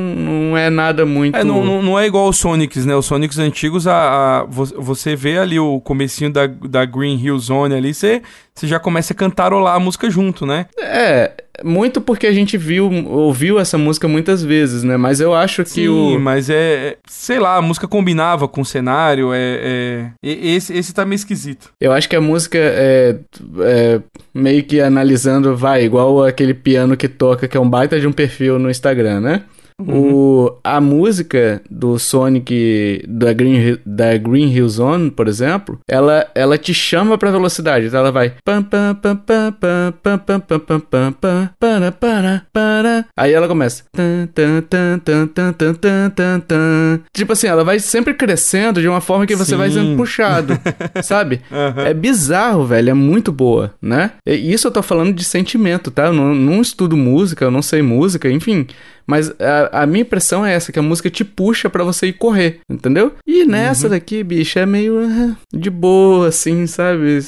não 0.51 0.57
é 0.57 0.69
nada 0.69 1.05
muito. 1.05 1.35
É, 1.35 1.43
não, 1.43 1.81
não, 1.81 1.99
é 1.99 2.05
igual 2.07 2.27
os 2.29 2.37
Sonics, 2.37 2.85
né? 2.85 2.95
Os 2.95 3.05
Sonics 3.05 3.37
antigos, 3.39 3.87
a, 3.87 3.93
a- 4.41 4.43
vo- 4.45 4.65
você 4.77 5.15
vê 5.15 5.37
ali 5.37 5.59
o 5.59 5.79
comecinho 5.79 6.31
da, 6.31 6.47
da 6.47 6.85
Green 6.85 7.17
Hill 7.23 7.37
Zone 7.39 7.73
ali, 7.75 7.93
você, 7.93 8.21
você 8.57 8.67
já 8.67 8.79
começa 8.79 9.13
a 9.13 9.15
cantarolar 9.15 9.75
a 9.75 9.79
música 9.79 10.09
junto, 10.09 10.45
né? 10.45 10.65
É, 10.81 11.31
muito 11.63 11.99
porque 11.99 12.25
a 12.25 12.31
gente 12.31 12.57
viu, 12.57 12.89
ouviu 13.07 13.59
essa 13.59 13.77
música 13.77 14.07
muitas 14.07 14.43
vezes, 14.43 14.83
né? 14.83 14.95
Mas 14.95 15.19
eu 15.19 15.33
acho 15.33 15.63
que 15.63 15.69
Sim, 15.69 15.87
o. 15.89 16.19
mas 16.19 16.49
é, 16.49 16.55
é- 16.55 16.97
Sei 17.07 17.37
lá, 17.39 17.57
a 17.57 17.61
música 17.61 17.87
combinava 17.87 18.47
com 18.47 18.61
o 18.61 18.65
cenário, 18.65 19.33
é... 19.33 20.09
é- 20.23 20.29
esse, 20.29 20.73
esse 20.75 20.93
tá 20.93 21.05
meio 21.05 21.15
esquisito. 21.17 21.69
Eu 21.81 21.91
acho 21.91 22.07
que 22.07 22.15
a 22.15 22.21
música 22.21 22.57
é, 22.57 23.17
é 23.61 24.01
meio 24.33 24.63
que 24.63 24.79
analisando, 24.79 25.55
vai, 25.55 25.83
igual 25.83 26.23
aquele 26.23 26.53
piano 26.53 26.95
que 26.95 27.07
toca, 27.07 27.47
que 27.47 27.57
é 27.57 27.59
um 27.59 27.69
baita 27.69 27.99
de 27.99 28.07
um 28.07 28.11
perfil 28.13 28.57
no 28.57 28.69
Instagram, 28.69 29.19
né? 29.19 29.43
Uhum. 29.79 30.13
O, 30.13 30.57
a 30.63 30.79
música 30.79 31.61
do 31.69 31.99
Sonic 31.99 33.03
da 33.07 33.33
Green, 33.33 33.77
da 33.85 34.17
Green 34.17 34.49
Hill 34.51 34.69
Zone, 34.69 35.11
por 35.11 35.27
exemplo, 35.27 35.79
ela, 35.87 36.25
ela 36.33 36.57
te 36.57 36.73
chama 36.73 37.17
pra 37.17 37.29
velocidade. 37.31 37.87
Então 37.87 37.99
ela 37.99 38.11
vai. 38.11 38.33
Aí 43.17 43.33
ela 43.33 43.47
começa. 43.47 43.83
Tipo 47.13 47.33
assim, 47.33 47.47
ela 47.47 47.63
vai 47.63 47.79
sempre 47.79 48.13
crescendo 48.13 48.81
de 48.81 48.87
uma 48.87 49.01
forma 49.01 49.27
que 49.27 49.35
você 49.35 49.51
Sim. 49.51 49.57
vai 49.57 49.69
sendo 49.69 49.97
puxado, 49.97 50.57
sabe? 51.03 51.41
Uhum. 51.51 51.81
É 51.85 51.93
bizarro, 51.93 52.65
velho. 52.65 52.91
É 52.91 52.93
muito 52.93 53.31
boa, 53.31 53.73
né? 53.81 54.11
E 54.25 54.53
isso 54.53 54.67
eu 54.67 54.71
tô 54.71 54.81
falando 54.81 55.13
de 55.13 55.25
sentimento, 55.25 55.91
tá? 55.91 56.05
Eu 56.05 56.13
não, 56.13 56.33
não 56.33 56.61
estudo 56.61 56.95
música, 56.95 57.43
eu 57.43 57.51
não 57.51 57.61
sei 57.61 57.81
música, 57.81 58.29
enfim. 58.29 58.67
Mas 59.07 59.33
a, 59.39 59.83
a 59.83 59.85
minha 59.85 60.01
impressão 60.01 60.45
é 60.45 60.53
essa, 60.53 60.71
que 60.71 60.79
a 60.79 60.81
música 60.81 61.09
te 61.09 61.23
puxa 61.23 61.69
pra 61.69 61.83
você 61.83 62.07
ir 62.07 62.13
correr, 62.13 62.59
entendeu? 62.69 63.13
E 63.25 63.45
nessa 63.45 63.87
daqui, 63.87 64.23
bicho, 64.23 64.57
é 64.57 64.65
meio 64.65 64.99
ah, 64.99 65.35
de 65.53 65.69
boa, 65.69 66.29
assim, 66.29 66.65
sabe? 66.65 67.19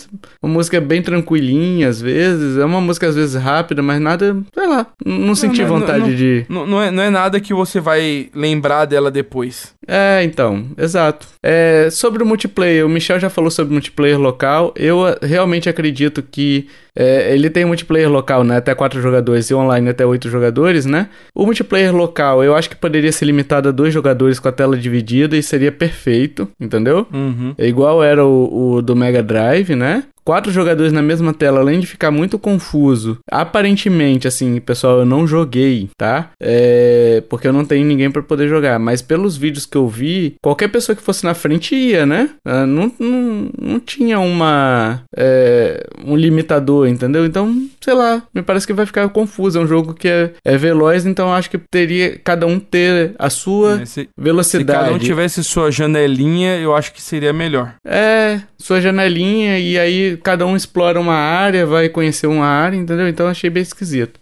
Uma 0.42 0.54
música 0.54 0.82
bem 0.82 1.02
tranquilinha, 1.02 1.88
às 1.88 2.02
vezes. 2.02 2.58
É 2.58 2.66
uma 2.66 2.82
música, 2.82 3.08
às 3.08 3.16
vezes, 3.16 3.36
rápida, 3.36 3.82
mas 3.82 4.02
nada, 4.02 4.36
sei 4.54 4.68
lá. 4.68 4.88
Não, 5.06 5.36
senti 5.36 5.62
não, 5.62 5.70
não, 5.70 5.80
vontade 5.80 6.10
não. 6.10 6.16
de... 6.16 6.46
Não, 6.50 6.68
não 6.68 6.82
é, 6.82 6.92
não 6.92 7.04
é 7.04 7.10
nada 7.10 7.40
que 7.40 7.54
você 7.54 7.80
vai 7.80 8.30
lembrar 8.34 8.86
dela 8.86 9.12
depois. 9.12 9.74
É, 9.88 10.22
então, 10.24 10.66
exato. 10.78 11.28
É, 11.42 11.90
sobre 11.92 12.24
o 12.24 12.26
multiplayer, 12.26 12.86
o 12.86 12.90
Michel 12.90 13.20
já 13.20 13.30
falou 13.30 13.50
sobre 13.50 13.74
multiplayer 13.74 14.20
local. 14.20 14.74
Eu 14.76 15.06
ah, 15.06 15.18
realmente 15.22 15.70
acredito 15.70 16.22
que 16.22 16.68
é, 17.00 17.32
ele 17.32 17.48
tem 17.48 17.64
multiplayer 17.64 18.10
local, 18.10 18.44
né? 18.44 18.58
Até 18.58 18.74
quatro 18.74 19.00
jogadores 19.00 19.50
e 19.52 19.54
online 19.54 19.90
até 19.90 20.04
oito 20.04 20.30
jogadores, 20.30 20.86
né? 20.86 21.10
O 21.34 21.46
multiplayer 21.46 21.96
local 21.96 22.44
eu 22.44 22.56
acho 22.56 22.70
que 22.70 22.76
poderia 22.76 23.12
ser 23.12 23.26
limitado 23.26 23.70
a 23.70 23.72
dois 23.72 23.94
jogadores 23.94 24.40
com 24.40 24.48
a 24.48 24.52
tela 24.52 24.76
dividida 24.76 25.38
e 25.38 25.44
seria 25.44 25.72
perfeito, 25.72 26.50
entendeu? 26.60 27.06
Uhum. 27.14 27.54
É 27.56 27.68
igual 27.68 28.04
era 28.04 28.26
o, 28.26 28.78
o 28.78 28.82
do 28.82 28.96
Mega 28.96 29.22
Drive, 29.22 29.76
né? 29.76 30.06
Quatro 30.28 30.52
jogadores 30.52 30.92
na 30.92 31.02
mesma 31.02 31.34
tela, 31.34 31.62
além 31.62 31.80
de 31.80 31.88
ficar 31.88 32.12
muito 32.12 32.38
confuso. 32.38 33.18
Aparentemente, 33.32 34.28
assim, 34.28 34.60
pessoal, 34.60 35.00
eu 35.00 35.06
não 35.06 35.26
joguei, 35.26 35.90
tá? 35.98 36.32
É, 36.38 37.24
porque 37.30 37.48
eu 37.48 37.54
não 37.54 37.64
tenho 37.64 37.86
ninguém 37.86 38.12
pra 38.12 38.22
poder 38.22 38.50
jogar. 38.50 38.78
Mas 38.78 39.02
pelos 39.02 39.38
vídeos 39.38 39.66
que 39.66 39.78
eu 39.78 39.88
vi, 39.88 40.36
qualquer 40.44 40.68
pessoa 40.68 40.98
que 40.98 41.02
fosse 41.02 41.24
na 41.24 41.34
frente 41.34 41.74
ia, 41.74 42.06
né? 42.06 42.32
Ah, 42.44 42.66
não, 42.66 42.92
não, 43.00 43.50
não 43.58 43.80
tinha 43.80 44.20
uma. 44.20 45.02
é, 45.16 45.88
um 46.06 46.18
limitador, 46.18 46.90
entendeu? 46.90 47.26
Então, 47.26 47.66
sei 47.80 47.94
lá, 47.94 48.22
me 48.36 48.42
parece 48.42 48.68
que 48.68 48.74
vai 48.74 48.86
ficar 48.86 49.08
confuso. 49.08 49.58
É 49.58 49.62
um 49.62 49.68
jogo 49.68 49.94
que 49.94 50.10
é, 50.10 50.32
é 50.44 50.58
veloz, 50.58 51.06
então 51.06 51.34
acho 51.34 51.50
que 51.50 51.58
teria 51.58 52.20
cada 52.22 52.46
um 52.46 52.60
ter 52.60 53.16
a 53.18 53.30
sua 53.30 53.80
se, 53.86 53.86
se 53.86 54.10
velocidade. 54.18 54.78
cada 54.78 54.94
um 54.94 55.00
tivesse 55.00 55.42
sua 55.42 55.72
janelinha, 55.72 56.58
eu 56.58 56.76
acho 56.76 56.92
que 56.92 57.02
seria 57.02 57.32
melhor. 57.32 57.76
É, 57.86 58.42
sua 58.58 58.82
janelinha 58.82 59.58
e 59.58 59.80
aí 59.80 60.17
cada 60.18 60.46
um 60.46 60.56
explora 60.56 61.00
uma 61.00 61.14
área, 61.16 61.66
vai 61.66 61.90
conhecer 61.90 62.28
uma 62.28 62.46
área, 62.46 62.76
entendeu? 62.76 63.08
Então 63.08 63.28
achei 63.28 63.50
bem 63.50 63.64
esquisito. 63.64 64.20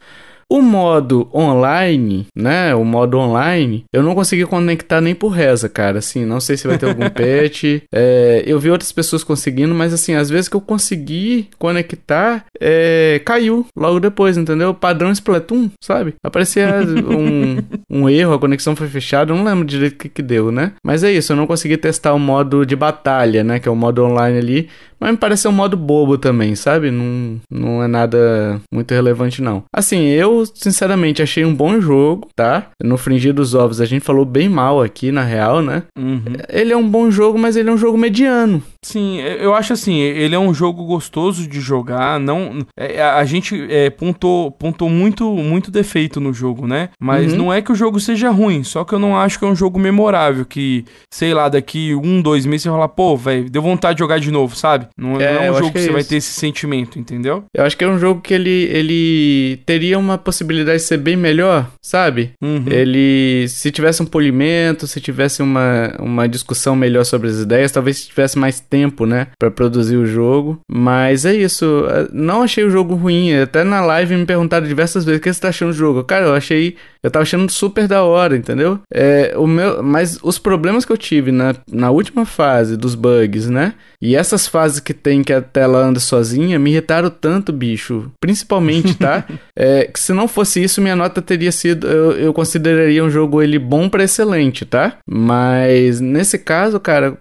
O 0.49 0.61
modo 0.61 1.27
online, 1.33 2.27
né? 2.35 2.75
O 2.75 2.85
modo 2.85 3.17
online, 3.17 3.83
eu 3.91 4.03
não 4.03 4.13
consegui 4.13 4.45
conectar 4.45 5.01
nem 5.01 5.15
por 5.15 5.29
reza, 5.29 5.67
cara. 5.67 5.99
Assim, 5.99 6.23
não 6.23 6.39
sei 6.39 6.55
se 6.55 6.67
vai 6.67 6.77
ter 6.77 6.87
algum 6.87 7.09
patch. 7.09 7.81
É, 7.91 8.43
eu 8.45 8.59
vi 8.59 8.69
outras 8.69 8.91
pessoas 8.91 9.23
conseguindo, 9.23 9.73
mas 9.73 9.91
assim, 9.91 10.13
às 10.13 10.29
vezes 10.29 10.47
que 10.47 10.55
eu 10.55 10.61
consegui 10.61 11.49
conectar, 11.57 12.45
é, 12.61 13.19
caiu 13.25 13.65
logo 13.75 13.99
depois, 13.99 14.37
entendeu? 14.37 14.73
Padrão 14.73 15.11
Splatoon, 15.11 15.69
sabe? 15.83 16.13
Aparecia 16.23 16.79
um, 17.09 17.57
um 17.89 18.09
erro, 18.09 18.33
a 18.33 18.39
conexão 18.39 18.75
foi 18.75 18.87
fechada, 18.87 19.31
eu 19.31 19.37
não 19.37 19.43
lembro 19.43 19.65
direito 19.65 19.93
o 19.93 19.97
que, 19.97 20.09
que 20.09 20.21
deu, 20.21 20.51
né? 20.51 20.73
Mas 20.85 21.03
é 21.03 21.11
isso, 21.11 21.33
eu 21.33 21.37
não 21.37 21.47
consegui 21.47 21.77
testar 21.77 22.13
o 22.13 22.19
modo 22.19 22.65
de 22.65 22.75
batalha, 22.75 23.43
né? 23.43 23.59
Que 23.59 23.67
é 23.67 23.71
o 23.71 23.75
modo 23.75 24.03
online 24.03 24.37
ali. 24.37 24.69
Mas 24.99 25.11
me 25.11 25.17
pareceu 25.17 25.51
um 25.51 25.53
modo 25.53 25.77
bobo 25.77 26.17
também, 26.17 26.55
sabe? 26.55 26.89
Não, 26.89 27.39
não 27.51 27.83
é 27.83 27.87
nada 27.87 28.59
muito 28.73 28.91
relevante, 28.91 29.41
não. 29.41 29.63
Assim, 29.71 30.05
eu, 30.05 30.34
sinceramente, 30.53 31.21
achei 31.21 31.45
um 31.45 31.53
bom 31.53 31.79
jogo, 31.79 32.27
tá? 32.35 32.67
No 32.83 32.97
Fringir 32.97 33.33
dos 33.33 33.53
Ovos, 33.53 33.79
a 33.79 33.85
gente 33.85 34.03
falou 34.03 34.25
bem 34.25 34.49
mal 34.49 34.81
aqui, 34.81 35.11
na 35.11 35.23
real, 35.23 35.61
né? 35.61 35.83
Uhum. 35.97 36.23
Ele 36.49 36.73
é 36.73 36.77
um 36.77 36.87
bom 36.89 37.11
jogo, 37.11 37.37
mas 37.37 37.55
ele 37.55 37.69
é 37.69 37.71
um 37.71 37.77
jogo 37.77 37.97
mediano. 37.97 38.61
Sim, 38.83 39.19
eu 39.19 39.53
acho 39.55 39.73
assim, 39.73 39.99
ele 39.99 40.35
é 40.35 40.39
um 40.39 40.53
jogo 40.53 40.83
gostoso 40.85 41.47
de 41.47 41.59
jogar, 41.59 42.19
não... 42.19 42.65
é, 42.77 43.01
a 43.01 43.23
gente 43.25 43.55
é, 43.69 43.89
pontou, 43.89 44.51
pontou 44.51 44.89
muito, 44.89 45.29
muito 45.35 45.71
defeito 45.71 46.19
no 46.19 46.33
jogo, 46.33 46.67
né? 46.67 46.89
Mas 46.99 47.31
Uhum. 47.31 47.37
não 47.37 47.53
é 47.53 47.61
que 47.61 47.71
o 47.71 47.75
jogo 47.75 47.99
seja 47.99 48.29
ruim, 48.29 48.63
só 48.63 48.83
que 48.83 48.93
eu 48.93 48.99
não 48.99 49.17
acho 49.17 49.37
que 49.39 49.45
é 49.45 49.47
um 49.47 49.55
jogo 49.55 49.79
memorável, 49.79 50.45
que, 50.45 50.85
sei 51.11 51.33
lá, 51.33 51.49
daqui 51.49 51.93
um, 51.95 52.21
dois 52.21 52.45
meses 52.45 52.63
você 52.63 52.69
vai 52.69 52.77
falar, 52.77 52.89
pô, 52.89 53.15
velho, 53.17 53.49
deu 53.49 53.61
vontade 53.61 53.95
de 53.95 53.99
jogar 53.99 54.19
de 54.19 54.31
novo, 54.31 54.55
sabe? 54.55 54.87
Não, 54.97 55.19
É, 55.19 55.33
não 55.33 55.41
é 55.41 55.47
eu 55.49 55.53
um 55.53 55.57
jogo 55.57 55.67
que 55.67 55.73
que 55.73 55.77
é 55.79 55.81
você 55.83 55.91
vai 55.91 56.01
isso. 56.01 56.09
ter 56.09 56.15
esse 56.17 56.31
sentimento, 56.33 56.99
entendeu? 56.99 57.43
Eu 57.53 57.63
acho 57.65 57.75
que 57.77 57.83
é 57.83 57.87
um 57.87 57.97
jogo 57.99 58.21
que 58.21 58.33
ele, 58.33 58.49
ele 58.49 59.59
teria 59.65 59.97
uma 59.97 60.17
possibilidade 60.25 60.79
de 60.79 60.83
ser 60.83 60.97
bem 60.97 61.15
melhor, 61.15 61.69
sabe? 61.81 62.31
Uhum. 62.41 62.65
Ele, 62.67 63.47
se 63.47 63.71
tivesse 63.71 64.01
um 64.01 64.05
polimento, 64.05 64.87
se 64.87 64.99
tivesse 64.99 65.41
uma, 65.41 65.95
uma 65.99 66.27
discussão 66.27 66.75
melhor 66.75 67.05
sobre 67.05 67.29
as 67.29 67.39
ideias, 67.39 67.71
talvez 67.71 68.05
tivesse 68.05 68.37
mais 68.37 68.59
tempo, 68.59 69.05
né, 69.05 69.27
Pra 69.39 69.51
produzir 69.51 69.97
o 69.97 70.05
jogo. 70.05 70.59
Mas 70.69 71.25
é 71.25 71.35
isso, 71.35 71.85
não 72.11 72.41
achei 72.41 72.63
o 72.63 72.69
jogo 72.69 72.95
ruim. 72.95 73.33
Até 73.35 73.63
na 73.63 73.81
live 73.81 74.15
me 74.15 74.25
perguntaram 74.25 74.67
diversas 74.67 75.05
vezes 75.05 75.19
o 75.19 75.23
que 75.23 75.31
você 75.31 75.39
tá 75.39 75.49
achando 75.49 75.71
do 75.71 75.77
jogo. 75.77 76.03
Cara, 76.03 76.25
eu 76.25 76.33
achei, 76.33 76.75
eu 77.03 77.11
tava 77.11 77.23
achando 77.23 77.49
super 77.51 77.87
da 77.87 78.03
hora, 78.03 78.35
entendeu? 78.35 78.79
É, 78.91 79.33
o 79.37 79.45
meu, 79.45 79.83
mas 79.83 80.17
os 80.23 80.39
problemas 80.39 80.85
que 80.85 80.91
eu 80.91 80.97
tive 80.97 81.31
na, 81.31 81.55
na 81.71 81.91
última 81.91 82.25
fase 82.25 82.75
dos 82.75 82.95
bugs, 82.95 83.49
né? 83.49 83.73
E 84.01 84.15
essas 84.15 84.47
fases 84.47 84.79
que 84.79 84.93
tem 84.93 85.23
que 85.23 85.33
a 85.33 85.41
tela 85.41 85.79
anda 85.79 85.99
sozinha 85.99 86.59
me 86.59 86.71
irritaram 86.71 87.09
tanto, 87.09 87.51
bicho. 87.51 88.11
Principalmente, 88.19 88.95
tá? 88.95 89.23
É, 89.57 89.85
que 89.85 89.99
se 89.99 90.11
não 90.15 90.27
fosse 90.27 90.63
isso, 90.63 90.81
minha 90.81 90.95
nota 90.95 91.21
teria 91.21 91.51
sido. 91.51 91.87
Eu, 91.87 92.11
eu 92.13 92.33
consideraria 92.33 93.03
um 93.03 93.09
jogo 93.09 93.41
ele 93.41 93.59
bom 93.59 93.87
pra 93.89 94.03
excelente, 94.03 94.65
tá? 94.65 94.97
Mas 95.07 95.99
nesse 95.99 96.39
caso, 96.39 96.79
cara, 96.79 97.17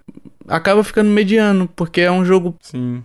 acaba 0.49 0.83
ficando 0.85 1.11
mediano, 1.11 1.69
porque 1.77 2.01
é 2.01 2.11
um 2.11 2.25
jogo. 2.25 2.55
Sim. 2.63 3.03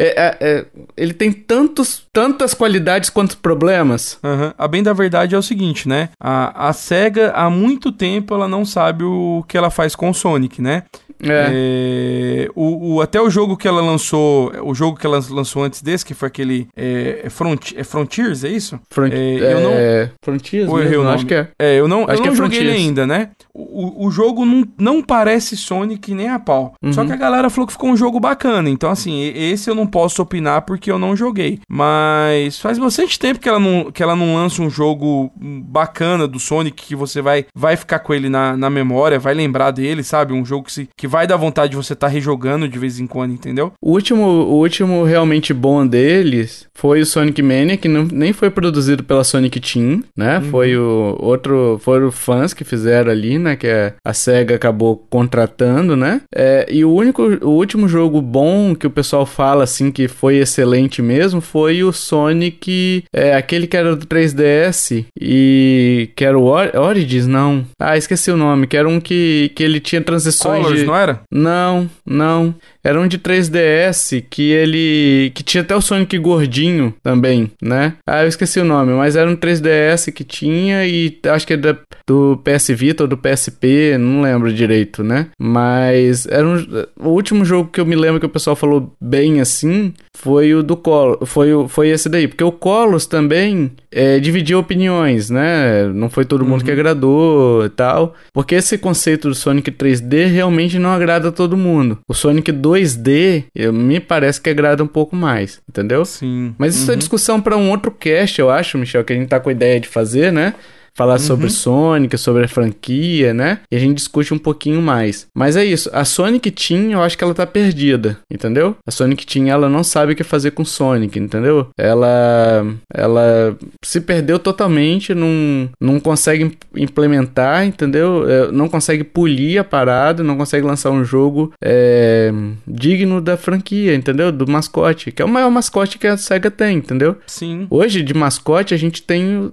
é- 0.00 0.14
é- 0.16 0.36
é- 0.40 0.66
ele 0.96 1.12
tem 1.12 1.30
tantos, 1.32 2.04
tantas 2.12 2.54
qualidades 2.54 3.10
quanto 3.10 3.36
problemas. 3.38 4.16
Aham. 4.22 4.54
A 4.56 4.68
bem 4.68 4.80
da 4.82 4.92
verdade 4.92 5.34
é 5.34 5.38
o 5.38 5.42
seguinte, 5.42 5.88
né? 5.88 6.08
A, 6.20 6.68
a 6.68 6.72
SEGA, 6.72 7.32
há 7.32 7.50
muito 7.50 7.90
tempo, 7.92 8.32
ela 8.32 8.46
não 8.48 8.64
sabe 8.64 9.02
o 9.04 9.44
que 9.48 9.58
ela 9.58 9.70
faz 9.70 9.94
com 9.96 10.08
o 10.08 10.14
Sonic, 10.14 10.62
né? 10.62 10.84
É. 11.22 12.48
o, 12.54 12.94
o- 12.96 13.00
até 13.00 13.20
o 13.20 13.30
jogo 13.30 13.56
que 13.56 13.66
ela 13.68 13.80
lançou, 13.80 14.52
o 14.64 14.74
jogo 14.74 14.98
que 14.98 15.06
ela 15.06 15.20
lançou 15.30 15.64
antes 15.64 15.82
desse, 15.82 16.04
que 16.04 16.14
foi 16.14 16.28
aquele 16.28 16.68
é, 16.76 17.22
é 17.24 17.30
Front, 17.30 17.72
é 17.76 17.84
Frontiers, 17.84 18.44
é 18.44 18.48
isso? 18.48 18.78
Front... 18.90 19.12
É, 19.12 19.52
eu 19.52 19.60
não- 19.60 19.72
é, 19.72 20.10
Frontiers 20.24 20.68
Ou 20.68 20.78
errei 20.78 20.90
mesmo, 20.90 21.02
o 21.02 21.04
nome? 21.04 21.16
acho 21.16 21.26
que 21.26 21.34
é. 21.34 21.48
É, 21.58 21.74
eu 21.80 21.88
não, 21.88 22.04
Acho 22.04 22.12
eu 22.14 22.16
que 22.22 22.26
não 22.26 22.32
é 22.32 22.36
joguei 22.36 22.58
ele 22.58 22.66
Frontiers. 22.68 22.86
ainda, 22.88 23.06
né? 23.06 23.30
O, 23.54 24.04
o- 24.04 24.06
o 24.06 24.10
jogo 24.10 24.44
não, 24.44 24.64
não 24.78 25.02
parece 25.02 25.56
Sonic 25.56 26.14
nem 26.14 26.28
a 26.28 26.38
pau. 26.38 26.74
Uhum. 26.82 26.92
Só 26.92 27.04
que 27.04 27.12
a 27.12 27.16
galera 27.16 27.50
falou 27.50 27.66
que 27.66 27.72
ficou 27.72 27.90
um 27.90 27.96
jogo 27.96 28.20
bacana. 28.20 28.68
Então, 28.70 28.90
assim, 28.90 29.20
esse 29.34 29.68
eu 29.68 29.74
não 29.74 29.86
posso 29.86 30.22
opinar 30.22 30.62
porque 30.62 30.90
eu 30.90 30.98
não 30.98 31.16
joguei. 31.16 31.58
Mas 31.68 32.58
faz 32.60 32.78
bastante 32.78 33.18
tempo 33.18 33.40
que 33.40 33.48
ela 33.48 33.58
não, 33.58 33.90
que 33.90 34.02
ela 34.02 34.14
não 34.14 34.34
lança 34.36 34.62
um 34.62 34.70
jogo 34.70 35.30
bacana 35.36 36.26
do 36.28 36.38
Sonic 36.38 36.84
que 36.86 36.94
você 36.94 37.20
vai, 37.20 37.46
vai 37.54 37.76
ficar 37.76 37.98
com 38.00 38.14
ele 38.14 38.28
na, 38.28 38.56
na 38.56 38.70
memória, 38.70 39.18
vai 39.18 39.34
lembrar 39.34 39.70
dele, 39.70 40.02
sabe? 40.02 40.32
Um 40.32 40.44
jogo 40.44 40.64
que, 40.66 40.72
se, 40.72 40.88
que 40.96 41.07
vai 41.08 41.26
dar 41.26 41.36
vontade 41.36 41.70
de 41.70 41.76
você 41.76 41.94
estar 41.94 42.08
rejogando 42.08 42.68
de 42.68 42.78
vez 42.78 43.00
em 43.00 43.06
quando, 43.06 43.32
entendeu? 43.32 43.72
O 43.82 43.92
último, 43.92 44.24
o 44.24 44.58
último 44.58 45.04
realmente 45.04 45.52
bom 45.52 45.86
deles 45.86 46.68
foi 46.74 47.00
o 47.00 47.06
Sonic 47.06 47.42
Mania, 47.42 47.76
que 47.76 47.88
não, 47.88 48.04
nem 48.04 48.32
foi 48.32 48.50
produzido 48.50 49.02
pela 49.02 49.24
Sonic 49.24 49.58
Team, 49.58 50.04
né? 50.16 50.40
Foi 50.40 50.76
o 50.76 51.16
outro, 51.18 51.80
foram 51.82 52.12
fãs 52.12 52.54
que 52.54 52.62
fizeram 52.62 53.10
ali, 53.10 53.36
né? 53.36 53.56
Que 53.56 53.66
a, 53.66 53.94
a 54.04 54.14
SEGA 54.14 54.54
acabou 54.54 55.04
contratando, 55.10 55.96
né? 55.96 56.20
É, 56.32 56.68
e 56.70 56.84
o 56.84 56.92
único, 56.92 57.22
o 57.44 57.50
último 57.50 57.88
jogo 57.88 58.22
bom 58.22 58.76
que 58.76 58.86
o 58.86 58.90
pessoal 58.90 59.26
fala 59.26 59.64
assim 59.64 59.90
que 59.90 60.06
foi 60.06 60.36
excelente 60.36 61.02
mesmo 61.02 61.40
foi 61.40 61.82
o 61.82 61.92
Sonic, 61.92 63.04
é, 63.12 63.34
aquele 63.34 63.66
que 63.66 63.76
era 63.76 63.96
do 63.96 64.06
3DS 64.06 65.04
e 65.20 66.10
que 66.14 66.24
era 66.24 66.38
o 66.38 66.44
Or 66.44 66.70
Origins, 66.76 67.26
não? 67.26 67.64
Ah, 67.80 67.96
esqueci 67.96 68.30
o 68.30 68.36
nome, 68.36 68.66
que 68.66 68.76
era 68.76 68.88
um 68.88 69.00
que, 69.00 69.50
que 69.54 69.62
ele 69.64 69.80
tinha 69.80 70.00
transições 70.00 70.62
Colors, 70.62 70.80
de... 70.80 70.86
não 70.86 70.94
era? 70.98 71.20
Não, 71.32 71.88
não. 72.04 72.54
Era 72.84 73.00
um 73.00 73.06
de 73.08 73.18
3DS 73.18 74.24
que 74.28 74.50
ele. 74.50 75.30
que 75.34 75.42
tinha 75.42 75.62
até 75.62 75.74
o 75.76 75.80
Sonic 75.80 76.16
gordinho 76.18 76.94
também, 77.02 77.50
né? 77.62 77.94
Ah, 78.06 78.22
eu 78.22 78.28
esqueci 78.28 78.58
o 78.60 78.64
nome, 78.64 78.92
mas 78.92 79.16
era 79.16 79.28
um 79.30 79.36
3DS 79.36 80.12
que 80.12 80.24
tinha 80.24 80.86
e 80.86 81.18
acho 81.26 81.46
que 81.46 81.52
é 81.54 81.56
da- 81.56 81.76
do 82.06 82.40
PS 82.42 82.70
Vita 82.74 83.04
ou 83.04 83.08
do 83.08 83.18
PSP, 83.18 83.96
não 83.98 84.22
lembro 84.22 84.52
direito, 84.52 85.02
né? 85.04 85.26
Mas 85.38 86.26
era 86.26 86.46
um. 86.46 86.56
O 86.98 87.08
último 87.10 87.44
jogo 87.44 87.70
que 87.70 87.80
eu 87.80 87.86
me 87.86 87.96
lembro 87.96 88.18
que 88.20 88.26
o 88.26 88.30
pessoal 88.30 88.56
falou 88.56 88.94
bem 89.00 89.40
assim 89.40 89.92
foi 90.20 90.52
o 90.54 90.62
do 90.64 90.76
Color. 90.76 91.24
Foi, 91.24 91.52
o- 91.54 91.68
foi 91.68 91.88
esse 91.90 92.08
daí, 92.08 92.26
porque 92.26 92.42
o 92.42 92.50
Colors 92.50 93.06
também 93.06 93.70
é, 93.92 94.18
dividiu 94.18 94.58
opiniões, 94.58 95.30
né? 95.30 95.86
Não 95.94 96.10
foi 96.10 96.24
todo 96.24 96.44
mundo 96.44 96.64
que 96.64 96.70
agradou 96.70 97.64
e 97.64 97.68
tal. 97.68 98.14
Porque 98.32 98.56
esse 98.56 98.76
conceito 98.76 99.28
do 99.28 99.34
Sonic 99.34 99.70
3D 99.70 100.26
realmente 100.26 100.78
não 100.78 100.90
agrada 100.90 101.28
a 101.28 101.32
todo 101.32 101.56
mundo. 101.56 101.98
O 102.08 102.14
Sonic 102.14 102.50
2D, 102.52 103.44
eu, 103.54 103.72
me 103.72 104.00
parece 104.00 104.40
que 104.40 104.50
agrada 104.50 104.82
um 104.82 104.88
pouco 104.88 105.14
mais, 105.14 105.60
entendeu? 105.68 106.04
Sim. 106.04 106.54
Mas 106.58 106.74
isso 106.74 106.90
é 106.90 106.96
discussão 106.96 107.40
para 107.40 107.56
um 107.56 107.70
outro 107.70 107.90
cast, 107.90 108.40
eu 108.40 108.50
acho, 108.50 108.76
Michel, 108.76 109.04
que 109.04 109.12
a 109.12 109.16
gente 109.16 109.28
tá 109.28 109.38
com 109.38 109.48
a 109.48 109.52
ideia 109.52 109.78
de 109.78 109.88
fazer, 109.88 110.32
né? 110.32 110.54
Falar 110.94 111.18
sobre 111.18 111.48
Sonic, 111.50 112.16
sobre 112.18 112.44
a 112.44 112.48
franquia, 112.48 113.32
né? 113.34 113.60
E 113.70 113.76
a 113.76 113.78
gente 113.78 113.96
discute 113.96 114.34
um 114.34 114.38
pouquinho 114.38 114.80
mais. 114.82 115.26
Mas 115.34 115.56
é 115.56 115.64
isso, 115.64 115.88
a 115.92 116.04
Sonic 116.04 116.50
Team, 116.50 116.90
eu 116.92 117.02
acho 117.02 117.16
que 117.16 117.24
ela 117.24 117.34
tá 117.34 117.46
perdida, 117.46 118.18
entendeu? 118.30 118.76
A 118.86 118.90
Sonic 118.90 119.26
Team, 119.26 119.48
ela 119.48 119.68
não 119.68 119.84
sabe 119.84 120.12
o 120.12 120.16
que 120.16 120.24
fazer 120.24 120.50
com 120.52 120.64
Sonic, 120.64 121.18
entendeu? 121.18 121.68
Ela 121.78 122.66
ela 122.94 123.56
se 123.84 124.00
perdeu 124.00 124.38
totalmente, 124.38 125.14
não, 125.14 125.68
não 125.80 126.00
consegue 126.00 126.44
im- 126.44 126.82
implementar, 126.82 127.64
entendeu? 127.66 128.28
É, 128.28 128.52
Não 128.52 128.68
consegue 128.68 129.04
polir 129.04 129.60
a 129.60 129.64
parada, 129.64 130.22
não 130.22 130.36
consegue 130.36 130.66
lançar 130.66 130.90
um 130.90 131.04
jogo 131.04 131.52
é, 131.62 132.32
digno 132.66 133.20
da 133.20 133.36
franquia, 133.36 133.94
entendeu? 133.94 134.32
Do 134.32 134.50
mascote, 134.50 135.12
que 135.12 135.22
é 135.22 135.24
o 135.24 135.28
maior 135.28 135.50
mascote 135.50 135.98
que 135.98 136.06
a 136.06 136.16
SEGA 136.16 136.50
tem, 136.50 136.78
entendeu? 136.78 137.16
Sim. 137.26 137.66
Hoje, 137.70 138.02
de 138.02 138.14
mascote, 138.14 138.74
a 138.74 138.76
gente 138.76 139.02
tem 139.02 139.36
o, 139.38 139.52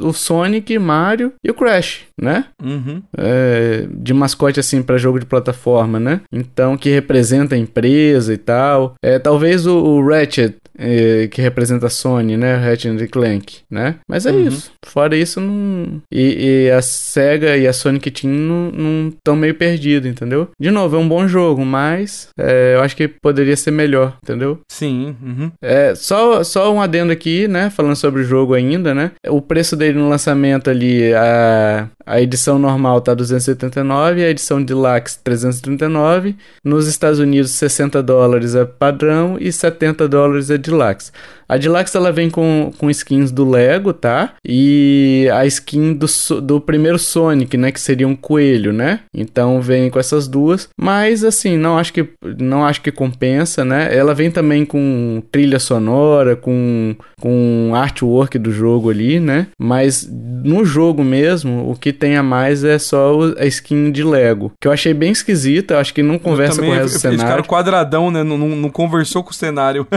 o 0.00 0.12
Sonic, 0.12 0.78
Mario 0.86 1.32
e 1.44 1.50
o 1.50 1.54
Crash, 1.54 2.02
né? 2.20 2.46
Uhum. 2.62 3.02
É, 3.18 3.86
de 3.90 4.14
mascote 4.14 4.60
assim 4.60 4.82
pra 4.82 4.96
jogo 4.98 5.18
de 5.18 5.26
plataforma, 5.26 5.98
né? 5.98 6.20
Então 6.32 6.76
que 6.76 6.88
representa 6.90 7.54
a 7.54 7.58
empresa 7.58 8.32
e 8.32 8.38
tal. 8.38 8.94
É, 9.02 9.18
talvez 9.18 9.66
o, 9.66 9.76
o 9.76 10.06
Ratchet 10.08 10.56
é, 10.78 11.26
que 11.28 11.40
representa 11.40 11.86
a 11.86 11.90
Sony, 11.90 12.36
né? 12.36 12.54
Ratchet 12.56 12.88
and 12.90 13.06
Clank, 13.08 13.58
né? 13.70 13.96
Mas 14.08 14.26
é 14.26 14.30
Uhum. 14.36 14.48
isso. 14.48 14.70
Fora 14.84 15.16
isso, 15.16 15.40
não. 15.40 16.02
E, 16.12 16.66
e 16.66 16.70
a 16.70 16.82
Sega 16.82 17.56
e 17.56 17.66
a 17.66 17.72
Sonic 17.72 18.10
Team 18.10 18.32
não 18.32 19.08
estão 19.08 19.34
meio 19.34 19.54
perdidos, 19.54 20.08
entendeu? 20.10 20.48
De 20.60 20.70
novo, 20.70 20.96
é 20.96 20.98
um 20.98 21.08
bom 21.08 21.26
jogo, 21.26 21.64
mas 21.64 22.28
é, 22.38 22.74
eu 22.76 22.82
acho 22.82 22.94
que 22.94 23.08
poderia 23.08 23.56
ser 23.56 23.70
melhor, 23.70 24.16
entendeu? 24.22 24.60
Sim. 24.70 25.16
Uhum. 25.22 25.50
É, 25.62 25.94
só, 25.94 26.44
só 26.44 26.72
um 26.72 26.80
adendo 26.80 27.10
aqui, 27.10 27.48
né? 27.48 27.70
Falando 27.70 27.96
sobre 27.96 28.20
o 28.20 28.24
jogo 28.24 28.52
ainda, 28.52 28.94
né? 28.94 29.12
O 29.28 29.40
preço 29.40 29.74
dele 29.76 29.98
no 29.98 30.08
lançamento 30.10 30.65
ali, 30.70 31.12
a, 31.14 31.90
a 32.06 32.20
edição 32.20 32.56
normal 32.56 33.00
tá 33.00 33.12
279, 33.12 34.24
a 34.24 34.30
edição 34.30 34.62
deluxe 34.62 35.18
339. 35.24 36.36
Nos 36.62 36.86
Estados 36.86 37.18
Unidos, 37.18 37.50
60 37.50 38.00
dólares 38.00 38.54
é 38.54 38.64
padrão 38.64 39.36
e 39.40 39.50
70 39.50 40.06
dólares 40.06 40.48
é 40.48 40.56
deluxe. 40.56 41.10
A 41.48 41.56
deluxe 41.56 41.96
ela 41.96 42.12
vem 42.12 42.28
com, 42.28 42.72
com 42.76 42.90
skins 42.90 43.30
do 43.30 43.48
Lego, 43.48 43.92
tá? 43.92 44.34
E 44.44 45.28
a 45.32 45.46
skin 45.46 45.94
do, 45.94 46.06
do 46.40 46.60
primeiro 46.60 46.98
Sonic, 46.98 47.56
né? 47.56 47.70
Que 47.70 47.80
seria 47.80 48.06
um 48.06 48.16
coelho, 48.16 48.72
né? 48.72 49.00
Então 49.14 49.60
vem 49.60 49.88
com 49.88 49.98
essas 49.98 50.26
duas. 50.26 50.68
Mas 50.78 51.22
assim, 51.22 51.56
não 51.56 51.78
acho 51.78 51.92
que 51.92 52.08
não 52.38 52.64
acho 52.64 52.82
que 52.82 52.90
compensa, 52.90 53.64
né? 53.64 53.96
Ela 53.96 54.14
vem 54.14 54.30
também 54.30 54.64
com 54.64 55.22
trilha 55.30 55.58
sonora, 55.58 56.34
com, 56.34 56.96
com 57.20 57.72
artwork 57.74 58.38
do 58.38 58.50
jogo 58.50 58.90
ali, 58.90 59.20
né? 59.20 59.46
Mas 59.58 60.08
no 60.44 60.64
jogo 60.64 61.04
mesmo, 61.04 61.70
o 61.70 61.76
que 61.76 61.92
tem 61.96 62.16
a 62.16 62.22
mais 62.22 62.62
é 62.62 62.78
só 62.78 63.18
a 63.38 63.46
skin 63.46 63.90
de 63.90 64.04
Lego. 64.04 64.52
Que 64.60 64.68
eu 64.68 64.72
achei 64.72 64.94
bem 64.94 65.10
esquisita, 65.10 65.74
eu 65.74 65.78
acho 65.78 65.92
que 65.92 66.02
não 66.02 66.18
conversa 66.18 66.56
Também, 66.56 66.70
com 66.70 66.76
o 66.76 66.82
resto 66.82 67.00
do 67.00 67.08
Eles 67.08 67.20
ficaram 67.20 67.42
cenário. 67.42 67.44
quadradão, 67.44 68.10
né? 68.10 68.22
Não, 68.22 68.38
não, 68.38 68.48
não 68.48 68.70
conversou 68.70 69.22
com 69.22 69.30
o 69.30 69.34
cenário. 69.34 69.86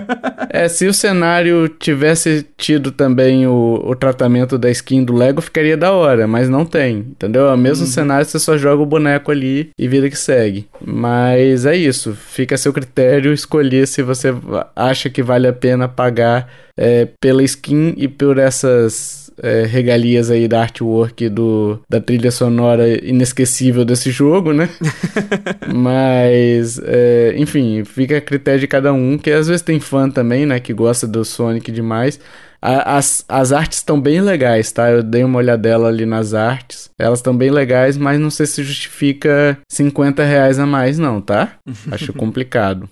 É, 0.52 0.68
se 0.68 0.88
o 0.88 0.94
cenário 0.94 1.70
tivesse 1.70 2.46
tido 2.58 2.92
também 2.92 3.46
o, 3.46 3.84
o 3.86 3.96
tratamento 3.96 4.58
da 4.58 4.70
skin 4.72 5.04
do 5.04 5.14
Lego, 5.14 5.42
ficaria 5.42 5.78
da 5.78 5.92
hora, 5.92 6.28
mas 6.28 6.50
não 6.50 6.66
tem, 6.66 6.98
entendeu? 6.98 7.48
É 7.48 7.54
o 7.54 7.58
mesmo 7.58 7.86
cenário, 7.86 8.26
você 8.26 8.40
só 8.40 8.58
joga 8.58 8.82
o 8.82 8.86
boneco 8.86 9.32
ali 9.32 9.70
e 9.78 9.88
vida 9.88 10.10
que 10.10 10.18
segue. 10.18 10.68
Mas 10.84 11.68
é 11.68 11.76
isso, 11.76 12.14
fica 12.16 12.56
a 12.56 12.58
seu 12.58 12.74
critério 12.74 13.32
escolher 13.32 13.88
se 13.88 14.02
você 14.02 14.34
acha 14.76 15.08
que 15.08 15.22
vale 15.22 15.48
a 15.48 15.54
pena 15.54 15.88
pagar 15.88 16.48
é, 16.76 17.08
pela 17.22 17.44
skin 17.44 17.94
e 17.96 18.08
por 18.08 18.38
essas 18.38 19.29
é, 19.42 19.64
regalias 19.66 20.30
aí 20.32 20.48
da 20.48 20.62
artwork 20.62 21.28
do, 21.30 21.80
da 21.90 22.00
trilha 22.02 22.32
sonora 22.32 22.88
inesquecível 23.06 23.84
desse 23.86 24.12
jogo, 24.12 24.54
né? 24.54 24.70
Mas, 25.74 26.80
é, 26.84 27.34
enfim, 27.38 27.84
fica 27.84 28.18
a 28.18 28.22
critério 28.22 28.60
de 28.60 28.68
cada 28.68 28.94
um, 28.94 29.18
que 29.18 29.32
às 29.32 29.48
vezes 29.48 29.62
tem 29.62 29.80
fã 29.80 30.10
também, 30.10 30.46
né, 30.46 30.60
que 30.60 30.74
gosta 30.74 31.08
do 31.08 31.24
Sonic 31.26 31.72
demais. 31.72 32.20
A- 32.62 32.98
As, 32.98 33.24
as 33.30 33.52
artes 33.54 33.78
estão 33.78 34.00
bem 34.00 34.20
legais, 34.22 34.72
tá? 34.72 34.90
Eu 34.92 35.02
dei 35.02 35.24
uma 35.24 35.38
olhadela 35.40 35.88
ali 35.88 36.06
nas 36.06 36.34
artes. 36.34 36.90
Elas 37.00 37.20
estão 37.20 37.36
bem 37.36 37.50
legais, 37.50 37.96
mas 37.98 38.20
não 38.20 38.30
sei 38.30 38.46
se 38.46 38.62
justifica 38.64 39.58
50 39.72 40.24
reais 40.26 40.60
a 40.60 40.66
mais, 40.66 40.98
não, 41.00 41.22
tá? 41.22 41.54
Acho 41.92 42.12
complicado. 42.12 42.90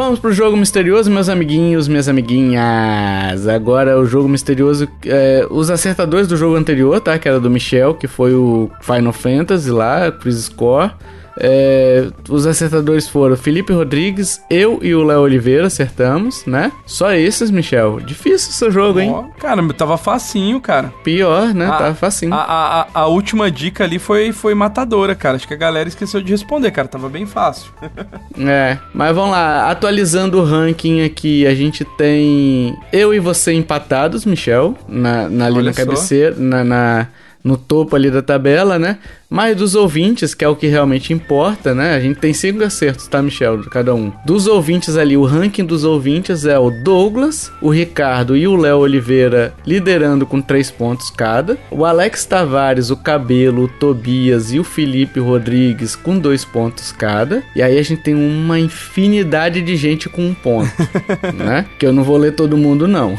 Vamos 0.00 0.18
pro 0.18 0.32
jogo 0.32 0.56
misterioso, 0.56 1.10
meus 1.10 1.28
amiguinhos, 1.28 1.86
minhas 1.86 2.08
amiguinhas. 2.08 3.46
Agora 3.46 4.00
o 4.00 4.06
jogo 4.06 4.30
misterioso, 4.30 4.88
é, 5.04 5.46
os 5.50 5.68
acertadores 5.68 6.26
do 6.26 6.38
jogo 6.38 6.56
anterior, 6.56 6.98
tá? 7.02 7.18
Que 7.18 7.28
era 7.28 7.38
do 7.38 7.50
Michel, 7.50 7.94
que 7.94 8.08
foi 8.08 8.34
o 8.34 8.70
Final 8.80 9.12
Fantasy 9.12 9.70
lá, 9.70 10.10
Quiz 10.10 10.36
Score. 10.44 10.90
É, 11.38 12.08
os 12.28 12.46
acertadores 12.46 13.08
foram 13.08 13.36
Felipe 13.36 13.72
Rodrigues, 13.72 14.40
eu 14.50 14.78
e 14.82 14.94
o 14.94 15.02
Léo 15.02 15.20
Oliveira 15.20 15.66
acertamos, 15.66 16.44
né? 16.46 16.72
Só 16.86 17.12
esses, 17.12 17.50
Michel. 17.50 18.00
Difícil 18.00 18.50
esse 18.50 18.70
jogo, 18.70 19.00
hein? 19.00 19.10
Ó, 19.10 19.22
cara, 19.38 19.62
tava 19.74 19.96
facinho, 19.96 20.60
cara. 20.60 20.92
Pior, 21.04 21.54
né? 21.54 21.66
Ah, 21.66 21.76
tá 21.78 21.94
facinho. 21.94 22.34
A, 22.34 22.38
a, 22.42 22.80
a- 22.82 22.86
a 22.94 23.06
última 23.06 23.50
dica 23.50 23.84
ali 23.84 23.98
foi, 23.98 24.32
foi 24.32 24.54
matadora, 24.54 25.14
cara. 25.14 25.36
Acho 25.36 25.46
que 25.48 25.54
a 25.54 25.56
galera 25.56 25.88
esqueceu 25.88 26.20
de 26.20 26.30
responder, 26.32 26.70
cara. 26.70 26.88
Tava 26.88 27.08
bem 27.08 27.26
fácil. 27.26 27.70
É, 28.42 28.78
mas 28.94 29.14
vamos 29.14 29.32
lá, 29.32 29.70
atualizando 29.70 30.40
o 30.40 30.44
ranking 30.44 31.02
aqui, 31.04 31.46
a 31.46 31.54
gente 31.54 31.84
tem 31.84 32.74
eu 32.92 33.12
e 33.12 33.18
você 33.20 33.52
empatados, 33.52 34.24
Michel, 34.24 34.74
na, 34.88 35.28
na 35.28 35.46
ali 35.46 35.56
Olha 35.58 35.64
na 35.70 35.72
cabeceira, 35.74 36.34
na, 36.38 36.64
na- 36.64 37.06
no 37.44 37.56
topo 37.58 37.96
ali 37.96 38.10
da 38.10 38.22
tabela, 38.22 38.78
né? 38.78 38.98
Mas 39.30 39.56
dos 39.56 39.76
ouvintes, 39.76 40.34
que 40.34 40.44
é 40.44 40.48
o 40.48 40.56
que 40.56 40.66
realmente 40.66 41.12
importa, 41.12 41.72
né? 41.72 41.94
A 41.94 42.00
gente 42.00 42.18
tem 42.18 42.32
cinco 42.32 42.64
acertos, 42.64 43.06
tá, 43.06 43.22
Michel? 43.22 43.60
Cada 43.70 43.94
um. 43.94 44.12
Dos 44.26 44.48
ouvintes 44.48 44.96
ali, 44.96 45.16
o 45.16 45.24
ranking 45.24 45.64
dos 45.64 45.84
ouvintes 45.84 46.44
é 46.44 46.58
o 46.58 46.68
Douglas, 46.68 47.52
o 47.62 47.70
Ricardo 47.70 48.36
e 48.36 48.48
o 48.48 48.56
Léo 48.56 48.78
Oliveira 48.78 49.54
liderando 49.64 50.26
com 50.26 50.42
três 50.42 50.68
pontos 50.68 51.10
cada. 51.10 51.56
O 51.70 51.84
Alex 51.84 52.24
Tavares, 52.24 52.90
o 52.90 52.96
Cabelo, 52.96 53.64
o 53.64 53.68
Tobias 53.68 54.52
e 54.52 54.58
o 54.58 54.64
Felipe 54.64 55.20
Rodrigues 55.20 55.94
com 55.94 56.18
dois 56.18 56.44
pontos 56.44 56.90
cada. 56.90 57.44
E 57.54 57.62
aí 57.62 57.78
a 57.78 57.82
gente 57.82 58.02
tem 58.02 58.14
uma 58.14 58.58
infinidade 58.58 59.62
de 59.62 59.76
gente 59.76 60.08
com 60.08 60.22
um 60.22 60.34
ponto, 60.34 60.70
né? 61.34 61.66
Que 61.78 61.86
eu 61.86 61.92
não 61.92 62.02
vou 62.02 62.16
ler 62.16 62.32
todo 62.32 62.56
mundo, 62.56 62.88
não. 62.88 63.16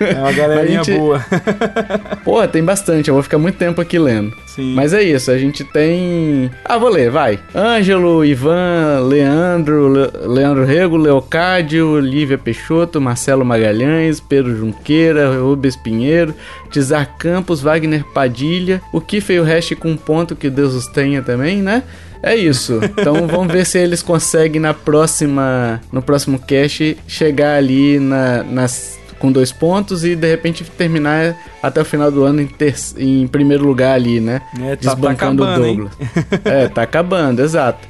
É 0.00 0.18
uma 0.18 0.32
galerinha 0.32 0.82
gente... 0.84 0.98
boa. 0.98 1.22
Pô, 2.24 2.48
tem 2.48 2.64
bastante. 2.64 3.08
Eu 3.08 3.14
vou 3.14 3.22
ficar 3.22 3.36
muito 3.36 3.58
tempo 3.58 3.78
aqui 3.78 3.98
lendo. 3.98 4.34
Sim. 4.54 4.74
Mas 4.74 4.92
é 4.92 5.02
isso, 5.02 5.30
a 5.30 5.38
gente 5.38 5.62
tem. 5.62 6.50
Ah, 6.64 6.76
vou 6.76 6.88
ler, 6.88 7.08
vai. 7.08 7.38
Ângelo, 7.54 8.24
Ivan, 8.24 9.00
Leandro, 9.06 9.88
Le... 9.88 10.10
Leandro 10.26 10.64
Rego, 10.64 10.96
Leocádio, 10.96 12.00
Lívia 12.00 12.36
Peixoto, 12.36 13.00
Marcelo 13.00 13.44
Magalhães, 13.44 14.18
Pedro 14.18 14.56
Junqueira, 14.56 15.38
Rubens 15.40 15.76
Pinheiro, 15.76 16.34
Tizar 16.68 17.16
Campos, 17.16 17.60
Wagner 17.60 18.04
Padilha, 18.04 18.82
o 18.92 19.00
Kiff 19.00 19.32
e 19.32 19.38
o 19.38 19.44
Hash 19.44 19.72
com 19.78 19.90
um 19.90 19.96
ponto 19.96 20.34
que 20.34 20.50
Deus 20.50 20.74
os 20.74 20.88
tenha 20.88 21.22
também, 21.22 21.62
né? 21.62 21.84
É 22.20 22.34
isso. 22.34 22.80
Então 22.82 23.26
vamos 23.28 23.52
ver 23.52 23.64
se 23.64 23.78
eles 23.78 24.02
conseguem 24.02 24.60
na 24.60 24.74
próxima, 24.74 25.80
no 25.92 26.02
próximo 26.02 26.38
cast 26.38 26.98
chegar 27.06 27.56
ali 27.56 28.00
na, 28.00 28.42
nas 28.42 28.99
com 29.20 29.30
dois 29.30 29.52
pontos 29.52 30.02
e 30.02 30.16
de 30.16 30.26
repente 30.26 30.64
terminar 30.64 31.36
até 31.62 31.80
o 31.80 31.84
final 31.84 32.10
do 32.10 32.24
ano 32.24 32.40
em, 32.40 32.46
ter, 32.46 32.74
em 32.96 33.28
primeiro 33.28 33.64
lugar 33.64 33.94
ali, 33.94 34.18
né? 34.18 34.40
É, 34.60 34.74
tá, 34.74 34.94
Desbancando 34.94 35.44
tá 35.44 35.52
acabando, 35.52 35.62
o 35.62 35.74
Douglas. 35.76 35.92
é, 36.44 36.68
tá 36.68 36.82
acabando, 36.82 37.40
exato. 37.40 37.86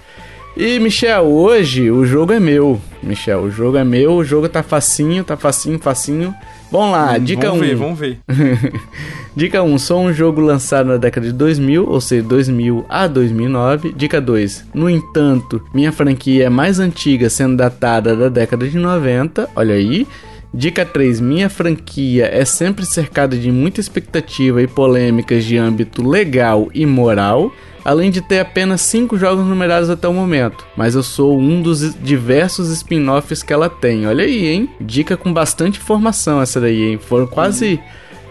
E, 0.57 0.79
Michel, 0.81 1.27
hoje 1.27 1.91
o 1.91 2.05
jogo 2.05 2.33
é 2.33 2.41
meu. 2.41 2.81
Michel, 3.03 3.43
o 3.43 3.51
jogo 3.51 3.79
é 3.79 3.85
meu, 3.85 4.15
o 4.15 4.25
jogo 4.25 4.49
tá 4.49 4.63
facinho, 4.63 5.23
tá 5.23 5.37
facinho, 5.37 5.79
facinho. 5.79 6.35
Vamos 6.71 6.93
lá, 6.93 7.15
hum, 7.15 7.25
dica 7.25 7.53
1. 7.53 7.57
Vamos 7.57 7.59
um. 7.59 7.69
ver, 7.69 7.77
vamos 7.77 7.99
ver. 7.99 8.19
dica 9.35 9.63
1, 9.63 9.73
um, 9.73 9.79
sou 9.79 10.01
um 10.01 10.13
jogo 10.13 10.41
lançado 10.41 10.89
na 10.89 10.97
década 10.97 11.29
de 11.29 11.33
2000, 11.33 11.89
ou 11.89 12.01
seja, 12.01 12.23
2000 12.25 12.85
a 12.89 13.07
2009. 13.07 13.93
Dica 13.93 14.21
2, 14.21 14.67
no 14.75 14.91
entanto, 14.91 15.63
minha 15.73 15.93
franquia 15.93 16.47
é 16.47 16.51
mais 16.51 16.81
antiga, 16.81 17.31
sendo 17.31 17.57
datada 17.57 18.17
da 18.17 18.29
década 18.29 18.69
de 18.69 18.77
90. 18.77 19.49
Olha 19.55 19.75
aí. 19.75 20.07
Dica 20.53 20.85
3: 20.85 21.21
Minha 21.21 21.49
franquia 21.49 22.29
é 22.33 22.45
sempre 22.45 22.85
cercada 22.85 23.37
de 23.37 23.51
muita 23.53 23.81
expectativa 23.81 24.61
e 24.61 24.67
polêmicas 24.67 25.45
de 25.45 25.57
âmbito 25.57 26.07
legal 26.07 26.69
e 26.75 26.85
moral, 26.85 27.53
além 27.85 28.11
de 28.11 28.21
ter 28.21 28.41
apenas 28.41 28.81
5 28.81 29.17
jogos 29.17 29.47
numerados 29.47 29.89
até 29.89 30.09
o 30.09 30.13
momento. 30.13 30.67
Mas 30.77 30.95
eu 30.95 31.03
sou 31.03 31.39
um 31.39 31.63
dos 31.63 31.95
diversos 31.95 32.69
spin-offs 32.71 33.43
que 33.43 33.53
ela 33.53 33.71
tem. 33.71 34.07
Olha 34.07 34.25
aí, 34.25 34.49
hein? 34.49 34.69
Dica 34.81 35.17
com 35.17 35.33
bastante 35.33 35.79
informação 35.79 36.43
essa 36.43 36.61
daí, 36.61 36.83
hein? 36.83 36.99
Foram 36.99 37.27
quase. 37.27 37.81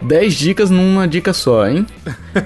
10 0.01 0.33
dicas 0.33 0.69
numa 0.69 1.07
dica 1.07 1.33
só, 1.33 1.67
hein? 1.67 1.85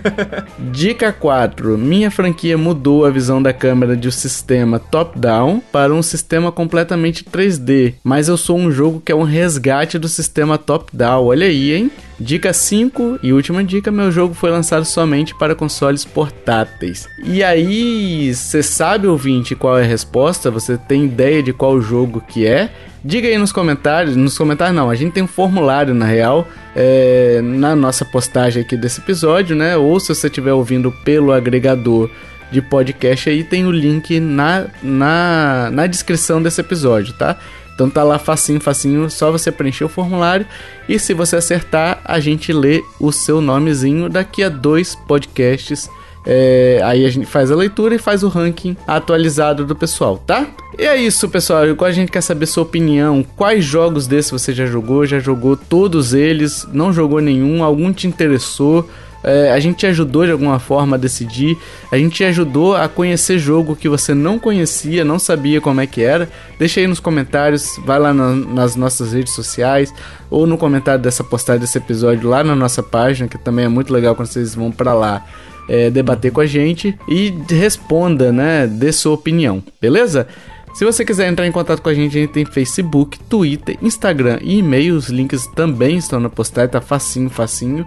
dica 0.71 1.11
4. 1.11 1.77
Minha 1.77 2.09
franquia 2.09 2.57
mudou 2.57 3.05
a 3.05 3.09
visão 3.09 3.41
da 3.41 3.53
câmera 3.53 3.95
de 3.95 4.07
um 4.07 4.11
sistema 4.11 4.79
top-down 4.79 5.61
para 5.71 5.93
um 5.93 6.01
sistema 6.01 6.51
completamente 6.51 7.23
3D, 7.23 7.95
mas 8.03 8.27
eu 8.27 8.37
sou 8.37 8.57
um 8.57 8.71
jogo 8.71 9.01
que 9.01 9.11
é 9.11 9.15
um 9.15 9.23
resgate 9.23 9.99
do 9.99 10.07
sistema 10.07 10.57
top-down. 10.57 11.25
Olha 11.25 11.47
aí, 11.47 11.73
hein? 11.73 11.91
Dica 12.19 12.53
5 12.53 13.19
e 13.21 13.33
última 13.33 13.63
dica: 13.63 13.91
meu 13.91 14.11
jogo 14.11 14.33
foi 14.33 14.49
lançado 14.49 14.85
somente 14.85 15.35
para 15.35 15.55
consoles 15.55 16.05
portáteis. 16.05 17.07
E 17.23 17.43
aí, 17.43 18.33
você 18.33 18.63
sabe, 18.63 19.07
ouvinte, 19.07 19.55
qual 19.55 19.77
é 19.77 19.83
a 19.83 19.87
resposta? 19.87 20.51
Você 20.51 20.77
tem 20.77 21.05
ideia 21.05 21.43
de 21.43 21.53
qual 21.53 21.81
jogo 21.81 22.23
que 22.25 22.45
é? 22.45 22.71
Diga 23.05 23.27
aí 23.27 23.37
nos 23.37 23.51
comentários, 23.51 24.15
nos 24.15 24.37
comentários 24.37 24.75
não, 24.75 24.89
a 24.89 24.95
gente 24.95 25.11
tem 25.11 25.23
um 25.23 25.27
formulário 25.27 25.93
na 25.93 26.05
real 26.05 26.47
é, 26.73 27.41
na 27.43 27.75
nossa 27.75 28.05
postagem 28.05 28.63
aqui 28.63 28.77
desse 28.77 29.01
episódio, 29.01 29.57
né? 29.57 29.75
Ou 29.75 29.99
se 29.99 30.07
você 30.07 30.27
estiver 30.27 30.53
ouvindo 30.53 30.89
pelo 31.03 31.33
agregador 31.33 32.09
de 32.49 32.61
podcast 32.61 33.29
aí, 33.29 33.43
tem 33.43 33.65
o 33.65 33.71
link 33.71 34.21
na, 34.21 34.67
na, 34.81 35.69
na 35.69 35.85
descrição 35.85 36.41
desse 36.41 36.61
episódio, 36.61 37.13
tá? 37.15 37.37
Então 37.75 37.89
tá 37.89 38.03
lá 38.03 38.17
facinho, 38.17 38.61
facinho, 38.61 39.09
só 39.09 39.31
você 39.31 39.51
preencher 39.51 39.83
o 39.83 39.89
formulário 39.89 40.45
e 40.87 40.97
se 40.97 41.13
você 41.13 41.35
acertar, 41.35 41.99
a 42.05 42.21
gente 42.21 42.53
lê 42.53 42.81
o 43.01 43.11
seu 43.11 43.41
nomezinho 43.41 44.07
daqui 44.07 44.43
a 44.43 44.49
dois 44.49 44.95
podcasts 44.95 45.89
é, 46.25 46.79
aí 46.83 47.05
a 47.05 47.09
gente 47.09 47.25
faz 47.25 47.51
a 47.51 47.55
leitura 47.55 47.95
e 47.95 47.99
faz 47.99 48.23
o 48.23 48.29
ranking 48.29 48.77
atualizado 48.87 49.65
do 49.65 49.75
pessoal, 49.75 50.17
tá? 50.17 50.47
E 50.77 50.83
é 50.83 50.95
isso, 50.95 51.27
pessoal. 51.29 51.63
Agora 51.63 51.91
a 51.91 51.93
gente 51.93 52.11
quer 52.11 52.21
saber 52.21 52.45
sua 52.45 52.63
opinião. 52.63 53.25
Quais 53.35 53.63
jogos 53.63 54.07
desses 54.07 54.31
você 54.31 54.53
já 54.53 54.65
jogou? 54.65 55.05
Já 55.05 55.19
jogou 55.19 55.55
todos 55.55 56.13
eles? 56.13 56.65
Não 56.71 56.91
jogou 56.91 57.21
nenhum? 57.21 57.63
Algum 57.63 57.91
te 57.91 58.07
interessou? 58.07 58.89
É, 59.23 59.53
a 59.53 59.59
gente 59.59 59.77
te 59.77 59.85
ajudou 59.85 60.25
de 60.25 60.31
alguma 60.33 60.59
forma 60.59 60.97
a 60.97 60.99
decidir, 60.99 61.57
a 61.89 61.97
gente 61.97 62.17
te 62.17 62.23
ajudou 62.25 62.75
a 62.75 62.89
conhecer 62.89 63.39
jogo 63.39 63.73
que 63.73 63.87
você 63.87 64.13
não 64.13 64.37
conhecia, 64.37 65.05
não 65.05 65.17
sabia 65.17 65.61
como 65.61 65.79
é 65.79 65.87
que 65.87 66.01
era. 66.01 66.27
Deixa 66.59 66.81
aí 66.81 66.87
nos 66.87 66.99
comentários, 66.99 67.79
vai 67.85 67.97
lá 67.97 68.13
na, 68.13 68.35
nas 68.35 68.75
nossas 68.75 69.13
redes 69.13 69.33
sociais 69.33 69.93
ou 70.29 70.45
no 70.45 70.57
comentário 70.57 71.01
dessa 71.01 71.23
postagem 71.23 71.61
desse 71.61 71.77
episódio 71.77 72.29
lá 72.29 72.43
na 72.43 72.53
nossa 72.53 72.83
página, 72.83 73.29
que 73.29 73.37
também 73.37 73.63
é 73.63 73.69
muito 73.69 73.93
legal 73.93 74.13
quando 74.13 74.27
vocês 74.27 74.53
vão 74.53 74.69
para 74.69 74.93
lá 74.93 75.25
é, 75.67 75.89
debater 75.89 76.31
com 76.31 76.41
a 76.41 76.45
gente 76.45 76.97
e 77.07 77.33
responda, 77.49 78.31
né? 78.31 78.67
Dê 78.67 78.91
sua 78.91 79.13
opinião, 79.13 79.63
beleza? 79.81 80.27
Se 80.73 80.83
você 80.83 81.05
quiser 81.05 81.29
entrar 81.29 81.45
em 81.45 81.51
contato 81.51 81.81
com 81.81 81.89
a 81.89 81.93
gente, 81.93 82.17
a 82.17 82.21
gente 82.21 82.33
tem 82.33 82.45
Facebook, 82.45 83.19
Twitter, 83.29 83.77
Instagram 83.79 84.39
e 84.41 84.57
e-mail. 84.57 84.95
Os 84.95 85.07
links 85.07 85.45
também 85.47 85.97
estão 85.97 86.19
na 86.19 86.29
postagem, 86.29 86.71
tá 86.71 86.81
facinho, 86.81 87.29
facinho. 87.29 87.85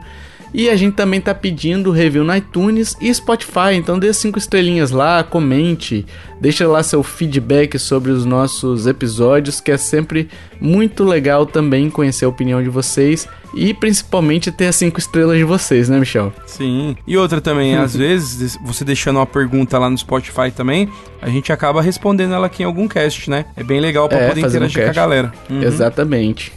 E 0.54 0.68
a 0.68 0.76
gente 0.76 0.94
também 0.94 1.20
tá 1.20 1.34
pedindo 1.34 1.90
review 1.90 2.24
no 2.24 2.34
iTunes 2.34 2.96
e 3.00 3.12
Spotify, 3.12 3.74
então 3.74 3.98
dê 3.98 4.12
cinco 4.12 4.38
estrelinhas 4.38 4.90
lá, 4.90 5.22
comente, 5.22 6.06
deixa 6.40 6.66
lá 6.66 6.82
seu 6.82 7.02
feedback 7.02 7.78
sobre 7.78 8.10
os 8.10 8.24
nossos 8.24 8.86
episódios, 8.86 9.60
que 9.60 9.70
é 9.70 9.76
sempre 9.76 10.28
muito 10.60 11.04
legal 11.04 11.44
também 11.44 11.90
conhecer 11.90 12.24
a 12.24 12.28
opinião 12.28 12.62
de 12.62 12.68
vocês 12.68 13.28
e 13.54 13.72
principalmente 13.74 14.50
ter 14.50 14.66
as 14.66 14.76
cinco 14.76 14.98
estrelas 14.98 15.36
de 15.36 15.44
vocês, 15.44 15.88
né, 15.88 15.98
Michel? 15.98 16.32
Sim. 16.46 16.96
E 17.06 17.16
outra 17.16 17.40
também, 17.40 17.76
às 17.76 17.94
vezes, 17.96 18.58
você 18.64 18.84
deixando 18.84 19.16
uma 19.16 19.26
pergunta 19.26 19.78
lá 19.78 19.88
no 19.90 19.96
Spotify 19.98 20.50
também, 20.54 20.88
a 21.20 21.28
gente 21.28 21.52
acaba 21.52 21.80
respondendo 21.82 22.34
ela 22.34 22.46
aqui 22.46 22.62
em 22.62 22.66
algum 22.66 22.86
cast, 22.86 23.28
né? 23.30 23.46
É 23.56 23.62
bem 23.62 23.80
legal 23.80 24.08
para 24.08 24.18
é, 24.18 24.28
poder 24.28 24.40
interagir 24.40 24.82
um 24.82 24.84
com 24.84 24.90
a 24.90 24.94
galera. 24.94 25.32
Uhum. 25.50 25.62
Exatamente. 25.62 26.52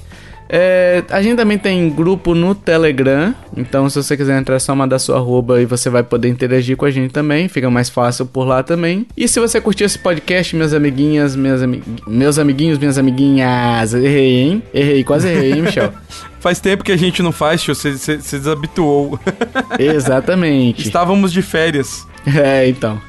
É, 0.51 1.03
a 1.11 1.21
gente 1.21 1.35
também 1.35 1.59
tem 1.59 1.87
grupo 1.91 2.33
no 2.33 2.55
Telegram, 2.55 3.35
então 3.55 3.87
se 3.87 4.01
você 4.01 4.17
quiser 4.17 4.35
entrar 4.39 4.55
é 4.55 4.59
só 4.59 4.73
mandar 4.73 4.97
sua 4.97 5.17
arroba 5.17 5.61
e 5.61 5.65
você 5.65 5.91
vai 5.91 6.01
poder 6.01 6.27
interagir 6.27 6.75
com 6.75 6.85
a 6.85 6.91
gente 6.91 7.11
também, 7.11 7.47
fica 7.47 7.69
mais 7.69 7.87
fácil 7.87 8.25
por 8.25 8.45
lá 8.45 8.63
também. 8.63 9.05
E 9.15 9.27
se 9.27 9.39
você 9.39 9.61
curtiu 9.61 9.85
esse 9.85 9.99
podcast, 9.99 10.55
minhas 10.55 10.73
amiguinhas, 10.73 11.35
ami 11.35 11.83
meus 12.07 12.39
amiguinhos, 12.39 12.79
minhas 12.79 12.97
amiguinhas, 12.97 13.93
errei, 13.93 14.41
hein? 14.41 14.63
Errei, 14.73 15.03
quase 15.03 15.27
errei, 15.27 15.53
hein, 15.53 15.61
Michel? 15.61 15.93
Faz 16.39 16.59
tempo 16.59 16.83
que 16.83 16.91
a 16.91 16.97
gente 16.97 17.21
não 17.21 17.33
faz, 17.33 17.61
tio, 17.61 17.75
você, 17.75 17.91
você, 17.91 18.17
você 18.17 18.37
desabituou. 18.37 19.19
Exatamente. 19.77 20.81
Estávamos 20.81 21.31
de 21.31 21.41
férias. 21.41 22.07
É, 22.25 22.67
então. 22.67 22.99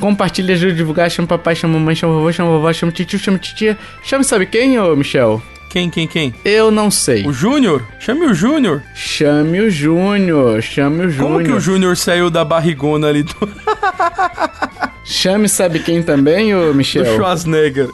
Compartilha, 0.00 0.54
ajuda 0.54 0.72
a 0.72 0.76
divulgar, 0.76 1.10
chama 1.10 1.28
papai, 1.28 1.54
chama 1.54 1.78
mamãe, 1.78 1.94
chama 1.94 2.14
vovô, 2.14 2.32
chama 2.32 2.50
vovó, 2.52 2.72
chama 2.72 2.90
tio, 2.90 3.18
chama 3.18 3.38
titia. 3.38 3.78
Chama 4.02 4.24
sabe 4.24 4.46
quem, 4.46 4.78
ô 4.78 4.96
Michel? 4.96 5.42
Quem, 5.70 5.88
quem, 5.88 6.08
quem? 6.08 6.34
Eu 6.44 6.68
não 6.72 6.90
sei. 6.90 7.24
O 7.24 7.32
Júnior? 7.32 7.86
Chame 8.00 8.26
o 8.26 8.34
Júnior. 8.34 8.82
Chame 8.92 9.60
o 9.60 9.70
Júnior. 9.70 10.60
Chame 10.60 11.06
o 11.06 11.10
Júnior. 11.10 11.32
Como 11.32 11.44
que 11.44 11.52
o 11.52 11.60
Júnior 11.60 11.96
saiu 11.96 12.28
da 12.28 12.44
barrigona 12.44 13.06
ali 13.06 13.22
do... 13.22 13.32
Chame 15.04 15.48
sabe 15.48 15.78
quem 15.78 16.02
também, 16.02 16.52
o 16.54 16.74
Michel? 16.74 17.02
O 17.02 17.16
Schwarzenegger. 17.16 17.88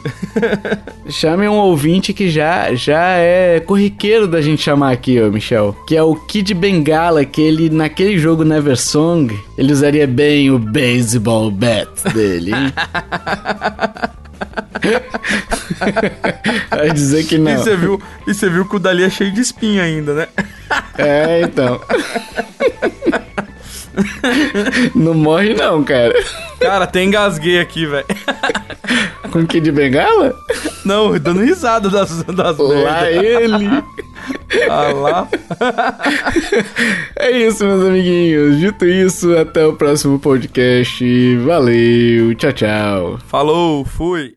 Chame 1.07 1.47
um 1.47 1.53
ouvinte 1.53 2.13
que 2.13 2.29
já, 2.29 2.73
já 2.73 3.13
é 3.17 3.59
corriqueiro 3.59 4.27
da 4.27 4.41
gente 4.41 4.63
chamar 4.63 4.91
aqui, 4.91 5.21
ô 5.21 5.31
Michel. 5.31 5.75
Que 5.87 5.95
é 5.95 6.01
o 6.01 6.15
Kid 6.15 6.55
Bengala, 6.55 7.25
que 7.25 7.41
ele, 7.41 7.69
naquele 7.69 8.17
jogo 8.17 8.43
Never 8.43 8.75
Song, 8.75 9.35
ele 9.55 9.71
usaria 9.71 10.07
bem 10.07 10.49
o 10.49 10.57
baseball 10.57 11.51
bat 11.51 11.89
dele, 12.11 12.53
hein? 12.53 12.73
Vai 16.69 16.91
dizer 16.91 17.25
que 17.25 17.37
não. 17.37 17.51
E 17.51 17.57
você 17.57 17.75
viu, 17.75 18.01
e 18.25 18.33
você 18.33 18.49
viu 18.49 18.67
que 18.67 18.75
o 18.75 18.79
Dali 18.79 19.03
é 19.03 19.09
cheio 19.09 19.31
de 19.31 19.41
espinha 19.41 19.83
ainda, 19.83 20.13
né? 20.13 20.27
É, 20.97 21.41
então. 21.41 21.79
Não 24.95 25.13
morre 25.13 25.53
não, 25.53 25.83
cara. 25.83 26.13
Cara, 26.59 26.83
até 26.85 27.03
engasguei 27.03 27.59
aqui, 27.59 27.85
velho. 27.85 28.05
Com 29.31 29.45
que 29.45 29.59
de 29.59 29.71
bengala? 29.71 30.33
Não, 30.85 31.17
dando 31.19 31.41
risada 31.41 31.89
das, 31.89 32.23
das 32.23 32.57
Lá 32.57 33.01
merda. 33.01 33.11
ele. 33.11 33.83
Ah 34.69 34.87
lá. 34.93 35.27
é 37.17 37.31
isso, 37.31 37.65
meus 37.65 37.85
amiguinhos. 37.85 38.57
Dito 38.59 38.85
isso, 38.85 39.37
até 39.37 39.65
o 39.65 39.73
próximo 39.73 40.19
podcast. 40.19 41.37
Valeu, 41.37 42.33
tchau, 42.35 42.53
tchau. 42.53 43.19
Falou, 43.27 43.83
fui. 43.85 44.36